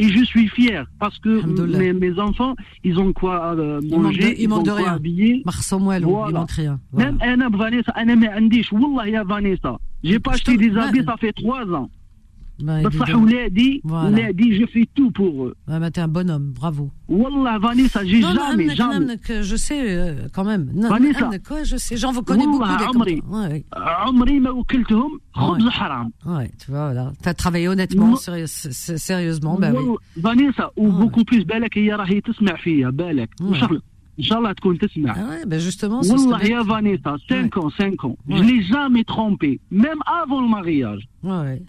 Et 0.00 0.08
je 0.08 0.24
suis 0.24 0.48
fier 0.48 0.86
parce 0.98 1.18
que 1.18 1.44
mes, 1.92 2.18
enfants, 2.18 2.54
ils 2.84 2.98
ont 2.98 3.12
quoi 3.12 3.54
euh, 3.54 3.82
manger, 3.82 4.34
ils, 4.40 4.48
manquent 4.48 4.64
ils 4.64 4.70
ont 4.70 4.74
quoi 4.74 4.82
rien. 4.84 4.92
Habiller. 4.94 5.42
Voilà. 6.00 6.46
Ils 6.48 6.54
rien. 6.62 6.80
Même 6.94 7.18
Anna 7.20 7.48
Vanessa, 7.50 7.92
Anna 7.94 8.14
Andish, 8.34 8.72
Wallah 8.72 9.24
Vanessa. 9.24 9.78
J'ai 10.02 10.18
pas 10.18 10.32
acheté 10.32 10.56
des 10.56 10.74
habits, 10.74 11.04
ça 11.04 11.16
fait 11.18 11.34
trois 11.34 11.66
ans. 11.66 11.90
بصح 12.59 13.15
ولادي 13.15 13.81
ولادي 13.85 14.59
je 14.59 14.65
fais 14.65 14.87
tout 14.95 15.11
pour 15.11 15.45
eux. 15.45 15.55
Ouais, 15.67 15.79
bah, 15.79 15.91
t'es 15.91 16.01
un 16.01 16.07
bonhomme, 16.07 16.53
bravo. 16.59 16.89
Wallah 17.09 17.57
Vanessa, 17.59 18.05
j'ai 18.05 18.21
jamais, 18.21 18.67
non, 18.67 18.75
jamais. 18.75 19.17
que 19.17 19.41
je 19.41 19.55
sais 19.55 19.81
euh, 19.83 20.27
quand 20.33 20.45
même. 20.45 20.65
Vanessa, 20.95 21.29
quoi, 21.47 21.63
je 21.63 21.77
sais, 21.85 21.97
j'en 21.97 22.13
connais 22.29 22.47
beaucoup 22.47 22.77
des 22.81 22.85
عمري 22.85 23.21
ouais. 23.29 23.63
عمري 23.73 24.39
ما 24.39 24.49
وكلتهم 24.49 25.19
خبز 25.33 25.67
حرام. 25.67 26.11
Ouais, 26.25 26.49
tu 26.59 26.71
vois 26.71 26.93
voilà, 26.93 27.11
t'as 27.21 27.33
travaillé 27.33 27.67
honnêtement, 27.67 28.15
sérieusement, 29.09 29.55
bah 29.59 29.71
oui. 29.73 29.95
Vanessa, 30.17 30.71
ou 30.77 30.91
beaucoup 30.91 31.25
plus 31.25 31.43
بالك 31.45 31.77
هي 31.77 31.93
راهي 31.93 32.21
تسمع 32.21 32.55
فيا 32.55 32.89
بالك. 32.89 33.29
ان 34.19 34.23
شاء 34.23 34.37
الله 34.37 34.51
تكون 34.53 34.77
تسمع 34.77 35.13
ah 35.13 35.17
ouais, 35.17 35.45
ben 35.45 35.59
justement 35.59 36.11
والله 36.11 36.43
يا 36.43 36.63
فانيتا 36.63 37.17
5 37.29 37.57
ans 37.57 37.69
5 37.69 38.05
ans 38.05 38.17
je 38.29 38.43
l'ai 38.43 38.63
jamais 38.63 39.03
trompé 39.03 39.59
même 39.71 39.99
avant 40.21 40.41
le 40.41 40.47
mariage 40.47 41.03
ouais 41.23 41.61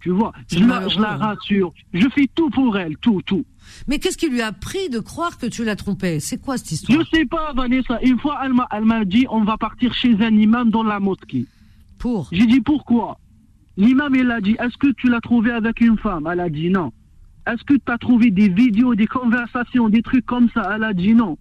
tu 0.00 0.10
vois, 0.10 0.32
je 0.50 0.64
la, 0.64 0.88
je 0.88 0.98
la, 0.98 1.16
rassure. 1.16 1.72
Je 1.92 2.08
fais 2.08 2.28
tout 2.34 2.48
pour 2.50 2.76
elle, 2.78 2.96
tout, 2.96 3.20
tout. 3.24 3.44
Mais 3.86 3.98
qu'est-ce 3.98 4.16
qui 4.16 4.28
lui 4.28 4.40
a 4.40 4.52
pris 4.52 4.88
de 4.88 4.98
croire 4.98 5.38
que 5.38 5.46
tu 5.46 5.64
la 5.64 5.76
trompais? 5.76 6.20
C'est 6.20 6.40
quoi 6.40 6.56
cette 6.56 6.72
histoire? 6.72 6.98
Je 6.98 7.16
sais 7.16 7.26
pas, 7.26 7.52
Vanessa. 7.54 8.00
Une 8.02 8.18
fois, 8.18 8.40
elle 8.42 8.84
m'a 8.84 9.04
dit 9.04 9.26
on 9.30 9.44
va 9.44 9.58
partir 9.58 9.92
chez 9.94 10.16
un 10.20 10.34
imam 10.34 10.70
dans 10.70 10.82
la 10.82 11.00
mosquée. 11.00 11.46
Pour? 11.98 12.28
J'ai 12.32 12.46
dit 12.46 12.60
pourquoi? 12.60 13.18
L'imam, 13.76 14.14
il 14.14 14.30
a 14.30 14.40
dit 14.40 14.56
est-ce 14.58 14.76
que 14.78 14.92
tu 14.92 15.08
l'as 15.08 15.20
trouvé 15.20 15.50
avec 15.50 15.80
une 15.80 15.98
femme? 15.98 16.28
Elle 16.30 16.40
a 16.40 16.48
dit 16.48 16.70
non. 16.70 16.92
Est-ce 17.46 17.62
que 17.64 17.74
tu 17.74 17.92
as 17.92 17.98
trouvé 17.98 18.30
des 18.30 18.48
vidéos, 18.48 18.94
des 18.94 19.06
conversations, 19.06 19.88
des 19.88 20.02
trucs 20.02 20.26
comme 20.26 20.48
ça? 20.54 20.72
Elle 20.74 20.84
a 20.84 20.94
dit 20.94 21.14
non. 21.14 21.36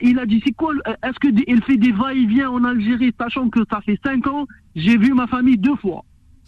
il 0.00 0.18
a 0.18 0.26
dit 0.26 0.42
c'est 0.44 0.52
quoi 0.52 0.72
Est-ce 1.02 1.18
qu'il 1.20 1.62
fait 1.64 1.76
des 1.76 1.92
va-et-vient 1.92 2.50
en 2.50 2.64
Algérie, 2.64 3.12
sachant 3.18 3.50
que 3.50 3.60
ça 3.70 3.80
fait 3.82 3.98
5 4.02 4.26
ans 4.26 4.46
J'ai 4.74 4.96
vu 4.96 5.12
ma 5.12 5.26
famille 5.26 5.58
deux 5.58 5.76
fois. 5.76 6.04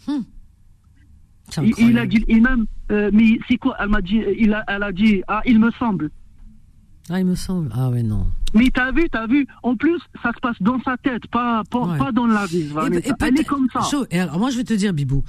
Hmm. 0.07 0.21
Il, 1.77 1.97
a 1.97 2.05
dit 2.05 2.23
l'imam, 2.27 2.65
euh, 2.91 3.09
mais 3.13 3.39
c'est 3.47 3.57
quoi 3.57 3.75
Elle 3.79 3.89
m'a 3.89 4.01
dit, 4.01 4.21
il 4.37 4.53
a, 4.53 4.63
elle 4.67 4.83
a 4.83 4.91
dit, 4.91 5.21
ah, 5.27 5.41
il 5.45 5.59
me 5.59 5.71
semble. 5.71 6.09
Ah, 7.09 7.19
il 7.19 7.25
me 7.25 7.35
semble. 7.35 7.71
Ah, 7.73 7.89
ouais, 7.89 8.03
non. 8.03 8.27
Mais 8.53 8.69
t'as 8.73 8.91
vu, 8.91 9.07
t'as 9.09 9.27
vu. 9.27 9.47
En 9.63 9.75
plus, 9.75 9.99
ça 10.21 10.31
se 10.33 10.39
passe 10.41 10.57
dans 10.59 10.81
sa 10.83 10.97
tête, 10.97 11.25
pas, 11.27 11.63
pas, 11.69 12.11
dans 12.11 12.27
la 12.27 12.45
vie. 12.45 12.69
Et, 12.91 13.11
elle 13.21 13.39
est 13.39 13.43
comme 13.45 13.67
ça. 13.71 13.79
Et 14.11 14.19
alors, 14.19 14.39
moi, 14.39 14.49
je 14.49 14.57
vais 14.57 14.63
te 14.63 14.73
dire, 14.73 14.93
Bibou. 14.93 15.23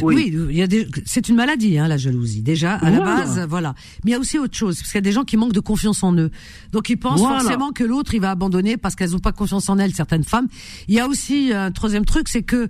Oui, 0.00 0.30
des, 0.68 0.88
c'est 1.04 1.28
une 1.28 1.36
maladie, 1.36 1.78
hein, 1.78 1.86
la 1.86 1.98
jalousie. 1.98 2.40
Déjà, 2.40 2.76
à 2.76 2.90
la 2.90 3.00
base, 3.00 3.46
voilà. 3.48 3.74
Mais 4.04 4.12
il 4.12 4.14
y 4.14 4.16
a 4.16 4.18
aussi 4.18 4.38
autre 4.38 4.56
chose, 4.56 4.78
parce 4.78 4.90
qu'il 4.90 4.96
y 4.96 4.98
a 4.98 5.02
des 5.02 5.12
gens 5.12 5.24
qui 5.24 5.36
manquent 5.36 5.52
de 5.52 5.60
confiance 5.60 6.02
en 6.02 6.16
eux. 6.16 6.30
Donc, 6.72 6.88
ils 6.88 6.96
pensent 6.96 7.20
forcément 7.20 7.72
que 7.72 7.84
l'autre, 7.84 8.14
il 8.14 8.20
va 8.20 8.30
abandonner 8.30 8.76
parce 8.76 8.94
qu'elles 8.94 9.10
n'ont 9.10 9.18
pas 9.18 9.32
confiance 9.32 9.68
en 9.68 9.78
elles, 9.78 9.92
certaines 9.92 10.24
femmes. 10.24 10.48
Il 10.88 10.94
y 10.94 11.00
a 11.00 11.06
aussi 11.06 11.52
un 11.52 11.70
troisième 11.72 12.06
truc, 12.06 12.28
c'est 12.28 12.42
que 12.42 12.68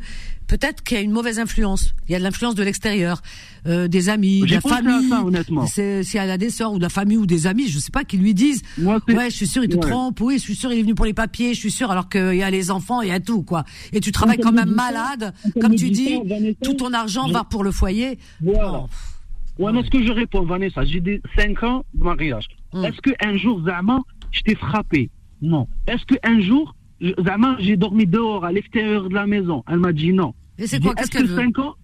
peut-être 0.52 0.82
qu'il 0.82 0.98
y 0.98 1.00
a 1.00 1.02
une 1.02 1.12
mauvaise 1.12 1.38
influence. 1.38 1.94
Il 2.08 2.12
y 2.12 2.14
a 2.14 2.18
de 2.18 2.24
l'influence 2.24 2.54
de 2.54 2.62
l'extérieur, 2.62 3.22
euh, 3.66 3.88
des 3.88 4.10
amis, 4.10 4.40
de 4.40 4.54
la 4.54 4.60
famille. 4.60 5.10
C'est 5.66 6.02
si 6.02 6.18
elle 6.18 6.30
a 6.30 6.36
des 6.36 6.50
sœurs 6.50 6.72
ou 6.72 6.76
de 6.76 6.82
la 6.82 6.90
famille 6.90 7.16
ou 7.16 7.24
des 7.24 7.46
amis, 7.46 7.68
je 7.68 7.78
sais 7.78 7.90
pas, 7.90 8.04
qui 8.04 8.18
lui 8.18 8.34
disent 8.34 8.62
ouais, 8.78 9.30
je 9.30 9.34
suis 9.34 9.46
sûr 9.46 9.64
il 9.64 9.70
te 9.70 9.78
trompe, 9.78 10.20
oui, 10.20 10.34
je 10.34 10.42
suis 10.42 10.54
sûr 10.54 10.70
il 10.70 10.80
est 10.80 10.82
venu 10.82 10.94
pour 10.94 11.06
les 11.06 11.14
papiers, 11.14 11.54
je 11.54 11.58
suis 11.58 11.70
sûr 11.70 11.90
alors 11.90 12.10
qu'il 12.10 12.34
y 12.34 12.42
a 12.42 12.50
les 12.50 12.70
enfants, 12.70 13.00
il 13.00 13.08
y 13.08 13.12
a 13.12 13.20
tout 13.20 13.42
quoi. 13.42 13.64
Et 13.94 14.00
tu 14.00 14.12
travailles 14.12 14.40
quand 14.40 14.52
même 14.52 14.74
malade, 14.74 15.32
comme 15.58 15.74
tu 15.74 15.88
dis, 15.88 16.18
tout 16.62 16.74
ton 16.74 16.92
argent 16.92 17.28
va 17.28 17.44
pour 17.44 17.64
le 17.64 17.70
foyer. 17.70 18.18
Voilà. 18.42 18.84
Ouais, 19.58 19.72
mais 19.72 19.82
ce 19.84 19.90
que 19.90 20.04
je 20.04 20.12
réponds, 20.12 20.44
Vanessa, 20.44 20.84
j'ai 20.84 21.00
dit 21.00 21.20
5 21.36 21.62
ans 21.62 21.84
de 21.94 22.04
mariage. 22.04 22.48
Hum. 22.72 22.84
Est-ce 22.84 23.00
qu'un 23.00 23.36
jour, 23.36 23.62
Zama, 23.64 24.00
je 24.30 24.40
t'ai 24.42 24.54
frappé? 24.54 25.10
Non. 25.40 25.66
Est-ce 25.86 26.04
qu'un 26.06 26.40
jour, 26.40 26.74
Zama, 27.24 27.56
j'ai 27.58 27.76
dormi 27.76 28.06
dehors, 28.06 28.44
à 28.44 28.52
l'extérieur 28.52 29.08
de 29.08 29.14
la 29.14 29.26
maison? 29.26 29.62
Elle 29.68 29.78
m'a 29.78 29.92
dit 29.92 30.12
non. 30.12 30.34
Et 30.58 30.66
c'est 30.66 30.80
quoi 30.80 30.94
Qu'est-ce 30.94 31.10
qu'elle 31.10 31.26
veut 31.26 31.36
5 31.36 31.58
ans 31.58 31.74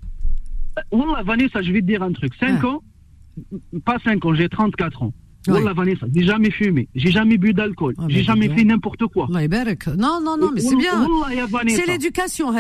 Wallah, 0.93 1.23
Vanessa, 1.25 1.63
je 1.63 1.73
vais 1.73 1.81
te 1.81 1.87
dire 1.87 2.03
un 2.03 2.13
truc. 2.13 2.33
5 2.39 2.63
ans, 2.65 2.83
pas 3.85 3.99
5 4.05 4.25
ans, 4.25 4.35
j'ai 4.35 4.49
34 4.49 5.03
ans. 5.03 5.13
Wallah, 5.47 5.73
Vanessa, 5.73 6.07
j'ai 6.15 6.25
jamais 6.25 6.51
fumé, 6.51 6.89
j'ai 6.95 7.11
jamais 7.11 7.39
bu 7.39 7.55
d'alcool, 7.55 7.95
ah, 7.97 8.05
j'ai 8.09 8.23
jamais 8.23 8.49
fait 8.49 8.65
n'importe 8.65 9.07
quoi. 9.07 9.29
Non, 9.97 10.21
non, 10.23 10.37
non, 10.37 10.51
mais 10.55 10.61
c'est 10.61 10.77
bien. 10.77 11.07
C'est 11.69 11.87
l'éducation, 11.87 12.53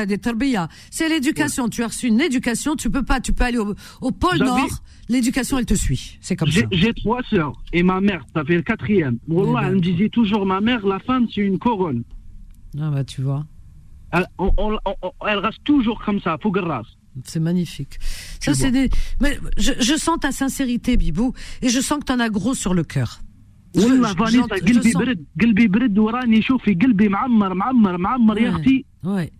c'est 0.90 1.09
l'éducation. 1.09 1.68
Tu 1.68 1.82
as 1.82 1.88
reçu 1.88 2.06
une 2.06 2.20
éducation, 2.20 2.76
tu 2.76 2.90
peux 2.90 3.02
pas, 3.02 3.20
tu 3.20 3.32
peux 3.32 3.44
aller 3.44 3.59
au, 3.59 4.11
pôle 4.11 4.38
Nord, 4.38 4.68
l'éducation, 5.09 5.59
elle 5.59 5.66
te 5.66 5.74
suit. 5.74 6.18
C'est 6.20 6.36
comme 6.36 6.50
ça. 6.50 6.62
J'ai 6.72 6.94
trois 6.94 7.22
sœurs 7.28 7.52
et 7.72 7.82
ma 7.82 8.00
mère, 8.00 8.24
ça 8.34 8.44
fait 8.44 8.56
le 8.56 8.62
quatrième. 8.62 9.18
Wallah, 9.28 9.68
elle 9.68 9.74
me 9.74 9.80
disait 9.80 10.09
toujours, 10.09 10.46
ma 10.46 10.61
mère, 10.61 10.86
la 10.86 10.98
femme, 11.00 11.26
c'est 11.34 11.42
une 11.42 11.59
couronne. 11.59 12.04
Ah 12.80 12.90
bah, 12.90 13.04
tu 13.04 13.22
vois. 13.22 13.44
Elle, 14.11 14.28
elle 15.28 15.39
reste 15.39 15.64
toujours 15.64 15.99
comme 16.05 16.20
ça, 16.22 16.38
Fougueras. 16.41 16.84
C'est 17.26 17.39
magnifique. 17.39 17.99
Ça, 18.39 18.53
c'est 18.53 18.72
des. 18.72 18.89
Mais 19.22 19.39
je, 19.57 19.74
je, 19.80 19.95
sens 19.95 20.20
ta 20.20 20.32
sincérité, 20.32 20.97
Bibou, 20.97 21.34
et 21.61 21.70
je 21.70 21.80
sens 21.80 21.99
que 21.99 22.05
tu 22.05 22.14
en 22.14 22.20
as 22.20 22.30
gros 22.30 22.55
sur 22.55 22.74
le 22.74 22.84
cœur. 22.84 23.22
والله 23.76 24.14
فانيسا 24.14 24.55
قلبي 24.55 24.91
برد 24.93 25.26
قلبي 25.41 25.68
برد 25.68 25.97
وراني 25.97 26.41
شوفي 26.41 26.74
قلبي 26.74 27.07
معمر 27.09 27.53
معمر 27.53 27.97
معمر 27.97 28.38
يا 28.38 28.49
اختي 28.49 28.86
ouais 29.03 29.32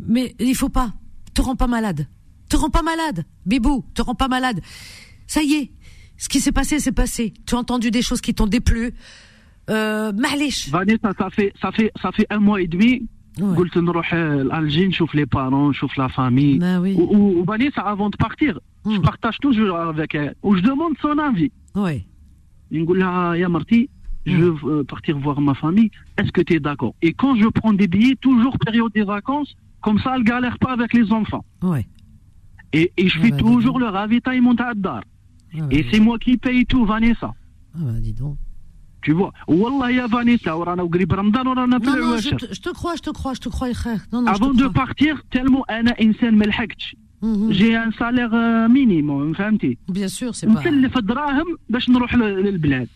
mais 0.00 0.34
il 0.38 0.54
faut 0.54 0.70
pas 0.70 0.92
te 1.34 1.42
rends 1.42 1.56
pas 1.56 1.66
malade 1.66 2.08
te 2.48 2.56
rends 2.56 2.70
pas 2.70 2.82
malade 2.82 3.24
Bibou 3.46 3.84
te 3.94 4.02
rends 4.02 4.14
pas 4.14 4.28
malade 4.28 4.60
ça 5.26 5.42
y 5.42 5.52
est 5.54 5.70
ce 6.16 6.28
qui 6.28 6.40
s'est 6.40 6.52
passé 6.52 6.80
s'est 6.80 6.98
passé 7.02 7.34
tu 7.46 7.54
as 7.54 7.58
entendu 7.58 7.90
des 7.90 8.02
choses 8.02 8.22
qui 8.22 8.32
t'ont 8.34 8.46
déplu 8.46 8.94
euh, 9.70 10.12
معليش 10.12 10.70
Vanessa 10.70 11.10
ça 11.18 11.28
fait 11.36 11.52
ça 11.60 11.70
fait 11.76 11.92
ça 12.02 12.10
fait 12.16 12.26
un 12.30 12.40
mois 12.40 12.60
et 12.62 12.66
demi 12.66 13.06
قلت 13.56 13.78
نروح 13.78 14.14
لالجي 14.14 14.86
نشوف 14.88 15.14
لي 15.14 15.24
بارون 15.24 15.70
نشوف 15.70 15.98
لا 15.98 16.08
فامي 16.08 16.58
وبانيسا 17.00 17.82
avant 17.82 18.10
de 18.10 18.16
partir 18.24 18.58
je 18.86 19.00
partage 19.00 19.38
toujours 19.38 19.76
avec 19.76 20.14
elle 20.14 20.34
ou 20.42 20.56
je 20.56 20.60
demande 20.62 20.94
son 21.02 21.18
avis 21.18 21.50
ouais 21.76 22.00
نقول 22.72 22.98
لها 23.00 23.34
يا 23.34 23.48
مرتي 23.48 23.88
je 24.26 24.32
veux 24.32 24.84
partir 24.92 25.14
voir 25.24 25.40
ma 25.40 25.54
famille 25.54 25.90
est-ce 26.18 26.30
que 26.36 26.42
tu 26.42 26.52
es 26.56 26.60
d'accord 26.60 26.94
et 27.02 27.12
quand 27.20 27.34
je 27.42 27.48
prends 27.58 27.72
des 27.82 27.88
billets 27.94 28.16
toujours 28.26 28.56
période 28.66 28.92
des 28.98 29.06
vacances 29.16 29.52
comme 29.84 29.98
ça 30.02 30.10
elle 30.16 30.24
galère 30.32 30.58
pas 30.64 30.72
avec 30.78 30.90
les 30.98 31.06
enfants 31.12 31.44
ouais 31.72 31.84
et, 32.78 32.86
et 33.00 33.06
je 33.12 33.16
fais 33.22 33.34
toujours 33.44 33.78
le 33.84 33.88
ravitaillement 34.00 34.56
à 34.68 34.74
Dar 34.86 35.02
et 35.76 35.80
c'est 35.88 36.00
moi 36.06 36.16
qui 36.24 36.32
paye 36.44 36.64
tout 36.72 36.84
Vanessa 36.92 37.30
ah 37.76 37.78
bah 37.86 37.98
dis 38.06 38.14
donc 38.22 38.36
tu 39.06 39.12
vois 39.12 39.32
والله 39.48 39.90
يا 39.90 40.06
فانيسا 40.06 40.52
ورانا 40.52 40.82
وقريب 40.82 41.12
رمضان 41.12 41.46
ورانا 41.46 41.78
في 41.78 41.88
العواشر 41.88 42.38
je 42.38 42.60
te 42.60 42.70
crois 42.74 42.96
je 42.96 43.02
te 43.02 43.10
crois 43.18 43.34
je 43.34 43.40
te 43.40 43.48
crois 43.48 43.74
frère 43.74 44.00
non 44.12 44.22
non 44.22 44.32
avant 44.34 44.54
de 44.54 44.68
partir 44.68 45.22
tellement 45.36 45.64
انا 45.70 46.00
انسان 46.00 46.34
ما 46.38 46.44
لحقتش 46.44 46.96
جي 47.48 47.78
ان 47.78 47.92
سالير 47.98 48.30
مينيموم 48.68 49.32
فهمتي 49.32 49.78
بيان 49.88 50.08
سور 50.08 50.32
سي 50.32 50.46
با 50.46 50.52
نكلف 50.52 50.96
الدراهم 50.98 51.56
باش 51.68 51.88
نروح 51.90 52.14
للبلاد 52.14 52.88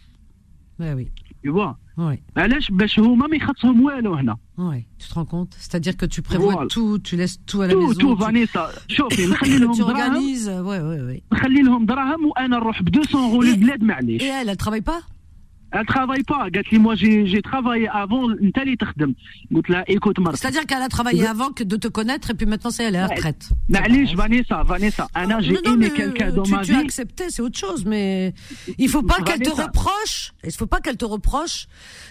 وي 0.81 0.95
وي 0.95 1.09
tu 1.47 1.51
vois 1.53 1.75
Oui. 1.99 2.17
علاش 2.37 2.71
باش 2.71 2.99
هما 2.99 3.27
ما 3.27 3.37
يخصهم 3.37 3.83
والو 3.83 4.15
هنا 4.15 4.37
Oui, 4.59 4.81
tu 5.03 5.09
te 5.09 5.15
rends 5.15 5.31
compte 5.35 5.53
C'est-à-dire 5.65 5.97
que 6.01 6.07
tu 6.15 6.21
prévois 6.23 6.55
voilà. 6.55 6.69
tout, 6.77 6.99
tu 7.09 7.15
laisses 7.21 7.39
tout 7.51 7.61
à 7.63 7.67
la 7.67 7.73
tout, 7.73 7.81
maison. 7.89 8.01
Tout, 8.01 8.17
Vanessa. 8.17 8.69
شوفي 8.89 9.27
نخلي 9.27 9.59
لهم 9.59 9.75
tu 9.75 9.83
organises, 9.83 10.47
ouais, 10.49 10.81
ouais, 10.81 11.17
ouais. 11.17 11.23
نخلي 11.33 11.63
لهم 11.63 11.87
دراهم 11.87 12.27
وانا 12.27 12.57
نروح 12.57 12.83
ب 12.83 12.97
200 12.97 13.19
اورو 13.19 13.43
للبلاد 13.43 13.83
معليش. 13.83 14.23
Et 14.23 14.25
elle, 14.25 14.49
elle 14.49 14.57
travaille 14.57 14.83
pas 14.83 15.01
Elle 15.72 15.86
travaille 15.86 16.24
pas. 16.24 16.48
moi, 16.74 16.96
j'ai 16.96 17.42
travaillé 17.42 17.88
avant. 17.88 18.30
une 18.40 18.52
telle 18.52 18.70
écoute, 18.70 20.18
C'est-à-dire 20.36 20.66
qu'elle 20.66 20.82
a 20.82 20.90
travaillé 20.90 21.26
avant 21.26 21.52
que 21.52 21.64
de 21.64 21.78
te 21.78 21.88
connaître 21.88 22.32
et 22.32 22.34
puis 22.34 22.46
maintenant, 22.46 22.72
c'est 22.72 22.84
elle 22.84 22.96
est 22.96 23.00
à 23.00 23.08
la 23.08 23.08
retraite. 23.08 23.50
Mais 23.70 23.80
allez, 23.80 24.06
Vanessa, 24.16 24.64
Vanessa. 24.64 25.08
Anna, 25.14 25.40
j'ai 25.42 25.58
aimé 25.66 25.90
quelqu'un 25.96 26.30
euh, 26.30 26.32
dans 26.32 26.48
ma 26.48 26.62
vie. 26.62 26.68
Tu 26.68 26.76
as 26.76 26.80
accepté, 26.80 27.30
c'est 27.30 27.42
autre 27.42 27.58
chose, 27.58 27.86
mais 27.86 28.34
il 28.78 28.90
faut 28.90 29.04
pas 29.04 29.22
qu'elle 29.22 29.40
te 29.40 29.50
reproche. 29.50 30.34
Il 30.44 30.52
faut 30.52 30.68
pas 30.68 30.82
qu'elle 30.82 30.98
te 30.98 31.06
reproche, 31.06 31.68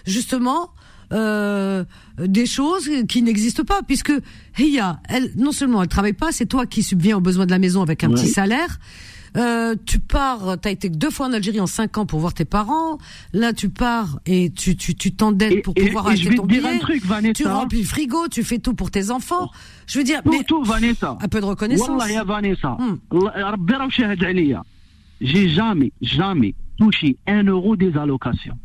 justement, 0.07 0.71
euh, 1.13 1.85
des 2.19 2.47
choses 2.47 2.89
qui 3.09 3.23
n'existent 3.23 3.65
pas, 3.65 3.83
puisque 3.83 4.13
Ria, 4.55 5.01
elle, 5.09 5.33
non 5.37 5.53
seulement 5.53 5.83
elle 5.83 5.89
travaille 5.89 6.13
pas, 6.13 6.33
c'est 6.33 6.47
toi 6.47 6.67
qui 6.67 6.83
subviens 6.83 7.17
aux 7.17 7.21
besoins 7.21 7.47
de 7.47 7.51
la 7.51 7.59
maison 7.59 7.83
avec 7.83 8.05
un 8.05 8.11
petit 8.11 8.29
salaire. 8.29 8.79
Euh, 9.37 9.77
tu 9.87 10.01
pars, 10.01 10.59
t'as 10.61 10.71
été 10.71 10.89
deux 10.89 11.11
fois 11.11 11.27
en 11.27 11.33
Algérie 11.33 11.61
en 11.61 11.67
cinq 11.67 11.99
ans 11.99 12.07
pour 12.07 12.21
voir 12.21 12.35
tes 12.35 12.45
parents. 12.45 12.99
Là, 13.33 13.53
tu 13.53 13.71
pars 13.71 14.19
et 14.27 14.51
tu 14.51 14.77
tu 14.77 15.13
t'endettes 15.13 15.63
pour 15.63 15.75
pouvoir 15.75 16.09
et, 16.09 16.13
acheter 16.13 16.35
ton 16.35 16.47
billet. 16.47 16.67
Un 16.67 16.79
truc, 16.79 17.05
Vanessa, 17.05 17.33
tu 17.35 17.47
remplis 17.47 17.83
le 17.83 17.87
frigo, 17.87 18.29
tu 18.29 18.43
fais 18.43 18.59
tout 18.59 18.75
pour 18.75 18.91
tes 18.91 19.11
enfants. 19.11 19.51
Je 19.87 19.99
veux 19.99 20.05
dire, 20.05 20.23
tout, 20.23 20.31
mais, 20.31 20.45
tout, 20.45 20.63
Vanessa. 20.65 21.17
Un 21.21 21.29
peu 21.29 21.41
de 21.41 21.47
reconnaissance. 21.47 21.89
Wallah, 21.89 22.25
Vanessa. 22.25 22.77
Hmm. 22.79 22.99
J'ai 25.21 25.49
jamais, 25.51 25.93
jamais 26.01 26.55
touché 26.79 27.17
un 27.27 27.45
euro 27.45 27.77
des 27.77 27.97
allocations. 27.97 28.59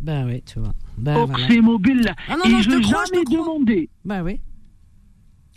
Ben 0.00 0.26
oui, 0.26 0.42
tu 0.42 0.58
vois. 0.58 0.74
Ben, 0.96 1.24
voilà. 1.24 1.46
c'est 1.48 1.60
mobile. 1.60 2.14
Ah 2.28 2.36
je 2.44 2.68
n'ai 2.68 2.82
jamais 2.82 3.24
demandé. 3.30 3.88
Ben 4.04 4.22
oui. 4.22 4.40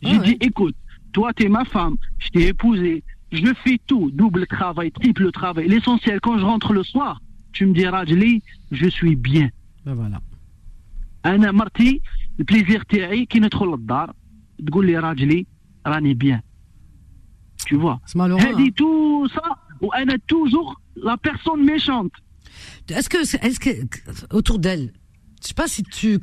J'ai 0.01 0.15
ah 0.15 0.23
dit, 0.23 0.37
écoute, 0.41 0.75
toi, 1.13 1.31
tu 1.33 1.45
es 1.45 1.49
ma 1.49 1.65
femme, 1.65 1.95
je 2.17 2.29
t'ai 2.29 2.47
épousée, 2.47 3.03
je 3.32 3.50
fais 3.62 3.78
tout, 3.88 4.10
double 4.12 4.46
travail, 4.46 4.90
triple 4.92 5.30
travail. 5.32 5.66
L'essentiel, 5.68 6.20
quand 6.20 6.38
je 6.38 6.44
rentre 6.44 6.72
le 6.72 6.82
soir, 6.92 7.20
tu 7.52 7.66
me 7.66 7.72
dis, 7.74 7.86
Rajli, 7.86 8.42
je 8.80 8.88
suis 8.88 9.16
bien. 9.16 9.48
Ben 9.84 9.94
voilà. 9.94 10.20
انا 11.26 11.52
مرتي 11.52 12.00
البليزير 12.40 12.82
تاعي 12.82 13.26
كي 13.26 13.40
ندخل 13.40 13.66
للدار 13.66 14.12
تقول 14.66 14.86
لي 14.86 14.98
راجلي 14.98 15.46
راني 15.86 16.14
بيان 16.14 16.40
tu 17.68 17.74
vois 17.76 17.98
C'est 18.06 18.14
malheureux. 18.18 18.40
hein. 18.40 18.46
هذه 18.46 18.70
tout 18.70 19.28
ça 19.34 19.56
وانا 19.80 20.16
toujours 20.32 20.80
la 20.96 21.16
personne 21.16 21.64
méchante 21.64 22.12
Est-ce 22.88 23.08
que, 23.08 23.18
est-ce 23.46 23.60
que 23.60 23.70
autour 24.36 24.58
d'elle, 24.58 24.92
je 25.41 25.47
sais 25.47 25.53
pas 25.53 25.67
si 25.67 25.83
tu 25.83 26.19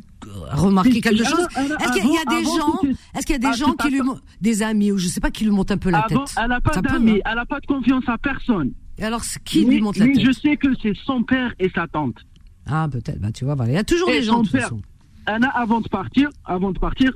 remarqué 0.51 1.01
quelque 1.01 1.25
chose. 1.25 1.47
Est-ce 1.57 1.93
qu'il 1.93 2.13
y 2.13 2.19
a 2.19 2.25
des 2.25 2.45
gens, 2.45 2.81
est-ce 3.15 3.27
qu'il 3.27 3.43
y 3.43 3.47
a 3.47 3.51
des 3.51 3.57
gens 3.57 3.73
qui 3.73 3.91
lui, 3.91 4.01
des 4.41 4.63
amis 4.63 4.93
ou 4.93 4.99
je 4.99 5.09
sais 5.09 5.21
pas 5.21 5.31
qui 5.31 5.45
lui 5.45 5.51
montent 5.51 5.71
un 5.71 5.79
peu 5.79 5.91
la 5.91 6.01
Avant, 6.01 6.25
tête? 6.25 6.35
elle 6.41 6.49
n'a 6.49 6.61
pas 6.61 6.81
d'amis, 6.81 7.21
elle 7.25 7.35
n'a 7.35 7.47
pas 7.47 7.61
de 7.61 7.67
confiance 7.67 8.05
à 8.09 8.19
personne. 8.19 8.73
Et 8.99 9.05
alors, 9.05 9.23
qui 9.45 9.65
lui 9.65 9.81
monte 9.81 9.97
la 9.97 10.07
tête? 10.07 10.21
je 10.21 10.33
sais 10.33 10.57
que 10.57 10.69
c'est 10.83 10.95
son 11.05 11.23
père 11.23 11.55
et 11.59 11.71
sa 11.75 11.87
tante. 11.87 12.17
Ah, 12.67 12.89
peut-être. 12.91 13.21
Bah, 13.21 13.33
tu 13.33 13.45
vois. 13.45 13.57
Il 13.67 13.73
y 13.73 13.77
a 13.77 13.85
toujours 13.85 14.09
des 14.09 14.23
gens, 14.23 14.43
de 14.43 14.49
toute 14.49 14.61
façon. 14.61 14.83
Anna, 15.27 15.49
avant 15.49 15.81
de 15.81 15.89
partir, 15.89 16.29
avant 16.45 16.73
de 16.73 16.79
partir, 16.79 17.13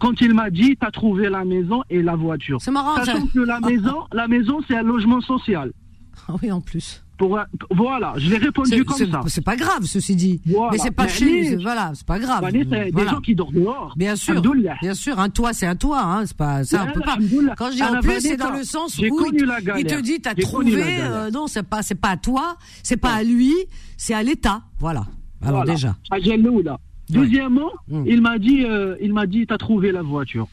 quand 0.00 0.20
il 0.20 0.34
m'a 0.34 0.50
dit, 0.50 0.76
t'as 0.78 0.90
trouvé 0.90 1.28
la 1.28 1.44
maison 1.44 1.82
et 1.90 2.02
la 2.02 2.14
voiture. 2.14 2.58
C'est 2.60 2.70
marrant, 2.70 2.96
Sachant 3.04 3.26
que 3.26 3.40
la 3.40 3.60
maison, 3.60 4.04
la 4.12 4.28
maison, 4.28 4.60
c'est 4.68 4.76
un 4.76 4.82
logement 4.82 5.20
social. 5.20 5.72
Ah 6.28 6.34
oui, 6.40 6.52
en 6.52 6.60
plus. 6.60 7.02
Pour, 7.22 7.38
voilà, 7.70 8.14
je 8.16 8.30
l'ai 8.30 8.36
répondu 8.38 8.70
C'est- 8.70 8.84
comme 8.84 8.96
ça. 8.96 9.20
C'est 9.28 9.44
pas 9.44 9.54
grave, 9.54 9.84
ceci 9.84 10.16
dit. 10.16 10.40
Voilà. 10.44 10.72
Mais 10.72 10.78
c'est 10.78 10.90
pas 10.90 11.04
Mais 11.04 11.08
chez 11.08 11.56
Voilà, 11.56 11.92
c'est 11.94 12.04
pas 12.04 12.18
grave. 12.18 12.42
Allez, 12.44 12.66
c'est 12.68 12.86
des 12.86 12.90
Voilà. 12.90 13.10
gens 13.12 13.20
qui 13.20 13.36
dorment 13.36 13.54
dehors. 13.54 13.94
Bien 13.96 14.16
sûr, 14.16 14.42
bien 14.82 14.94
sûr, 14.94 15.20
un 15.20 15.28
toit 15.28 15.52
c'est 15.52 15.66
un 15.66 15.76
toit, 15.76 16.02
hein, 16.02 16.26
c'est 16.26 16.36
pas 16.36 16.64
ça, 16.64 16.84
on 16.88 16.92
peut 16.92 17.00
pas. 17.00 17.16
Quand 17.56 17.70
je 17.70 17.76
dis 17.76 17.82
en 17.84 17.92
la 17.92 18.00
plus, 18.00 18.20
c'est 18.20 18.36
dans 18.36 18.50
le 18.50 18.64
sens 18.64 18.98
où 18.98 19.02
il, 19.02 19.46
il 19.78 19.84
te 19.86 20.00
dit 20.00 20.20
t'as 20.20 20.34
trouvé, 20.34 20.82
euh, 21.00 21.30
non 21.30 21.46
c'est 21.46 21.62
pas 21.62 21.82
c'est 21.82 21.94
pas 21.94 22.08
à 22.10 22.16
toi, 22.16 22.56
c'est 22.82 22.96
pas 22.96 23.12
à 23.12 23.22
lui, 23.22 23.52
c'est 23.96 24.14
à 24.14 24.24
l'État, 24.24 24.62
voilà. 24.80 25.06
Alors 25.42 25.64
Voilà. 25.64 25.72
déjà, 25.74 25.94
Loula. 26.36 26.78
Deuxièmement, 27.08 27.70
Mm. 27.88 28.04
il 28.06 28.20
m'a 28.20 28.38
dit, 28.38 28.64
euh, 28.64 28.96
il 29.00 29.12
m'a 29.12 29.26
dit, 29.26 29.46
t'as 29.46 29.58
trouvé 29.58 29.92
la 29.92 30.02
voiture. 30.02 30.48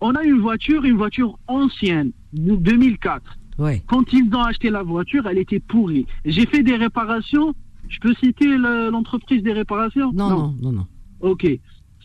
On 0.00 0.14
a 0.14 0.22
une 0.22 0.38
voiture, 0.40 0.84
une 0.84 0.96
voiture 0.96 1.36
ancienne, 1.48 2.12
de 2.32 2.54
2004. 2.54 3.38
Quand 3.86 4.12
ils 4.12 4.34
ont 4.34 4.42
acheté 4.42 4.70
la 4.70 4.82
voiture, 4.82 5.26
elle 5.26 5.38
était 5.38 5.60
pourrie. 5.60 6.06
J'ai 6.24 6.46
fait 6.46 6.62
des 6.62 6.76
réparations. 6.76 7.54
Je 7.88 7.98
peux 8.00 8.14
citer 8.14 8.56
l'entreprise 8.56 9.42
des 9.42 9.52
réparations? 9.52 10.12
Non, 10.12 10.30
non, 10.30 10.54
non, 10.60 10.72
non. 10.72 10.86
Ok. 11.20 11.46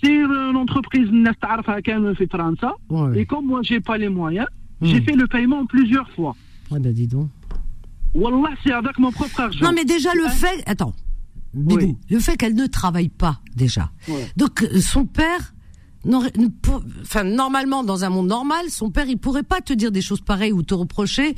C'est 0.03 0.23
euh, 0.23 0.51
l'entreprise 0.51 1.09
Nastarf 1.11 1.67
Hakan 1.67 2.13
fait 2.15 2.27
France. 2.27 2.59
Et 3.15 3.25
comme 3.25 3.47
moi, 3.47 3.61
j'ai 3.63 3.79
pas 3.79 3.97
les 3.97 4.09
moyens, 4.09 4.47
hmm. 4.81 4.85
j'ai 4.85 5.01
fait 5.01 5.15
le 5.15 5.25
paiement 5.27 5.65
plusieurs 5.65 6.09
fois. 6.11 6.35
Ouais, 6.69 6.79
ben 6.79 6.93
dis 6.93 7.07
donc. 7.07 7.29
Wallah, 8.13 8.53
c'est 8.63 8.71
avec 8.71 8.99
mon 8.99 9.11
propre 9.11 9.39
argent. 9.39 9.65
Non, 9.65 9.71
mais 9.73 9.85
déjà, 9.85 10.09
le 10.13 10.27
fait. 10.29 10.63
Attends. 10.65 10.93
Le 11.53 12.19
fait 12.19 12.37
qu'elle 12.37 12.55
ne 12.55 12.67
travaille 12.67 13.09
pas, 13.09 13.41
déjà. 13.55 13.89
Donc, 14.35 14.61
euh, 14.63 14.79
son 14.79 15.05
père 15.05 15.53
enfin 17.01 17.23
normalement 17.23 17.83
dans 17.83 18.03
un 18.03 18.09
monde 18.09 18.27
normal, 18.27 18.69
son 18.69 18.89
père 18.89 19.07
il 19.07 19.17
pourrait 19.17 19.43
pas 19.43 19.61
te 19.61 19.73
dire 19.73 19.91
des 19.91 20.01
choses 20.01 20.21
pareilles 20.21 20.53
ou 20.53 20.63
te 20.63 20.73
reprocher 20.73 21.35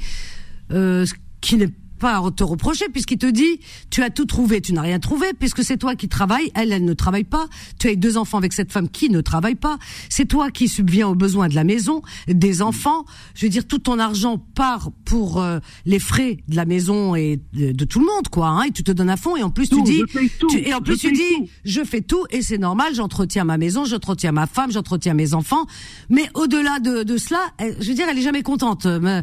euh, 0.72 1.06
ce 1.06 1.14
qui 1.42 1.58
n'est 1.58 1.74
pas 2.00 2.22
te 2.36 2.44
reprocher 2.44 2.86
puisqu'il 2.92 3.18
te 3.18 3.26
dit 3.28 3.60
tu 3.90 4.02
as 4.02 4.10
tout 4.10 4.26
trouvé, 4.26 4.62
tu 4.62 4.74
n'as 4.74 4.82
rien 4.82 5.00
trouvé 5.00 5.28
puisque 5.38 5.64
c'est 5.64 5.78
toi 5.78 5.96
qui 5.96 6.08
travailles, 6.08 6.52
elle 6.56 6.72
elle 6.72 6.86
ne 6.86 6.94
travaille 6.94 7.24
pas, 7.26 7.48
tu 7.80 7.88
as 7.90 7.96
deux 7.96 8.18
enfants 8.18 8.38
avec 8.38 8.54
cette 8.54 8.72
femme 8.72 8.90
qui 8.90 9.10
ne 9.10 9.22
travaille 9.22 9.56
pas, 9.56 9.78
c'est 10.10 10.26
toi 10.26 10.50
qui 10.52 10.68
subviens 10.68 11.08
aux 11.08 11.16
besoins 11.16 11.48
de 11.50 11.56
la 11.56 11.64
maison, 11.64 12.02
des 12.28 12.62
enfants, 12.62 13.06
je 13.36 13.46
veux 13.46 13.50
dire 13.50 13.68
tout 13.68 13.80
ton 13.80 14.00
argent 14.00 14.38
part 14.56 14.92
pour 15.06 15.42
euh, 15.42 15.60
les 15.86 16.00
frais 16.00 16.38
de 16.48 16.56
la 16.56 16.66
maison 16.66 17.16
et 17.16 17.40
de, 17.54 17.72
de 17.72 17.86
tout 17.86 18.00
le 18.00 18.06
monde 18.06 18.28
quoi 18.32 18.48
hein, 18.48 18.64
et 18.64 18.72
tu 18.72 18.84
te 18.84 18.92
donnes 18.92 19.10
à 19.10 19.18
fond. 19.18 19.36
Et 19.36 19.44
en 19.44 19.50
plus 19.50 19.70
Tout, 19.70 19.84
tu 19.84 19.92
dis 19.92 20.04
je 20.14 20.48
tu- 20.48 20.60
et 20.68 20.74
en 20.74 20.78
je 20.78 20.84
plus 20.84 20.98
tu 20.98 21.08
paye 21.10 21.18
dis 21.18 21.36
tout. 21.46 21.50
je 21.66 21.84
fais 21.84 22.02
tout. 22.02 22.26
Et 22.32 22.42
c'est 22.42 22.58
normal, 22.58 22.94
j'entretiens 22.96 23.44
ma 23.44 23.58
maison, 23.58 23.86
j'entretiens 23.86 24.32
ma 24.32 24.48
femme, 24.48 24.72
j'entretiens 24.72 25.14
mes 25.14 25.34
enfants. 25.34 25.66
Mais 26.10 26.30
au-delà 26.34 26.80
de, 26.80 27.04
de 27.04 27.18
cela, 27.18 27.40
je 27.60 27.88
veux 27.88 27.94
dire, 27.94 28.08
elle 28.10 28.18
est 28.18 28.22
jamais 28.22 28.44
contente. 28.44 28.86
Euh, 28.86 29.22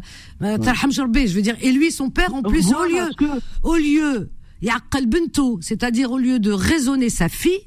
Tarham 0.63 0.91
Jorbe, 0.91 1.17
Je 1.25 1.33
veux 1.33 1.41
dire, 1.41 1.55
et 1.61 1.71
lui, 1.71 1.91
son 1.91 2.09
père, 2.09 2.33
en 2.35 2.41
plus, 2.43 2.66
au 2.73 2.85
lieu, 2.85 3.09
au 3.63 3.75
lieu, 3.75 4.31
c'est-à-dire 5.61 6.11
au 6.11 6.17
lieu 6.17 6.39
de 6.39 6.51
raisonner 6.51 7.09
sa 7.09 7.29
fille, 7.29 7.61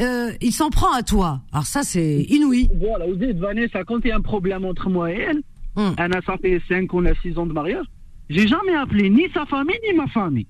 euh, 0.00 0.32
il 0.40 0.52
s'en 0.52 0.70
prend 0.70 0.92
à 0.92 1.02
toi. 1.02 1.42
Alors 1.52 1.66
ça, 1.66 1.82
c'est 1.82 2.22
inouï. 2.28 2.68
Voilà, 2.78 3.06
vous 3.06 3.16
dites, 3.16 3.38
Vanessa, 3.38 3.84
quand 3.84 3.98
il 4.04 4.08
y 4.08 4.12
a 4.12 4.16
un 4.16 4.20
problème 4.20 4.64
entre 4.64 4.88
moi 4.88 5.10
et 5.10 5.16
elle, 5.16 5.42
hum. 5.76 5.94
Anna, 5.96 6.20
ça 6.24 6.36
fait 6.38 6.60
5 6.68 6.92
on 6.94 7.04
a 7.06 7.14
6 7.14 7.38
ans 7.38 7.46
de 7.46 7.52
mariage, 7.52 7.86
j'ai 8.30 8.46
jamais 8.46 8.74
appelé 8.74 9.10
ni 9.10 9.24
sa 9.32 9.46
famille 9.46 9.78
ni 9.88 9.96
ma 9.96 10.06
famille. 10.08 10.46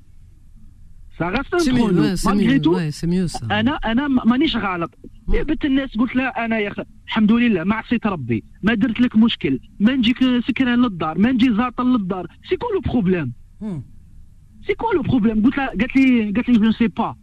Ça 1.16 1.28
reste 1.28 1.52
un 1.52 1.58
C'est 1.58 1.72
mieux, 1.72 1.92
ouais, 2.68 2.90
c'est 2.92 3.06
mieux, 3.06 3.26
ça. 3.26 3.40
Anna, 3.48 3.78
Anna, 3.82 4.06
بنت 5.28 5.64
الناس 5.64 5.96
قلت 5.96 6.16
لها 6.16 6.44
أنا 6.44 6.58
يا 6.58 6.74
الحمد 7.06 7.32
لله 7.32 7.64
ما 7.64 7.74
عصيت 7.74 8.06
ربي 8.06 8.44
ما 8.62 8.74
درت 8.74 9.00
لك 9.00 9.16
مشكل 9.16 9.60
ما 9.80 9.96
نجيك 9.96 10.18
سكران 10.48 10.82
للدار 10.82 11.18
ما 11.18 11.32
نجي 11.32 11.54
زاطل 11.54 11.86
للدار 11.86 12.26
سي 12.48 12.56
كو 12.56 12.66
لو 12.74 12.80
بروبليم. 12.80 13.32
سي 14.66 14.74
كو 14.74 14.92
لو 14.92 15.02
بروبليم. 15.02 15.44
قلت 15.44 15.56
لها 15.56 15.66
قالت 15.66 15.96
لي 15.96 16.32
قالت 16.32 16.48
لي 16.48 16.58
جو 16.58 16.72
سي 16.72 16.88
با 16.88 17.16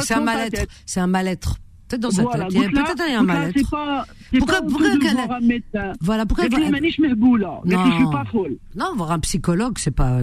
c'est 0.00 0.14
un 0.14 0.20
mal-être. 0.20 0.66
c'est 0.86 1.00
un 1.00 1.06
mal-être. 1.06 1.63
peut-être 1.87 2.01
dans 2.01 2.11
sa 2.11 2.23
tête 2.23 2.47
peut-être 2.49 3.03
il 3.07 3.11
y 3.11 3.15
a 3.15 3.19
un 3.19 3.23
mal-être 3.23 3.59
pourquoi 3.61 4.05
pourquoi 4.61 4.61
voilà 6.01 6.25
pourquoi 6.25 6.45
elle 6.45 6.71
non 6.71 6.77
je 6.81 7.95
suis 7.95 8.11
pas 8.11 8.25
folle 8.31 8.55
non 8.75 8.93
voir 8.95 9.11
un 9.11 9.19
psychologue 9.19 9.77
c'est 9.77 9.95
pas 9.95 10.19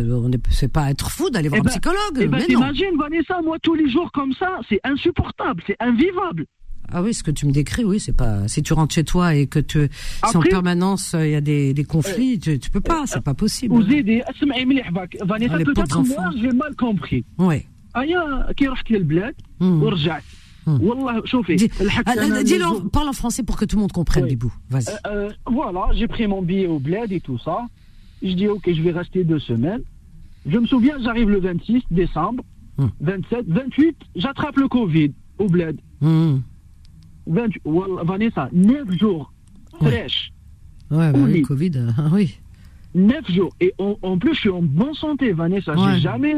c'est 0.51 0.73
pas 0.73 0.90
être 0.90 1.10
fou 1.10 1.28
d'aller 1.31 1.48
voir 1.48 1.62
un 1.62 1.64
psychologue 1.64 2.18
eh 2.20 2.28
ben 2.28 2.39
t'imagines 2.44 2.97
Vanessa 2.98 3.40
moi 3.43 3.56
tous 3.62 3.74
les 3.74 3.90
jours 3.90 4.10
comme 4.12 4.32
ça 4.35 4.60
c'est 4.68 4.81
insupportable 4.85 5.62
c'est 5.66 5.77
invivable 5.81 6.47
ah 6.89 7.02
oui, 7.02 7.12
ce 7.14 7.24
que 7.24 7.32
tu 7.32 7.47
me 7.47 7.51
décris, 7.51 7.82
oui, 7.82 7.98
c'est 7.98 8.16
pas. 8.16 8.47
Si 8.47 8.62
tu 8.62 8.73
rentres 8.73 8.94
chez 8.94 9.02
toi 9.02 9.35
et 9.35 9.48
que 9.48 9.59
tu, 9.59 9.89
si 10.24 10.36
en 10.36 10.40
permanence 10.40 11.16
il 11.18 11.31
y 11.31 11.35
a 11.35 11.40
des, 11.40 11.74
des 11.74 11.82
conflits, 11.82 12.39
tu, 12.39 12.60
tu 12.60 12.70
peux 12.70 12.81
pas, 12.81 13.02
c'est 13.06 13.23
pas 13.23 13.35
possible. 13.35 13.74
Vous 13.74 13.90
aidez, 13.93 14.23
Vanessa, 15.24 15.59
peut-être 15.59 16.02
moi 16.06 16.31
j'ai 16.40 16.52
mal 16.52 16.77
compris. 16.77 17.24
Oui. 17.39 17.66
ايا 17.97 18.52
كي 18.56 18.66
رحت 18.68 18.90
للبلاد 18.90 19.35
ورجعت 19.60 20.23
والله 20.66 21.24
شوفي 21.24 21.56
dis-le 21.56 22.89
parle 22.90 23.09
en 23.09 23.12
français 23.12 23.43
pour 23.44 23.56
que 23.56 23.64
tout 23.64 23.77
le 23.77 23.82
monde 23.82 23.93
comprenne 23.93 24.27
Bibou 24.27 24.52
vas-y 24.70 24.86
euh, 25.06 25.31
voilà 25.47 25.82
j'ai 25.94 26.09
pris 26.09 26.27
mon 26.27 26.43
billet 26.43 26.66
au 26.66 26.78
bled 26.81 27.12
et 27.12 27.20
tout 27.20 27.39
ça 27.39 27.59
je 28.23 28.32
dis 28.32 28.48
ok 28.48 28.64
je 28.73 28.82
vais 28.82 28.90
rester 28.90 29.23
deux 29.24 29.39
semaines 29.39 29.82
je 30.44 30.59
me 30.59 30.66
souviens 30.66 30.97
j'arrive 31.05 31.31
le 31.31 31.40
26 31.40 31.82
décembre 31.90 32.43
27 33.01 33.47
28 33.47 33.97
j'attrape 34.16 34.56
le 34.56 34.68
Covid 34.68 35.12
au 35.39 35.47
bled 35.48 35.77
28 36.01 37.62
Vanessa 38.05 38.48
9 38.52 38.90
jours 38.98 39.32
fraîche 39.81 40.32
ouais, 40.90 41.12
bah 41.12 41.18
oui, 41.23 41.43
Covid 41.43 41.73
oui 42.12 42.39
9 42.94 43.31
jours 43.31 43.52
et 43.60 43.73
en, 43.78 44.18
plus 44.18 44.35
je 44.35 44.40
suis 44.40 44.51
en 44.51 44.62
bonne 44.62 44.94
santé 44.94 45.32
Vanessa 45.32 45.74
j'ai 45.77 46.01
jamais 46.01 46.35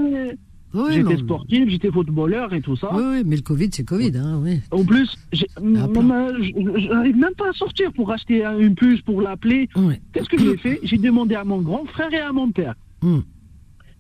j'étais 0.89 1.17
sportif, 1.17 1.69
j'étais 1.69 1.91
footballeur 1.91 2.53
et 2.53 2.61
tout 2.61 2.75
ça. 2.75 2.89
Oui, 2.93 3.03
oui 3.05 3.23
mais 3.25 3.35
le 3.35 3.41
Covid, 3.41 3.69
c'est 3.71 3.83
Covid. 3.83 4.17
Hein, 4.17 4.39
oui. 4.41 4.61
En 4.71 4.83
plus, 4.83 5.15
j'arrive 5.31 7.17
même 7.17 7.35
pas 7.37 7.49
à 7.49 7.53
sortir 7.53 7.91
pour 7.93 8.11
acheter 8.11 8.43
une 8.43 8.75
puce 8.75 9.01
pour 9.01 9.21
l'appeler. 9.21 9.69
Qu'est-ce 10.11 10.29
que 10.29 10.37
j'ai 10.37 10.57
fait? 10.63 10.79
J'ai 10.83 10.97
demandé 10.97 11.35
à 11.35 11.43
mon 11.43 11.61
grand 11.61 11.85
frère 11.85 12.13
et 12.13 12.19
à 12.19 12.31
mon 12.31 12.51
père. 12.51 12.75
Hmm. 13.01 13.19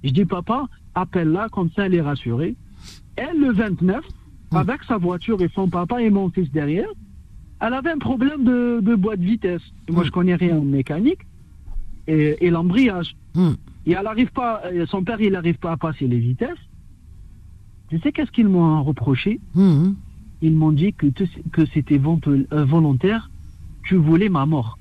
Je 0.03 0.09
dis, 0.09 0.25
papa, 0.25 0.67
appelle-la, 0.95 1.49
comme 1.49 1.69
ça 1.75 1.85
elle 1.85 1.95
est 1.95 2.01
rassurée. 2.01 2.55
Elle, 3.15 3.39
le 3.39 3.53
29, 3.53 4.03
hmm. 4.51 4.57
avec 4.57 4.83
sa 4.83 4.97
voiture 4.97 5.41
et 5.41 5.49
son 5.53 5.69
papa 5.69 6.01
et 6.01 6.09
mon 6.09 6.29
fils 6.29 6.51
derrière, 6.51 6.89
elle 7.61 7.73
avait 7.73 7.91
un 7.91 7.99
problème 7.99 8.43
de, 8.43 8.79
de 8.81 8.95
boîte 8.95 9.19
de 9.19 9.25
vitesse. 9.25 9.61
Moi, 9.89 10.03
hmm. 10.03 10.05
je 10.05 10.11
connais 10.11 10.35
rien 10.35 10.57
en 10.57 10.61
mécanique 10.61 11.21
et, 12.07 12.45
et 12.45 12.49
l'embrayage. 12.49 13.15
Et 13.85 13.91
elle 13.91 14.07
arrive 14.07 14.31
pas, 14.31 14.61
euh, 14.65 14.85
son 14.85 15.03
père, 15.03 15.19
il 15.19 15.31
n'arrive 15.33 15.57
pas 15.57 15.71
à 15.71 15.77
passer 15.77 16.07
les 16.07 16.19
vitesses. 16.19 16.49
Tu 17.89 17.99
sais 17.99 18.11
qu'est-ce 18.11 18.31
qu'ils 18.31 18.47
m'ont 18.47 18.83
reproché? 18.83 19.39
Mhm. 19.55 19.95
Ils 20.41 20.55
m'ont 20.55 20.71
dit 20.71 20.93
que, 20.93 21.07
que 21.51 21.65
c'était 21.73 21.99
euh, 21.99 22.65
volontaire, 22.65 23.29
tu 23.83 23.95
voulais 23.95 24.29
ma 24.29 24.45
mort. 24.45 24.77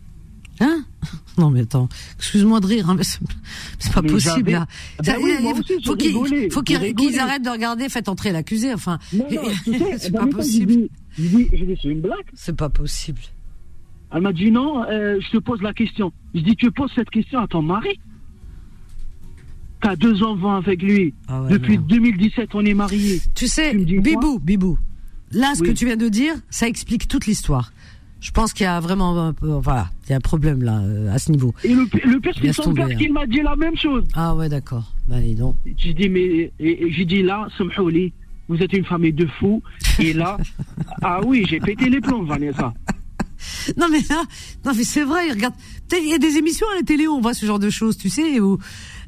Hein? 0.61 0.85
Non 1.39 1.51
mais 1.51 1.63
attends, 1.63 1.89
excuse-moi 2.19 2.61
de 2.61 2.67
rire, 2.67 2.91
hein, 2.91 2.95
mais 2.95 3.05
c'est 3.05 3.93
pas 3.95 4.03
possible 4.03 4.51
là. 4.51 4.67
Ben 5.03 5.17
il 5.19 6.53
faut 6.53 6.63
qu'ils 6.63 7.19
arrêtent 7.19 7.43
de 7.43 7.49
regarder, 7.49 7.89
faites 7.89 8.11
entrer 8.11 8.33
l'accusé, 8.33 8.75
enfin. 8.75 8.99
c'est 9.97 10.13
pas 10.13 10.27
possible. 10.27 10.89
Je 11.19 11.27
dis, 11.27 11.79
c'est 11.81 11.89
une 11.89 12.03
blague. 12.03 12.27
C'est 12.35 12.55
pas 12.55 12.69
possible. 12.69 13.23
Elle 14.15 14.21
m'a 14.21 14.33
dit 14.35 14.51
non, 14.51 14.85
euh, 14.85 15.19
je 15.21 15.31
te 15.31 15.39
pose 15.39 15.63
la 15.63 15.73
question. 15.73 16.13
Je 16.35 16.41
dis, 16.41 16.55
tu 16.55 16.71
poses 16.71 16.93
cette 16.95 17.09
question 17.09 17.41
à 17.41 17.47
ton 17.47 17.63
mari? 17.63 17.99
T'as 19.83 19.97
deux 19.97 20.23
enfants 20.23 20.55
avec 20.55 20.81
lui. 20.81 21.13
Ah 21.29 21.43
Depuis 21.51 21.77
2017, 21.77 22.51
on 22.55 22.65
est 22.65 22.75
mariés. 22.75 23.21
Tu 23.35 23.49
sais, 23.49 23.75
Bibou, 23.75 24.39
Bibou, 24.39 24.79
là, 25.33 25.55
ce 25.57 25.63
que 25.63 25.73
tu 25.73 25.87
viens 25.87 25.97
de 25.97 26.09
dire, 26.09 26.35
ça 26.51 26.69
explique 26.69 27.09
toute 27.09 27.27
l'histoire. 27.27 27.73
Je 28.21 28.31
pense 28.31 28.53
qu'il 28.53 28.63
y 28.63 28.69
a 28.69 28.79
vraiment, 28.79 29.35
voilà, 29.41 29.91
il 30.07 30.11
y 30.11 30.13
a 30.13 30.17
un 30.17 30.21
problème 30.21 30.63
là, 30.63 30.79
euh, 30.79 31.13
à 31.13 31.19
ce 31.19 31.33
niveau. 31.33 31.53
Et 31.65 31.75
le, 31.75 31.89
le 32.05 32.21
père, 32.21 32.33
c'est 32.41 32.53
son 32.53 32.73
père 32.73 32.97
qui 32.97 33.09
m'a 33.09 33.27
dit 33.27 33.41
la 33.41 33.57
même 33.57 33.77
chose. 33.77 34.05
Ah 34.15 34.37
ouais, 34.37 34.49
d'accord. 34.49 34.93
Bah, 35.09 35.21
dis 35.21 35.35
donc. 35.35 35.57
J'ai 35.77 35.93
dit, 35.93 36.09
mais, 36.09 36.53
j'ai 36.61 37.05
dit 37.05 37.25
là, 37.25 37.49
Samhouli, 37.59 38.13
vous 38.49 38.63
êtes 38.63 38.73
une 38.75 38.85
famille 38.85 39.13
de 39.13 39.27
fous. 39.27 39.61
Et 39.99 40.13
là, 40.13 40.37
ah 41.03 41.21
oui, 41.25 41.45
j'ai 41.49 41.59
pété 41.59 41.91
les 41.91 42.01
plombs, 42.01 42.23
Vanessa. 42.23 42.73
Non 43.77 43.89
mais 43.91 44.01
là, 44.09 44.23
non 44.65 44.73
mais 44.77 44.85
c'est 44.85 45.03
vrai, 45.03 45.31
regarde, 45.31 45.55
il 45.93 46.09
y 46.09 46.15
a 46.15 46.19
des 46.19 46.37
émissions 46.37 46.67
à 46.73 46.77
la 46.77 46.83
télé 46.83 47.09
où 47.09 47.13
on 47.13 47.21
voit 47.21 47.35
ce 47.35 47.45
genre 47.45 47.59
de 47.59 47.71
choses, 47.71 47.97
tu 47.97 48.09
sais, 48.09 48.39
où 48.39 48.59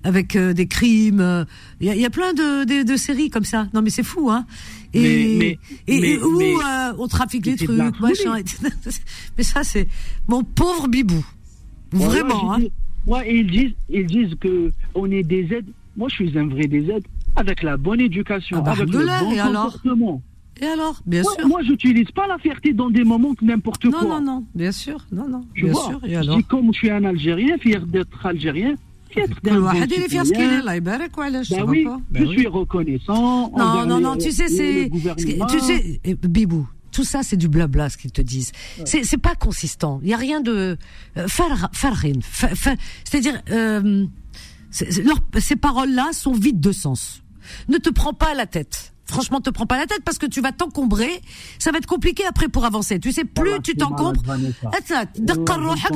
avec 0.05 0.37
euh, 0.37 0.53
des 0.53 0.67
crimes. 0.67 1.47
Il 1.81 1.93
y 1.93 2.05
a, 2.05 2.11
plein 2.11 2.33
de, 2.33 2.85
de, 2.85 2.97
séries 2.97 3.31
comme 3.31 3.45
ça. 3.45 3.67
Non 3.75 3.83
mais 3.83 3.91
c'est 3.91 4.03
fou, 4.03 4.31
hein. 4.31 4.47
Et, 4.93 5.59
et, 5.89 6.19
où 6.19 6.41
euh, 6.41 6.93
on 6.99 7.09
trafique 7.09 7.47
les 7.47 7.57
trucs, 7.57 8.01
machin. 8.01 8.37
mais 9.37 9.43
ça 9.43 9.65
c'est 9.65 9.89
mon 10.29 10.45
pauvre 10.45 10.87
bibou. 10.87 11.25
Vraiment, 11.91 12.55
hein. 12.55 12.61
Moi, 13.07 13.27
ils 13.27 13.47
disent, 13.47 13.75
ils 13.91 14.07
disent 14.07 14.35
que 14.41 14.73
on 14.95 15.11
est 15.11 15.23
des 15.23 15.53
aides. 15.53 15.71
Moi, 15.97 16.09
je 16.09 16.15
suis 16.15 16.39
un 16.39 16.47
vrai 16.47 16.67
des 16.67 16.91
aides 16.91 17.07
avec 17.37 17.63
la 17.63 17.77
bonne 17.77 18.01
éducation, 18.01 18.59
ah 18.59 18.63
bah, 18.63 18.73
avec 18.73 18.89
le 18.89 19.07
bon 19.07 19.37
comportement. 19.37 20.23
Et 20.61 20.67
alors, 20.67 21.01
bien 21.05 21.23
sûr. 21.23 21.47
Moi, 21.47 21.63
j'utilise 21.63 22.11
pas 22.13 22.27
la 22.27 22.39
fierté 22.39 22.73
dans 22.73 22.89
des 22.89 23.05
moments 23.05 23.35
que 23.35 23.45
n'importe 23.45 23.91
quoi. 23.91 24.03
Non, 24.03 24.09
non, 24.09 24.21
non, 24.21 24.47
bien 24.55 24.73
sûr, 24.73 25.05
non, 25.11 25.29
non, 25.29 25.45
bien 25.55 25.75
sûr. 25.75 26.01
Et 26.05 26.17
alors 26.17 26.37
je 26.37 26.41
dis 26.41 26.45
comme 26.45 26.73
je 26.73 26.79
suis 26.79 26.91
un 26.91 27.05
Algérien, 27.05 27.59
fier 27.59 27.85
d'être 27.87 28.25
Algérien, 28.25 28.75
je 32.13 32.25
suis 32.27 32.47
reconnaissant. 32.47 33.51
Non, 33.57 33.87
non, 33.87 34.01
non, 34.01 34.17
tu 34.17 34.31
sais, 34.33 34.49
c'est, 34.49 34.91
tu 35.49 35.61
sais, 35.61 36.01
eh, 36.05 36.15
Bibou, 36.15 36.67
tout 36.93 37.05
ça, 37.05 37.23
c'est 37.23 37.37
du 37.37 37.49
blabla, 37.49 37.91
ce 37.91 37.97
qu'ils 37.97 38.13
te 38.13 38.23
disent. 38.23 38.53
C'est, 38.85 39.05
c'est 39.05 39.19
pas 39.19 39.35
consistant. 39.35 40.01
Il 40.03 40.09
y 40.09 40.15
a 40.15 40.17
rien 40.17 40.41
de, 40.41 40.77
euh, 41.17 41.27
c'est-à-dire, 43.05 43.43
euh, 43.51 44.07
ces 44.71 45.57
paroles-là 45.57 46.13
sont 46.13 46.33
vides 46.33 46.61
de 46.61 46.73
sens. 46.73 47.23
Ne 47.69 47.79
te 47.79 47.91
prends 47.91 48.15
pas 48.15 48.35
la 48.35 48.47
tête. 48.47 48.94
Franchement, 49.07 49.41
te 49.41 49.51
prends 49.51 49.67
pas 49.67 49.79
la 49.79 49.87
tête 49.87 50.03
parce 50.05 50.19
que 50.19 50.27
tu 50.27 50.41
vas 50.41 50.53
t'encombrer. 50.53 51.21
Ça 51.59 51.71
va 51.73 51.79
être 51.79 51.87
compliqué 51.87 52.25
après 52.25 52.49
pour 52.49 52.65
avancer. 52.65 52.99
Tu 52.99 53.13
sais, 53.13 53.25
plus 53.25 53.61
tu 53.63 53.75
t'encombres, 53.75 54.23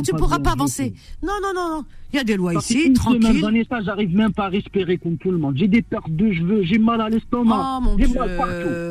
tu 0.04 0.12
pourras 0.12 0.38
pas 0.38 0.52
avancer. 0.52 0.94
Non, 1.22 1.34
non, 1.42 1.52
non, 1.54 1.68
non. 1.76 1.84
Il 2.12 2.16
y 2.16 2.20
a 2.20 2.24
des 2.24 2.36
lois 2.36 2.54
ici, 2.54 2.92
tranquille. 2.94 3.42
Vanessa, 3.42 3.82
j'arrive 3.82 4.14
même 4.14 4.32
pas 4.32 4.46
à 4.46 4.48
respirer 4.48 4.96
comme 4.96 5.18
tout 5.18 5.30
le 5.30 5.38
monde. 5.38 5.56
J'ai 5.56 5.68
des 5.68 5.82
pertes 5.82 6.10
de 6.10 6.32
cheveux, 6.32 6.62
j'ai 6.62 6.78
mal 6.78 7.00
à 7.00 7.08
l'estomac. 7.08 7.78
Oh 7.78 7.80
mon 7.82 7.96
Dieu, 7.96 8.08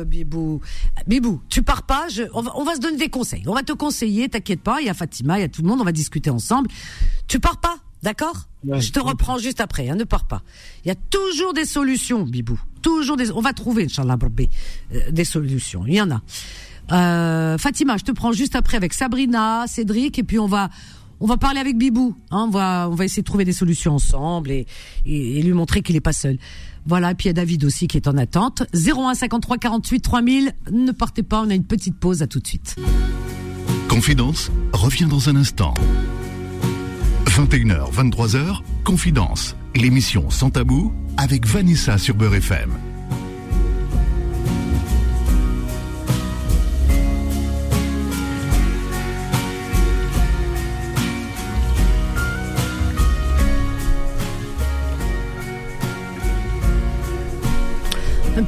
Bibou. 0.04 0.60
Bibou, 1.06 1.40
tu 1.48 1.62
pars 1.62 1.82
pas. 1.82 2.06
on, 2.32 2.42
va, 2.42 2.52
on 2.56 2.64
va 2.64 2.74
se 2.74 2.80
donner 2.80 2.96
des 2.96 3.08
conseils. 3.08 3.42
On 3.46 3.54
va 3.54 3.62
te 3.62 3.72
conseiller, 3.72 4.28
t'inquiète 4.28 4.60
pas. 4.60 4.80
Il 4.80 4.86
y 4.86 4.90
a 4.90 4.94
Fatima, 4.94 5.38
il 5.38 5.42
y 5.42 5.44
a 5.44 5.48
tout 5.48 5.62
le 5.62 5.68
monde. 5.68 5.80
On 5.80 5.84
va 5.84 5.92
discuter 5.92 6.30
ensemble. 6.30 6.68
Tu 7.26 7.40
pars 7.40 7.58
pas, 7.58 7.78
d'accord? 8.02 8.48
Je 8.64 8.90
te 8.90 9.00
reprends 9.00 9.38
juste 9.38 9.60
après, 9.60 9.88
hein, 9.88 9.94
ne 9.94 10.04
pars 10.04 10.26
pas. 10.26 10.42
Il 10.84 10.88
y 10.88 10.90
a 10.90 10.96
toujours 10.96 11.54
des 11.54 11.64
solutions, 11.64 12.22
Bibou. 12.22 12.58
On 13.34 13.40
va 13.40 13.52
trouver, 13.52 13.84
Inch'Allah, 13.84 14.18
euh, 14.22 15.10
des 15.10 15.24
solutions. 15.24 15.84
Il 15.86 15.94
y 15.94 16.00
en 16.00 16.10
a. 16.10 16.20
Euh, 16.90 17.58
Fatima, 17.58 17.96
je 17.96 18.04
te 18.04 18.12
prends 18.12 18.32
juste 18.32 18.56
après 18.56 18.76
avec 18.76 18.94
Sabrina, 18.94 19.64
Cédric, 19.66 20.18
et 20.18 20.22
puis 20.22 20.38
on 20.38 20.46
va 20.46 20.70
on 21.20 21.26
va 21.26 21.36
parler 21.36 21.58
avec 21.60 21.76
Bibou. 21.76 22.14
Hein, 22.30 22.46
on 22.48 22.50
va 22.50 22.88
on 22.90 22.94
va 22.94 23.04
essayer 23.04 23.22
de 23.22 23.26
trouver 23.26 23.44
des 23.44 23.52
solutions 23.52 23.94
ensemble 23.94 24.50
et, 24.50 24.66
et, 25.04 25.42
lui 25.42 25.52
montrer 25.52 25.82
qu'il 25.82 25.96
est 25.96 26.00
pas 26.00 26.12
seul. 26.12 26.38
Voilà, 26.86 27.10
et 27.10 27.14
puis 27.14 27.26
il 27.26 27.28
y 27.28 27.30
a 27.30 27.34
David 27.34 27.64
aussi 27.64 27.88
qui 27.88 27.96
est 27.96 28.08
en 28.08 28.16
attente. 28.16 28.62
01 28.72 29.14
53 29.14 29.58
48 29.58 30.00
3000. 30.00 30.52
Ne 30.72 30.92
partez 30.92 31.22
pas, 31.22 31.42
on 31.42 31.50
a 31.50 31.54
une 31.54 31.64
petite 31.64 31.98
pause. 31.98 32.22
À 32.22 32.26
tout 32.26 32.40
de 32.40 32.46
suite. 32.46 32.76
Confidence 33.88 34.50
revient 34.72 35.06
dans 35.06 35.28
un 35.28 35.36
instant. 35.36 35.74
21h, 37.26 37.92
23h, 37.92 38.60
Confidence, 38.84 39.54
l'émission 39.74 40.30
sans 40.30 40.50
tabou 40.50 40.92
avec 41.16 41.46
Vanessa 41.46 41.98
sur 41.98 42.14
Beurre 42.14 42.36
FM. 42.36 42.70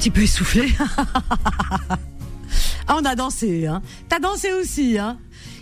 petit 0.01 0.11
peu 0.11 0.23
essoufflé. 0.23 0.73
ah, 2.89 2.97
on 2.99 3.05
a 3.05 3.15
dansé, 3.15 3.67
hein. 3.67 3.83
T'as 4.09 4.19
dansé 4.19 4.51
aussi, 4.55 4.99
hein. 4.99 5.19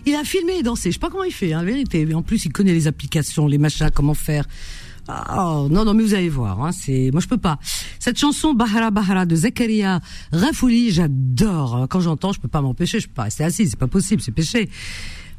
Il 0.06 0.14
a 0.14 0.22
filmé 0.22 0.58
et 0.58 0.62
dansé. 0.62 0.90
Je 0.90 0.94
sais 0.94 1.00
pas 1.00 1.10
comment 1.10 1.24
il 1.24 1.32
fait, 1.32 1.52
hein, 1.52 1.64
vérité. 1.64 2.06
En 2.14 2.22
plus, 2.22 2.44
il 2.44 2.52
connaît 2.52 2.72
les 2.72 2.86
applications, 2.86 3.48
les 3.48 3.58
machins, 3.58 3.90
comment 3.92 4.14
faire. 4.14 4.44
Oh, 5.08 5.68
non, 5.70 5.84
non, 5.84 5.94
mais 5.94 6.02
vous 6.02 6.14
allez 6.14 6.28
voir. 6.28 6.62
Hein, 6.62 6.72
c'est, 6.72 7.10
moi, 7.12 7.20
je 7.20 7.28
peux 7.28 7.38
pas. 7.38 7.58
Cette 7.98 8.18
chanson 8.18 8.54
Bahara 8.54 8.90
Bahara 8.90 9.24
de 9.26 9.34
Zakaria 9.34 10.00
Rafouli, 10.32 10.90
j'adore. 10.90 11.76
Hein. 11.76 11.86
Quand 11.88 12.00
j'entends, 12.00 12.32
je 12.32 12.40
peux 12.40 12.48
pas 12.48 12.60
m'empêcher. 12.60 13.00
Je 13.00 13.08
peux 13.08 13.14
pas 13.14 13.24
rester 13.24 13.44
assis. 13.44 13.68
C'est 13.68 13.78
pas 13.78 13.86
possible. 13.86 14.20
C'est 14.20 14.32
péché. 14.32 14.68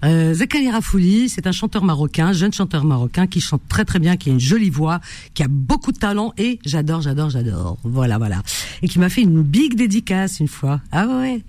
Euh, 0.06 0.34
Zakaria 0.34 0.72
Rafouli, 0.72 1.28
c'est 1.28 1.46
un 1.46 1.52
chanteur 1.52 1.84
marocain, 1.84 2.32
jeune 2.32 2.54
chanteur 2.54 2.86
marocain 2.86 3.28
qui 3.28 3.42
chante 3.42 3.62
très 3.68 3.84
très 3.84 4.00
bien, 4.00 4.16
qui 4.16 4.30
a 4.30 4.34
une 4.34 4.40
jolie 4.40 4.70
voix, 4.70 5.02
qui 5.34 5.44
a 5.44 5.48
beaucoup 5.50 5.92
de 5.92 5.98
talent 5.98 6.34
et 6.38 6.60
j'adore, 6.66 7.02
j'adore, 7.02 7.30
j'adore. 7.30 7.78
Voilà, 7.84 8.18
voilà. 8.18 8.42
Et 8.82 8.88
qui 8.88 8.98
m'a 8.98 9.10
fait 9.10 9.22
une 9.22 9.42
big 9.42 9.76
dédicace 9.76 10.40
une 10.40 10.48
fois. 10.48 10.80
Ah 10.92 11.06
ouais. 11.06 11.44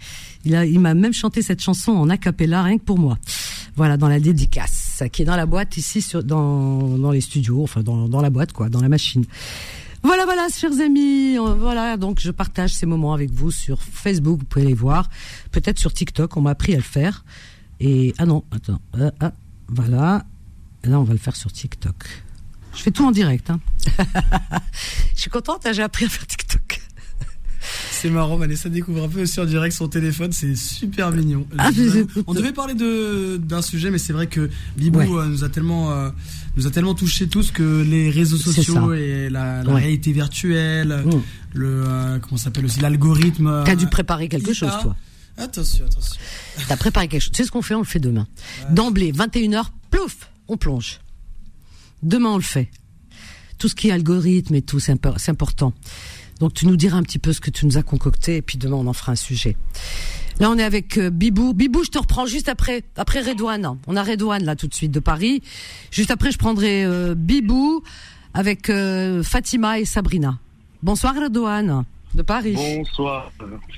Il 0.45 0.57
a, 0.57 0.65
il 0.67 0.81
m'a 0.81 0.95
même 0.95 1.13
chanté 1.13 1.43
cette 1.43 1.61
chanson 1.61 1.93
en 1.93 2.09
acapella 2.11 2.63
rien 2.63 2.79
que 2.79 2.83
pour 2.83 2.99
moi. 2.99 3.19
Voilà, 3.77 3.97
dans 3.97 4.09
la 4.09 4.21
dédicace, 4.21 5.03
qui 5.13 5.23
est 5.23 5.25
dans 5.25 5.37
la 5.37 5.47
boîte 5.47 5.77
ici, 5.77 6.03
sur, 6.03 6.23
dans, 6.23 6.99
dans 6.99 7.11
les 7.11 7.21
studios, 7.21 7.63
enfin 7.63 7.83
dans, 7.83 8.09
dans 8.09 8.21
la 8.21 8.31
boîte, 8.31 8.53
quoi, 8.53 8.69
dans 8.69 8.81
la 8.81 8.89
machine. 8.89 9.25
Voilà, 10.03 10.25
voilà, 10.25 10.49
chers 10.49 10.81
amis. 10.81 11.37
Euh, 11.39 11.55
voilà, 11.55 11.97
donc 11.97 12.21
je 12.21 12.31
partage 12.31 12.73
ces 12.73 12.87
moments 12.87 13.13
avec 13.13 13.31
vous 13.31 13.51
sur 13.51 13.83
Facebook. 13.83 14.41
Vous 14.41 14.47
pouvez 14.47 14.65
les 14.65 14.75
voir. 14.75 15.11
Peut-être 15.51 15.79
sur 15.79 15.93
TikTok. 15.93 16.37
On 16.37 16.41
m'a 16.41 16.51
appris 16.51 16.73
à 16.73 16.77
le 16.77 16.83
faire. 16.83 17.25
Et 17.81 18.15
ah 18.19 18.27
non, 18.27 18.45
attends. 18.51 18.81
Euh, 18.97 19.11
ah, 19.21 19.33
voilà. 19.69 20.25
là, 20.85 20.99
on 20.99 21.05
va 21.05 21.13
le 21.13 21.19
faire 21.19 21.37
sur 21.37 21.53
TikTok. 21.53 21.95
Je 22.75 22.83
fais 22.83 22.91
tout 22.91 23.05
en 23.05 23.11
direct. 23.11 23.51
Hein. 23.51 23.61
je 25.15 25.21
suis 25.21 25.31
contente. 25.31 25.67
Hein, 25.67 25.73
j'ai 25.73 25.83
appris 25.83 26.07
à 26.07 26.09
faire 26.09 26.27
TikTok. 26.27 26.60
C'est 28.01 28.09
marrant, 28.09 28.39
Vanessa 28.39 28.71
découvre 28.71 29.05
un 29.05 29.09
peu 29.11 29.21
aussi 29.21 29.41
en 29.41 29.45
direct 29.45 29.77
son 29.77 29.87
téléphone, 29.87 30.33
c'est 30.33 30.57
super 30.57 31.11
mignon. 31.11 31.47
Ah, 31.59 31.69
on 32.27 32.33
devait 32.33 32.55
parler 32.55 32.73
de 32.73 33.37
d'un 33.37 33.61
sujet, 33.61 33.91
mais 33.91 33.99
c'est 33.99 34.15
vrai 34.15 34.27
que 34.27 34.49
Bibou 34.79 35.19
euh, 35.19 35.27
nous 35.27 35.45
a 35.45 35.51
tellement 35.51 35.93
euh, 35.93 36.09
nous 36.57 36.67
a 36.67 36.71
tellement 36.71 36.95
touché 36.95 37.29
tous 37.29 37.51
que 37.51 37.83
les 37.83 38.09
réseaux 38.09 38.39
sociaux 38.39 38.95
et 38.95 39.29
la, 39.29 39.61
réalité 39.65 40.13
virtuelle, 40.13 41.05
mm. 41.05 41.11
le 41.53 41.85
euh, 41.87 42.19
comment 42.21 42.39
s'appelle 42.39 42.65
aussi 42.65 42.81
l'algorithme. 42.81 43.65
T'as 43.67 43.77
dû 43.77 43.87
préparer 43.87 44.31
quelque 44.31 44.55
chose, 44.55 44.73
toi. 44.81 44.97
Attention, 45.37 45.85
attention. 45.85 46.17
T'as 46.69 46.79
préparé 46.79 47.07
quelque 47.07 47.21
chose. 47.21 47.33
Tu 47.33 47.43
sais 47.43 47.47
ce 47.47 47.51
qu'on 47.53 47.61
fait? 47.61 47.75
On 47.75 47.81
le 47.81 47.85
fait 47.85 48.01
demain. 48.01 48.27
D'emblée, 48.71 49.13
21h, 49.13 49.65
plouf, 49.91 50.31
on 50.49 50.57
plonge. 50.57 51.01
Demain, 52.03 52.31
on 52.31 52.37
le 52.37 52.43
fait. 52.43 52.71
Tout 53.59 53.69
ce 53.69 53.75
qui 53.75 53.89
est 53.89 53.93
algorithme 53.93 54.55
et 54.55 54.63
tout, 54.63 54.81
c'est 54.81 54.97
important. 55.29 55.75
Donc 56.41 56.55
tu 56.55 56.67
nous 56.67 56.77
diras 56.77 56.97
un 56.97 57.03
petit 57.03 57.19
peu 57.19 57.33
ce 57.33 57.41
que 57.41 57.51
tu 57.51 57.67
nous 57.67 57.77
as 57.77 57.83
concocté 57.83 58.37
et 58.37 58.43
puis 58.43 58.57
demain 58.57 58.77
on 58.77 58.87
en 58.87 58.95
fera 58.95 59.13
un 59.13 59.17
sujet. 59.17 59.57
Là 60.41 60.51
on 60.51 60.57
est 60.57 60.65
avec 60.65 60.97
euh, 60.97 61.11
Bibou. 61.11 61.53
Bibou, 61.53 61.85
je 61.85 61.91
te 61.91 61.99
reprends 61.99 62.25
juste 62.25 62.49
après 62.49 62.83
après 62.97 63.21
Redouane. 63.21 63.79
On 63.87 63.95
a 63.95 64.03
Redouane 64.03 64.45
là 64.45 64.57
tout 64.57 64.67
de 64.67 64.75
suite 64.75 64.91
de 64.91 65.01
Paris. 65.01 65.43
Juste 65.91 66.11
après 66.11 66.33
je 66.33 66.39
prendrai 66.39 66.85
euh, 66.85 67.15
Bibou 67.15 67.83
avec 68.33 68.71
euh, 68.71 69.23
Fatima 69.23 69.79
et 69.79 69.85
Sabrina. 69.85 70.39
Bonsoir 70.83 71.15
Redouane 71.15 71.85
de 72.15 72.23
Paris. 72.23 72.55
Bonsoir. 72.55 73.31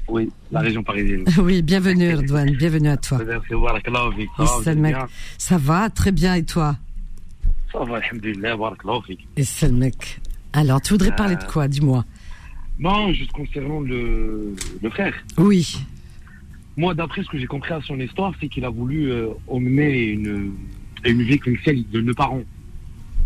Oui, 0.09 0.30
la 0.52 0.60
région 0.60 0.84
parisienne. 0.84 1.24
oui, 1.39 1.62
bienvenue 1.62 2.14
Redouane, 2.14 2.51
bienvenue 2.52 2.90
à 2.90 2.97
toi. 2.97 3.18
Ça 5.36 5.59
va 5.59 5.90
très 5.90 6.12
bien 6.12 6.34
et 6.36 6.44
toi? 6.44 6.76
Ça 7.72 7.80
va, 7.84 7.97
alhamdoulilah, 7.97 8.56
Et 9.36 9.44
c'est 9.44 9.68
le 9.68 9.74
mec. 9.74 10.20
Alors, 10.52 10.80
tu 10.82 10.93
voudrais 10.93 11.16
parler 11.16 11.36
de 11.36 11.44
quoi 11.44 11.66
Dis-moi? 11.66 12.05
Non, 12.82 13.12
juste 13.12 13.30
concernant 13.30 13.80
le, 13.80 14.56
le 14.82 14.90
frère. 14.90 15.14
Oui. 15.38 15.76
Moi, 16.76 16.94
d'après 16.94 17.22
ce 17.22 17.28
que 17.28 17.38
j'ai 17.38 17.46
compris 17.46 17.72
à 17.72 17.80
son 17.80 17.98
histoire, 18.00 18.32
c'est 18.40 18.48
qu'il 18.48 18.64
a 18.64 18.70
voulu 18.70 19.12
euh, 19.12 19.28
emmener 19.46 20.09
une, 20.09 20.52
une 21.04 21.22
vie 21.22 21.38
comme 21.38 21.56
celle 21.64 21.88
de 21.90 22.00
nos 22.00 22.14
parents. 22.14 22.42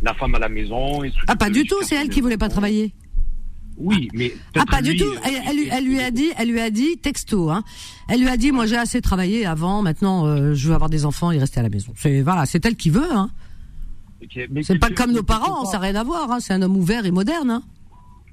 La 0.02 0.12
femme 0.12 0.34
à 0.34 0.38
la 0.38 0.50
maison. 0.50 1.00
ah, 1.26 1.36
pas 1.36 1.48
du 1.48 1.64
tout, 1.64 1.82
c'est 1.82 1.94
elle 1.94 2.10
qui 2.10 2.20
voulait 2.20 2.36
pas 2.36 2.50
travailler. 2.50 2.92
Oui, 3.78 4.08
mais 4.12 4.34
ah 4.56 4.64
pas 4.66 4.82
du 4.82 4.94
tout. 4.96 5.10
Elle, 5.24 5.58
elle, 5.70 5.84
lui 5.86 6.00
a 6.00 6.10
dit, 6.10 6.30
elle 6.36 6.50
lui 6.50 6.60
a 6.60 6.70
dit 6.70 6.98
texto. 6.98 7.50
Hein. 7.50 7.64
Elle 8.08 8.20
lui 8.20 8.28
a 8.28 8.36
dit, 8.36 8.52
moi 8.52 8.66
j'ai 8.66 8.76
assez 8.76 9.00
travaillé 9.00 9.46
avant. 9.46 9.82
Maintenant, 9.82 10.26
euh, 10.26 10.54
je 10.54 10.68
veux 10.68 10.74
avoir 10.74 10.90
des 10.90 11.04
enfants 11.06 11.30
et 11.30 11.38
rester 11.38 11.60
à 11.60 11.62
la 11.62 11.68
maison. 11.68 11.92
C'est 11.96 12.22
voilà, 12.22 12.46
c'est 12.46 12.64
elle 12.64 12.76
qui 12.76 12.90
veut. 12.90 13.10
Hein. 13.10 13.30
c'est 14.62 14.78
pas 14.78 14.90
comme 14.90 15.12
nos 15.12 15.22
parents, 15.22 15.64
ça 15.66 15.78
n'a 15.78 15.84
rien 15.84 15.94
à 15.96 16.04
voir. 16.04 16.30
Hein. 16.30 16.40
C'est 16.40 16.54
un 16.54 16.62
homme 16.62 16.76
ouvert 16.76 17.04
et 17.04 17.10
moderne. 17.10 17.50
Hein. 17.50 17.62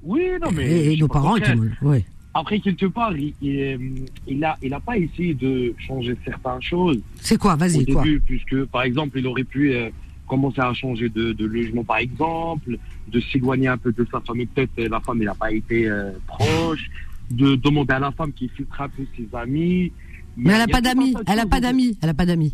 Oui, 0.04 0.30
non, 0.40 0.50
mais. 0.52 0.92
Et, 0.92 0.96
nos 0.96 1.08
parents, 1.08 1.36
oui. 1.82 2.04
Après, 2.36 2.58
quelque 2.58 2.86
part, 2.86 3.16
il, 3.16 3.32
il, 3.40 4.44
a, 4.44 4.56
il 4.60 4.74
a 4.74 4.80
pas 4.80 4.98
essayé 4.98 5.34
de 5.34 5.72
changer 5.78 6.16
certaines 6.24 6.60
choses. 6.60 7.00
C'est 7.20 7.38
quoi? 7.38 7.54
Vas-y, 7.54 7.86
quoi? 7.86 8.02
début, 8.02 8.20
Puisque, 8.20 8.64
par 8.64 8.82
exemple, 8.82 9.20
il 9.20 9.26
aurait 9.28 9.44
pu 9.44 9.72
euh, 9.72 9.88
commencer 10.26 10.60
à 10.60 10.74
changer 10.74 11.08
de, 11.08 11.32
de, 11.32 11.44
logement, 11.44 11.84
par 11.84 11.98
exemple, 11.98 12.76
de 13.06 13.20
s'éloigner 13.20 13.68
un 13.68 13.78
peu 13.78 13.92
de 13.92 14.04
sa 14.10 14.20
famille. 14.20 14.46
Peut-être 14.46 14.76
euh, 14.80 14.88
la 14.88 14.98
femme, 14.98 15.18
il 15.20 15.26
n'a 15.26 15.34
pas 15.34 15.52
été 15.52 15.88
euh, 15.88 16.10
proche. 16.26 16.90
De 17.30 17.54
demander 17.54 17.94
à 17.94 18.00
la 18.00 18.10
femme 18.12 18.32
qui 18.32 18.48
filtre 18.48 18.82
un 18.82 18.88
peu 18.88 19.02
ses 19.16 19.26
amis. 19.34 19.92
Mais 20.36 20.52
elle 20.52 20.58
n'a 20.58 20.66
pas 20.66 20.82
d'amis. 20.82 21.14
Elle 21.26 21.36
n'a 21.36 21.46
pas 21.46 21.60
d'amis. 21.60 21.96
Elle 22.02 22.08
n'a 22.08 22.14
pas 22.14 22.26
d'amis. 22.26 22.52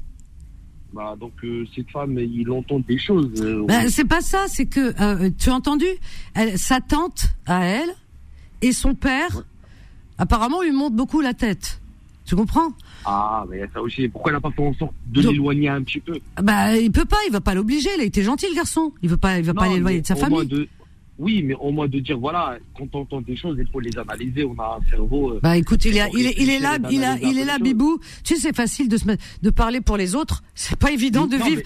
Bah, 0.93 1.15
donc 1.19 1.33
euh, 1.45 1.65
cette 1.75 1.91
femme, 1.91 2.19
il 2.19 2.51
entend 2.51 2.81
des 2.81 2.99
choses. 2.99 3.31
Euh, 3.41 3.65
bah, 3.67 3.89
c'est 3.89 4.05
pas 4.05 4.21
ça, 4.21 4.47
c'est 4.49 4.67
que 4.67 4.95
euh, 5.01 5.31
tu 5.39 5.51
as 5.51 5.55
entendu? 5.55 5.87
Elle, 6.35 6.59
Sa 6.59 6.81
tante 6.81 7.27
à 7.47 7.65
elle 7.65 7.91
et 8.63 8.73
son 8.73 8.95
père, 8.95 9.45
apparemment, 10.19 10.63
lui 10.63 10.73
montent 10.73 10.97
beaucoup 10.97 11.21
la 11.21 11.35
tête. 11.35 11.81
Tu 12.27 12.37
comprends? 12.37 12.73
Ah, 13.05 13.45
mais 13.51 13.63
ça 13.73 13.81
aussi. 13.81 14.09
Pourquoi 14.09 14.31
elle 14.31 14.37
n'a 14.37 14.41
pas 14.41 14.51
fait 14.51 14.63
en 14.63 14.75
sorte 14.75 14.95
de 15.07 15.21
l'éloigner 15.23 15.69
un 15.69 15.83
petit 15.83 16.01
peu? 16.01 16.19
Bah, 16.43 16.77
il 16.77 16.93
peut 16.93 17.05
pas. 17.05 17.17
Il 17.27 17.33
va 17.33 17.41
pas 17.41 17.55
l'obliger. 17.55 17.89
Il 17.97 18.03
a 18.03 18.05
été 18.05 18.23
gentil, 18.23 18.47
le 18.49 18.55
garçon. 18.55 18.93
Il 19.03 19.09
veut 19.09 19.17
pas. 19.17 19.39
Il 19.39 19.45
va 19.45 19.55
pas 19.55 19.69
l'éloigner 19.69 20.01
de 20.01 20.07
sa 20.07 20.17
famille. 20.17 20.69
Oui, 21.21 21.43
mais 21.43 21.55
au 21.55 21.71
moins 21.71 21.87
de 21.87 22.01
dire, 22.01 22.19
voilà, 22.19 22.57
quand 22.75 22.87
on 22.95 23.01
entend 23.01 23.21
des 23.21 23.37
choses, 23.37 23.55
il 23.61 23.67
faut 23.71 23.79
les 23.79 23.97
analyser. 23.99 24.43
On 24.43 24.59
a 24.59 24.79
un 24.81 24.91
cerveau. 24.91 25.33
Euh, 25.35 25.41
bah 25.43 25.59
écoute, 25.59 25.85
il, 25.85 25.99
est, 25.99 26.09
il, 26.15 26.27
est, 26.27 26.35
il 26.39 26.49
est 26.49 26.59
là, 26.59 26.79
il, 26.91 27.05
a, 27.05 27.19
il 27.19 27.39
est 27.39 27.45
là, 27.45 27.59
Bibou. 27.59 28.01
Tu 28.25 28.35
sais, 28.35 28.41
c'est 28.41 28.57
facile 28.57 28.89
de, 28.89 28.97
se, 28.97 29.05
de 29.05 29.51
parler 29.51 29.83
pour 29.83 29.99
les 29.99 30.15
autres. 30.15 30.43
C'est 30.55 30.79
pas 30.79 30.91
évident 30.91 31.27
de 31.27 31.37
vivre. 31.37 31.61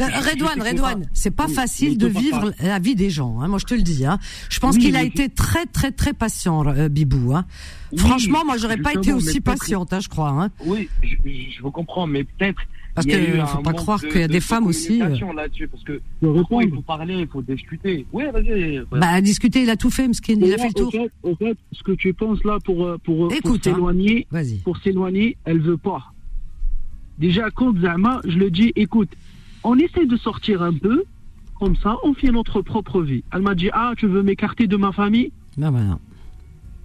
Euh, 0.00 0.04
Redouane, 0.28 0.60
Redouane, 0.60 1.08
c'est 1.12 1.30
pas 1.30 1.46
facile 1.46 1.98
de 1.98 2.08
vivre 2.08 2.52
la 2.60 2.80
vie 2.80 2.96
des 2.96 3.08
gens. 3.10 3.40
Hein, 3.40 3.46
moi, 3.46 3.60
je 3.60 3.66
te 3.66 3.74
le 3.74 3.82
dis. 3.82 4.04
Hein. 4.04 4.18
Je 4.50 4.58
pense 4.58 4.76
qu'il 4.76 4.96
a 4.96 5.04
été 5.04 5.28
très, 5.28 5.66
très, 5.66 5.92
très 5.92 6.12
patient, 6.12 6.66
euh, 6.66 6.88
Bibou. 6.88 7.32
Hein. 7.32 7.44
Franchement, 7.96 8.44
moi, 8.44 8.56
j'aurais 8.56 8.78
pas 8.78 8.92
été 8.92 9.12
aussi 9.12 9.40
patiente, 9.40 9.92
hein, 9.92 10.00
je 10.00 10.08
crois. 10.08 10.30
Hein. 10.30 10.50
Oui, 10.64 10.88
je, 11.04 11.14
je 11.24 11.62
vous 11.62 11.70
comprends, 11.70 12.08
mais 12.08 12.24
peut-être 12.24 12.60
parce 12.96 13.06
qu'il 13.06 13.36
ne 13.36 13.44
faut 13.44 13.60
pas 13.60 13.74
croire 13.74 14.00
qu'il 14.00 14.20
y 14.20 14.24
a 14.24 14.28
des 14.28 14.40
femmes 14.40 14.66
aussi. 14.66 15.02
Euh. 15.02 15.08
Parce 15.70 15.84
que 15.84 16.00
il 16.22 16.70
faut 16.74 16.80
parler, 16.80 17.14
il 17.20 17.26
faut 17.26 17.42
discuter. 17.42 18.06
Oui, 18.10 18.24
vas-y. 18.32 18.82
Bah, 18.90 19.20
discuter, 19.20 19.62
il 19.64 19.70
a 19.70 19.76
tout 19.76 19.90
fait, 19.90 20.08
Mskin, 20.08 20.38
il 20.40 20.54
a 20.54 20.56
fait 20.56 20.68
le 20.68 20.72
tour. 20.72 20.92
Au 21.22 21.34
fait, 21.36 21.58
ce 21.72 21.82
que 21.82 21.92
tu 21.92 22.14
penses 22.14 22.42
là 22.42 22.58
pour, 22.64 22.86
euh, 22.86 22.96
pour, 23.04 23.28
pour 23.28 23.52
hein. 23.52 23.58
s'éloigner, 23.62 24.26
pour 24.64 24.78
s'éloigner, 24.78 25.36
elle 25.44 25.60
veut 25.60 25.76
pas. 25.76 26.12
Déjà, 27.18 27.50
quand 27.50 27.78
Zama, 27.78 28.22
je 28.26 28.38
le 28.38 28.50
dis, 28.50 28.72
écoute, 28.76 29.10
on 29.62 29.78
essaie 29.78 30.06
de 30.06 30.16
sortir 30.16 30.62
un 30.62 30.72
peu, 30.72 31.04
comme 31.60 31.76
ça, 31.76 31.96
on 32.02 32.14
fait 32.14 32.30
notre 32.30 32.62
propre 32.62 33.02
vie. 33.02 33.24
Elle 33.30 33.42
m'a 33.42 33.54
dit, 33.54 33.68
ah, 33.74 33.92
tu 33.98 34.06
veux 34.06 34.22
m'écarter 34.22 34.66
de 34.66 34.76
ma 34.76 34.92
famille? 34.92 35.32
Non, 35.58 35.70
bah 35.70 35.82
non. 35.82 35.98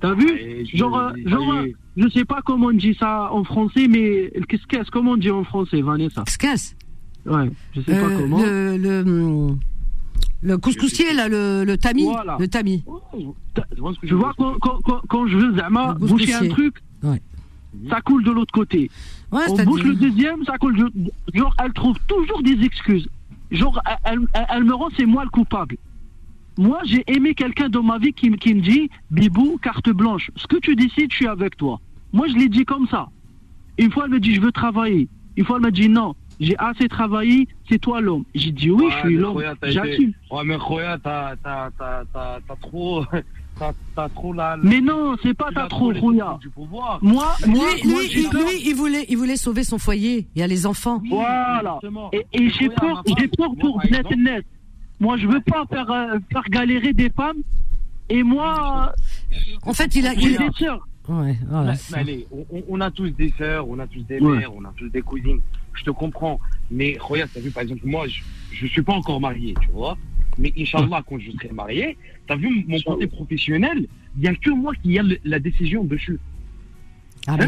T'as 0.02 0.14
vu? 0.14 0.66
Genre, 0.74 1.14
genre 1.26 1.66
je 1.98 2.08
sais 2.10 2.26
pas 2.26 2.42
comment 2.46 2.68
on 2.68 2.74
dit 2.74 2.96
ça 3.00 3.32
en 3.32 3.44
français, 3.44 3.88
mais 3.88 4.32
qu'est-ce 4.48 4.66
qu'est-ce 4.68 4.92
comment 4.92 5.12
on 5.12 5.18
dit 5.18 5.32
en 5.32 5.44
français, 5.44 5.82
Vanessa? 5.82 6.24
Qu'est-ce 6.40 6.76
Ouais, 7.26 7.52
je 7.76 7.82
sais 7.82 7.92
pas 8.00 8.08
euh, 8.08 8.20
comment. 8.20 8.42
Le, 8.42 8.78
le, 8.78 9.56
le 10.42 10.58
couscoussier, 10.58 11.14
là, 11.14 11.28
le, 11.28 11.64
le 11.66 11.78
tamis. 11.78 12.08
Le 12.40 12.48
tamis. 12.48 12.84
Tu 14.04 14.14
vois, 14.16 14.34
quand, 14.38 14.56
quand, 14.60 15.02
quand, 15.08 15.28
je 15.28 15.38
veux 15.38 15.56
Zama 15.56 15.94
boucher 15.96 16.34
un 16.34 16.48
truc, 16.48 16.82
ouais. 17.04 17.22
ça 17.90 18.02
coule 18.02 18.24
de 18.24 18.32
l'autre 18.32 18.52
côté. 18.52 18.90
Ouais, 19.32 19.44
on 19.50 19.64
bouche 19.64 19.84
le 19.84 19.96
deuxième, 19.96 20.44
ça 20.46 20.58
coule 20.58 20.76
de... 20.78 20.92
Genre, 21.34 21.56
elle 21.64 21.74
trouve 21.74 21.96
toujours 22.08 22.42
des 22.42 22.60
excuses. 22.64 23.08
Genre, 23.52 23.80
elle, 24.04 24.20
elle, 24.34 24.46
elle 24.50 24.64
me 24.64 24.74
rend, 24.74 24.90
c'est 24.98 25.06
moi 25.06 25.24
le 25.24 25.30
coupable. 25.30 25.78
Moi, 26.58 26.80
j'ai 26.84 27.04
aimé 27.08 27.34
quelqu'un 27.34 27.70
dans 27.70 27.84
ma 27.84 27.98
vie 27.98 28.14
qui, 28.14 28.30
qui, 28.32 28.54
me 28.54 28.62
dit 28.62 28.90
Bibou, 29.10 29.58
carte 29.62 29.90
blanche. 29.90 30.32
Ce 30.36 30.48
que 30.48 30.58
tu 30.58 30.76
décides, 30.76 31.12
je 31.12 31.18
suis 31.18 31.28
avec 31.28 31.56
toi. 31.58 31.80
Moi, 32.14 32.28
je 32.28 32.36
l'ai 32.36 32.50
dit 32.50 32.66
comme 32.66 32.88
ça. 32.88 33.08
Une 33.78 33.92
fois, 33.92 34.06
elle 34.06 34.12
me 34.12 34.20
dit 34.20 34.36
Je 34.36 34.42
veux 34.42 34.52
travailler. 34.52 35.08
Une 35.38 35.46
fois, 35.46 35.58
elle 35.58 35.66
me 35.66 35.72
dit 35.72 35.88
Non, 35.88 36.14
j'ai 36.40 36.56
assez 36.58 36.88
travaillé, 36.88 37.48
c'est 37.70 37.80
toi 37.80 38.02
l'homme. 38.02 38.26
J'ai 38.36 38.52
dit 38.52 38.70
Oui, 38.70 38.86
je 38.92 39.08
suis 39.08 39.18
l'homme. 39.18 39.42
J'assume. 39.64 40.14
Ouais, 40.30 40.44
mais 40.44 40.58
Khoya, 40.58 40.98
t'as 41.02 41.36
trop. 42.62 43.06
T'as 43.96 44.10
trop 44.10 44.34
la, 44.34 44.58
Mais 44.62 44.82
non, 44.82 45.16
c'est 45.24 45.34
pas 45.34 45.50
t'as 45.54 45.68
trop, 45.68 45.94
Khoya. 45.94 46.40
Moi, 47.02 47.36
moi, 47.48 47.66
lui, 47.84 48.08
lui, 48.10 48.28
lui, 48.30 48.62
il 48.66 48.76
voulait, 48.76 49.06
il 49.08 49.18
voulait 49.18 49.38
sauver 49.38 49.64
son 49.64 49.78
foyer. 49.78 50.28
Il 50.36 50.40
y 50.40 50.44
a 50.44 50.48
les 50.48 50.66
enfants. 50.66 51.02
Voilà. 51.10 51.80
Et, 52.12 52.26
et 52.34 52.50
j'ai 52.50 52.70
peur, 52.70 53.04
j'ai 53.18 53.28
peur 53.30 53.52
pour 53.60 53.80
net 53.90 54.06
net. 54.18 54.46
Moi, 55.02 55.18
je 55.18 55.26
veux 55.26 55.42
pas 55.42 55.66
faire, 55.66 55.90
euh, 55.92 56.20
faire 56.32 56.44
galérer 56.44 56.94
des 56.94 57.10
femmes. 57.10 57.42
Et 58.08 58.24
moi. 58.24 58.94
En 59.64 59.74
fait, 59.74 59.96
il 59.96 60.06
a. 60.06 60.14
Il... 60.14 60.38
des 60.38 60.50
sœurs. 60.58 60.88
Ouais, 61.10 61.36
voilà, 61.48 61.74
allez, 61.94 62.28
on, 62.32 62.46
on, 62.70 62.80
a 62.80 62.92
tous 62.92 63.10
des 63.10 63.34
sœurs, 63.36 63.68
on 63.68 63.80
a 63.80 63.88
tous 63.88 64.04
des 64.04 64.22
mères, 64.22 64.56
on 64.56 64.64
a 64.64 64.74
tous 64.78 64.88
des 64.90 65.02
cousines. 65.02 65.42
Je 65.74 65.84
te 65.84 65.90
comprends. 65.90 66.40
Mais 66.70 66.96
regarde, 67.00 67.32
t'as 67.34 67.40
vu, 67.40 67.50
par 67.50 67.64
exemple, 67.64 67.82
moi, 67.86 68.06
je 68.08 68.64
ne 68.64 68.70
suis 68.70 68.84
pas 68.84 68.94
encore 68.94 69.20
marié, 69.20 69.56
tu 69.62 69.72
vois. 69.72 69.98
Mais 70.38 70.54
Inch'Allah, 70.56 71.04
quand 71.10 71.18
je 71.20 71.32
serai 71.32 71.50
marié, 71.52 71.98
t'as 72.28 72.36
vu 72.36 72.64
mon 72.68 72.80
côté 72.82 73.08
professionnel, 73.08 73.88
il 74.16 74.22
n'y 74.22 74.28
a 74.28 74.36
que 74.36 74.52
moi 74.52 74.74
qui 74.82 74.96
ai 74.96 75.02
la 75.26 75.40
décision 75.40 75.84
dessus. 75.84 76.20
Ah, 77.28 77.36
mais, 77.38 77.48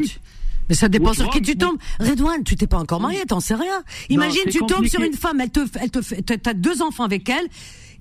mais 0.70 0.76
ça 0.76 0.90
dépend 0.90 1.14
sur 1.14 1.30
qui 1.30 1.42
tu 1.42 1.56
tombes. 1.56 1.78
Redouane, 2.00 2.44
tu 2.44 2.56
t'es 2.56 2.68
pas 2.68 2.78
encore 2.78 3.00
marié, 3.00 3.24
t'en 3.28 3.40
sais 3.40 3.56
rien. 3.56 3.84
Imagine, 4.10 4.44
tu 4.50 4.60
tombes 4.60 4.88
sur 4.88 5.02
une 5.02 5.14
femme, 5.14 5.42
elle 5.42 5.52
te, 5.52 5.62
elle 5.80 5.92
te 5.92 6.34
t'as 6.34 6.54
deux 6.54 6.82
enfants 6.82 7.04
avec 7.04 7.30
elle, 7.30 7.48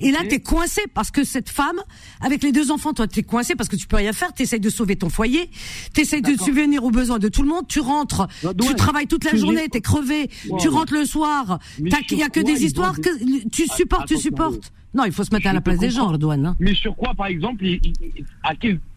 et 0.03 0.11
là, 0.11 0.21
t'es 0.29 0.41
coincé 0.41 0.83
parce 0.93 1.11
que 1.11 1.25
cette 1.25 1.49
femme, 1.49 1.81
avec 2.21 2.43
les 2.43 2.53
deux 2.53 2.71
enfants, 2.71 2.93
toi, 2.93 3.07
t'es 3.07 3.23
coincé 3.23 3.55
parce 3.55 3.69
que 3.69 3.77
tu 3.77 3.87
peux 3.87 3.97
rien 3.97 4.13
faire. 4.13 4.33
T'essayes 4.33 4.61
de 4.61 4.71
sauver 4.71 4.97
ton 4.97 5.09
foyer, 5.09 5.49
t'essayes 5.95 6.23
de 6.23 6.37
subvenir 6.37 6.85
aux 6.85 6.91
besoins 6.91 7.19
de 7.19 7.29
tout 7.29 7.43
le 7.43 7.49
monde. 7.49 7.67
Tu 7.69 7.81
rentres, 7.81 8.27
tu 8.61 8.75
travailles 8.75 9.07
toute 9.07 9.25
la 9.25 9.37
journée, 9.37 9.69
t'es 9.69 9.81
crevé. 9.81 10.29
Tu 10.59 10.69
rentres 10.69 10.93
le 10.93 11.05
soir. 11.05 11.59
Il 11.79 12.19
y 12.19 12.23
a 12.23 12.29
que 12.29 12.41
des 12.41 12.65
histoires 12.65 13.01
que 13.01 13.49
tu 13.49 13.67
ah, 13.71 13.77
supportes, 13.77 14.09
tu 14.09 14.19
supportes. 14.19 14.73
Non, 14.95 15.05
il 15.05 15.13
faut 15.13 15.25
se 15.25 15.33
mettre 15.33 15.47
à 15.47 15.53
la 15.53 15.61
place 15.61 15.79
des 15.79 15.91
gens, 15.91 16.09
Redouane. 16.09 16.45
Hein. 16.45 16.57
Mais 16.59 16.75
sur 16.75 16.95
quoi, 16.95 17.15
par 17.15 17.27
exemple, 17.27 17.65
il, 17.65 17.81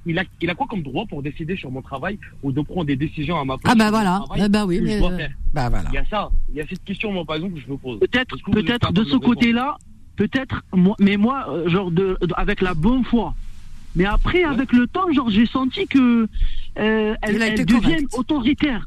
il, 0.06 0.20
a, 0.20 0.24
il 0.42 0.50
a 0.50 0.56
quoi 0.56 0.68
comme 0.70 0.84
droit 0.84 1.06
pour 1.06 1.24
décider 1.24 1.56
sur 1.56 1.72
mon 1.72 1.82
travail 1.82 2.20
ou 2.44 2.52
de 2.52 2.62
prendre 2.62 2.86
des 2.86 2.98
décisions 2.98 3.40
à 3.40 3.46
ma 3.46 3.58
place 3.58 3.74
Ah 3.74 3.78
bah 3.78 3.90
voilà, 3.92 4.24
eh 4.36 4.50
bah 4.50 4.66
oui, 4.66 4.82
mais 4.82 5.00
bah 5.54 5.70
voilà. 5.70 5.90
Il 5.92 5.96
y 5.96 5.98
a 5.98 6.06
ça, 6.06 6.30
il 6.50 6.58
y 6.58 6.62
a 6.62 6.68
cette 6.68 6.84
question, 6.84 7.14
moi, 7.14 7.24
par 7.24 7.38
exemple, 7.38 7.56
que 7.56 7.62
je 7.62 7.72
me 7.72 7.78
pose. 7.78 8.00
Peut-être, 8.00 8.38
peut-être 8.52 8.92
de 8.92 9.04
ce 9.06 9.16
côté-là, 9.16 9.78
peut-être, 10.18 10.64
moi, 10.74 10.96
mais 11.00 11.16
moi, 11.16 11.46
euh, 11.50 11.70
genre, 11.70 11.92
de, 11.92 12.18
avec 12.36 12.62
la 12.62 12.74
bonne 12.74 13.06
foi. 13.06 13.34
Mais 13.96 14.06
après, 14.06 14.44
avec 14.44 14.74
le 14.74 14.88
temps, 14.88 15.12
genre, 15.14 15.30
j'ai 15.30 15.46
senti 15.46 15.88
que 15.88 16.28
euh, 16.78 17.16
elle, 17.22 17.42
elle 17.42 17.66
devient 17.66 18.06
autoritaire. 18.18 18.86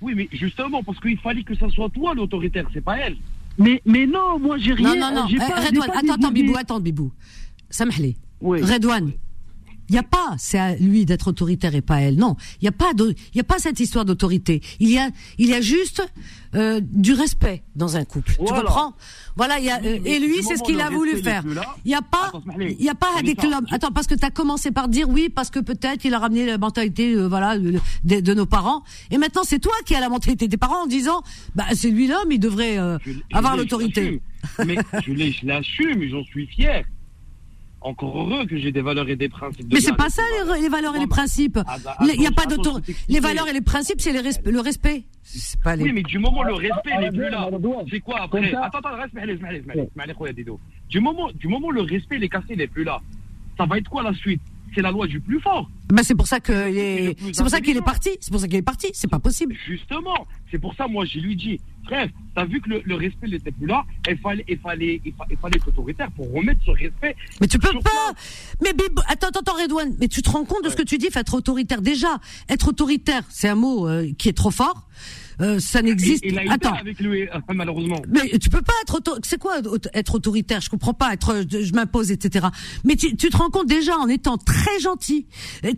Oui, 0.00 0.12
mais 0.14 0.28
justement, 0.30 0.82
parce 0.84 1.00
qu'il 1.00 1.18
fallait 1.18 1.42
que 1.42 1.56
ça 1.56 1.68
soit 1.70 1.88
toi 1.88 2.14
l'autoritaire, 2.14 2.66
c'est 2.72 2.84
pas 2.84 2.98
elle. 2.98 3.16
Mais, 3.58 3.80
mais 3.84 4.06
non, 4.06 4.38
moi, 4.38 4.58
j'ai 4.58 4.72
rien. 4.74 4.94
Non, 4.94 5.10
non, 5.10 5.22
non. 5.22 5.28
Eh, 5.30 5.66
Redouane, 5.66 5.90
attends, 5.90 6.12
attends, 6.14 6.30
Bibou, 6.30 6.54
attends, 6.56 6.80
Bibou. 6.80 7.12
Samhli. 7.70 8.16
Oui. 8.40 8.60
Redouane. 8.62 9.12
Il 9.88 9.92
n'y 9.92 9.98
a 9.98 10.02
pas, 10.02 10.34
c'est 10.38 10.58
à 10.58 10.74
lui 10.74 11.04
d'être 11.04 11.28
autoritaire 11.28 11.74
et 11.74 11.80
pas 11.80 11.96
à 11.96 12.00
elle. 12.00 12.16
Non, 12.16 12.36
il 12.60 12.64
n'y 12.64 12.68
a 12.68 12.72
pas, 12.72 12.90
il 13.34 13.40
a 13.40 13.44
pas 13.44 13.58
cette 13.58 13.78
histoire 13.78 14.04
d'autorité. 14.04 14.60
Il 14.80 14.90
y 14.90 14.98
a, 14.98 15.10
il 15.38 15.48
y 15.48 15.54
a 15.54 15.60
juste 15.60 16.02
euh, 16.54 16.80
du 16.82 17.12
respect 17.12 17.62
dans 17.76 17.96
un 17.96 18.04
couple. 18.04 18.32
Tu 18.32 18.52
comprends? 18.52 18.94
Voilà, 19.36 19.58
il 19.58 19.66
y 19.66 19.70
a, 19.70 19.80
euh, 19.84 19.98
et 20.04 20.18
lui, 20.18 20.42
c'est 20.42 20.56
ce 20.56 20.62
qu'il 20.62 20.80
a 20.80 20.90
voulu 20.90 21.18
faire. 21.18 21.44
Il 21.84 21.88
n'y 21.88 21.94
a 21.94 22.02
pas, 22.02 22.32
il 22.58 22.82
y 22.82 22.88
a 22.88 22.94
pas 22.94 23.10
avec 23.18 23.42
l'homme. 23.42 23.66
Attends, 23.70 23.92
parce 23.92 24.06
que 24.06 24.14
tu 24.14 24.24
as 24.24 24.30
commencé 24.30 24.72
par 24.72 24.88
dire 24.88 25.08
oui, 25.08 25.28
parce 25.28 25.50
que 25.50 25.60
peut-être 25.60 26.04
il 26.04 26.14
a 26.14 26.18
ramené 26.18 26.46
la 26.46 26.58
mentalité, 26.58 27.14
euh, 27.14 27.28
voilà, 27.28 27.58
de, 27.58 27.80
de, 28.02 28.34
nos 28.34 28.46
parents. 28.46 28.82
Et 29.10 29.18
maintenant, 29.18 29.42
c'est 29.44 29.60
toi 29.60 29.74
qui 29.84 29.94
as 29.94 30.00
la 30.00 30.08
mentalité 30.08 30.48
des 30.48 30.56
parents 30.56 30.82
en 30.82 30.86
disant, 30.86 31.22
bah 31.54 31.64
c'est 31.74 31.90
lui 31.90 32.08
l'homme, 32.08 32.32
il 32.32 32.40
devrait 32.40 32.78
avoir 33.32 33.56
l'autorité. 33.56 34.20
Mais 34.64 34.76
je 35.04 35.46
l'assume, 35.46 36.08
j'en 36.08 36.24
suis 36.24 36.46
fier 36.46 36.84
encore 37.86 38.18
heureux 38.18 38.46
que 38.46 38.56
j'ai 38.56 38.72
des 38.72 38.82
valeurs 38.82 39.08
et 39.08 39.16
des 39.16 39.28
principes. 39.28 39.66
mais 39.72 39.80
c'est 39.80 39.96
pas 39.96 40.10
ça 40.10 40.22
les, 40.60 40.68
valeurs 40.68 40.96
et 40.96 40.98
les 40.98 41.06
principes. 41.06 41.58
Ah, 41.66 41.76
bah, 41.82 41.96
il 42.00 42.18
n'y 42.18 42.26
a 42.26 42.32
pas 42.32 42.46
d'auto. 42.46 42.78
Les 43.08 43.20
valeurs 43.20 43.48
et 43.48 43.52
les 43.52 43.60
principes, 43.60 44.00
c'est 44.00 44.12
le 44.12 44.60
respect. 44.60 45.04
C'est 45.22 45.60
pas 45.60 45.76
les... 45.76 45.84
Oui, 45.84 45.92
mais 45.92 46.02
du 46.02 46.18
moment 46.18 46.40
où 46.40 46.44
le 46.44 46.54
respect 46.54 46.96
n'est 46.98 47.10
plus 47.10 47.30
là, 47.30 47.48
c'est 47.90 48.00
quoi 48.00 48.22
après 48.22 48.54
Attends, 48.54 48.78
attends, 48.78 48.96
reste, 48.96 49.14
du 50.88 51.00
moment, 51.00 51.30
du 51.34 51.48
moment 51.48 51.68
où 51.68 51.72
le 51.72 51.82
respect, 51.82 52.18
les 52.18 52.28
cassé, 52.28 52.56
n'est 52.56 52.66
plus 52.66 52.84
là, 52.84 53.00
ça 53.56 53.66
va 53.66 53.78
être 53.78 53.88
quoi 53.88 54.02
la 54.02 54.14
suite? 54.14 54.42
C'est 54.74 54.82
la 54.82 54.90
loi 54.90 55.06
du 55.06 55.20
plus 55.20 55.40
fort. 55.40 55.70
Bah 55.88 56.02
c'est 56.02 56.16
pour 56.16 56.26
ça 56.26 56.40
que 56.40 56.52
c'est 56.52 57.42
pour 57.42 57.48
ça 57.48 57.60
qu'il 57.60 57.76
est 57.76 57.84
parti. 57.84 58.10
C'est 58.20 58.30
pour 58.30 58.40
ça 58.40 58.48
qu'il 58.48 58.56
est 58.56 58.62
parti. 58.62 58.88
C'est 58.92 59.08
pas 59.08 59.20
possible. 59.20 59.54
Justement, 59.66 60.26
c'est 60.50 60.58
pour 60.58 60.74
ça 60.74 60.86
moi 60.88 61.04
je 61.04 61.18
lui 61.20 61.36
dis, 61.36 61.60
frère, 61.86 62.08
t'as 62.34 62.44
vu 62.44 62.60
que 62.60 62.70
le, 62.84 62.94
respect 62.94 63.28
n'était 63.28 63.50
plus 63.50 63.66
là. 63.66 63.84
Il 64.08 64.18
fallait, 64.18 64.44
il 64.48 64.58
fallait, 64.58 65.00
il 65.04 65.12
fallait, 65.40 65.56
être 65.56 65.68
autoritaire 65.68 66.10
pour 66.12 66.30
remettre 66.32 66.60
ce 66.64 66.70
respect. 66.70 67.16
Mais 67.40 67.46
tu 67.46 67.58
peux 67.58 67.72
pas. 67.80 68.12
Mais 68.62 68.70
attends, 69.08 69.28
attends, 69.28 69.54
Redouane. 69.54 69.96
Mais 69.98 70.08
tu 70.08 70.22
te 70.22 70.30
rends 70.30 70.44
compte 70.44 70.64
de 70.64 70.70
ce 70.70 70.76
que 70.76 70.82
tu 70.82 70.98
dis, 70.98 71.08
être 71.14 71.34
autoritaire. 71.34 71.80
Déjà, 71.80 72.18
être 72.48 72.68
autoritaire, 72.68 73.22
c'est 73.30 73.48
un 73.48 73.54
mot 73.54 73.88
euh, 73.88 74.12
qui 74.18 74.28
est 74.28 74.36
trop 74.36 74.50
fort. 74.50 74.88
Euh, 75.40 75.58
ça 75.58 75.82
n'existe. 75.82 76.24
Attends. 76.48 76.74
Avec 76.74 76.98
lui, 77.00 77.22
euh, 77.22 77.38
malheureusement. 77.54 78.00
Mais 78.08 78.38
tu 78.38 78.48
peux 78.48 78.62
pas 78.62 78.72
être 78.82 79.00
c'est 79.24 79.38
quoi 79.38 79.60
être 79.92 80.14
autoritaire? 80.14 80.60
Je 80.60 80.70
comprends 80.70 80.94
pas. 80.94 81.12
Être, 81.12 81.44
je 81.50 81.72
m'impose, 81.72 82.10
etc. 82.10 82.46
Mais 82.84 82.96
tu, 82.96 83.16
tu, 83.16 83.28
te 83.28 83.36
rends 83.36 83.50
compte 83.50 83.66
déjà 83.66 83.96
en 83.96 84.08
étant 84.08 84.38
très 84.38 84.80
gentil, 84.80 85.26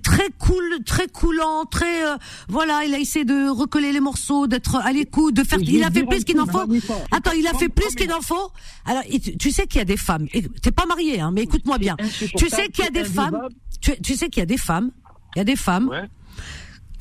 très 0.03 0.31
cool, 0.39 0.79
très 0.85 1.09
coulant, 1.09 1.65
très 1.65 2.05
euh, 2.07 2.17
voilà. 2.49 2.85
Il 2.85 2.95
a 2.95 2.99
essayé 2.99 3.25
de 3.25 3.49
recoller 3.51 3.93
les 3.93 4.01
morceaux, 4.01 4.47
d'être 4.47 4.77
à 4.77 4.93
l'écoute, 4.93 5.35
de 5.35 5.43
faire. 5.43 5.59
Il 5.61 5.83
a 5.83 5.91
fait 5.91 6.05
plus 6.05 6.25
qu'il 6.25 6.41
en 6.41 6.47
faut. 6.47 6.67
Attends, 7.11 7.33
il 7.33 7.47
a 7.47 7.55
fait 7.55 7.69
plus 7.69 7.95
qu'il 7.95 8.13
en 8.13 8.21
faut. 8.21 8.53
Alors, 8.85 9.03
tu 9.39 9.51
sais 9.51 9.67
qu'il 9.67 9.79
y 9.79 9.83
a 9.83 9.87
des 9.87 9.97
femmes. 9.97 10.27
T'es 10.63 10.73
pas 10.73 10.87
marié, 10.87 11.21
hein, 11.21 11.31
mais 11.33 11.43
écoute-moi 11.43 11.79
bien. 11.79 11.97
Tu 12.37 12.49
sais 12.49 12.69
qu'il 12.69 12.85
y 12.85 12.89
a 12.89 12.91
des 12.91 13.05
femmes. 13.05 13.41
Tu, 13.81 13.93
tu 14.01 14.15
sais 14.15 14.29
qu'il 14.29 14.41
y 14.41 14.43
a 14.43 14.47
des 14.47 14.57
femmes. 14.57 14.91
Il 15.35 15.39
y 15.39 15.43
a 15.43 15.45
des 15.45 15.57
femmes. 15.57 15.91
Euh, 15.93 16.07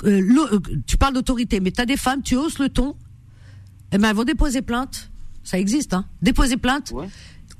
euh, 0.04 0.60
tu 0.86 0.96
parles 0.96 1.14
d'autorité, 1.14 1.60
mais 1.60 1.70
tu 1.70 1.80
as 1.80 1.86
des 1.86 1.96
femmes, 1.96 2.22
tu 2.22 2.36
hausses 2.36 2.58
le 2.58 2.68
ton, 2.68 2.96
eh 3.92 3.98
ben 3.98 4.10
elles 4.10 4.16
vont 4.16 4.24
déposer 4.24 4.62
plainte. 4.62 5.10
Ça 5.44 5.58
existe, 5.58 5.94
hein. 5.94 6.04
Déposer 6.20 6.56
plainte. 6.56 6.90
Ouais. 6.92 7.08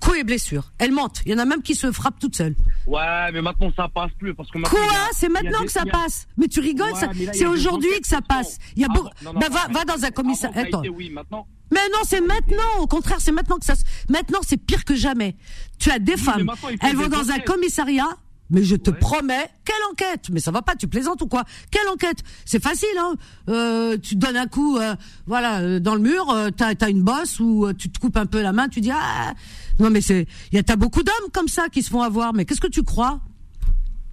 Coups 0.01 0.19
et 0.19 0.25
blessures. 0.25 0.71
Elles 0.79 0.93
mentent. 0.93 1.23
Il 1.27 1.33
y 1.33 1.35
en 1.35 1.39
a 1.39 1.45
même 1.45 1.63
qui 1.63 1.75
se 1.75 1.91
frappent 1.91 2.21
toutes 2.21 2.37
seules. 2.37 2.55
Ouais, 2.87 3.33
mais 3.33 3.43
maintenant 3.43 3.73
ça 3.75 3.89
passe 3.89 4.13
plus 4.19 4.33
parce 4.35 4.51
que 4.51 4.59
Quoi 4.59 4.81
C'est 5.13 5.29
maintenant 5.29 5.65
que 5.65 5.73
ça 5.73 5.85
passe. 5.91 6.29
Mais 6.37 6.47
tu 6.47 6.61
rigoles, 6.61 6.93
c'est 7.33 7.47
aujourd'hui 7.47 8.01
que 8.01 8.07
ça 8.07 8.21
passe. 8.21 8.59
Il 8.77 8.83
y 8.83 8.85
a 8.85 8.89
beaucoup. 8.89 9.09
Ah, 9.27 9.33
ben, 9.35 9.49
va, 9.49 9.67
va 9.73 9.85
dans 9.85 10.05
un 10.05 10.11
commissariat. 10.11 10.63
Attends. 10.63 10.83
Oui, 10.95 11.11
maintenant. 11.11 11.47
Mais 11.73 11.81
non, 11.93 11.99
c'est 12.05 12.21
maintenant. 12.21 12.81
Au 12.81 12.87
contraire, 12.87 13.19
c'est 13.21 13.33
maintenant 13.33 13.59
que 13.59 13.65
ça. 13.65 13.75
Maintenant, 14.09 14.39
c'est 14.43 14.57
pire 14.57 14.85
que 14.85 14.95
jamais. 14.95 15.37
Tu 15.79 15.91
as 15.91 15.99
des 15.99 16.17
femmes. 16.17 16.51
Elles 16.81 16.97
vont 16.97 17.09
dans 17.09 17.31
un 17.31 17.39
commissariat 17.41 18.09
mais 18.51 18.63
je 18.63 18.77
te 18.77 18.91
promets, 18.91 19.49
quelle 19.65 19.77
enquête? 19.91 20.29
Mais 20.31 20.41
ça 20.41 20.51
va 20.51 20.63
pas, 20.63 20.75
tu 20.77 20.89
plaisantes 20.89 21.21
ou 21.23 21.27
quoi? 21.27 21.45
Quelle 21.71 21.89
enquête? 21.89 22.23
C'est 22.45 22.63
facile, 22.63 22.89
hein. 22.99 23.15
Euh, 23.49 23.97
Tu 23.99 24.17
donnes 24.17 24.37
un 24.37 24.47
coup, 24.47 24.79
euh, 24.79 24.95
voilà, 25.27 25.61
euh, 25.61 25.81
dans 25.81 25.95
le 25.95 26.01
mur, 26.01 26.31
euh, 26.31 26.51
t'as 26.51 26.73
as 26.81 26.89
une 26.89 27.03
bosse 27.03 27.41
ou 27.41 27.67
euh, 27.67 27.75
tu 27.75 27.91
te 27.91 27.99
coupes 27.99 28.17
un 28.17 28.27
peu 28.27 28.41
la 28.43 28.53
main, 28.53 28.69
tu 28.69 28.81
dis 28.81 28.91
ah 28.93 29.35
non 29.79 29.91
mais 29.91 30.01
c'est, 30.01 30.27
il 30.51 30.57
y 30.57 30.59
a 30.59 30.63
t'as 30.63 30.77
beaucoup 30.77 31.03
d'hommes 31.03 31.31
comme 31.33 31.49
ça 31.49 31.69
qui 31.69 31.83
se 31.83 31.91
font 31.91 32.03
avoir. 32.03 32.33
Mais 32.35 32.45
qu'est-ce 32.45 32.61
que 32.61 32.67
tu 32.67 32.83
crois? 32.83 33.21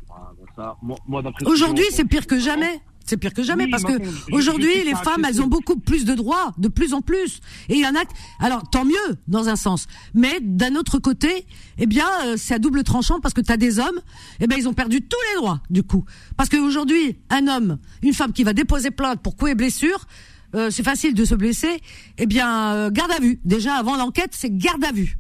Ah, 0.10 0.32
bah 0.58 0.78
moi, 0.82 0.98
Aujourd'hui, 1.46 1.86
c'est 1.92 2.06
pire 2.06 2.28
que 2.28 2.40
jamais. 2.40 2.82
C'est 3.06 3.18
pire 3.18 3.34
que 3.34 3.44
jamais 3.44 3.68
parce 3.68 3.84
que 3.84 4.02
aujourd'hui 4.32 4.84
les 4.84 4.96
femmes 4.96 5.26
elles 5.28 5.42
ont 5.42 5.48
beaucoup 5.48 5.78
plus 5.78 6.06
de 6.06 6.14
droits, 6.14 6.54
de 6.58 6.68
plus 6.68 6.94
en 6.94 7.02
plus. 7.02 7.40
Et 7.70 7.76
il 7.76 7.82
y 7.82 7.88
en 7.88 7.96
a 7.96 8.04
alors 8.40 8.68
tant 8.70 8.84
mieux 8.84 9.18
dans 9.28 9.48
un 9.48 9.56
sens, 9.56 9.88
mais 10.14 10.40
d'un 10.42 10.76
autre 10.76 10.98
côté, 10.98 11.46
eh 11.78 11.86
bien 11.86 12.08
euh, 12.26 12.36
c'est 12.38 12.56
à 12.56 12.60
double 12.60 12.84
tranchant 12.84 13.20
parce 13.20 13.34
que 13.34 13.42
tu 13.42 13.52
as 13.52 13.58
des 13.58 13.80
hommes, 13.80 14.02
eh 14.40 14.48
ben 14.48 14.56
ils 14.58 14.68
ont 14.68 14.74
perdu 14.74 15.02
tous 15.02 15.20
les 15.32 15.40
droits 15.40 15.62
du 15.70 15.84
coup. 15.84 16.04
Parce 16.36 16.50
qu'aujourd'hui, 16.50 17.18
un 17.30 17.48
homme, 17.48 17.78
une 18.02 18.14
femme 18.14 18.34
qui 18.34 18.44
va 18.44 18.54
déposer 18.54 18.90
plainte 18.92 19.22
pour 19.22 19.36
coups 19.36 19.52
et 19.52 19.56
blessures, 19.56 20.08
euh, 20.56 20.70
c'est 20.72 20.84
facile 20.84 21.14
de 21.14 21.26
se 21.26 21.36
blesser, 21.36 21.82
eh 22.18 22.26
bien 22.26 22.74
euh, 22.74 22.90
garde 22.90 23.12
à 23.12 23.20
vue. 23.20 23.40
Déjà 23.46 23.76
avant 23.76 23.98
l'enquête, 23.98 24.32
c'est 24.32 24.50
garde 24.50 24.84
à 24.84 24.92
vue. 24.92 25.18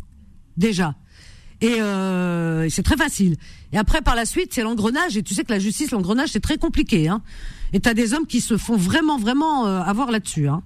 Déjà. 0.58 0.96
Et 1.62 1.82
euh, 1.82 2.70
c'est 2.70 2.84
très 2.84 2.98
facile. 2.98 3.36
Et 3.72 3.78
après, 3.78 4.02
par 4.02 4.16
la 4.16 4.26
suite, 4.26 4.54
c'est 4.54 4.62
l'engrenage. 4.62 5.18
Et 5.18 5.24
tu 5.24 5.34
sais 5.34 5.44
que 5.44 5.52
la 5.52 5.60
justice, 5.60 5.92
l'engrenage, 5.92 6.30
c'est 6.30 6.42
très 6.42 6.58
compliqué. 6.58 7.08
Hein. 7.08 7.22
Et 7.76 7.82
t'as 7.82 7.94
des 7.94 8.14
hommes 8.14 8.26
qui 8.26 8.40
se 8.40 8.56
font 8.56 8.78
vraiment, 8.78 9.18
vraiment 9.18 9.68
euh, 9.68 9.82
avoir 9.82 10.10
là-dessus. 10.10 10.48
Hein. 10.48 10.64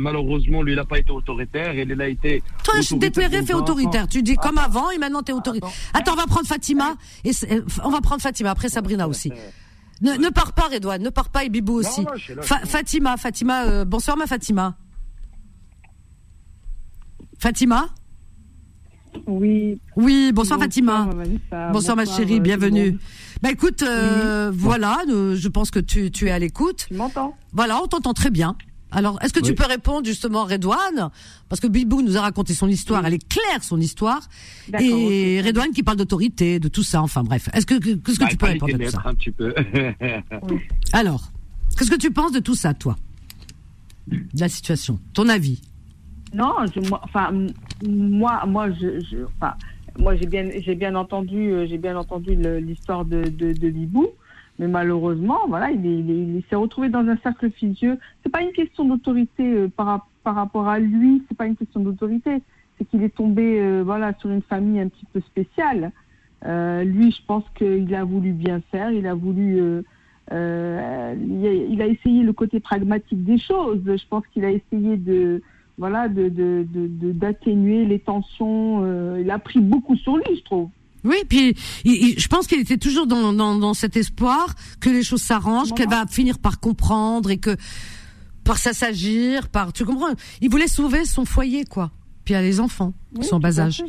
malheureusement, 0.00 0.60
lui, 0.60 0.72
il 0.72 0.74
n'a 0.74 0.84
pas 0.84 0.98
été 0.98 1.12
autoritaire. 1.12 1.72
Il 1.76 2.02
a 2.02 2.08
été. 2.08 2.42
Toi, 2.64 2.80
je 2.80 2.96
déterré 2.96 3.40
fait 3.44 3.54
autoritaire. 3.54 4.08
Tu 4.08 4.20
dis 4.24 4.34
comme 4.34 4.58
avant, 4.58 4.90
et 4.90 4.98
maintenant 4.98 5.22
t'es 5.22 5.32
autoritaire. 5.32 5.70
Attends, 5.94 6.14
on 6.14 6.16
va 6.16 6.26
prendre 6.26 6.48
Fatima. 6.48 6.96
Et 7.24 7.30
on 7.84 7.90
va 7.90 8.00
prendre 8.00 8.20
Fatima. 8.20 8.50
Après 8.50 8.68
Sabrina 8.68 9.06
aussi. 9.06 9.30
Ne, 10.00 10.14
ne 10.14 10.28
pars 10.30 10.54
pas, 10.54 10.66
Redouane. 10.72 11.00
Ne 11.00 11.10
pars 11.10 11.28
pas, 11.28 11.44
et 11.44 11.48
Bibou 11.48 11.74
aussi. 11.74 12.04
Fatima, 12.64 13.16
Fatima. 13.16 13.62
Euh, 13.66 13.84
bonsoir, 13.84 14.16
ma 14.16 14.26
Fatima. 14.26 14.76
Fatima? 17.38 17.90
Oui. 19.28 19.80
Oui, 19.94 20.32
bonsoir, 20.34 20.58
Fatima. 20.58 21.08
Bonsoir, 21.72 21.96
ma 21.96 22.06
chérie, 22.06 22.40
bienvenue. 22.40 22.98
Bah 23.42 23.50
écoute, 23.50 23.82
euh, 23.82 24.52
voilà, 24.54 25.00
euh, 25.08 25.34
je 25.34 25.48
pense 25.48 25.72
que 25.72 25.80
tu, 25.80 26.12
tu 26.12 26.28
es 26.28 26.30
à 26.30 26.38
l'écoute. 26.38 26.86
Tu 26.86 26.94
m'entends? 26.94 27.36
Voilà, 27.52 27.82
on 27.82 27.88
t'entend 27.88 28.14
très 28.14 28.30
bien. 28.30 28.56
Alors, 28.92 29.18
est-ce 29.22 29.32
que 29.32 29.40
tu 29.40 29.54
peux 29.54 29.66
répondre 29.66 30.06
justement, 30.06 30.44
Redouane? 30.44 31.10
Parce 31.48 31.60
que 31.60 31.66
Bibou 31.66 32.02
nous 32.02 32.16
a 32.16 32.20
raconté 32.20 32.54
son 32.54 32.68
histoire, 32.68 33.04
elle 33.04 33.14
est 33.14 33.28
claire 33.28 33.64
son 33.64 33.80
histoire. 33.80 34.28
Et 34.78 35.40
Redouane 35.40 35.72
qui 35.72 35.82
parle 35.82 35.96
d'autorité, 35.96 36.60
de 36.60 36.68
tout 36.68 36.84
ça, 36.84 37.02
enfin 37.02 37.24
bref. 37.24 37.48
Est-ce 37.52 37.66
que 37.66 37.74
qu'est-ce 37.78 38.18
que 38.18 38.24
bah, 38.24 38.30
tu 38.30 38.36
peux 38.36 38.46
répondre 38.46 38.74
à 38.74 38.78
tout 38.78 38.90
ça? 38.90 39.02
un 39.04 39.14
petit 39.14 39.30
peu. 39.30 39.54
Alors, 40.92 41.32
qu'est-ce 41.76 41.90
que 41.90 41.96
tu 41.96 42.12
penses 42.12 42.32
de 42.32 42.40
tout 42.40 42.54
ça, 42.54 42.74
toi? 42.74 42.96
De 44.06 44.18
la 44.38 44.48
situation, 44.48 45.00
ton 45.14 45.28
avis? 45.28 45.62
Non, 46.34 46.54
je, 46.74 46.80
moi, 46.88 47.00
enfin, 47.02 47.30
moi, 47.88 48.44
moi, 48.46 48.70
je, 48.72 49.00
je 49.10 49.24
enfin, 49.24 49.54
moi 49.98 50.16
j'ai 50.16 50.26
bien, 50.26 50.48
j'ai 50.54 50.74
bien 50.74 50.94
entendu, 50.94 51.52
euh, 51.52 51.66
j'ai 51.66 51.78
bien 51.78 51.96
entendu 51.96 52.34
l'histoire 52.60 53.04
de, 53.04 53.22
de, 53.22 53.52
de 53.52 53.70
Bibou, 53.70 54.08
mais 54.58 54.68
malheureusement, 54.68 55.40
voilà, 55.48 55.70
il, 55.70 55.84
il, 55.84 56.42
s'est 56.48 56.56
retrouvé 56.56 56.88
dans 56.88 57.06
un 57.06 57.16
cercle 57.18 57.48
vicieux. 57.48 57.98
C'est 58.22 58.30
pas 58.30 58.42
une 58.42 58.52
question 58.52 58.84
d'autorité 58.84 59.44
euh, 59.44 59.68
par, 59.68 60.06
par 60.24 60.34
rapport 60.34 60.68
à 60.68 60.78
lui, 60.78 61.22
c'est 61.28 61.36
pas 61.36 61.46
une 61.46 61.56
question 61.56 61.80
d'autorité, 61.80 62.42
c'est 62.78 62.84
qu'il 62.84 63.02
est 63.02 63.14
tombé, 63.14 63.60
euh, 63.60 63.82
voilà, 63.84 64.14
sur 64.18 64.30
une 64.30 64.42
famille 64.42 64.80
un 64.80 64.88
petit 64.88 65.06
peu 65.12 65.20
spéciale. 65.20 65.92
lui, 66.44 67.12
je 67.12 67.22
pense 67.26 67.44
qu'il 67.56 67.94
a 67.94 68.04
voulu 68.04 68.32
bien 68.32 68.60
faire, 68.70 68.90
il 68.90 69.06
a 69.06 69.14
voulu 69.14 69.82
euh, 70.30 71.14
il, 71.18 71.82
a, 71.82 71.86
essayé 71.86 72.22
le 72.22 72.32
côté 72.32 72.60
pragmatique 72.60 73.24
des 73.24 73.38
choses. 73.38 73.80
Je 73.84 74.06
pense 74.08 74.26
qu'il 74.28 74.44
a 74.44 74.50
essayé 74.50 74.96
de 74.96 75.42
voilà 75.78 76.08
de 76.08 76.28
d'atténuer 77.12 77.84
les 77.84 77.98
tensions. 77.98 78.84
Euh, 78.84 79.20
il 79.22 79.30
a 79.30 79.38
pris 79.38 79.60
beaucoup 79.60 79.96
sur 79.96 80.16
lui, 80.16 80.36
je 80.36 80.42
trouve. 80.42 80.68
Oui, 81.04 81.16
puis 81.28 81.54
je 81.84 82.28
pense 82.28 82.46
qu'il 82.46 82.60
était 82.60 82.76
toujours 82.76 83.06
dans, 83.06 83.32
dans, 83.32 83.74
cet 83.74 83.96
espoir 83.96 84.54
que 84.80 84.88
les 84.88 85.02
choses 85.02 85.22
s'arrangent, 85.22 85.72
qu'elle 85.72 85.88
va 85.88 86.06
finir 86.06 86.38
par 86.38 86.60
comprendre 86.60 87.30
et 87.30 87.38
que 87.38 87.56
par 88.44 88.58
ça 88.58 88.72
s'agir, 88.72 89.48
par 89.48 89.72
tu 89.72 89.84
comprends? 89.84 90.14
Il 90.40 90.50
voulait 90.50 90.68
sauver 90.68 91.04
son 91.04 91.24
foyer, 91.24 91.64
quoi. 91.64 91.90
Puis 92.24 92.34
il 92.34 92.36
y 92.36 92.40
a 92.40 92.42
les 92.42 92.60
enfants, 92.60 92.92
son 93.20 93.40
bas 93.40 93.58
âge. 93.58 93.82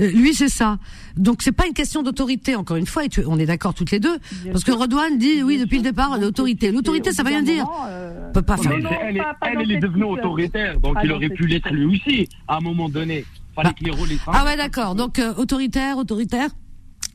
Euh, 0.00 0.10
lui, 0.10 0.34
c'est 0.34 0.48
ça. 0.48 0.78
Donc 1.16 1.42
c'est 1.42 1.52
pas 1.52 1.66
une 1.66 1.74
question 1.74 2.02
d'autorité, 2.02 2.56
encore 2.56 2.76
une 2.76 2.86
fois, 2.86 3.04
et 3.04 3.08
on 3.26 3.38
est 3.38 3.46
d'accord 3.46 3.74
toutes 3.74 3.90
les 3.90 4.00
deux, 4.00 4.18
parce 4.50 4.64
que 4.64 4.72
Redouane 4.72 5.18
dit 5.18 5.42
oui 5.42 5.58
depuis 5.58 5.78
le 5.78 5.84
départ 5.84 6.18
l'autorité. 6.18 6.72
L'autorité, 6.72 7.12
ça 7.12 7.22
veut 7.22 7.28
rien 7.28 7.42
dire. 7.42 7.66
Euh... 7.88 8.32
peut 8.32 8.42
pas 8.42 8.56
faire. 8.56 8.72
elle, 8.72 9.22
elle, 9.42 9.72
est 9.72 9.78
devenue 9.78 10.04
autoritaire, 10.04 10.78
donc 10.80 10.96
il 11.02 11.12
aurait 11.12 11.28
pu 11.28 11.46
l'être 11.46 11.70
lui 11.70 11.96
aussi 11.96 12.28
à 12.48 12.56
un 12.56 12.60
moment 12.60 12.88
donné. 12.88 13.24
Fallait 13.54 13.70
bah. 13.82 13.90
les 14.08 14.18
Ah 14.26 14.44
ouais, 14.44 14.56
d'accord. 14.56 14.94
Donc 14.94 15.18
euh, 15.18 15.34
autoritaire, 15.34 15.98
autoritaire. 15.98 16.50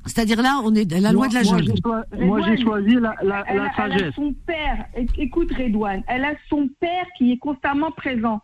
C'est-à-dire 0.06 0.42
là, 0.42 0.62
on 0.64 0.76
est 0.76 0.92
la 1.00 1.12
loi 1.12 1.28
de 1.28 1.34
la 1.34 1.42
jungle. 1.42 1.74
Moi, 2.20 2.42
j'ai 2.46 2.62
choisi 2.62 2.94
la, 2.94 3.16
la, 3.24 3.44
la 3.52 3.74
sagesse. 3.76 4.02
Elle 4.02 4.08
a 4.08 4.12
son 4.12 4.36
père. 4.46 4.86
Écoute, 5.18 5.52
Redouane, 5.52 6.04
elle 6.08 6.26
a 6.26 6.34
son 6.48 6.70
père 6.80 7.06
qui 7.18 7.32
est 7.32 7.38
constamment 7.38 7.92
présent. 7.92 8.40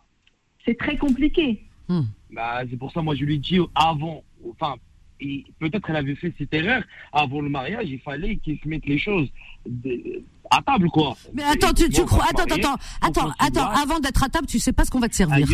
C'est 0.64 0.76
très 0.76 0.96
compliqué. 0.96 1.64
Hmm. 1.88 2.02
Bah, 2.32 2.62
c'est 2.68 2.76
pour 2.76 2.90
ça, 2.92 3.02
moi, 3.02 3.14
je 3.14 3.24
lui 3.24 3.38
dis 3.38 3.58
avant, 3.74 4.24
enfin, 4.50 4.76
peut-être 5.58 5.90
elle 5.90 5.96
avait 5.96 6.14
fait 6.14 6.32
cette 6.38 6.52
erreur. 6.54 6.82
Avant 7.12 7.40
le 7.40 7.48
mariage, 7.48 7.88
il 7.88 8.00
fallait 8.00 8.36
qu'il 8.36 8.58
se 8.58 8.68
mette 8.68 8.86
les 8.86 8.98
choses 8.98 9.28
à 10.50 10.60
table, 10.62 10.88
quoi. 10.90 11.16
Mais 11.32 11.42
attends, 11.44 11.72
tu, 11.72 11.88
tu 11.88 12.04
crois, 12.04 12.26
attends, 12.28 12.44
attends, 12.44 12.76
attends, 13.00 13.32
attends, 13.38 13.68
avant 13.70 14.00
d'être 14.00 14.22
à 14.22 14.28
table, 14.28 14.46
tu 14.46 14.58
sais 14.58 14.72
pas 14.72 14.84
ce 14.84 14.90
qu'on 14.90 15.00
va 15.00 15.08
te 15.08 15.14
servir. 15.14 15.46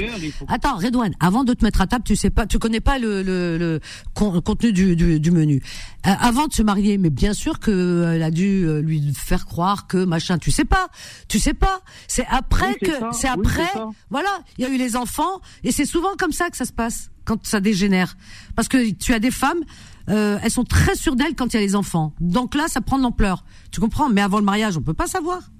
Attends, 0.49 0.77
Redouane, 0.77 1.15
avant 1.21 1.45
de 1.45 1.55
te 1.55 1.65
mettre 1.65 1.81
à 1.81 1.87
table, 1.87 2.05
tu 2.05 2.17
sais 2.17 2.31
pas, 2.31 2.47
tu 2.47 2.59
connais 2.59 2.81
pas 2.81 2.99
le, 2.99 3.23
le, 3.23 3.59
le 3.59 3.81
contenu 4.15 4.73
du, 4.73 4.97
du, 4.97 5.21
du 5.21 5.31
menu. 5.31 5.63
Euh, 6.07 6.11
avant 6.21 6.47
de 6.47 6.53
se 6.53 6.63
marier, 6.63 6.99
mais 6.99 7.11
bien 7.11 7.33
sûr 7.33 7.61
que 7.61 7.71
euh, 7.71 8.15
elle 8.15 8.23
a 8.23 8.31
dû 8.31 8.65
euh, 8.65 8.81
lui 8.81 9.13
faire 9.15 9.47
croire 9.47 9.87
que 9.87 10.05
machin, 10.05 10.39
tu 10.39 10.51
sais 10.51 10.65
pas, 10.65 10.89
tu 11.29 11.39
sais 11.39 11.55
pas. 11.55 11.81
C'est 12.07 12.27
après 12.31 12.75
que, 12.77 12.91
c'est 13.13 13.29
après, 13.29 13.71
voilà, 14.11 14.31
il 14.57 14.65
y 14.65 14.67
a 14.67 14.71
eu 14.71 14.79
les 14.79 14.97
enfants, 14.97 15.41
et 15.65 15.71
c'est 15.73 15.87
souvent 15.87 16.17
comme 16.19 16.33
ça 16.33 16.51
que 16.51 16.57
ça 16.57 16.65
se 16.65 16.73
passe 16.73 17.11
quand 17.25 17.45
ça 17.47 17.61
dégénère, 17.61 18.17
parce 18.57 18.69
que 18.69 18.91
tu 18.93 19.13
as 19.13 19.19
des 19.19 19.31
femmes 19.31 19.61
euh, 20.09 20.39
elles 20.43 20.51
sont 20.51 20.65
très 20.65 20.95
sûres 20.95 21.17
d'elles 21.17 21.35
quand 21.35 21.53
il 21.53 21.57
y 21.57 21.59
a 21.59 21.63
les 21.63 21.77
enfants. 21.77 22.13
Donc 22.21 22.55
là, 22.55 22.69
ça 22.69 22.81
prend 22.81 22.99
de 22.99 23.03
l'ampleur. 23.03 23.45
Tu 23.73 23.81
comprends? 23.81 24.09
Mais 24.09 24.21
avant 24.21 24.39
le 24.39 24.45
mariage, 24.45 24.77
on 24.77 24.83
peut 24.83 24.95
pas 24.95 25.07
savoir. 25.07 25.51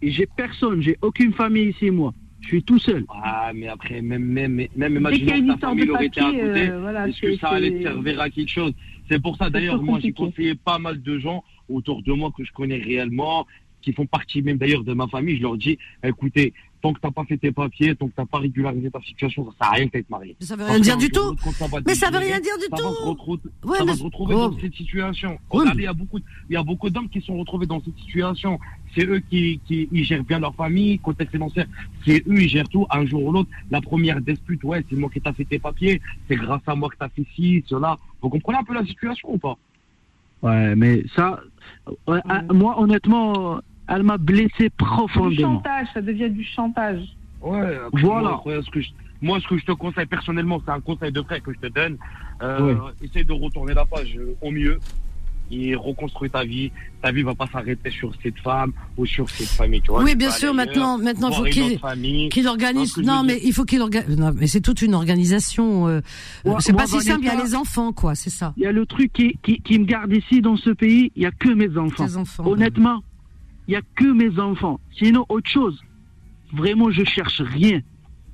Et 0.00 0.10
j'ai 0.10 0.26
personne, 0.26 0.82
j'ai 0.82 0.98
aucune 1.02 1.32
famille 1.32 1.70
ici, 1.70 1.90
moi. 1.90 2.12
Je 2.40 2.48
suis 2.48 2.62
tout 2.64 2.78
seul. 2.80 3.04
Ah, 3.08 3.52
mais 3.54 3.68
après, 3.68 4.02
même, 4.02 4.24
même, 4.24 4.66
même 4.74 4.96
imaginons 4.96 5.54
que 5.54 5.60
ta 5.60 5.68
famille 5.68 5.90
aurait 5.90 6.06
été 6.06 6.20
à 6.20 6.24
côté, 6.24 6.40
euh, 6.40 7.06
est-ce 7.06 7.20
que 7.20 7.36
ça 7.36 7.50
allait 7.50 7.70
te 7.70 7.82
servir 7.82 8.20
à 8.20 8.30
quelque 8.30 8.50
chose? 8.50 8.72
C'est 9.08 9.22
pour 9.22 9.36
ça, 9.36 9.48
d'ailleurs, 9.48 9.80
moi, 9.80 10.00
j'ai 10.00 10.12
conseillé 10.12 10.56
pas 10.56 10.78
mal 10.78 11.00
de 11.00 11.18
gens 11.18 11.44
autour 11.68 12.02
de 12.02 12.12
moi 12.12 12.32
que 12.36 12.44
je 12.44 12.52
connais 12.52 12.78
réellement, 12.78 13.46
qui 13.80 13.92
font 13.92 14.06
partie 14.06 14.42
même 14.42 14.58
d'ailleurs 14.58 14.82
de 14.82 14.92
ma 14.92 15.06
famille. 15.06 15.36
Je 15.36 15.42
leur 15.42 15.56
dis, 15.56 15.78
écoutez, 16.02 16.52
tant 16.82 16.92
que 16.92 17.00
t'as 17.00 17.12
pas 17.12 17.24
fait 17.24 17.38
tes 17.38 17.52
papiers, 17.52 17.94
tant 17.94 18.08
que 18.08 18.12
t'as 18.14 18.26
pas 18.26 18.38
régularisé 18.38 18.90
ta 18.90 19.00
situation, 19.00 19.44
ça 19.46 19.52
sert 19.58 19.68
à 19.68 19.76
rien 19.76 19.86
d'être 19.86 20.10
marié. 20.10 20.36
Ça 20.40 20.56
veut 20.56 20.64
rien 20.64 20.80
dire 20.80 20.96
du 20.98 21.08
tout. 21.08 21.34
Mais 21.86 21.94
ça 21.94 22.10
veut 22.10 22.18
rien 22.18 22.40
dire 22.40 22.58
du 22.58 22.68
tout. 22.68 23.76
ça 23.76 23.84
va 23.84 23.94
se 23.94 24.02
retrouver 24.02 24.34
dans 24.34 24.58
cette 24.58 24.74
situation. 24.74 25.38
Regardez, 25.48 25.82
il 25.82 25.84
y 25.84 25.88
a 25.88 25.92
beaucoup, 25.92 26.18
il 26.50 26.54
y 26.54 26.56
a 26.56 26.62
beaucoup 26.62 26.90
d'hommes 26.90 27.08
qui 27.08 27.20
sont 27.20 27.38
retrouvés 27.38 27.66
dans 27.66 27.80
cette 27.82 27.96
situation. 27.98 28.58
C'est 28.94 29.06
eux 29.06 29.20
qui, 29.30 29.60
qui 29.66 29.88
ils 29.92 30.04
gèrent 30.04 30.24
bien 30.24 30.40
leur 30.40 30.54
famille, 30.54 30.98
contexte 30.98 31.32
financier. 31.32 31.64
C'est 32.04 32.26
eux, 32.26 32.42
ils 32.42 32.48
gèrent 32.48 32.68
tout. 32.68 32.86
Un 32.90 33.06
jour 33.06 33.22
ou 33.22 33.32
l'autre, 33.32 33.50
la 33.70 33.80
première 33.80 34.20
dispute, 34.20 34.62
ouais, 34.64 34.84
c'est 34.90 34.96
moi 34.96 35.08
qui 35.08 35.20
t'ai 35.20 35.32
fait 35.32 35.44
tes 35.44 35.58
papiers. 35.60 36.02
C'est 36.28 36.36
grâce 36.36 36.62
à 36.66 36.74
moi 36.74 36.88
que 36.90 36.96
t'as 36.98 37.08
fait 37.08 37.24
ci, 37.36 37.64
cela. 37.68 37.96
Vous 38.20 38.28
comprenez 38.28 38.58
un 38.58 38.64
peu 38.64 38.74
la 38.74 38.84
situation 38.84 39.32
ou 39.32 39.38
pas? 39.38 39.56
Ouais, 40.42 40.74
mais 40.74 41.04
ça, 41.14 41.40
moi, 42.52 42.80
honnêtement, 42.80 43.60
elle 43.88 44.02
m'a 44.02 44.18
blessé 44.18 44.70
profondément. 44.70 45.30
Du 45.30 45.56
chantage, 45.56 45.86
ça 45.94 46.00
devient 46.00 46.30
du 46.30 46.44
chantage. 46.44 47.02
Ouais, 47.40 47.78
voilà. 47.92 48.40
Moi, 48.44 48.62
ce 48.62 48.70
que 48.70 48.80
je, 48.80 48.88
moi, 49.20 49.40
ce 49.40 49.48
que 49.48 49.58
je 49.58 49.64
te 49.64 49.72
conseille 49.72 50.06
personnellement, 50.06 50.60
c'est 50.64 50.72
un 50.72 50.80
conseil 50.80 51.12
de 51.12 51.22
frère 51.22 51.42
que 51.42 51.52
je 51.52 51.58
te 51.58 51.72
donne. 51.72 51.96
Euh, 52.42 52.76
Essaye 53.02 53.24
de 53.24 53.32
retourner 53.32 53.74
la 53.74 53.84
page 53.84 54.18
au 54.40 54.50
mieux 54.50 54.78
et 55.50 55.74
reconstruire 55.74 56.32
ta 56.32 56.44
vie. 56.44 56.72
Ta 57.02 57.12
vie 57.12 57.22
va 57.22 57.34
pas 57.34 57.46
s'arrêter 57.46 57.90
sur 57.90 58.12
cette 58.22 58.38
femme 58.38 58.72
ou 58.96 59.04
sur 59.04 59.28
cette 59.28 59.48
famille, 59.48 59.80
tu 59.82 59.90
vois. 59.90 60.02
Oui, 60.02 60.14
bien 60.16 60.30
sûr. 60.30 60.54
Maintenant, 60.54 60.98
maintenant, 60.98 61.30
il 61.30 61.34
faut 61.36 61.44
qu'il 61.44 62.28
qu'il 62.30 62.48
organise. 62.48 62.96
Non, 62.98 63.22
mais 63.22 63.38
il 63.42 63.52
faut 63.52 63.64
qu'il 63.64 63.80
organise. 63.80 64.16
Non, 64.16 64.32
mais 64.34 64.46
c'est 64.46 64.60
toute 64.60 64.82
une 64.82 64.94
organisation. 64.94 65.88
Euh... 65.88 66.00
c'est 66.60 66.72
pas 66.74 66.86
si 66.86 67.00
simple. 67.00 67.22
Il 67.22 67.26
y 67.26 67.30
a 67.30 67.42
les 67.42 67.54
enfants, 67.54 67.92
quoi. 67.92 68.14
C'est 68.14 68.30
ça. 68.30 68.54
Il 68.56 68.62
y 68.62 68.66
a 68.66 68.72
le 68.72 68.86
truc 68.86 69.12
qui, 69.12 69.38
qui, 69.42 69.60
qui, 69.60 69.78
me 69.78 69.84
garde 69.84 70.12
ici 70.12 70.40
dans 70.40 70.56
ce 70.56 70.70
pays. 70.70 71.12
Il 71.16 71.22
y 71.22 71.26
a 71.26 71.30
que 71.30 71.48
mes 71.48 71.76
enfants. 71.76 72.06
enfants 72.16 72.46
Honnêtement 72.46 73.02
n'y 73.72 73.76
a 73.76 73.82
que 73.96 74.12
mes 74.12 74.38
enfants. 74.38 74.80
Sinon, 74.98 75.26
autre 75.28 75.50
chose, 75.50 75.78
vraiment, 76.52 76.90
je 76.90 77.04
cherche 77.04 77.40
rien. 77.40 77.80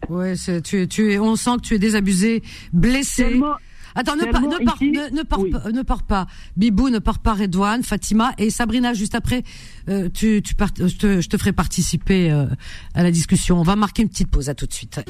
Ouais, 0.09 0.35
tu, 0.65 0.87
tu 0.89 1.13
es, 1.13 1.19
on 1.19 1.37
sent 1.37 1.57
que 1.57 1.63
tu 1.63 1.75
es 1.75 1.79
désabusé, 1.79 2.43
blessé. 2.73 3.41
Attends, 3.95 4.15
ne, 4.15 4.23
ne, 4.23 4.27
ne, 4.27 5.17
ne, 5.17 5.23
pars, 5.23 5.43
ne 5.73 5.83
pars 5.83 6.03
pas. 6.05 6.27
Bibou, 6.57 6.89
ne 6.89 6.99
pars 6.99 7.19
pas 7.19 7.35
Redouane, 7.35 7.83
Fatima 7.83 8.33
et 8.39 8.51
Sabrina, 8.51 8.95
juste 8.95 9.15
après, 9.15 9.43
euh, 9.89 10.09
tu, 10.09 10.41
tu 10.43 10.55
je, 10.79 10.97
te, 10.97 11.21
je, 11.21 11.29
te, 11.29 11.37
ferai 11.37 11.53
participer 11.53 12.31
euh, 12.31 12.47
à 12.95 13.03
la 13.03 13.11
discussion. 13.11 13.59
On 13.59 13.65
va 13.65 13.77
marquer 13.77 14.03
une 14.03 14.09
petite 14.09 14.31
pause, 14.31 14.49
à 14.49 14.55
tout 14.55 14.67
de 14.67 14.73
suite. 14.73 15.01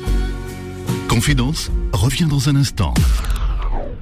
Confidence 1.08 1.70
revient 1.92 2.26
dans 2.26 2.48
un 2.48 2.56
instant. 2.56 2.94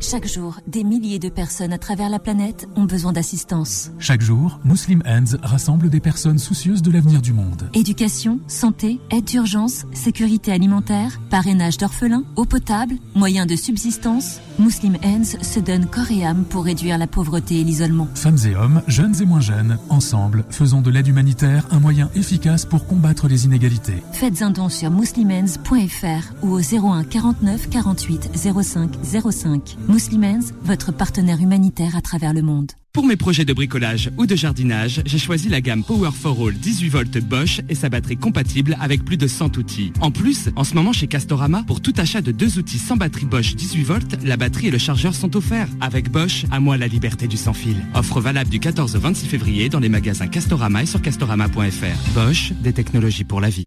Chaque 0.00 0.26
jour, 0.28 0.60
des 0.66 0.84
milliers 0.84 1.18
de 1.18 1.28
personnes 1.28 1.72
à 1.72 1.78
travers 1.78 2.10
la 2.10 2.18
planète 2.18 2.68
ont 2.76 2.84
besoin 2.84 3.12
d'assistance. 3.12 3.90
Chaque 3.98 4.20
jour, 4.20 4.60
Muslim 4.64 5.02
Hands 5.06 5.38
rassemble 5.42 5.88
des 5.88 6.00
personnes 6.00 6.38
soucieuses 6.38 6.82
de 6.82 6.90
l'avenir 6.90 7.22
du 7.22 7.32
monde. 7.32 7.70
Éducation, 7.72 8.38
santé, 8.46 9.00
aide 9.10 9.24
d'urgence, 9.24 9.86
sécurité 9.92 10.52
alimentaire, 10.52 11.18
parrainage 11.30 11.78
d'orphelins, 11.78 12.24
eau 12.36 12.44
potable, 12.44 12.96
moyens 13.14 13.46
de 13.46 13.56
subsistance. 13.56 14.40
Muslim 14.58 14.96
Hands 15.02 15.42
se 15.42 15.60
donne 15.60 15.86
corps 15.86 16.10
et 16.10 16.24
âme 16.24 16.44
pour 16.44 16.64
réduire 16.64 16.98
la 16.98 17.06
pauvreté 17.06 17.60
et 17.60 17.64
l'isolement. 17.64 18.08
Femmes 18.14 18.38
et 18.46 18.54
hommes, 18.54 18.82
jeunes 18.86 19.20
et 19.20 19.26
moins 19.26 19.40
jeunes, 19.40 19.78
ensemble, 19.88 20.44
faisons 20.50 20.82
de 20.82 20.90
l'aide 20.90 21.08
humanitaire 21.08 21.66
un 21.70 21.80
moyen 21.80 22.10
efficace 22.14 22.64
pour 22.66 22.86
combattre 22.86 23.28
les 23.28 23.46
inégalités. 23.46 24.02
Faites 24.12 24.42
un 24.42 24.50
don 24.50 24.68
sur 24.68 24.90
muslimhands.fr 24.90 26.34
ou 26.42 26.52
au 26.52 26.60
01 26.60 27.04
49 27.04 27.70
48 27.70 28.30
05 28.62 28.90
05. 29.30 29.76
Muslimens, 29.88 30.52
votre 30.62 30.92
partenaire 30.92 31.40
humanitaire 31.40 31.96
à 31.96 32.00
travers 32.00 32.32
le 32.32 32.42
monde. 32.42 32.72
Pour 32.92 33.06
mes 33.06 33.16
projets 33.16 33.44
de 33.44 33.52
bricolage 33.52 34.10
ou 34.16 34.26
de 34.26 34.34
jardinage, 34.34 35.02
j'ai 35.04 35.18
choisi 35.18 35.48
la 35.48 35.60
gamme 35.60 35.84
Power 35.84 36.10
for 36.12 36.48
All 36.48 36.54
18 36.54 36.88
volts 36.88 37.18
Bosch 37.18 37.60
et 37.68 37.74
sa 37.74 37.88
batterie 37.88 38.16
compatible 38.16 38.76
avec 38.80 39.04
plus 39.04 39.18
de 39.18 39.26
100 39.26 39.58
outils. 39.58 39.92
En 40.00 40.10
plus, 40.10 40.48
en 40.56 40.64
ce 40.64 40.74
moment 40.74 40.92
chez 40.92 41.06
Castorama, 41.06 41.62
pour 41.66 41.80
tout 41.80 41.92
achat 41.98 42.22
de 42.22 42.32
deux 42.32 42.58
outils 42.58 42.78
sans 42.78 42.96
batterie 42.96 43.26
Bosch 43.26 43.54
18 43.54 43.82
volts, 43.82 44.24
la 44.24 44.36
batterie 44.36 44.68
et 44.68 44.70
le 44.70 44.78
chargeur 44.78 45.14
sont 45.14 45.36
offerts. 45.36 45.68
Avec 45.80 46.10
Bosch, 46.10 46.46
à 46.50 46.58
moi 46.58 46.78
la 46.78 46.88
liberté 46.88 47.28
du 47.28 47.36
sans-fil. 47.36 47.76
Offre 47.94 48.20
valable 48.20 48.50
du 48.50 48.60
14 48.60 48.96
au 48.96 49.00
26 49.00 49.26
février 49.26 49.68
dans 49.68 49.80
les 49.80 49.90
magasins 49.90 50.26
Castorama 50.26 50.82
et 50.82 50.86
sur 50.86 51.02
castorama.fr. 51.02 52.14
Bosch, 52.14 52.52
des 52.62 52.72
technologies 52.72 53.24
pour 53.24 53.40
la 53.40 53.50
vie. 53.50 53.66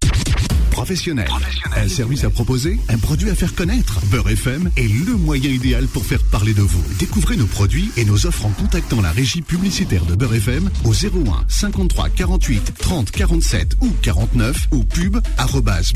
Professionnel. 0.80 1.28
Un 1.76 1.90
service 1.90 2.24
à 2.24 2.30
proposer, 2.30 2.80
un 2.88 2.98
produit 2.98 3.30
à 3.30 3.36
faire 3.36 3.54
connaître. 3.54 4.00
Beurre 4.06 4.30
FM 4.30 4.72
est 4.78 4.88
le 4.88 5.18
moyen 5.18 5.50
idéal 5.50 5.88
pour 5.88 6.06
faire 6.06 6.24
parler 6.24 6.54
de 6.54 6.62
vous. 6.62 6.82
Découvrez 6.98 7.36
nos 7.36 7.48
produits 7.48 7.92
et 7.98 8.06
nos 8.06 8.26
offres 8.26 8.46
en 8.46 8.52
contactant 8.52 9.02
la 9.02 9.12
régie 9.12 9.42
publicitaire 9.42 10.06
de 10.06 10.16
Beurre 10.16 10.36
FM 10.36 10.70
au 10.86 10.94
01 10.94 11.44
53 11.50 12.08
48 12.12 12.76
30 12.80 13.12
47 13.12 13.76
ou 13.82 13.90
49 14.02 14.68
ou 14.72 14.86
pub 14.86 15.18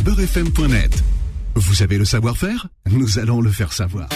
beurrefm.net. 0.04 1.02
Vous 1.56 1.82
avez 1.82 1.98
le 1.98 2.04
savoir-faire? 2.04 2.68
Nous 2.92 3.20
allons 3.20 3.40
le 3.40 3.52
faire 3.52 3.72
savoir. 3.72 4.10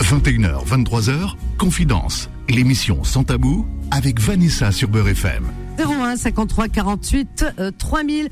21h, 0.00 0.66
23h, 0.66 1.36
Confidence, 1.56 2.28
l'émission 2.50 3.02
Sans 3.02 3.24
Tabou 3.24 3.66
avec 3.90 4.20
Vanessa 4.20 4.72
sur 4.72 4.88
Beurre 4.88 5.08
FM. 5.08 5.65
01 5.78 6.16
53 6.16 6.68
48 6.68 7.44
3000. 7.78 8.28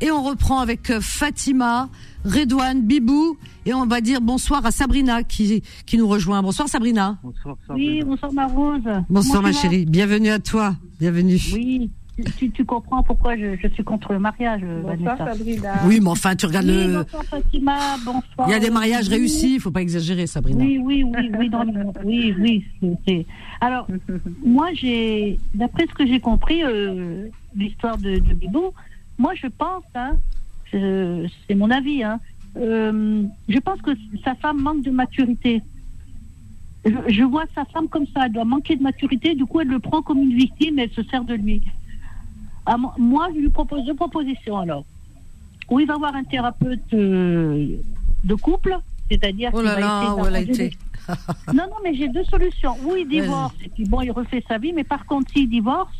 et 0.00 0.10
on 0.10 0.22
reprend 0.22 0.60
avec 0.60 0.90
euh, 0.90 1.00
Fatima, 1.00 1.88
Redouane, 2.24 2.82
Bibou 2.82 3.38
et 3.66 3.72
on 3.74 3.86
va 3.86 4.00
dire 4.00 4.20
bonsoir 4.20 4.64
à 4.66 4.70
Sabrina 4.70 5.22
qui, 5.22 5.62
qui 5.86 5.96
nous 5.98 6.08
rejoint. 6.08 6.42
Bonsoir 6.42 6.68
Sabrina. 6.68 7.18
Bonsoir 7.22 7.56
Sabrina. 7.66 7.92
Oui, 7.92 8.02
bonsoir 8.04 8.32
ma 8.32 8.46
Rose. 8.46 8.82
Bonsoir 9.08 9.42
ma 9.42 9.52
chérie, 9.52 9.86
bienvenue 9.86 10.30
à 10.30 10.38
toi. 10.38 10.74
Bienvenue. 11.00 11.40
Oui. 11.52 11.90
Tu, 12.36 12.50
tu, 12.50 12.64
comprends 12.64 13.02
pourquoi 13.02 13.36
je, 13.36 13.56
je, 13.60 13.66
suis 13.68 13.82
contre 13.82 14.12
le 14.12 14.20
mariage, 14.20 14.60
bonsoir, 14.62 15.18
Sabrina. 15.18 15.74
Oui, 15.84 15.98
mais 16.00 16.10
enfin, 16.10 16.36
tu 16.36 16.46
regardes 16.46 16.66
oui, 16.66 16.86
le. 16.86 17.02
Bonsoir 17.02 17.24
Fatima, 17.24 17.96
bonsoir. 18.04 18.48
Il 18.48 18.52
y 18.52 18.54
a 18.54 18.60
des 18.60 18.70
mariages 18.70 19.08
réussis, 19.08 19.54
il 19.54 19.60
faut 19.60 19.72
pas 19.72 19.82
exagérer, 19.82 20.28
Sabrina. 20.28 20.62
Oui, 20.62 20.78
oui, 20.78 21.02
oui, 21.02 21.30
oui, 21.36 21.48
dans 21.48 21.66
oui, 22.04 22.32
oui. 22.38 22.64
c'est 23.04 23.26
Alors, 23.60 23.88
moi, 24.44 24.68
j'ai, 24.74 25.40
d'après 25.54 25.86
ce 25.88 25.94
que 25.94 26.06
j'ai 26.06 26.20
compris, 26.20 26.62
euh, 26.62 27.26
l'histoire 27.56 27.98
de, 27.98 28.18
de 28.18 28.34
Bibou, 28.34 28.72
moi, 29.18 29.32
je 29.34 29.48
pense, 29.48 29.82
hein, 29.96 30.12
c'est 30.70 31.54
mon 31.56 31.70
avis, 31.72 32.04
hein, 32.04 32.20
euh, 32.56 33.24
je 33.48 33.58
pense 33.58 33.82
que 33.82 33.90
sa 34.24 34.36
femme 34.36 34.60
manque 34.60 34.82
de 34.82 34.90
maturité. 34.92 35.62
Je, 36.84 36.92
je, 37.08 37.22
vois 37.24 37.44
sa 37.56 37.64
femme 37.64 37.88
comme 37.88 38.06
ça, 38.14 38.26
elle 38.26 38.32
doit 38.32 38.44
manquer 38.44 38.76
de 38.76 38.82
maturité, 38.82 39.34
du 39.34 39.46
coup, 39.46 39.60
elle 39.60 39.68
le 39.68 39.80
prend 39.80 40.00
comme 40.00 40.18
une 40.18 40.36
victime 40.36 40.78
et 40.78 40.82
elle 40.82 40.92
se 40.92 41.02
sert 41.10 41.24
de 41.24 41.34
lui. 41.34 41.60
Ah, 42.66 42.76
moi, 42.98 43.28
je 43.34 43.40
lui 43.40 43.50
propose 43.50 43.84
deux 43.84 43.94
propositions 43.94 44.58
alors. 44.58 44.84
Ou 45.70 45.80
il 45.80 45.86
va 45.86 45.94
avoir 45.94 46.14
un 46.14 46.24
thérapeute 46.24 46.92
euh, 46.92 47.76
de 48.24 48.34
couple, 48.34 48.78
c'est-à-dire 49.10 49.50
oh 49.52 49.62
là 49.62 49.78
là, 49.78 50.14
où 50.14 50.26
elle 50.26 50.36
a 50.36 50.40
été. 50.40 50.76
non, 51.48 51.64
non, 51.64 51.76
mais 51.82 51.94
j'ai 51.94 52.08
deux 52.08 52.24
solutions. 52.24 52.76
Ou 52.84 52.96
il 52.96 53.08
divorce, 53.08 53.54
et 53.64 53.68
puis 53.68 53.84
bon, 53.84 54.00
il 54.02 54.10
refait 54.10 54.42
sa 54.48 54.58
vie, 54.58 54.72
mais 54.72 54.84
par 54.84 55.04
contre, 55.06 55.30
s'il 55.32 55.48
divorce, 55.48 55.94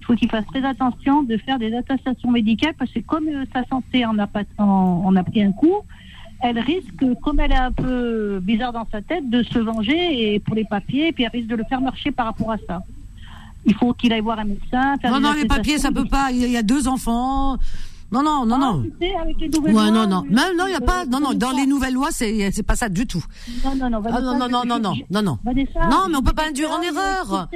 il 0.00 0.06
faut 0.06 0.14
qu'il 0.14 0.30
fasse 0.30 0.46
très 0.46 0.64
attention 0.64 1.22
de 1.22 1.36
faire 1.36 1.58
des 1.58 1.74
attestations 1.74 2.30
médicales, 2.30 2.74
parce 2.78 2.90
que 2.90 3.00
comme 3.00 3.28
euh, 3.28 3.44
sa 3.52 3.64
santé 3.66 4.04
en 4.04 4.18
a, 4.18 4.26
pas, 4.26 4.42
en, 4.58 5.14
a 5.14 5.24
pris 5.24 5.42
un 5.42 5.52
coup, 5.52 5.76
elle 6.42 6.58
risque, 6.58 7.04
comme 7.22 7.38
elle 7.38 7.52
est 7.52 7.56
un 7.56 7.72
peu 7.72 8.40
bizarre 8.40 8.72
dans 8.72 8.86
sa 8.90 9.00
tête, 9.00 9.28
de 9.30 9.42
se 9.42 9.58
venger 9.58 10.34
et 10.34 10.40
pour 10.40 10.54
les 10.54 10.64
papiers, 10.64 11.08
et 11.08 11.12
puis 11.12 11.24
elle 11.24 11.30
risque 11.30 11.48
de 11.48 11.56
le 11.56 11.64
faire 11.64 11.80
marcher 11.80 12.10
par 12.10 12.26
rapport 12.26 12.50
à 12.50 12.56
ça 12.66 12.82
il 13.64 13.74
faut 13.74 13.92
qu'il 13.94 14.12
aille 14.12 14.20
voir 14.20 14.38
un 14.38 14.44
médecin. 14.44 14.96
non, 15.04 15.20
non, 15.20 15.32
les 15.32 15.46
papiers, 15.46 15.78
ça 15.78 15.90
peut 15.90 16.06
pas. 16.06 16.30
Il 16.30 16.50
y 16.50 16.56
a 16.56 16.62
deux 16.62 16.88
enfants. 16.88 17.58
Non, 18.12 18.22
non, 18.22 18.44
non, 18.44 18.58
non. 18.58 18.82
Tu 18.82 18.92
sais, 19.00 19.14
avec 19.14 19.40
les 19.40 19.48
nouvelles 19.48 19.74
ouais, 19.74 19.90
lois, 19.90 19.90
non, 19.90 20.06
non. 20.06 20.22
Même, 20.28 20.54
non, 20.58 20.66
il 20.66 20.72
y 20.72 20.74
a 20.74 20.82
pas, 20.82 21.06
non, 21.06 21.18
non, 21.18 21.32
dans 21.32 21.50
les 21.50 21.66
nouvelles 21.66 21.94
lois, 21.94 22.10
c'est, 22.10 22.50
c'est 22.52 22.62
pas 22.62 22.76
ça 22.76 22.90
du 22.90 23.06
tout. 23.06 23.24
Non, 23.64 23.74
non, 23.74 23.88
non, 23.88 24.00
Vanessa, 24.02 24.18
ah, 24.18 24.20
non, 24.20 24.38
non, 24.38 24.48
non, 24.48 24.64
non, 24.66 24.78
non, 24.78 24.94
non, 25.10 25.22
non. 25.22 25.38
Vanessa, 25.42 25.80
non, 25.90 26.08
mais 26.10 26.16
on 26.16 26.22
peut 26.22 26.34
pas 26.34 26.46
induire 26.46 26.70
en 26.72 26.82
erreur. 26.82 27.48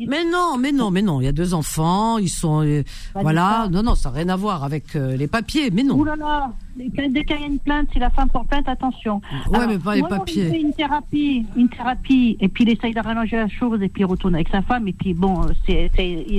Mais 0.00 0.24
non, 0.24 0.58
mais 0.58 0.72
non, 0.72 0.90
mais 0.90 1.02
non. 1.02 1.20
Il 1.20 1.24
y 1.24 1.28
a 1.28 1.32
deux 1.32 1.54
enfants, 1.54 2.18
ils 2.18 2.28
sont, 2.28 2.64
euh, 2.64 2.82
voilà. 3.14 3.68
Non, 3.70 3.84
non, 3.84 3.94
ça 3.94 4.10
n'a 4.10 4.16
rien 4.16 4.28
à 4.28 4.34
voir 4.34 4.64
avec 4.64 4.96
euh, 4.96 5.16
les 5.16 5.28
papiers, 5.28 5.70
mais 5.70 5.84
non. 5.84 5.94
Ouh 5.94 6.04
là 6.04 6.16
là. 6.16 6.50
Dès 6.76 7.24
qu'il 7.24 7.40
y 7.40 7.42
a 7.42 7.46
une 7.46 7.58
plainte, 7.58 7.88
si 7.92 7.98
la 7.98 8.10
femme 8.10 8.28
porte 8.28 8.48
plainte, 8.48 8.68
attention. 8.68 9.20
Ouais, 9.48 9.56
Alors, 9.56 9.68
mais 9.68 9.78
pas 9.78 9.94
les 9.94 10.00
moi, 10.00 10.10
papiers. 10.10 10.50
Fait 10.50 10.60
une 10.60 10.74
thérapie, 10.74 11.46
une 11.56 11.68
thérapie, 11.68 12.36
et 12.40 12.48
puis 12.48 12.64
il 12.64 12.70
essaye 12.70 12.92
d'arranger 12.92 13.36
la 13.36 13.48
chose, 13.48 13.80
et 13.82 13.88
puis 13.88 14.02
il 14.02 14.06
retourne 14.06 14.34
avec 14.34 14.48
sa 14.48 14.60
femme, 14.62 14.86
et 14.86 14.92
puis 14.92 15.14
bon, 15.14 15.46
c'est, 15.66 15.90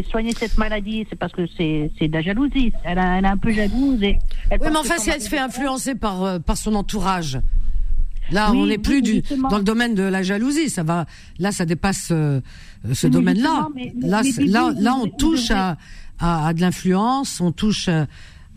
soigner 0.10 0.34
cette 0.34 0.58
maladie, 0.58 1.06
c'est 1.10 1.16
parce 1.16 1.34
que 1.34 1.48
c'est, 1.58 1.90
de 2.00 2.14
la 2.14 2.22
jalousie. 2.22 2.72
Elle, 2.84 3.00
a, 3.00 3.18
elle 3.18 3.26
est 3.26 3.30
un 3.30 3.38
peu 3.38 3.52
jalouse. 3.52 4.02
Et 4.04 4.20
elle 4.50 4.60
oui, 4.62 4.68
mais 4.72 4.78
enfin, 4.78 4.98
si 4.98 5.10
elle 5.10 5.22
se 5.22 5.30
fait 5.30 5.40
influencer 5.40 5.96
par, 5.96 6.24
euh, 6.24 6.40
par 6.40 6.58
son 6.58 6.76
entourage. 6.76 7.40
Là, 8.30 8.52
Oui, 8.52 8.58
on 8.60 8.66
n'est 8.68 8.78
plus 8.78 9.02
oui, 9.02 9.22
du, 9.24 9.38
dans 9.50 9.58
le 9.58 9.64
domaine 9.64 9.96
de 9.96 10.04
la 10.04 10.22
jalousie. 10.22 10.70
Ça 10.70 10.84
va, 10.84 11.06
là, 11.40 11.52
ça 11.52 11.66
dépasse 11.66 12.10
euh, 12.12 12.42
ce 12.94 13.08
domaine-là. 13.08 13.70
Là, 14.02 14.22
là, 14.40 14.74
là, 14.78 14.96
on 14.96 15.08
touche 15.08 15.50
à, 15.50 15.78
à, 16.20 16.48
à 16.48 16.54
de 16.54 16.62
l'influence, 16.62 17.40
on 17.40 17.52
touche 17.52 17.88
à, 17.88 18.06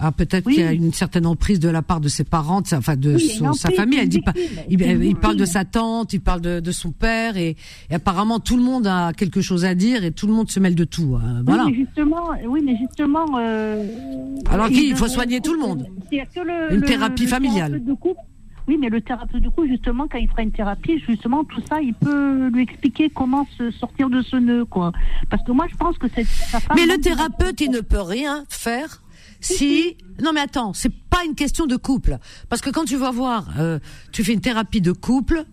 à 0.00 0.12
peut-être 0.12 0.48
qu'il 0.48 0.60
y 0.60 0.62
a 0.62 0.72
une 0.72 0.92
certaine 0.92 1.26
emprise 1.26 1.60
de 1.60 1.68
la 1.68 1.82
part 1.82 2.00
de 2.00 2.08
ses 2.08 2.24
parents, 2.24 2.62
de 2.62 2.66
sa, 2.66 2.78
enfin 2.78 2.96
de 2.96 3.14
Oui, 3.14 3.40
sa 3.54 3.70
famille. 3.70 3.98
Elle 4.00 4.08
dit 4.08 4.20
pas, 4.22 4.32
il, 4.68 5.14
parle 5.16 5.36
de 5.36 5.44
sa 5.44 5.64
tante, 5.64 6.12
il 6.14 6.20
parle 6.20 6.40
de, 6.40 6.58
de 6.60 6.72
son 6.72 6.90
père, 6.90 7.36
et, 7.36 7.56
et 7.90 7.94
apparemment 7.94 8.40
tout 8.40 8.56
le 8.56 8.62
monde 8.62 8.86
a 8.86 9.12
quelque 9.12 9.40
chose 9.42 9.64
à 9.64 9.74
dire 9.74 10.02
et 10.04 10.10
tout 10.12 10.26
le 10.26 10.32
monde 10.32 10.50
se 10.50 10.58
mêle 10.58 10.74
de 10.74 10.84
tout. 10.84 11.16
hein. 11.22 11.42
Voilà. 11.44 11.66
Oui, 11.66 11.72
mais 11.72 11.84
justement, 11.84 12.30
oui, 12.48 12.60
mais 12.64 12.76
justement. 12.76 13.26
euh, 13.38 13.84
Alors 14.50 14.68
il 14.68 14.74
qu'il 14.74 14.88
il 14.88 14.96
faut 14.96 15.08
soigner 15.08 15.40
tout 15.40 15.52
le 15.52 15.60
monde. 15.60 15.86
Que 16.10 16.40
le- 16.40 16.74
Une 16.74 16.80
le- 16.80 16.86
thérapie 16.86 17.22
le 17.24 17.28
familiale. 17.28 17.80
couple. 18.00 18.20
Oui, 18.68 18.76
mais 18.80 18.88
le 18.88 19.00
thérapeute 19.00 19.42
du 19.42 19.50
coup, 19.50 19.66
justement, 19.66 20.06
quand 20.10 20.18
il 20.18 20.28
fera 20.28 20.42
une 20.42 20.52
thérapie, 20.52 21.02
justement, 21.08 21.42
tout 21.44 21.60
ça, 21.68 21.80
il 21.80 21.92
peut 21.94 22.48
lui 22.52 22.62
expliquer 22.62 23.10
comment 23.10 23.44
se 23.58 23.70
sortir 23.72 24.08
de 24.10 24.22
ce 24.22 24.36
nœud, 24.36 24.64
quoi. 24.64 24.92
Parce 25.28 25.42
que 25.42 25.50
moi, 25.50 25.66
je 25.70 25.76
pense 25.76 25.98
que 25.98 26.06
c'est 26.14 26.24
sa 26.24 26.60
femme. 26.60 26.76
Mais 26.76 26.86
le 26.86 27.00
thérapeute, 27.00 27.60
il 27.60 27.70
ne 27.70 27.80
peut 27.80 28.00
rien 28.02 28.44
faire 28.48 29.02
si. 29.40 29.96
Non, 30.22 30.32
mais 30.32 30.40
attends, 30.40 30.72
c'est 30.72 30.92
pas 30.92 31.24
une 31.24 31.34
question 31.34 31.66
de 31.66 31.76
couple. 31.76 32.18
Parce 32.48 32.62
que 32.62 32.70
quand 32.70 32.84
tu 32.84 32.96
vas 32.96 33.10
voir, 33.10 33.48
euh, 33.58 33.78
tu 34.12 34.24
fais 34.24 34.32
une 34.32 34.40
thérapie 34.40 34.80
de 34.80 34.92
couple, 34.92 35.44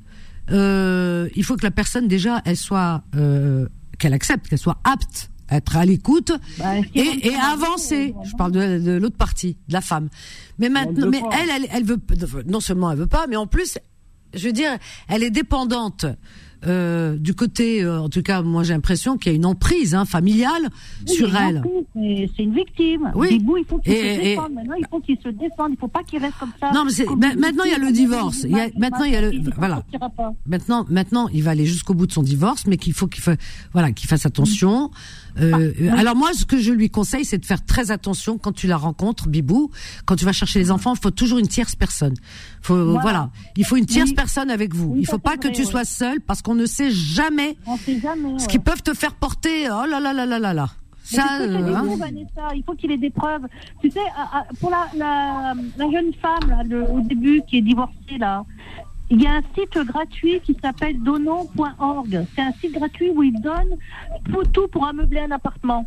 euh, 0.52 1.30
il 1.36 1.44
faut 1.44 1.56
que 1.56 1.64
la 1.64 1.72
personne 1.72 2.08
déjà, 2.08 2.42
elle 2.46 2.58
soit, 2.58 3.04
euh, 3.16 3.68
qu'elle 4.00 4.14
accepte, 4.14 4.48
qu'elle 4.48 4.60
soit 4.60 4.80
apte 4.84 5.30
à 5.50 5.58
être 5.58 5.78
à 5.78 5.86
l'écoute 5.86 6.34
Bah, 6.60 6.78
et, 6.94 7.28
et 7.28 7.36
avancer. 7.36 8.14
Je 8.24 8.32
parle 8.36 8.52
de, 8.52 8.80
de 8.80 8.92
l'autre 8.92 9.16
partie, 9.18 9.56
de 9.70 9.74
la 9.74 9.82
femme. 9.82 10.10
Mais 10.60 10.70
maintenant, 10.70 11.08
mais 11.10 11.22
elle, 11.32 11.50
elle, 11.50 11.68
elle 11.72 11.86
veut 11.86 12.00
non 12.46 12.60
seulement 12.60 12.92
elle 12.92 12.98
veut 13.00 13.08
pas, 13.08 13.28
mais 13.28 13.38
en 13.38 13.48
plus, 13.48 13.78
je 14.34 14.46
veux 14.46 14.54
dire, 14.54 14.78
elle 15.08 15.24
est 15.24 15.32
dépendante. 15.32 16.06
Euh, 16.66 17.18
du 17.18 17.34
côté, 17.36 17.84
euh, 17.84 18.00
en 18.02 18.10
tout 18.10 18.22
cas, 18.24 18.42
moi 18.42 18.64
j'ai 18.64 18.74
l'impression 18.74 19.18
qu'il 19.18 19.32
y 19.32 19.36
a 19.36 19.36
une 19.36 19.46
emprise 19.46 19.94
hein, 19.94 20.06
familiale 20.06 20.70
Oui, 21.08 21.14
sur 21.14 21.36
elle. 21.36 21.62
C'est 22.36 22.44
une 22.44 22.54
victime. 22.56 23.12
Oui. 23.16 23.38
Bibou, 23.38 23.58
il 23.58 23.66
faut 23.66 23.78
qu'il 23.80 23.94
Et- 23.94 24.16
se 24.16 24.20
et- 24.22 24.24
défende. 24.36 24.54
Maintenant, 24.54 24.76
il 24.80 24.86
faut 24.90 25.00
qu'il 25.00 25.18
se 25.24 25.30
défende. 25.30 25.72
Il 25.74 25.78
faut 25.80 25.88
pas 25.88 26.04
qu'il 26.04 26.20
reste 26.20 26.36
comme 26.40 26.52
ça. 26.60 26.72
Non, 26.74 26.84
mais 26.86 27.06
Comme 27.06 27.20
maintenant 27.20 27.64
il 27.66 27.72
y 27.72 27.76
a 27.76 27.78
le 27.78 27.92
divorce. 27.92 28.44
Il 28.44 28.52
y 28.56 28.60
a 28.60 28.68
maintenant 28.78 29.04
il 29.06 29.14
y 29.14 29.16
a 29.16 29.22
le 29.22 29.32
voilà. 29.58 29.84
Maintenant 30.48 30.86
maintenant 30.90 31.28
il 31.34 31.44
va 31.44 31.52
aller 31.52 31.66
jusqu'au 31.66 31.94
bout 31.94 32.08
de 32.08 32.12
son 32.12 32.24
divorce, 32.24 32.66
mais 32.68 32.78
qu'il 32.78 32.94
faut 32.94 33.08
qu'il 33.08 33.22
fa- 33.24 33.36
voilà 33.74 33.92
qu'il 33.92 34.10
fasse 34.10 34.26
attention. 34.26 34.90
Euh, 35.40 35.72
euh, 35.82 35.92
alors 35.98 36.16
moi 36.16 36.32
ce 36.34 36.46
que 36.46 36.58
je 36.58 36.72
lui 36.72 36.90
conseille 36.90 37.24
c'est 37.26 37.38
de 37.38 37.46
faire 37.46 37.64
très 37.66 37.92
attention 37.92 38.38
quand 38.38 38.52
tu 38.54 38.68
la 38.68 38.78
rencontres, 38.78 39.28
Bibou. 39.28 39.70
Quand 40.06 40.16
tu 40.16 40.26
vas 40.26 40.34
chercher 40.34 40.60
les 40.60 40.72
enfants, 40.72 40.94
il 40.96 41.00
faut 41.02 41.12
toujours 41.12 41.38
une 41.40 41.48
tierce 41.48 41.76
personne. 41.76 42.14
Faut 42.62 42.76
voilà, 42.86 43.02
Voilà. 43.02 43.30
il 43.56 43.66
faut 43.66 43.76
une 43.76 43.86
tierce 43.86 44.10
Oui. 44.10 44.16
personne 44.16 44.50
avec 44.50 44.74
vous. 44.74 44.94
Oui, 44.94 45.00
il 45.02 45.06
faut 45.08 45.20
pas 45.20 45.38
que 45.38 45.48
tu 45.48 45.64
sois 45.66 45.86
seul 45.86 46.22
parce 46.22 46.42
qu'on 46.42 46.56
ne 46.56 46.66
sait 46.66 46.92
jamais 46.92 47.56
On 47.66 47.78
sait 47.78 48.00
jamais. 48.00 48.38
ce 48.40 48.44
ouais. 48.46 48.48
qui 48.50 48.60
peuvent 48.60 48.82
te 48.82 48.94
faire 48.94 49.14
porter. 49.16 49.70
Oh 49.70 49.86
là 49.90 50.00
là 50.00 50.14
là 50.14 50.26
là 50.26 50.40
là 50.40 50.54
là. 50.54 50.70
Ça, 51.04 51.24
que 51.40 51.44
euh, 51.44 51.74
hein. 51.74 51.86
Vanessa, 51.98 52.50
il 52.54 52.64
faut 52.66 52.74
qu'il 52.74 52.92
ait 52.92 52.98
des 52.98 53.10
preuves. 53.10 53.44
Tu 53.82 53.90
sais, 53.90 54.02
pour 54.60 54.70
la, 54.70 54.88
la, 54.98 55.54
la 55.78 55.86
jeune 55.90 56.12
femme, 56.22 56.50
là, 56.50 56.64
le- 56.64 56.84
au 56.84 57.00
début, 57.00 57.42
qui 57.48 57.60
est 57.60 57.62
divorcée, 57.62 58.18
là, 58.20 58.44
il 59.10 59.22
y 59.22 59.28
a 59.28 59.36
un 59.36 59.42
site 59.56 59.78
gratuit 59.86 60.40
qui 60.42 60.56
s'appelle 60.62 61.02
donnons.org. 61.02 62.26
C'est 62.36 62.42
un 62.42 62.52
site 62.54 62.74
gratuit 62.74 63.10
où 63.10 63.24
ils 63.24 63.40
donnent 63.42 63.78
tout, 64.32 64.44
tout 64.52 64.68
pour 64.68 64.86
ameubler 64.88 65.20
un 65.22 65.32
appartement. 65.32 65.86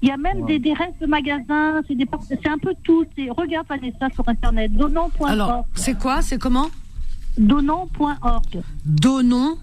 Il 0.00 0.08
y 0.08 0.10
a 0.10 0.16
même 0.16 0.44
des, 0.46 0.58
des 0.58 0.72
restes 0.72 1.00
de 1.00 1.06
magasins, 1.06 1.80
c'est 1.86 1.94
des 1.94 2.06
par- 2.06 2.22
c'est 2.22 2.48
un 2.48 2.58
peu 2.58 2.74
tout. 2.82 3.04
C'est 3.16 3.28
regarde 3.30 3.66
Vanessa 3.68 4.08
sur 4.14 4.28
internet, 4.28 4.72
donnons.org. 4.72 5.30
Alors 5.30 5.64
c'est 5.74 5.96
quoi? 5.98 6.22
C'est 6.22 6.38
comment? 6.38 6.68
Donnons.org. 7.38 8.62
Donnons 8.84 9.56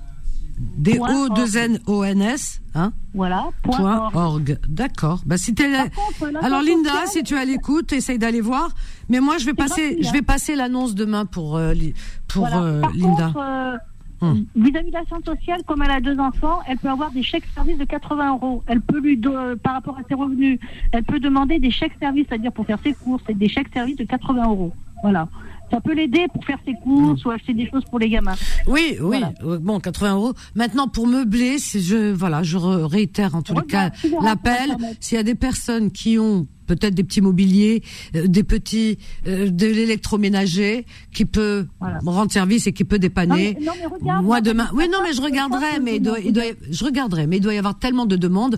D 0.60 0.98
Point 0.98 1.26
O 1.26 1.30
2 1.30 1.58
N 1.58 1.80
O 1.88 2.04
N 2.04 2.22
S 2.22 2.62
hein 2.76 2.92
Voilà. 3.14 3.48
Point 3.64 3.78
Point 3.78 3.98
org. 3.98 4.16
org. 4.16 4.58
D'accord. 4.68 5.22
Bah 5.26 5.38
si 5.38 5.54
contre, 5.56 6.44
alors 6.46 6.62
Linda, 6.62 6.90
sociale- 6.90 7.08
si 7.08 7.24
tu 7.24 7.36
es 7.36 7.38
à 7.40 7.46
l'écoute, 7.46 7.94
essaye 7.94 8.20
d'aller 8.20 8.42
voir. 8.42 8.70
Mais 9.10 9.20
moi 9.22 9.38
je 9.38 9.46
vais 9.46 9.54
passer, 9.54 9.88
gratuit, 9.96 10.04
je 10.04 10.12
vais 10.14 10.22
passer 10.22 10.56
l'annonce 10.56 10.96
demain 10.96 11.26
pour 11.26 11.56
euh, 11.58 11.74
li- 11.74 11.94
pour 12.28 12.42
Voilà. 12.48 12.62
euh, 12.64 12.82
Par 12.82 12.92
Linda. 12.94 13.26
contre, 13.28 13.40
euh, 13.42 13.78
Hum. 14.22 14.46
vis-à-vis 14.54 14.90
de 14.90 14.94
la 14.96 15.06
sociale, 15.26 15.62
comme 15.66 15.82
elle 15.82 15.92
a 15.92 16.02
deux 16.02 16.20
enfants, 16.20 16.60
elle 16.68 16.78
peut 16.78 16.90
avoir 16.90 17.10
des 17.12 17.24
chèques 17.24 17.46
services 17.56 17.78
de 17.78 17.86
80 17.86 18.34
euros. 18.34 18.62
Elle 18.68 18.82
peut 18.82 19.00
lui, 19.00 19.16
par 19.56 19.76
rapport 19.76 19.98
à 19.98 20.02
ses 20.10 20.14
revenus, 20.14 20.60
elle 20.92 21.06
peut 21.06 21.22
demander 21.22 21.58
des 21.58 21.72
chèques 21.72 21.94
services, 22.02 22.26
c'est-à-dire 22.28 22.52
pour 22.52 22.66
faire 22.66 22.80
ses 22.84 22.94
courses, 22.94 23.24
et 23.30 23.34
des 23.34 23.48
chèques 23.48 23.70
services 23.74 23.96
de 23.96 24.04
80 24.04 24.44
euros. 24.46 24.74
Voilà. 25.04 25.30
Ça 25.72 25.80
peut 25.82 25.94
l'aider 25.94 26.26
pour 26.34 26.44
faire 26.46 26.58
ses 26.66 26.74
courses 26.84 27.24
ou 27.26 27.30
acheter 27.30 27.54
des 27.54 27.70
choses 27.70 27.84
pour 27.90 28.00
les 28.00 28.10
gamins. 28.10 28.34
Oui, 28.68 28.98
oui. 29.02 29.20
Voilà. 29.20 29.32
euh, 29.44 29.60
Bon, 29.60 29.80
80 29.80 30.16
euros. 30.16 30.34
Maintenant, 30.56 30.88
pour 30.88 31.06
meubler, 31.08 31.58
je 31.60 32.12
voilà, 32.12 32.42
je 32.44 32.58
re- 32.58 32.84
réitère 32.86 33.36
en 33.36 33.42
tous 33.42 33.54
les 33.54 33.66
cas 33.68 33.92
l'appel. 34.24 34.76
S'il 35.00 35.16
y 35.18 35.20
a 35.20 35.24
des 35.24 35.36
personnes 35.36 35.92
qui 35.92 36.18
ont 36.18 36.48
peut-être 36.66 36.94
des 36.94 37.04
petits 37.04 37.22
mobiliers, 37.22 37.84
euh, 38.16 38.28
des 38.28 38.44
petits, 38.44 38.98
euh, 39.28 39.50
de 39.50 39.66
l'électroménager 39.66 40.86
qui 41.14 41.26
peut 41.26 41.66
rendre 42.06 42.32
service 42.32 42.68
et 42.68 42.74
qui 42.74 42.84
peut 42.84 43.00
dépanner. 43.00 43.56
Non, 43.60 43.60
mais- 43.60 43.66
non, 43.66 43.72
mais 43.80 43.86
regarde, 44.00 44.24
Moi 44.26 44.42
demain, 44.42 44.70
oui, 44.74 44.88
non, 44.92 45.00
mais 45.04 45.14
je 45.14 45.22
regarderai, 45.22 45.80
mais 45.82 45.96
il 45.98 46.02
doit, 46.02 46.20
il 46.20 46.34
doit, 46.34 46.44
je 46.70 46.84
regarderai, 46.86 47.28
mais 47.28 47.38
il 47.38 47.42
doit 47.42 47.54
y 47.54 47.58
avoir 47.58 47.78
tellement 47.78 48.06
de 48.06 48.16
demandes. 48.16 48.58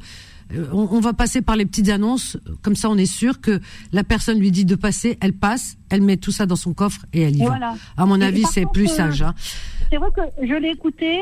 Euh, 0.53 0.65
On, 0.73 0.87
on 0.91 0.99
va 0.99 1.13
passer 1.13 1.41
par 1.41 1.55
les 1.55 1.65
petites 1.65 1.89
annonces, 1.89 2.37
comme 2.61 2.75
ça 2.75 2.89
on 2.89 2.97
est 2.97 3.05
sûr 3.05 3.41
que 3.41 3.59
la 3.91 4.03
personne 4.03 4.39
lui 4.39 4.51
dit 4.51 4.65
de 4.65 4.75
passer, 4.75 5.17
elle 5.21 5.33
passe, 5.33 5.77
elle 5.89 6.01
met 6.01 6.17
tout 6.17 6.31
ça 6.31 6.45
dans 6.45 6.55
son 6.55 6.73
coffre 6.73 7.05
et 7.13 7.21
elle 7.21 7.35
y 7.37 7.45
Voilà. 7.45 7.73
va. 7.97 8.03
À 8.03 8.05
mon 8.05 8.19
Et 8.21 8.25
avis, 8.25 8.43
c'est 8.45 8.65
plus 8.71 8.89
euh, 8.91 8.95
sage. 8.95 9.21
Hein. 9.21 9.33
C'est 9.89 9.97
vrai 9.97 10.09
que 10.15 10.21
je 10.45 10.53
l'ai 10.53 10.69
écouté. 10.69 11.19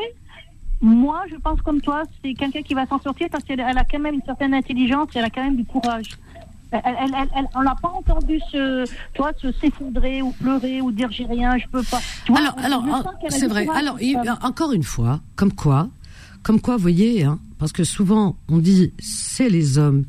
Moi, 0.81 1.23
je 1.29 1.35
pense 1.35 1.61
comme 1.61 1.81
toi, 1.81 2.03
c'est 2.23 2.33
quelqu'un 2.33 2.61
qui 2.61 2.73
va 2.73 2.85
s'en 2.85 2.99
sortir 3.01 3.27
parce 3.31 3.43
qu'elle 3.43 3.59
elle 3.59 3.77
a 3.77 3.83
quand 3.83 3.99
même 3.99 4.15
une 4.15 4.23
certaine 4.25 4.53
intelligence 4.53 5.09
et 5.15 5.19
elle 5.19 5.25
a 5.25 5.29
quand 5.29 5.43
même 5.43 5.57
du 5.57 5.65
courage. 5.65 6.11
on 6.71 7.61
l'a 7.61 7.75
pas 7.81 7.89
entendu 7.89 8.39
se, 8.51 8.85
toi, 9.13 9.31
se 9.41 9.51
s'effondrer 9.51 10.21
ou 10.21 10.31
pleurer 10.31 10.81
ou 10.81 10.91
dire 10.91 11.11
j'ai 11.11 11.25
rien, 11.25 11.57
je 11.57 11.65
peux 11.67 11.83
pas. 11.83 11.99
alors, 12.33 12.55
alors, 12.63 13.03
c'est 13.29 13.47
vrai. 13.47 13.67
Alors, 13.75 13.97
encore 14.43 14.71
une 14.71 14.83
fois, 14.83 15.19
comme 15.35 15.51
quoi, 15.51 15.89
comme 16.43 16.61
quoi, 16.61 16.75
vous 16.75 16.81
voyez, 16.81 17.23
hein, 17.23 17.39
parce 17.57 17.71
que 17.71 17.83
souvent 17.83 18.37
on 18.47 18.57
dit 18.57 18.93
c'est 18.99 19.49
les 19.49 19.77
hommes. 19.77 20.05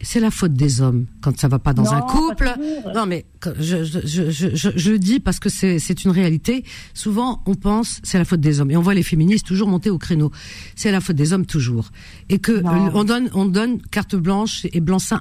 C'est 0.00 0.20
la 0.20 0.30
faute 0.30 0.54
des 0.54 0.80
hommes 0.80 1.06
quand 1.20 1.38
ça 1.38 1.48
va 1.48 1.58
pas 1.58 1.72
dans 1.72 1.92
un 1.92 2.00
couple. 2.02 2.52
Non, 2.94 3.06
mais 3.06 3.26
je, 3.58 3.84
je, 3.84 4.30
je, 4.30 4.70
je, 4.74 4.92
dis 4.92 5.20
parce 5.20 5.38
que 5.38 5.48
c'est, 5.48 6.04
une 6.04 6.10
réalité. 6.10 6.64
Souvent, 6.94 7.42
on 7.46 7.54
pense 7.54 8.00
c'est 8.02 8.18
la 8.18 8.24
faute 8.24 8.40
des 8.40 8.60
hommes 8.60 8.70
et 8.70 8.76
on 8.76 8.82
voit 8.82 8.94
les 8.94 9.02
féministes 9.02 9.46
toujours 9.46 9.68
monter 9.68 9.90
au 9.90 9.98
créneau. 9.98 10.30
C'est 10.74 10.90
la 10.90 11.00
faute 11.00 11.16
des 11.16 11.32
hommes 11.32 11.46
toujours 11.46 11.90
et 12.28 12.38
que 12.38 12.62
on 12.94 13.04
donne 13.04 13.30
on 13.34 13.46
donne 13.46 13.80
carte 13.82 14.16
blanche 14.16 14.66
et 14.72 14.80
blanc-seing 14.80 15.20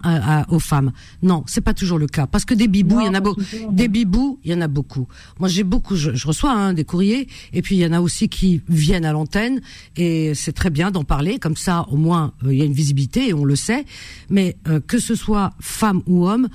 aux 0.50 0.60
femmes. 0.60 0.92
Non, 1.22 1.44
c'est 1.48 1.62
pas 1.62 1.74
toujours 1.74 2.00
le 2.00 2.08
cas 2.08 2.28
parce 2.28 2.46
que 2.46 2.54
des 2.54 2.68
bibous, 2.68 3.00
il 3.02 3.06
y 3.06 3.10
en 3.10 3.14
a 3.14 3.20
beaucoup. 3.20 3.42
Des 3.72 3.88
bibous, 3.88 4.40
il 4.44 4.52
y 4.52 4.54
en 4.54 4.62
a 4.62 4.68
beaucoup. 4.68 5.08
Moi, 5.40 5.50
j'ai 5.50 5.64
beaucoup. 5.64 5.96
Je, 5.96 6.28
reçois 6.28 6.52
hein, 6.52 6.74
des 6.74 6.84
courriers 6.84 7.28
et 7.54 7.62
puis 7.62 7.76
il 7.76 7.80
y 7.80 7.86
en 7.86 7.94
a 7.94 8.02
aussi 8.02 8.30
qui 8.30 8.62
viennent 8.68 9.06
à 9.06 9.14
l'antenne 9.14 9.62
et 9.96 10.34
c'est 10.36 10.52
très 10.52 10.70
bien 10.70 10.92
d'en 10.92 11.04
parler 11.04 11.40
comme 11.40 11.56
ça. 11.56 11.86
Au 11.90 11.98
moins, 11.98 12.34
euh, 12.44 12.54
il 12.54 12.60
y 12.60 12.62
a 12.62 12.66
une 12.66 12.74
visibilité 12.74 13.30
et 13.30 13.34
on 13.34 13.46
le 13.46 13.56
sait. 13.56 13.86
Mais 14.30 14.58
euh, 14.68 14.80
que 14.80 15.00
ce 15.00 15.16
soit 15.16 15.54
femme 15.60 15.87
ou 16.06 16.28
homme, 16.28 16.48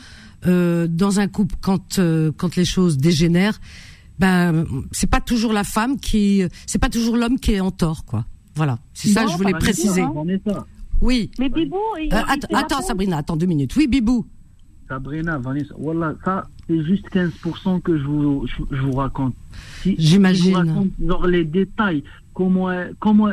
euh, 0.46 0.86
dans 0.88 1.20
un 1.20 1.28
couple, 1.28 1.54
quand 1.60 1.98
euh, 1.98 2.32
quand 2.36 2.56
les 2.56 2.64
choses 2.64 2.98
dégénèrent, 2.98 3.60
ben 4.18 4.64
c'est 4.90 5.08
pas 5.08 5.20
toujours 5.20 5.52
la 5.52 5.64
femme 5.64 5.98
qui, 5.98 6.42
c'est 6.66 6.78
pas 6.78 6.88
toujours 6.88 7.16
l'homme 7.16 7.38
qui 7.38 7.52
est 7.52 7.60
en 7.60 7.70
tort, 7.70 8.04
quoi. 8.04 8.24
Voilà, 8.54 8.78
c'est 8.92 9.08
ça 9.08 9.24
que 9.24 9.30
je 9.30 9.36
voulais 9.36 9.52
préciser. 9.52 10.04
Oui. 11.00 11.30
Mais 11.38 11.48
Bibou, 11.48 11.76
euh, 11.98 12.16
attends, 12.54 12.82
Sabrina, 12.82 13.18
attends 13.18 13.36
deux 13.36 13.46
minutes. 13.46 13.74
Oui, 13.76 13.86
Bibou. 13.86 14.26
Sabrina, 14.88 15.38
Vanessa, 15.38 15.74
voilà, 15.78 16.14
ça 16.24 16.44
c'est 16.66 16.84
juste 16.84 17.08
15% 17.12 17.80
que 17.80 17.98
je 17.98 18.04
vous 18.04 18.46
je, 18.70 18.80
vous 18.80 18.92
raconte. 18.92 19.34
J'imagine. 19.84 20.90
Si 20.98 21.28
les 21.28 21.44
détails, 21.44 22.04
comment 22.34 22.68
comment 22.98 23.28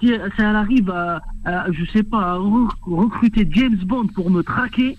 si, 0.00 0.12
elle 0.12 0.56
arrive 0.56 0.90
à, 0.90 1.20
je 1.70 1.84
sais 1.92 2.02
pas, 2.02 2.32
à 2.32 2.34
recruter 2.36 3.46
James 3.50 3.78
Bond 3.84 4.08
pour 4.08 4.30
me 4.30 4.42
traquer, 4.42 4.96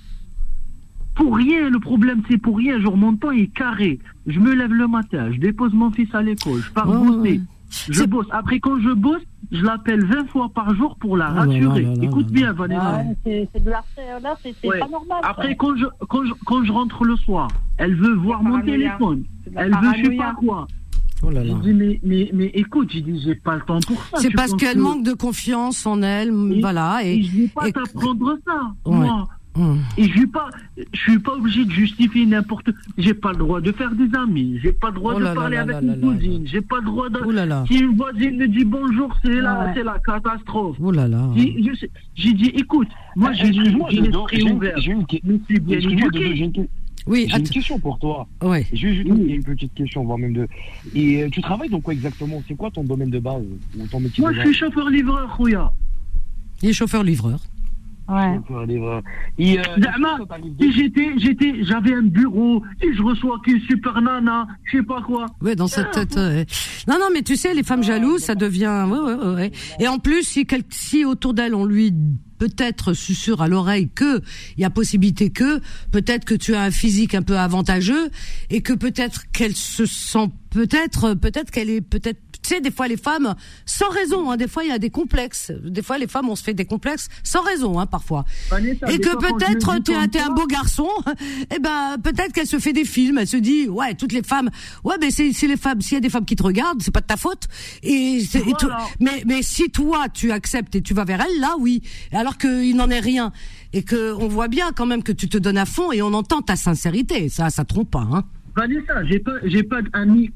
pour 1.16 1.36
rien, 1.36 1.70
le 1.70 1.80
problème 1.80 2.22
c'est 2.30 2.38
pour 2.38 2.58
rien, 2.58 2.80
genre 2.80 2.98
mon 2.98 3.16
temps 3.16 3.32
est 3.32 3.48
carré. 3.54 4.00
Je 4.26 4.40
me 4.40 4.54
lève 4.54 4.74
le 4.74 4.88
matin, 4.88 5.32
je 5.32 5.40
dépose 5.40 5.74
mon 5.74 5.92
fils 5.92 6.14
à 6.14 6.22
l'école, 6.22 6.62
je 6.62 6.72
pars 6.72 6.88
bosser. 6.88 7.42
Je 7.90 8.04
bosse. 8.04 8.28
Après, 8.32 8.60
quand 8.60 8.80
je 8.80 8.90
bosse, 8.90 9.22
je 9.52 9.64
l'appelle 9.64 10.04
20 10.06 10.28
fois 10.30 10.50
par 10.50 10.74
jour 10.76 10.96
pour 11.00 11.18
la 11.18 11.32
oh 11.32 11.36
rassurer. 11.40 11.88
Écoute 12.02 12.28
bien, 12.28 12.54
Vanessa. 12.54 13.04
c'est 13.24 13.64
de 13.64 13.70
là, 13.70 13.84
c'est 14.42 14.56
pas 14.62 14.88
normal. 14.88 15.20
Après, 15.24 15.56
quand 15.56 15.76
je, 15.76 15.86
quand, 16.08 16.26
je, 16.26 16.34
quand 16.46 16.64
je 16.64 16.72
rentre 16.72 17.04
le 17.04 17.16
soir, 17.16 17.48
elle 17.78 17.96
veut 17.96 18.16
voir 18.16 18.44
mon 18.44 18.62
téléphone. 18.62 19.24
Elle 19.56 19.72
veut 19.72 19.94
je 19.98 20.06
sais 20.06 20.18
pas 20.18 20.34
quoi. 20.34 20.68
Oh 21.22 21.30
là 21.30 21.44
là. 21.44 21.54
Je 21.58 21.70
dis, 21.70 21.74
mais, 21.74 22.00
mais, 22.04 22.30
mais 22.34 22.52
écoute, 22.54 22.92
j'ai 22.92 23.36
pas 23.36 23.56
le 23.56 23.62
temps 23.62 23.80
pour 23.86 24.04
ça. 24.06 24.18
C'est 24.20 24.34
parce 24.34 24.54
qu'elle 24.56 24.78
manque 24.78 25.04
de 25.04 25.14
confiance 25.14 25.86
en 25.86 26.02
elle, 26.02 26.32
voilà. 26.62 27.02
Et, 27.04 27.16
et 27.16 27.24
je 27.24 27.38
vais 27.38 27.48
pas 27.48 27.72
t'apprendre 27.72 28.38
ça, 28.46 28.74
moi. 28.86 29.28
Hum. 29.56 29.80
Et 29.98 30.04
je 30.04 30.12
suis 30.12 30.28
pas, 30.28 30.48
je 30.78 31.00
suis 31.00 31.20
pas 31.20 31.34
obligé 31.34 31.66
de 31.66 31.72
justifier 31.72 32.26
n'importe. 32.26 32.70
J'ai 32.98 33.16
pas 33.16 33.32
le 33.32 33.40
droit 33.40 33.60
de 33.60 33.72
faire 33.72 33.92
des 33.92 34.08
amis. 34.16 34.60
J'ai 34.62 34.72
pas 34.72 34.90
le 34.90 34.94
droit 34.94 35.16
oh 35.16 35.20
de 35.20 35.26
parler 35.34 35.58
avec 35.58 35.82
une 35.82 36.00
cousine. 36.00 36.48
J'ai 36.48 36.62
pas 36.62 36.78
le 36.78 36.86
droit 36.86 37.10
de. 37.10 37.20
Si 37.68 37.80
une 37.80 37.96
voisine 37.98 38.38
me 38.38 38.48
dit 38.48 38.64
bonjour, 38.64 39.14
c'est 39.24 39.42
la, 39.42 39.74
c'est 39.74 39.84
la 39.84 40.00
catastrophe. 40.00 40.78
Oh 40.80 40.92
là 40.92 41.08
là. 41.08 41.30
J'ai 42.16 42.34
dit, 42.34 42.52
écoute, 42.56 42.88
moi 43.16 43.34
j'ai 43.34 43.52
l'esprit 43.52 44.44
ouvert. 44.52 44.78
J'ai 44.78 44.92
une, 44.92 46.68
oui, 47.10 47.28
j'ai 47.28 47.38
une 47.38 47.50
question 47.50 47.80
pour 47.80 47.98
toi. 47.98 48.28
Ouais. 48.44 48.66
J'ai 48.72 48.90
une, 48.90 49.44
petite 49.44 49.74
question, 49.74 50.04
voire 50.04 50.20
même 50.20 50.34
deux. 50.34 50.48
Et 50.94 51.24
euh, 51.24 51.30
tu 51.30 51.42
travailles 51.42 51.70
dans 51.70 51.82
quoi 51.82 51.94
exactement? 51.94 52.42
C'est 52.48 52.56
quoi 52.56 52.70
ton 52.70 52.84
domaine 52.84 53.10
de 53.10 53.20
base 53.20 53.42
ou 53.78 53.88
ton 53.88 54.00
métier 54.00 54.22
Moi, 54.22 54.32
je 54.34 54.42
suis 54.42 54.54
chauffeur-livreur, 54.54 55.36
Rouya. 55.36 55.74
Il 56.62 56.70
est 56.70 56.74
chauffeur-livreur. 56.74 57.40
Ouais. 58.08 58.40
Et, 59.38 59.60
euh, 59.60 59.64
j'étais, 60.60 61.12
j'étais, 61.18 61.64
j'avais 61.64 61.94
un 61.94 62.02
bureau, 62.02 62.64
et 62.82 62.94
je 62.94 63.04
reçois 63.04 63.40
qui 63.46 63.60
super 63.62 64.02
nana, 64.02 64.48
je 64.64 64.78
sais 64.78 64.84
pas 64.84 65.02
quoi. 65.02 65.28
Ouais, 65.42 65.56
dans 65.56 65.68
cette 65.68 65.92
tête. 65.92 66.16
Non, 66.88 66.96
non, 67.00 67.08
mais 67.14 67.22
tu 67.22 67.36
sais, 67.36 67.54
les 67.54 67.64
femmes 67.64 67.84
jalouses, 67.84 68.22
ça 68.22 68.36
devient. 68.36 68.86
Ouais, 68.88 69.00
ouais, 69.00 69.34
ouais. 69.36 69.52
Et 69.80 69.88
en 69.88 70.00
plus, 70.00 70.24
si, 70.24 70.48
si 70.70 71.06
autour 71.06 71.34
d'elle 71.34 71.54
on 71.54 71.66
lui 71.66 71.94
peut-être 72.40 72.94
susurre 72.94 73.42
à 73.42 73.48
l'oreille 73.48 73.90
que 73.94 74.22
il 74.58 74.62
y 74.62 74.66
a 74.66 74.70
possibilité 74.70 75.30
que 75.30 75.62
peut-être 75.92 76.26
que 76.26 76.36
tu 76.36 76.56
as 76.56 76.62
un 76.62 76.72
physique 76.72 77.14
un 77.14 77.22
peu 77.22 77.38
avantageux 77.38 78.10
et 78.50 78.62
que 78.62 78.74
peut-être 78.74 79.30
qu'elle 79.32 79.56
se 79.56 79.86
sent 79.86 80.30
peut-être 80.50 81.14
peut-être 81.14 81.52
qu'elle 81.52 81.70
est 81.70 81.82
peut-être 81.82 82.20
tu 82.42 82.50
sais, 82.50 82.62
des 82.62 82.72
fois 82.72 82.88
les 82.88 82.98
femmes, 82.98 83.36
sans 83.66 83.90
raison, 83.90 84.32
hein, 84.32 84.38
des 84.38 84.48
fois 84.48 84.64
il 84.64 84.70
y 84.70 84.74
a 84.74 84.80
des 84.80 84.90
complexes. 84.90 85.52
Des 85.64 85.82
fois 85.82 85.98
les 85.98 86.08
femmes, 86.08 86.30
on 86.30 86.36
se 86.36 86.44
fait 86.44 86.54
des 86.54 86.66
complexes 86.66 87.08
sans 87.24 87.42
raison, 87.42 87.80
hein, 87.80 87.86
parfois. 87.86 88.26
et 88.88 89.00
que 89.00 89.16
peut-être 89.18 89.84
tu 89.84 89.92
es, 89.92 90.22
un 90.22 90.32
beau 90.32 90.48
garçon, 90.48 90.90
et 91.08 91.46
eh 91.56 91.60
ben 91.60 91.98
peut-être 92.02 92.34
qu'elle 92.34 92.48
se 92.48 92.60
fait 92.60 92.74
des 92.74 92.86
films, 92.86 93.18
elle 93.18 93.28
se 93.28 93.38
dit, 93.38 93.68
ouais, 93.68 93.94
toutes 93.94 94.14
les 94.14 94.24
femmes, 94.24 94.50
ouais, 94.84 94.96
mais 95.00 95.12
c'est 95.12 95.48
les 95.48 95.58
femmes, 95.58 95.82
s'il 95.82 95.96
y 95.96 95.98
a 95.98 96.02
des 96.02 96.10
femmes 96.10 96.26
qui 96.26 96.36
te 96.36 96.44
regardent, 96.44 96.82
c'est 96.82 96.92
pas 96.92 97.02
de 97.02 97.08
ta 97.08 97.18
faute. 97.18 97.48
Et, 97.84 98.22
mais 99.00 99.24
mais 99.26 99.42
si 99.42 99.70
toi 99.70 100.08
tu 100.14 100.32
acceptes 100.32 100.76
et 100.76 100.82
tu 100.82 100.94
vas 100.94 101.06
vers 101.06 101.22
elle, 101.22 101.40
là 101.40 101.56
oui. 101.60 101.82
Alors 102.12 102.38
qu'il 102.38 102.76
n'en 102.76 102.90
est 102.90 103.00
rien 103.00 103.32
et 103.74 103.84
que 103.84 104.14
on 104.14 104.28
voit 104.28 104.48
bien 104.48 104.72
quand 104.76 104.86
même 104.86 105.04
que 105.04 105.12
tu 105.12 105.30
te 105.30 105.38
donnes 105.38 105.58
à 105.58 105.66
fond 105.66 105.92
et 105.92 106.02
on 106.02 106.14
entend 106.14 106.42
ta 106.42 106.56
sincérité, 106.56 107.30
ça, 107.30 107.50
ça 107.50 107.66
trompe 107.66 107.92
pas, 107.92 108.08
hein. 108.12 108.24
Vanessa, 108.56 109.06
j'ai 109.06 109.20
pas, 109.20 109.36
j'ai 109.44 109.64
pas 109.64 109.82
d'amis 109.82 110.32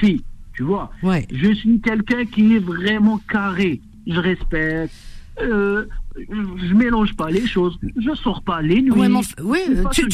fille 0.00 0.24
tu 0.54 0.62
vois. 0.62 0.90
Ouais. 1.02 1.26
Je 1.32 1.52
suis 1.52 1.80
quelqu'un 1.80 2.24
qui 2.24 2.56
est 2.56 2.60
vraiment 2.60 3.20
carré. 3.28 3.80
Je 4.06 4.18
respecte. 4.18 4.92
Euh, 5.40 5.86
je 6.16 6.74
mélange 6.74 7.14
pas 7.16 7.30
les 7.30 7.46
choses. 7.46 7.78
Je 7.96 8.14
sors 8.14 8.42
pas 8.42 8.62
les 8.62 8.82
nuits. 8.82 8.92
oui, 8.92 9.60
tu, 9.92 10.06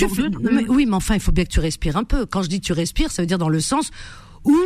mais, 0.50 0.66
oui, 0.68 0.86
mais 0.86 0.94
enfin, 0.94 1.14
il 1.14 1.20
faut 1.20 1.32
bien 1.32 1.44
que 1.44 1.50
tu 1.50 1.60
respires 1.60 1.96
un 1.96 2.04
peu. 2.04 2.24
Quand 2.24 2.42
je 2.42 2.48
dis 2.48 2.60
tu 2.60 2.72
respires, 2.72 3.10
ça 3.10 3.22
veut 3.22 3.26
dire 3.26 3.38
dans 3.38 3.48
le 3.48 3.60
sens 3.60 3.90
où 4.44 4.56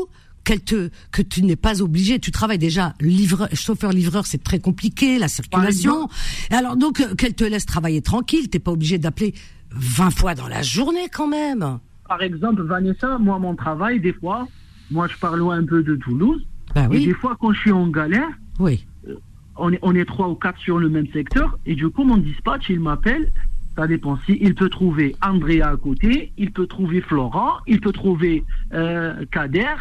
qu'elle 0.45 0.63
te 0.63 0.91
que 1.11 1.23
tu 1.23 1.43
n'es 1.43 1.57
pas 1.57 1.81
obligé 1.81 2.19
tu 2.19 2.31
travailles 2.31 2.59
déjà 2.59 2.93
livreur 3.01 3.49
chauffeur 3.55 3.93
livreur 3.93 4.27
c'est 4.27 4.45
très 4.45 4.59
compliqué 4.59 5.19
la 5.19 5.29
circulation 5.29 6.11
alors 6.51 6.77
donc 6.77 7.01
euh, 7.01 7.15
qu'elle 7.15 7.35
te 7.35 7.45
laisse 7.45 7.65
travailler 7.65 8.03
tranquille 8.03 8.51
t'es 8.51 8.59
pas 8.59 8.73
obligé 8.73 8.99
d'appeler 8.99 9.33
20 9.71 10.11
fois 10.11 10.35
dans 10.35 10.47
la 10.47 10.61
journée 10.61 11.09
quand 11.11 11.29
même 11.29 11.79
par 12.07 12.21
exemple 12.23 12.63
Vanessa 12.63 13.17
moi 13.17 13.39
mon 13.39 13.57
travail 13.57 14.01
des 14.01 14.13
fois 14.13 14.47
moi, 14.95 15.09
je 15.09 15.17
parle 15.19 15.43
un 15.53 15.65
peu 15.65 15.83
de 15.83 15.97
Toulouse. 15.97 16.47
Bah 16.75 16.89
et 16.91 17.05
des 17.05 17.15
fois, 17.15 17.37
quand 17.39 17.53
je 17.53 17.61
suis 17.61 17.73
en 17.73 17.89
galère, 17.89 18.31
oui. 18.61 18.87
Euh, 19.09 19.17
on, 19.57 19.73
est, 19.73 19.79
on 19.83 19.95
est 19.95 20.05
trois 20.05 20.29
ou 20.29 20.37
quatre 20.37 20.59
sur 20.61 20.79
le 20.79 20.89
même 20.89 21.09
secteur. 21.13 21.59
Et 21.67 21.75
du 21.75 21.89
coup, 21.91 22.05
mon 22.05 22.17
dispatch, 22.17 22.71
il 22.71 22.81
m'appelle. 22.81 23.33
Ça 23.77 23.89
dépend 23.89 24.17
si 24.25 24.39
il 24.41 24.55
peut 24.55 24.69
trouver 24.69 25.17
Andrea 25.21 25.63
à 25.63 25.77
côté, 25.77 26.33
il 26.39 26.53
peut 26.53 26.69
trouver 26.69 27.01
Florent, 27.01 27.55
il 27.67 27.81
peut 27.81 27.91
trouver 27.91 28.45
euh, 28.73 29.25
Kader. 29.33 29.75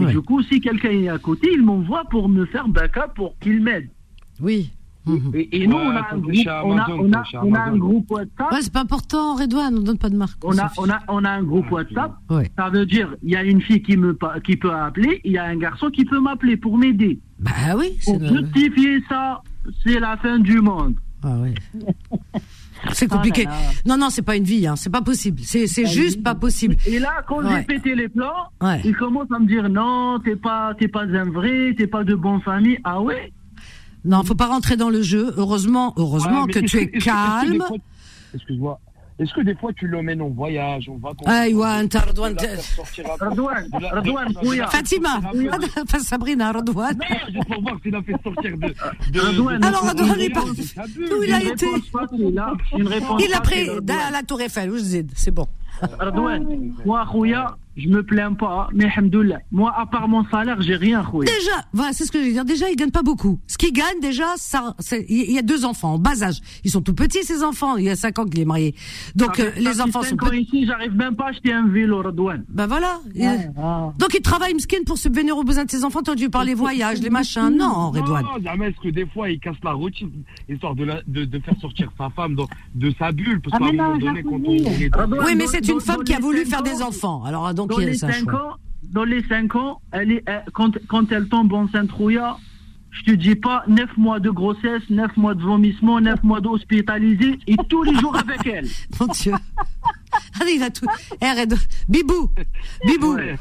Et 0.00 0.04
du 0.06 0.20
coup, 0.20 0.42
si 0.42 0.60
quelqu'un 0.60 0.90
est 0.90 1.08
à 1.08 1.18
côté, 1.18 1.48
il 1.52 1.62
m'envoie 1.62 2.04
pour 2.10 2.28
me 2.28 2.44
faire 2.44 2.68
backup 2.68 3.14
pour 3.14 3.38
qu'il 3.38 3.62
m'aide. 3.62 3.88
Oui. 4.40 4.72
Et, 5.52 5.66
nous, 5.66 5.76
on, 5.76 5.90
a 5.90 6.08
un 6.12 6.18
groupe, 6.18 6.34
on, 6.46 6.78
a, 6.78 6.86
on, 6.90 7.12
a, 7.12 7.24
on 7.42 7.54
a 7.54 7.60
un 7.60 7.76
groupe 7.76 8.10
WhatsApp. 8.10 8.50
Ouais, 8.50 8.58
c'est 8.60 8.72
pas 8.72 8.80
important, 8.80 9.36
Redouane, 9.36 9.78
on 9.78 9.82
donne 9.82 9.98
pas 9.98 10.08
de 10.08 10.16
marque. 10.16 10.38
On 10.44 10.58
a, 10.58 10.70
on 10.78 10.90
a, 10.90 10.98
on 11.08 11.24
a 11.24 11.30
un 11.30 11.42
groupe 11.44 11.70
WhatsApp. 11.70 12.12
Ça 12.56 12.70
veut 12.70 12.86
dire, 12.86 13.14
il 13.22 13.30
y 13.30 13.36
a 13.36 13.44
une 13.44 13.60
fille 13.60 13.82
qui, 13.82 13.96
me, 13.96 14.18
qui 14.40 14.56
peut 14.56 14.72
appeler, 14.72 15.20
il 15.24 15.32
y 15.32 15.38
a 15.38 15.44
un 15.44 15.56
garçon 15.56 15.90
qui 15.90 16.04
peut 16.04 16.20
m'appeler 16.20 16.56
pour 16.56 16.76
m'aider. 16.76 17.20
Bah 17.38 17.76
oui. 17.76 17.96
Pour 18.04 18.20
justifier 18.20 19.00
ça, 19.08 19.42
c'est 19.84 20.00
la 20.00 20.16
fin 20.16 20.38
du 20.40 20.60
monde. 20.60 20.94
Ah 21.22 21.36
oui. 21.40 21.54
C'est 22.92 23.08
compliqué. 23.08 23.46
Oh 23.48 23.88
non, 23.88 23.96
non, 23.96 24.10
c'est 24.10 24.22
pas 24.22 24.36
une 24.36 24.44
vie, 24.44 24.66
hein. 24.66 24.76
c'est 24.76 24.90
pas 24.90 25.00
possible. 25.00 25.40
C'est, 25.42 25.66
c'est 25.66 25.86
juste 25.86 26.22
pas 26.22 26.34
possible. 26.34 26.76
Et 26.86 26.98
là, 26.98 27.24
quand 27.26 27.40
j'ai 27.48 27.62
pété 27.62 27.94
les 27.94 28.08
plans, 28.08 28.50
il 28.84 28.94
commence 28.94 29.30
à 29.34 29.38
me 29.38 29.46
dire 29.46 29.68
non, 29.68 30.20
t'es 30.22 30.36
pas, 30.36 30.74
t'es 30.78 30.86
pas 30.86 31.04
un 31.04 31.30
vrai, 31.30 31.74
t'es 31.76 31.86
pas 31.86 32.04
de 32.04 32.14
bonne 32.14 32.42
famille. 32.42 32.78
Ah 32.84 33.00
ouais 33.00 33.32
non, 34.06 34.22
faut 34.22 34.34
pas 34.34 34.46
rentrer 34.46 34.76
dans 34.76 34.90
le 34.90 35.02
jeu. 35.02 35.34
Heureusement, 35.36 35.92
heureusement 35.96 36.46
que 36.46 36.60
tu 36.60 36.78
es 36.78 36.90
calme. 36.90 37.64
Excuse-moi. 38.34 38.80
Est-ce 39.18 39.32
que 39.32 39.40
des 39.40 39.54
fois 39.54 39.72
tu 39.72 39.88
l'emmènes 39.88 40.20
en 40.20 40.28
voyage, 40.28 40.90
on 40.90 40.98
va 40.98 41.12
ah, 41.24 41.48
Fatima, 44.70 45.20
enfin 45.82 45.98
Sabrina, 46.00 46.52
Radouane. 46.52 46.98
Alors 49.62 49.84
Radouane 49.84 50.20
est 50.20 50.28
parti. 50.30 50.74
Où 50.98 51.22
il 51.22 51.32
a 51.32 51.42
été 51.42 51.66
Il 53.18 53.34
a 53.34 53.40
pris 53.40 53.70
à 53.70 54.10
la 54.10 54.22
Tour 54.22 54.42
Eiffel, 54.42 54.70
c'est 55.14 55.30
bon. 55.30 55.46
moi, 56.84 57.06
Khouya, 57.10 57.56
je 57.76 57.88
me 57.88 58.02
plains 58.02 58.32
pas, 58.32 58.68
mais 58.72 58.86
alhamdoulilah. 58.86 59.40
Moi, 59.52 59.72
à 59.76 59.84
part 59.86 60.08
mon 60.08 60.24
salaire, 60.28 60.60
j'ai 60.62 60.76
rien, 60.76 61.02
Khouya. 61.04 61.30
Déjà, 61.30 61.64
voilà, 61.72 61.92
c'est 61.92 62.04
ce 62.06 62.12
que 62.12 62.18
je 62.18 62.24
veux 62.24 62.32
dire. 62.32 62.44
Déjà, 62.44 62.70
il 62.70 62.76
gagne 62.76 62.90
pas 62.90 63.02
beaucoup. 63.02 63.38
Ce 63.46 63.58
qu'il 63.58 63.72
gagne, 63.72 64.00
déjà, 64.00 64.26
ça, 64.36 64.74
il 65.08 65.30
y 65.30 65.38
a 65.38 65.42
deux 65.42 65.64
enfants 65.64 65.94
en 65.94 65.98
bas 65.98 66.22
âge. 66.22 66.40
Ils 66.64 66.70
sont 66.70 66.80
tout 66.80 66.94
petits, 66.94 67.22
ces 67.24 67.42
enfants. 67.42 67.76
Il 67.76 67.84
y 67.84 67.90
a 67.90 67.96
cinq 67.96 68.18
ans 68.18 68.24
qu'il 68.24 68.40
est 68.40 68.46
marié. 68.46 68.74
Donc, 69.14 69.38
euh, 69.40 69.50
les 69.56 69.80
enfants 69.80 70.02
sont 70.02 70.16
petits. 70.16 70.42
ici, 70.42 70.66
j'arrive 70.66 70.94
même 70.94 71.16
pas 71.16 71.26
à 71.26 71.28
acheter 71.28 71.52
un 71.52 71.66
vélo, 71.66 72.00
Radouane. 72.02 72.44
Ben 72.48 72.66
voilà. 72.66 73.00
Donc, 73.98 74.14
il 74.14 74.22
travaille, 74.22 74.54
Mskin, 74.54 74.84
pour 74.86 74.96
subvenir 74.96 75.36
aux 75.36 75.44
besoins 75.44 75.64
de 75.64 75.70
ses 75.70 75.84
enfants. 75.84 76.02
T'as 76.02 76.14
dû 76.14 76.30
parler 76.30 76.54
voyages, 76.54 77.00
les 77.00 77.10
machins. 77.10 77.50
Non, 77.50 77.90
Redouane. 77.90 78.24
Non, 78.24 78.42
jamais, 78.42 78.70
parce 78.70 78.82
que 78.82 78.88
des 78.90 79.06
fois, 79.06 79.28
il 79.28 79.38
casse 79.38 79.56
la 79.62 79.72
routine, 79.72 80.10
histoire 80.48 80.74
de, 80.74 80.86
de, 81.06 81.24
de 81.24 81.38
faire 81.40 81.54
sortir 81.60 81.90
sa 81.98 82.08
femme 82.10 82.36
de, 82.74 82.90
sa 82.98 83.12
bulle. 83.12 83.40
Parce 83.42 83.58
qu'à 83.58 83.68
un 83.68 83.72
moment 83.72 83.98
donné, 83.98 84.22
quand 84.22 84.40
on, 85.12 85.24
Oui, 85.24 85.34
mais 85.36 85.46
c'est 85.46 85.65
une 85.68 85.80
femme 85.80 86.04
qui 86.04 86.14
a 86.14 86.20
voulu 86.20 86.44
faire 86.44 86.62
des 86.62 86.82
enfants. 86.82 87.24
Alors, 87.24 87.52
donc, 87.54 87.70
dans, 87.70 87.78
les 87.78 87.94
cinq 87.94 88.32
ans, 88.32 88.56
dans 88.92 89.04
les 89.04 89.22
5 89.24 89.54
ans, 89.56 89.80
elle 89.92 90.12
est, 90.12 90.24
quand, 90.52 90.78
quand 90.88 91.10
elle 91.12 91.28
tombe 91.28 91.52
enceinte 91.52 91.90
rouilla, 91.92 92.38
je 92.90 93.02
te 93.02 93.10
dis 93.12 93.34
pas 93.34 93.64
9 93.68 93.96
mois 93.96 94.20
de 94.20 94.30
grossesse, 94.30 94.82
9 94.88 95.16
mois 95.16 95.34
de 95.34 95.42
vomissement, 95.42 96.00
9 96.00 96.22
mois 96.22 96.40
d'hospitalisé 96.40 97.38
et 97.46 97.56
tous 97.68 97.82
les 97.82 97.94
jours 97.94 98.16
avec 98.16 98.46
elle. 98.46 98.66
Mon 99.00 99.06
Dieu. 99.08 99.32
Allez, 100.40 100.52
il 100.52 100.62
a 100.62 100.70
tout. 100.70 100.86
Eh, 101.20 101.46
Bibou, 101.88 102.30
Bibou, 102.84 103.16
euh, 103.16 103.36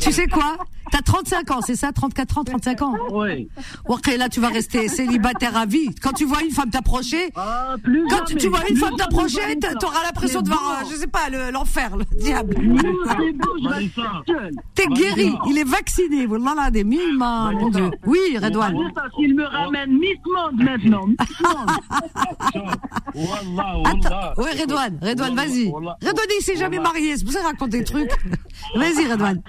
tu 0.00 0.12
sais 0.12 0.26
quoi? 0.26 0.56
T'as 0.92 1.00
35 1.00 1.50
ans, 1.50 1.60
c'est 1.62 1.74
ça? 1.74 1.92
34 1.92 2.38
ans, 2.38 2.44
35 2.44 2.82
ans? 2.82 2.94
Oui. 3.10 3.48
Ok, 3.88 4.06
là, 4.16 4.28
tu 4.28 4.40
vas 4.40 4.48
rester 4.48 4.88
célibataire 4.88 5.56
à 5.56 5.66
vie. 5.66 5.94
Quand 6.00 6.12
tu 6.12 6.24
vois 6.24 6.42
une 6.42 6.52
femme 6.52 6.70
t'approcher, 6.70 7.32
ah, 7.34 7.74
quand 8.08 8.24
tu, 8.24 8.48
vois 8.48 8.60
une 8.68 8.76
femme 8.76 8.96
t'approcher, 8.96 9.58
t'auras 9.80 10.04
l'impression 10.04 10.42
de 10.42 10.48
voir, 10.48 10.80
euh, 10.80 10.84
je 10.90 10.96
sais 10.96 11.06
pas, 11.06 11.28
l'enfer, 11.50 11.96
le, 11.96 12.04
diable. 12.18 12.54
T'es 14.74 14.86
guéri, 14.86 15.34
il 15.48 15.58
est 15.58 15.68
vacciné. 15.68 16.26
Voilà, 16.26 16.70
des 16.70 16.84
mille 16.84 17.16
mon 17.16 17.68
Dieu. 17.68 17.90
Oui, 18.06 18.18
Redouane. 18.40 18.76
Il 19.18 19.34
me 19.34 19.44
ramène 19.44 19.98
Miss 19.98 20.18
Monde 20.26 20.62
maintenant. 20.62 21.06
Attends, 23.84 24.34
oui, 24.36 24.60
Redouane, 24.60 24.98
Redouane, 25.02 25.34
vas-y. 25.34 25.72
Redouane, 26.02 26.26
il 26.38 26.42
s'est 26.42 26.56
jamais 26.56 26.78
marié, 26.78 27.16
c'est 27.16 27.24
pour 27.24 27.32
ça 27.32 27.40
qu'il 27.40 27.48
raconte 27.48 27.70
des 27.70 27.84
trucs. 27.84 28.10
Vas-y, 28.74 29.10
Redouane. 29.10 29.42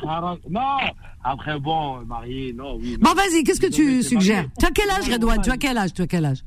Non, 0.50 0.78
après, 1.24 1.60
bon, 1.60 2.06
marié, 2.06 2.54
non, 2.54 2.78
oui. 2.78 2.98
Bon, 3.00 3.14
vas-y, 3.14 3.44
qu'est-ce 3.44 3.62
que 3.62 3.68
tu 3.68 4.04
suggères? 4.04 4.46
Tu 4.60 4.66
as 4.66 4.72
quel 4.72 4.90
âge, 4.90 5.10
Redouane? 5.10 5.42
Tu 5.42 5.52
as 5.52 5.58
quel 5.58 5.78
âge? 5.78 5.94
Tu 5.94 6.02
as 6.02 6.08
quel 6.08 6.26
âge? 6.26 6.44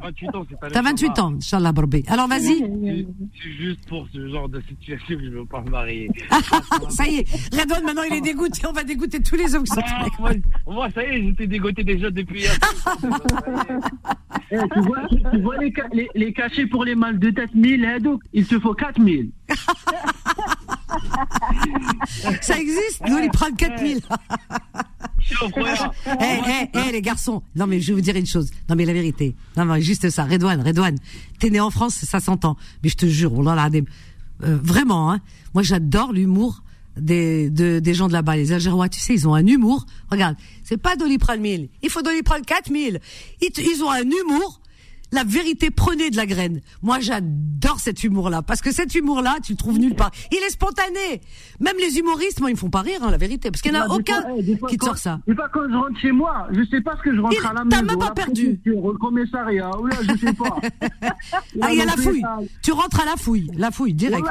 28 0.00 0.34
ans, 0.34 0.46
c'est 0.48 0.72
T'as 0.72 0.82
28 0.82 1.18
ans, 1.18 1.34
Inch'Allah 1.36 1.72
Barbé. 1.72 2.04
Alors 2.08 2.28
vas-y. 2.28 2.58
C'est 3.42 3.52
juste 3.52 3.88
pour 3.88 4.06
ce 4.12 4.28
genre 4.28 4.48
de 4.48 4.60
situation 4.60 5.16
que 5.16 5.24
je 5.24 5.28
ne 5.28 5.38
veux 5.38 5.46
pas 5.46 5.62
me 5.62 5.70
marier. 5.70 6.10
ça 6.90 7.06
y 7.06 7.16
est, 7.16 7.54
Redouane, 7.54 7.84
maintenant 7.84 8.02
il 8.02 8.16
est 8.16 8.20
dégoûté. 8.20 8.66
On 8.66 8.72
va 8.72 8.84
dégoûter 8.84 9.22
tous 9.22 9.36
les 9.36 9.54
hommes 9.54 9.64
qui 9.64 9.72
sont 9.74 9.80
moi, 10.18 10.30
moi, 10.66 10.90
ça 10.90 11.02
y 11.04 11.06
est, 11.06 11.22
j'étais 11.22 11.46
dégoûté 11.46 11.84
déjà 11.84 12.10
depuis 12.10 12.40
hier. 12.40 12.58
Eh, 14.50 14.58
tu 14.72 14.80
vois, 14.80 15.08
tu 15.08 15.40
vois 15.40 15.56
les, 15.58 15.72
les, 15.92 16.08
les, 16.14 16.32
cachets 16.32 16.66
pour 16.66 16.84
les 16.84 16.94
mâles 16.94 17.18
de 17.18 17.30
tête 17.30 17.54
1000, 17.54 17.84
hein, 17.84 17.98
donc 17.98 18.22
il 18.32 18.46
te 18.46 18.58
faut 18.60 18.74
4000. 18.74 19.30
ça 22.40 22.58
existe 22.58 23.02
Nous, 23.08 23.18
ils 23.18 23.30
prennent 23.30 23.56
4000. 23.56 24.00
Eh, 25.28 26.22
eh, 26.22 26.68
eh, 26.72 26.92
les 26.92 27.02
garçons. 27.02 27.42
Non, 27.54 27.66
mais 27.66 27.80
je 27.80 27.88
vais 27.88 27.94
vous 27.94 28.00
dire 28.00 28.16
une 28.16 28.26
chose. 28.26 28.50
Non, 28.68 28.76
mais 28.76 28.84
la 28.84 28.92
vérité. 28.92 29.34
Non, 29.56 29.64
mais 29.64 29.80
juste 29.80 30.08
ça. 30.10 30.24
Redouane, 30.24 30.60
Redouane. 30.62 30.96
T'es 31.38 31.50
né 31.50 31.60
en 31.60 31.70
France, 31.70 31.94
ça 31.94 32.20
s'entend. 32.20 32.56
Mais 32.82 32.88
je 32.88 32.96
te 32.96 33.06
jure, 33.06 33.42
là 33.42 33.54
là, 33.54 33.68
euh, 34.42 34.58
vraiment, 34.62 35.10
hein. 35.12 35.20
Moi, 35.54 35.62
j'adore 35.62 36.12
l'humour 36.12 36.62
des, 36.96 37.50
de, 37.50 37.78
des 37.78 37.94
gens 37.94 38.08
de 38.08 38.12
là-bas. 38.12 38.36
Les 38.36 38.52
Algérois, 38.52 38.88
tu 38.88 39.00
sais, 39.00 39.14
ils 39.14 39.26
ont 39.26 39.34
un 39.34 39.46
humour. 39.46 39.86
Regarde, 40.10 40.36
c'est 40.62 40.76
pas 40.76 40.96
Doliprane 40.96 41.40
1000. 41.40 41.68
Il 41.82 41.90
faut 41.90 42.02
Doliprane 42.02 42.44
4000. 42.44 43.00
Ils, 43.40 43.50
ils 43.58 43.82
ont 43.82 43.90
un 43.90 44.02
humour 44.02 44.60
la 45.12 45.24
vérité, 45.24 45.70
prenez 45.70 46.10
de 46.10 46.16
la 46.16 46.26
graine. 46.26 46.60
Moi, 46.82 47.00
j'adore 47.00 47.78
cet 47.78 48.04
humour-là, 48.04 48.42
parce 48.42 48.60
que 48.60 48.72
cet 48.72 48.94
humour-là, 48.94 49.36
tu 49.44 49.52
le 49.52 49.56
trouves 49.56 49.78
nulle 49.78 49.94
part. 49.94 50.10
Il 50.32 50.38
est 50.38 50.50
spontané. 50.50 51.20
Même 51.60 51.76
les 51.78 51.98
humoristes, 51.98 52.40
moi, 52.40 52.50
ils 52.50 52.54
me 52.54 52.58
font 52.58 52.70
pas 52.70 52.82
rire, 52.82 53.00
hein, 53.02 53.10
la 53.10 53.16
vérité, 53.16 53.50
parce 53.50 53.62
qu'il 53.62 53.72
n'y 53.72 53.78
en 53.78 53.82
a 53.82 53.94
aucun 53.94 54.22
qui 54.68 54.76
te 54.76 54.84
sort 54.84 54.98
ça. 54.98 55.20
Et 55.26 55.34
pas 55.34 55.48
quand 55.48 55.68
je 55.68 55.74
rentre 55.74 55.98
chez 56.00 56.12
moi, 56.12 56.48
je 56.52 56.64
sais 56.70 56.80
pas 56.80 56.96
ce 56.96 57.02
que 57.02 57.14
je 57.14 57.20
rentre 57.20 57.46
à 57.46 57.52
la 57.52 57.64
maison. 57.64 57.68
T'as 57.70 57.82
même 57.82 57.98
pas 57.98 58.10
perdu. 58.10 58.60
Commissariat, 59.00 59.70
ou 59.78 59.86
là, 59.86 59.96
je 60.02 60.26
sais 60.26 60.32
pas. 60.32 60.56
ah, 61.62 61.72
il 61.72 61.78
y 61.78 61.82
a 61.82 61.84
la 61.84 61.92
fouille. 61.92 62.22
Tu 62.62 62.72
rentres 62.72 63.00
à 63.00 63.04
la 63.04 63.16
fouille, 63.16 63.50
la 63.56 63.70
fouille, 63.70 63.94
direct. 63.94 64.26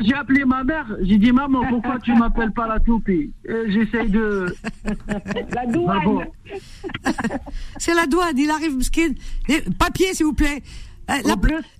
J'ai 0.00 0.14
appelé 0.14 0.44
ma 0.44 0.62
mère, 0.62 0.86
j'ai 1.02 1.18
dit 1.18 1.32
maman, 1.32 1.62
pourquoi 1.68 1.98
tu 1.98 2.14
m'appelles 2.14 2.52
pas 2.52 2.68
la 2.68 2.78
toupie? 2.78 3.32
J'essaye 3.68 4.10
de. 4.10 4.54
La 5.52 5.66
douane. 5.66 6.26
C'est 7.78 7.94
la 7.94 8.06
douane, 8.06 8.38
il 8.38 8.50
arrive, 8.50 8.78
papier 9.78 10.14
s'il 10.14 10.26
vous 10.26 10.34
plaît. 10.34 10.62
Euh, 11.08 11.14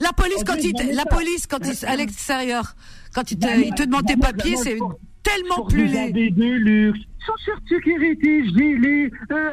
la, 0.01 0.13
police 0.13 0.45
quand 0.45 0.57
il, 0.63 0.95
la 0.95 1.05
police 1.05 1.47
quand 1.49 1.59
il, 1.65 1.87
à 1.87 1.97
l'extérieur, 1.97 2.77
quand 3.13 3.29
il 3.31 3.39
te, 3.39 3.49
il 3.49 3.75
te 3.75 3.83
demande 3.83 4.07
tes 4.07 4.17
papiers, 4.17 4.57
c'est 4.57 4.79
tellement 5.23 5.65
plus 5.67 5.87
laid. 5.87 6.13
de 6.13 6.45
luxe, 6.45 7.01
chaussures 7.27 7.61
de 7.63 7.69
sécurité, 7.69 8.45
gilet, 8.49 9.11
euh, 9.33 9.51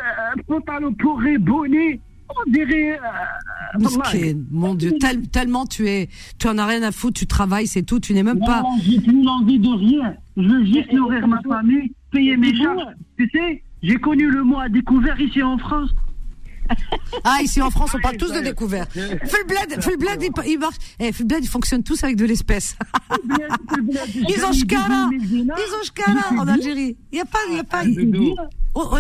pantalon 0.47 0.93
pour 0.93 1.19
bonnet 1.39 1.99
on 2.29 2.51
dirait. 2.51 2.99
Euh, 2.99 4.33
mon 4.51 4.75
Dieu, 4.75 4.93
tellement 5.31 5.65
tu 5.65 5.87
es. 5.87 6.09
Tu 6.37 6.47
en 6.47 6.57
as 6.57 6.65
rien 6.65 6.83
à 6.83 6.91
foutre, 6.91 7.19
tu 7.19 7.27
travailles, 7.27 7.67
c'est 7.67 7.83
tout, 7.83 7.99
tu 7.99 8.13
n'es 8.13 8.23
même 8.23 8.39
pas. 8.39 8.63
J'ai 8.83 8.99
plus 8.99 9.27
envie 9.27 9.59
de 9.59 9.69
rien. 9.69 10.15
Je 10.37 10.43
veux 10.43 10.65
juste 10.65 10.91
nourrir 10.91 11.27
ma 11.27 11.41
famille, 11.41 11.91
payer 12.11 12.37
mes 12.37 12.55
charges. 12.55 12.85
Tu 13.17 13.29
sais, 13.33 13.63
j'ai 13.81 13.95
connu 13.95 14.29
le 14.29 14.43
mot 14.43 14.59
à 14.59 14.69
découvert 14.69 15.19
ici 15.19 15.41
en 15.41 15.57
France. 15.57 15.89
Ah, 17.25 17.39
ici 17.43 17.61
en 17.61 17.69
France, 17.69 17.91
on 17.93 17.99
parle 17.99 18.17
tous 18.17 18.31
de 18.31 18.39
découvert. 18.39 18.87
Fulblad, 18.89 19.81
Fulblad, 19.81 20.23
il, 20.23 20.31
il 20.51 20.59
marche. 20.59 20.75
Eh, 20.99 21.11
Fulblad, 21.11 21.43
ils 21.43 21.47
fonctionnent 21.47 21.83
tous 21.83 22.03
avec 22.03 22.15
de 22.15 22.25
l'espèce. 22.25 22.75
ils 23.29 24.45
ont 24.45 24.51
shkara. 24.53 25.09
Ils 25.11 25.49
ont 25.49 25.83
shkara 25.83 26.33
en 26.37 26.47
Algérie. 26.47 26.97
Il 27.11 27.15
n'y 27.15 27.21
a 27.21 27.25
pas, 27.25 27.39
il 27.49 27.57
y 27.57 27.59
a 27.59 27.63
pas. 27.63 27.83
Oh, 28.75 28.89
oh, 28.91 28.97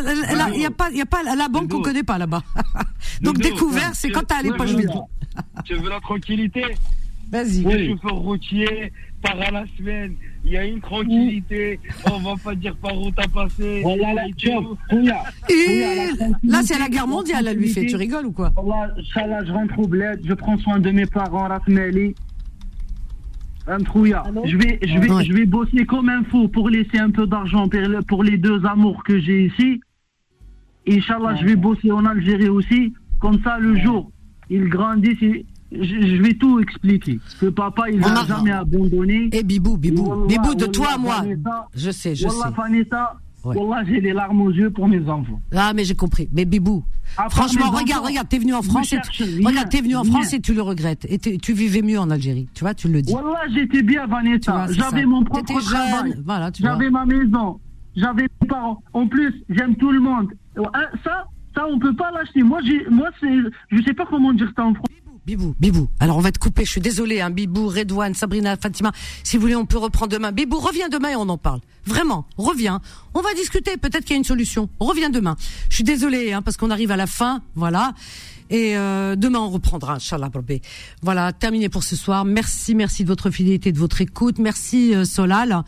il 0.53 0.59
n'y 0.59 0.65
a 0.65 0.71
pas, 0.71 0.89
il 0.91 0.97
y 0.97 1.01
a 1.01 1.05
pas 1.05 1.23
la 1.23 1.47
banque 1.47 1.69
qu'on 1.69 1.81
connaît 1.81 2.03
pas 2.03 2.17
là-bas. 2.17 2.43
Donc 3.21 3.39
découvert, 3.39 3.91
c'est 3.93 4.09
quand 4.09 4.23
t'as 4.25 4.41
les 4.41 4.51
poches 4.51 4.75
vides. 4.75 4.91
Tu 5.65 5.75
veux 5.75 5.89
la 5.89 5.99
tranquillité 5.99 6.63
Vas-y. 7.31 7.63
Le 7.63 7.87
chauffeur 7.87 8.15
routier 8.17 8.93
part 9.23 9.41
à 9.41 9.49
la 9.49 9.65
semaine. 9.75 10.15
Il 10.45 10.51
y 10.51 10.57
a 10.57 10.65
une 10.65 10.79
tranquillité. 10.79 11.79
On 12.05 12.19
va 12.19 12.35
pas 12.35 12.53
dire 12.53 12.75
par 12.75 12.95
où 12.95 13.09
t'as 13.09 13.27
passé. 13.27 13.81
Voilà, 13.81 14.13
là, 14.13 14.25
là, 16.43 16.61
c'est 16.63 16.77
la 16.77 16.89
guerre 16.89 17.07
mondiale, 17.07 17.47
elle 17.47 17.57
lui 17.57 17.69
fait. 17.69 17.87
Tu 17.87 17.95
rigoles 17.95 18.27
ou 18.27 18.31
quoi? 18.31 18.53
Là, 18.55 19.43
je 19.43 19.51
rentre 19.51 19.79
au 19.79 19.87
bled. 19.87 20.21
Je 20.23 20.33
prends 20.33 20.57
soin 20.59 20.79
de 20.79 20.91
mes 20.91 21.07
parents, 21.07 21.47
Rasmeli. 23.65 23.85
Trouilla, 23.85 24.23
je 24.45 24.57
vais, 24.57 24.79
je 24.83 24.99
vais, 24.99 25.23
je 25.23 25.33
vais 25.33 25.45
bosser 25.45 25.85
comme 25.85 26.09
un 26.09 26.23
fou 26.25 26.47
pour 26.47 26.69
laisser 26.69 26.97
un 26.99 27.11
peu 27.11 27.27
d'argent 27.27 27.67
pour 28.07 28.23
les 28.23 28.37
deux 28.37 28.65
amours 28.65 29.03
que 29.03 29.19
j'ai 29.19 29.45
ici. 29.45 29.81
Inch'Allah, 30.87 31.35
je 31.35 31.45
vais 31.45 31.55
bosser 31.55 31.91
en 31.91 32.05
Algérie 32.05 32.49
aussi. 32.49 32.93
Comme 33.19 33.41
ça, 33.41 33.57
le 33.57 33.77
jour, 33.77 34.11
ils 34.49 34.67
grandissent, 34.67 35.45
je, 35.71 36.21
vais 36.21 36.33
tout 36.33 36.59
expliquer. 36.59 37.19
Que 37.39 37.45
papa, 37.47 37.89
il 37.89 37.99
n'a 37.99 38.25
jamais 38.25 38.51
abandonné. 38.51 39.29
Et 39.31 39.43
Bibou, 39.43 39.77
Bibou, 39.77 40.25
Bibou, 40.25 40.55
de 40.55 40.65
toi 40.65 40.89
à 40.95 40.97
moi. 40.97 41.23
je 41.73 41.91
sais, 41.91 42.15
je 42.15 42.27
sais. 42.27 42.37
Vanessa, 43.43 43.61
Wallah, 43.61 43.83
j'ai 43.87 44.01
les 44.01 44.13
larmes 44.13 44.41
aux 44.41 44.51
yeux 44.51 44.69
pour 44.69 44.87
mes 44.87 45.01
enfants. 45.09 45.41
Ah, 45.53 45.73
mais 45.75 45.83
j'ai 45.83 45.95
compris. 45.95 46.29
Mais 46.31 46.45
Bibou, 46.45 46.83
franchement, 47.29 47.69
regarde, 47.71 48.05
regarde, 48.05 48.29
t'es 48.29 48.39
venu 48.39 48.53
en 48.53 48.61
France, 48.61 48.93
et 48.93 48.99
tu, 49.11 49.23
regarde, 49.45 49.69
t'es 49.69 49.81
venu 49.81 49.95
en 49.95 50.03
France 50.03 50.33
et 50.33 50.39
tu 50.39 50.53
le 50.53 50.61
regrettes. 50.61 51.05
Et 51.09 51.17
tu 51.17 51.53
vivais 51.53 51.81
mieux 51.81 51.99
en 51.99 52.09
Algérie. 52.09 52.47
Tu 52.53 52.63
vois, 52.63 52.73
tu 52.73 52.87
le 52.87 53.01
dis. 53.01 53.13
Wallah, 53.13 53.47
j'étais 53.53 53.83
bien, 53.83 54.07
Vanessa. 54.07 54.67
J'avais 54.71 55.05
mon 55.05 55.23
propre 55.23 55.61
travail. 55.61 56.15
Voilà, 56.25 56.51
tu 56.51 56.63
J'avais 56.63 56.89
ma 56.89 57.05
maison. 57.05 57.59
J'avais 57.95 58.23
mes 58.23 58.47
parents. 58.47 58.81
En 58.93 59.07
plus, 59.07 59.33
j'aime 59.49 59.75
tout 59.75 59.91
le 59.91 59.99
monde. 59.99 60.29
Hein, 60.57 60.85
ça, 61.03 61.25
ça, 61.55 61.65
on 61.67 61.77
peut 61.79 61.95
pas 61.95 62.11
l'acheter. 62.11 62.41
Moi, 62.41 62.59
j'ai, 62.65 62.85
moi, 62.89 63.09
c'est, 63.19 63.35
je 63.71 63.83
sais 63.83 63.93
pas 63.93 64.05
comment 64.05 64.33
dire 64.33 64.51
ça 64.55 64.65
en 64.65 64.73
France. 64.73 64.87
Bibou, 65.25 65.55
Bibou. 65.59 65.87
Alors 65.99 66.17
on 66.17 66.21
va 66.21 66.31
te 66.31 66.39
couper, 66.39 66.65
je 66.65 66.71
suis 66.71 66.81
désolé, 66.81 67.21
hein, 67.21 67.29
Bibou, 67.29 67.67
Redouane, 67.67 68.13
Sabrina, 68.13 68.57
Fatima. 68.57 68.91
Si 69.23 69.37
vous 69.37 69.41
voulez, 69.41 69.55
on 69.55 69.65
peut 69.65 69.77
reprendre 69.77 70.11
demain. 70.11 70.31
Bibou, 70.33 70.59
reviens 70.59 70.89
demain 70.89 71.09
et 71.09 71.15
on 71.15 71.29
en 71.29 71.37
parle. 71.37 71.61
Vraiment, 71.85 72.25
reviens. 72.37 72.81
On 73.13 73.21
va 73.21 73.33
discuter, 73.33 73.77
peut-être 73.77 74.03
qu'il 74.03 74.11
y 74.11 74.13
a 74.15 74.17
une 74.17 74.25
solution. 74.25 74.69
Reviens 74.79 75.09
demain. 75.09 75.37
Je 75.69 75.75
suis 75.75 75.83
désolé, 75.83 76.33
hein, 76.33 76.41
parce 76.41 76.57
qu'on 76.57 76.71
arrive 76.71 76.91
à 76.91 76.97
la 76.97 77.07
fin, 77.07 77.41
voilà. 77.55 77.93
Et 78.49 78.75
euh, 78.77 79.15
demain 79.15 79.39
on 79.39 79.49
reprendra, 79.49 79.95
Inch'Allah, 79.95 80.29
Voilà, 81.01 81.31
terminé 81.31 81.69
pour 81.69 81.83
ce 81.83 81.95
soir. 81.95 82.25
Merci, 82.25 82.75
merci 82.75 83.03
de 83.03 83.07
votre 83.07 83.31
fidélité, 83.31 83.71
de 83.71 83.79
votre 83.79 84.01
écoute. 84.01 84.39
Merci 84.39 84.93
euh, 84.93 85.05
Solal. 85.05 85.63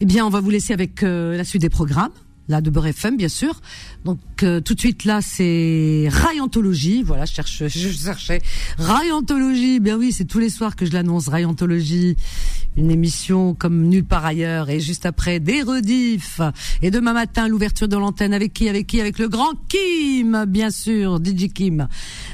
Eh 0.00 0.04
bien, 0.04 0.26
on 0.26 0.30
va 0.30 0.40
vous 0.40 0.50
laisser 0.50 0.72
avec 0.72 1.04
euh, 1.04 1.36
la 1.36 1.44
suite 1.44 1.62
des 1.62 1.70
programmes 1.70 2.10
là 2.48 2.60
de 2.60 2.70
Beurre 2.70 2.88
FM 2.88 3.16
bien 3.16 3.28
sûr. 3.28 3.60
Donc 4.04 4.18
euh, 4.42 4.60
tout 4.60 4.74
de 4.74 4.80
suite 4.80 5.04
là 5.04 5.20
c'est 5.22 6.08
Rayantologie, 6.10 7.02
voilà, 7.02 7.24
je 7.24 7.32
cherche 7.32 7.66
je 7.66 7.88
cherchais 7.88 8.40
Rayantologie, 8.78 9.80
bien 9.80 9.96
oui, 9.96 10.12
c'est 10.12 10.24
tous 10.24 10.38
les 10.38 10.50
soirs 10.50 10.76
que 10.76 10.86
je 10.86 10.92
l'annonce 10.92 11.28
Rayantologie, 11.28 12.16
une 12.76 12.90
émission 12.90 13.54
comme 13.54 13.88
nulle 13.88 14.04
part 14.04 14.24
ailleurs 14.24 14.70
et 14.70 14.80
juste 14.80 15.06
après 15.06 15.40
des 15.40 15.62
rediffs. 15.62 16.40
Et 16.80 16.90
demain 16.90 17.12
matin, 17.12 17.48
l'ouverture 17.48 17.88
de 17.88 17.96
l'antenne 17.96 18.32
avec 18.32 18.52
qui 18.52 18.68
Avec 18.68 18.86
qui? 18.86 19.00
Avec 19.00 19.18
le 19.18 19.28
grand 19.28 19.52
Kim, 19.68 20.44
bien 20.46 20.70
sûr, 20.70 21.18
DJ 21.22 21.52
Kim, 21.52 21.88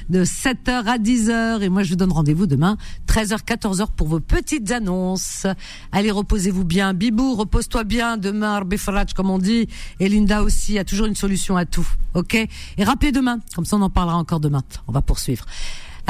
de 0.09 0.24
7h 0.24 0.85
à 0.86 0.98
10h. 0.98 1.62
Et 1.62 1.69
moi, 1.69 1.82
je 1.82 1.90
vous 1.90 1.97
donne 1.97 2.12
rendez-vous 2.12 2.47
demain, 2.47 2.77
13h, 3.09 3.44
14h 3.44 3.89
pour 3.97 4.09
vos 4.09 4.20
petites 4.20 4.70
annonces. 4.70 5.47
Allez, 5.93 6.10
reposez-vous 6.10 6.65
bien. 6.65 6.94
Bibou, 6.94 7.35
repose-toi 7.35 7.85
bien. 7.85 8.16
Demain, 8.16 8.60
Befrach, 8.62 9.15
comme 9.15 9.31
on 9.31 9.39
dit. 9.39 9.69
Et 10.01 10.09
Linda 10.09 10.43
aussi 10.43 10.78
a 10.78 10.85
toujours 10.85 11.06
une 11.06 11.16
solution 11.16 11.56
à 11.56 11.65
tout. 11.65 11.89
OK? 12.15 12.35
Et 12.35 12.85
rappelez 12.85 13.12
demain. 13.12 13.40
Comme 13.55 13.65
ça, 13.65 13.77
on 13.77 13.82
en 13.82 13.90
parlera 13.90 14.16
encore 14.16 14.40
demain. 14.40 14.62
On 14.86 14.93
va 14.93 15.02
poursuivre. 15.02 15.44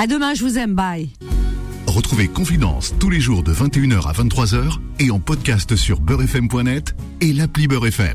À 0.00 0.06
demain, 0.06 0.32
je 0.32 0.44
vous 0.44 0.58
aime. 0.58 0.74
Bye. 0.74 1.08
Retrouvez 1.88 2.28
Confidence 2.28 2.94
tous 3.00 3.10
les 3.10 3.18
jours 3.18 3.42
de 3.42 3.52
21h 3.52 4.06
à 4.06 4.12
23h 4.12 4.78
et 5.00 5.10
en 5.10 5.18
podcast 5.18 5.74
sur 5.74 5.98
beurrefm.net 5.98 6.94
et 7.20 7.32
l'appli 7.32 7.66
Beurrefm. 7.66 8.14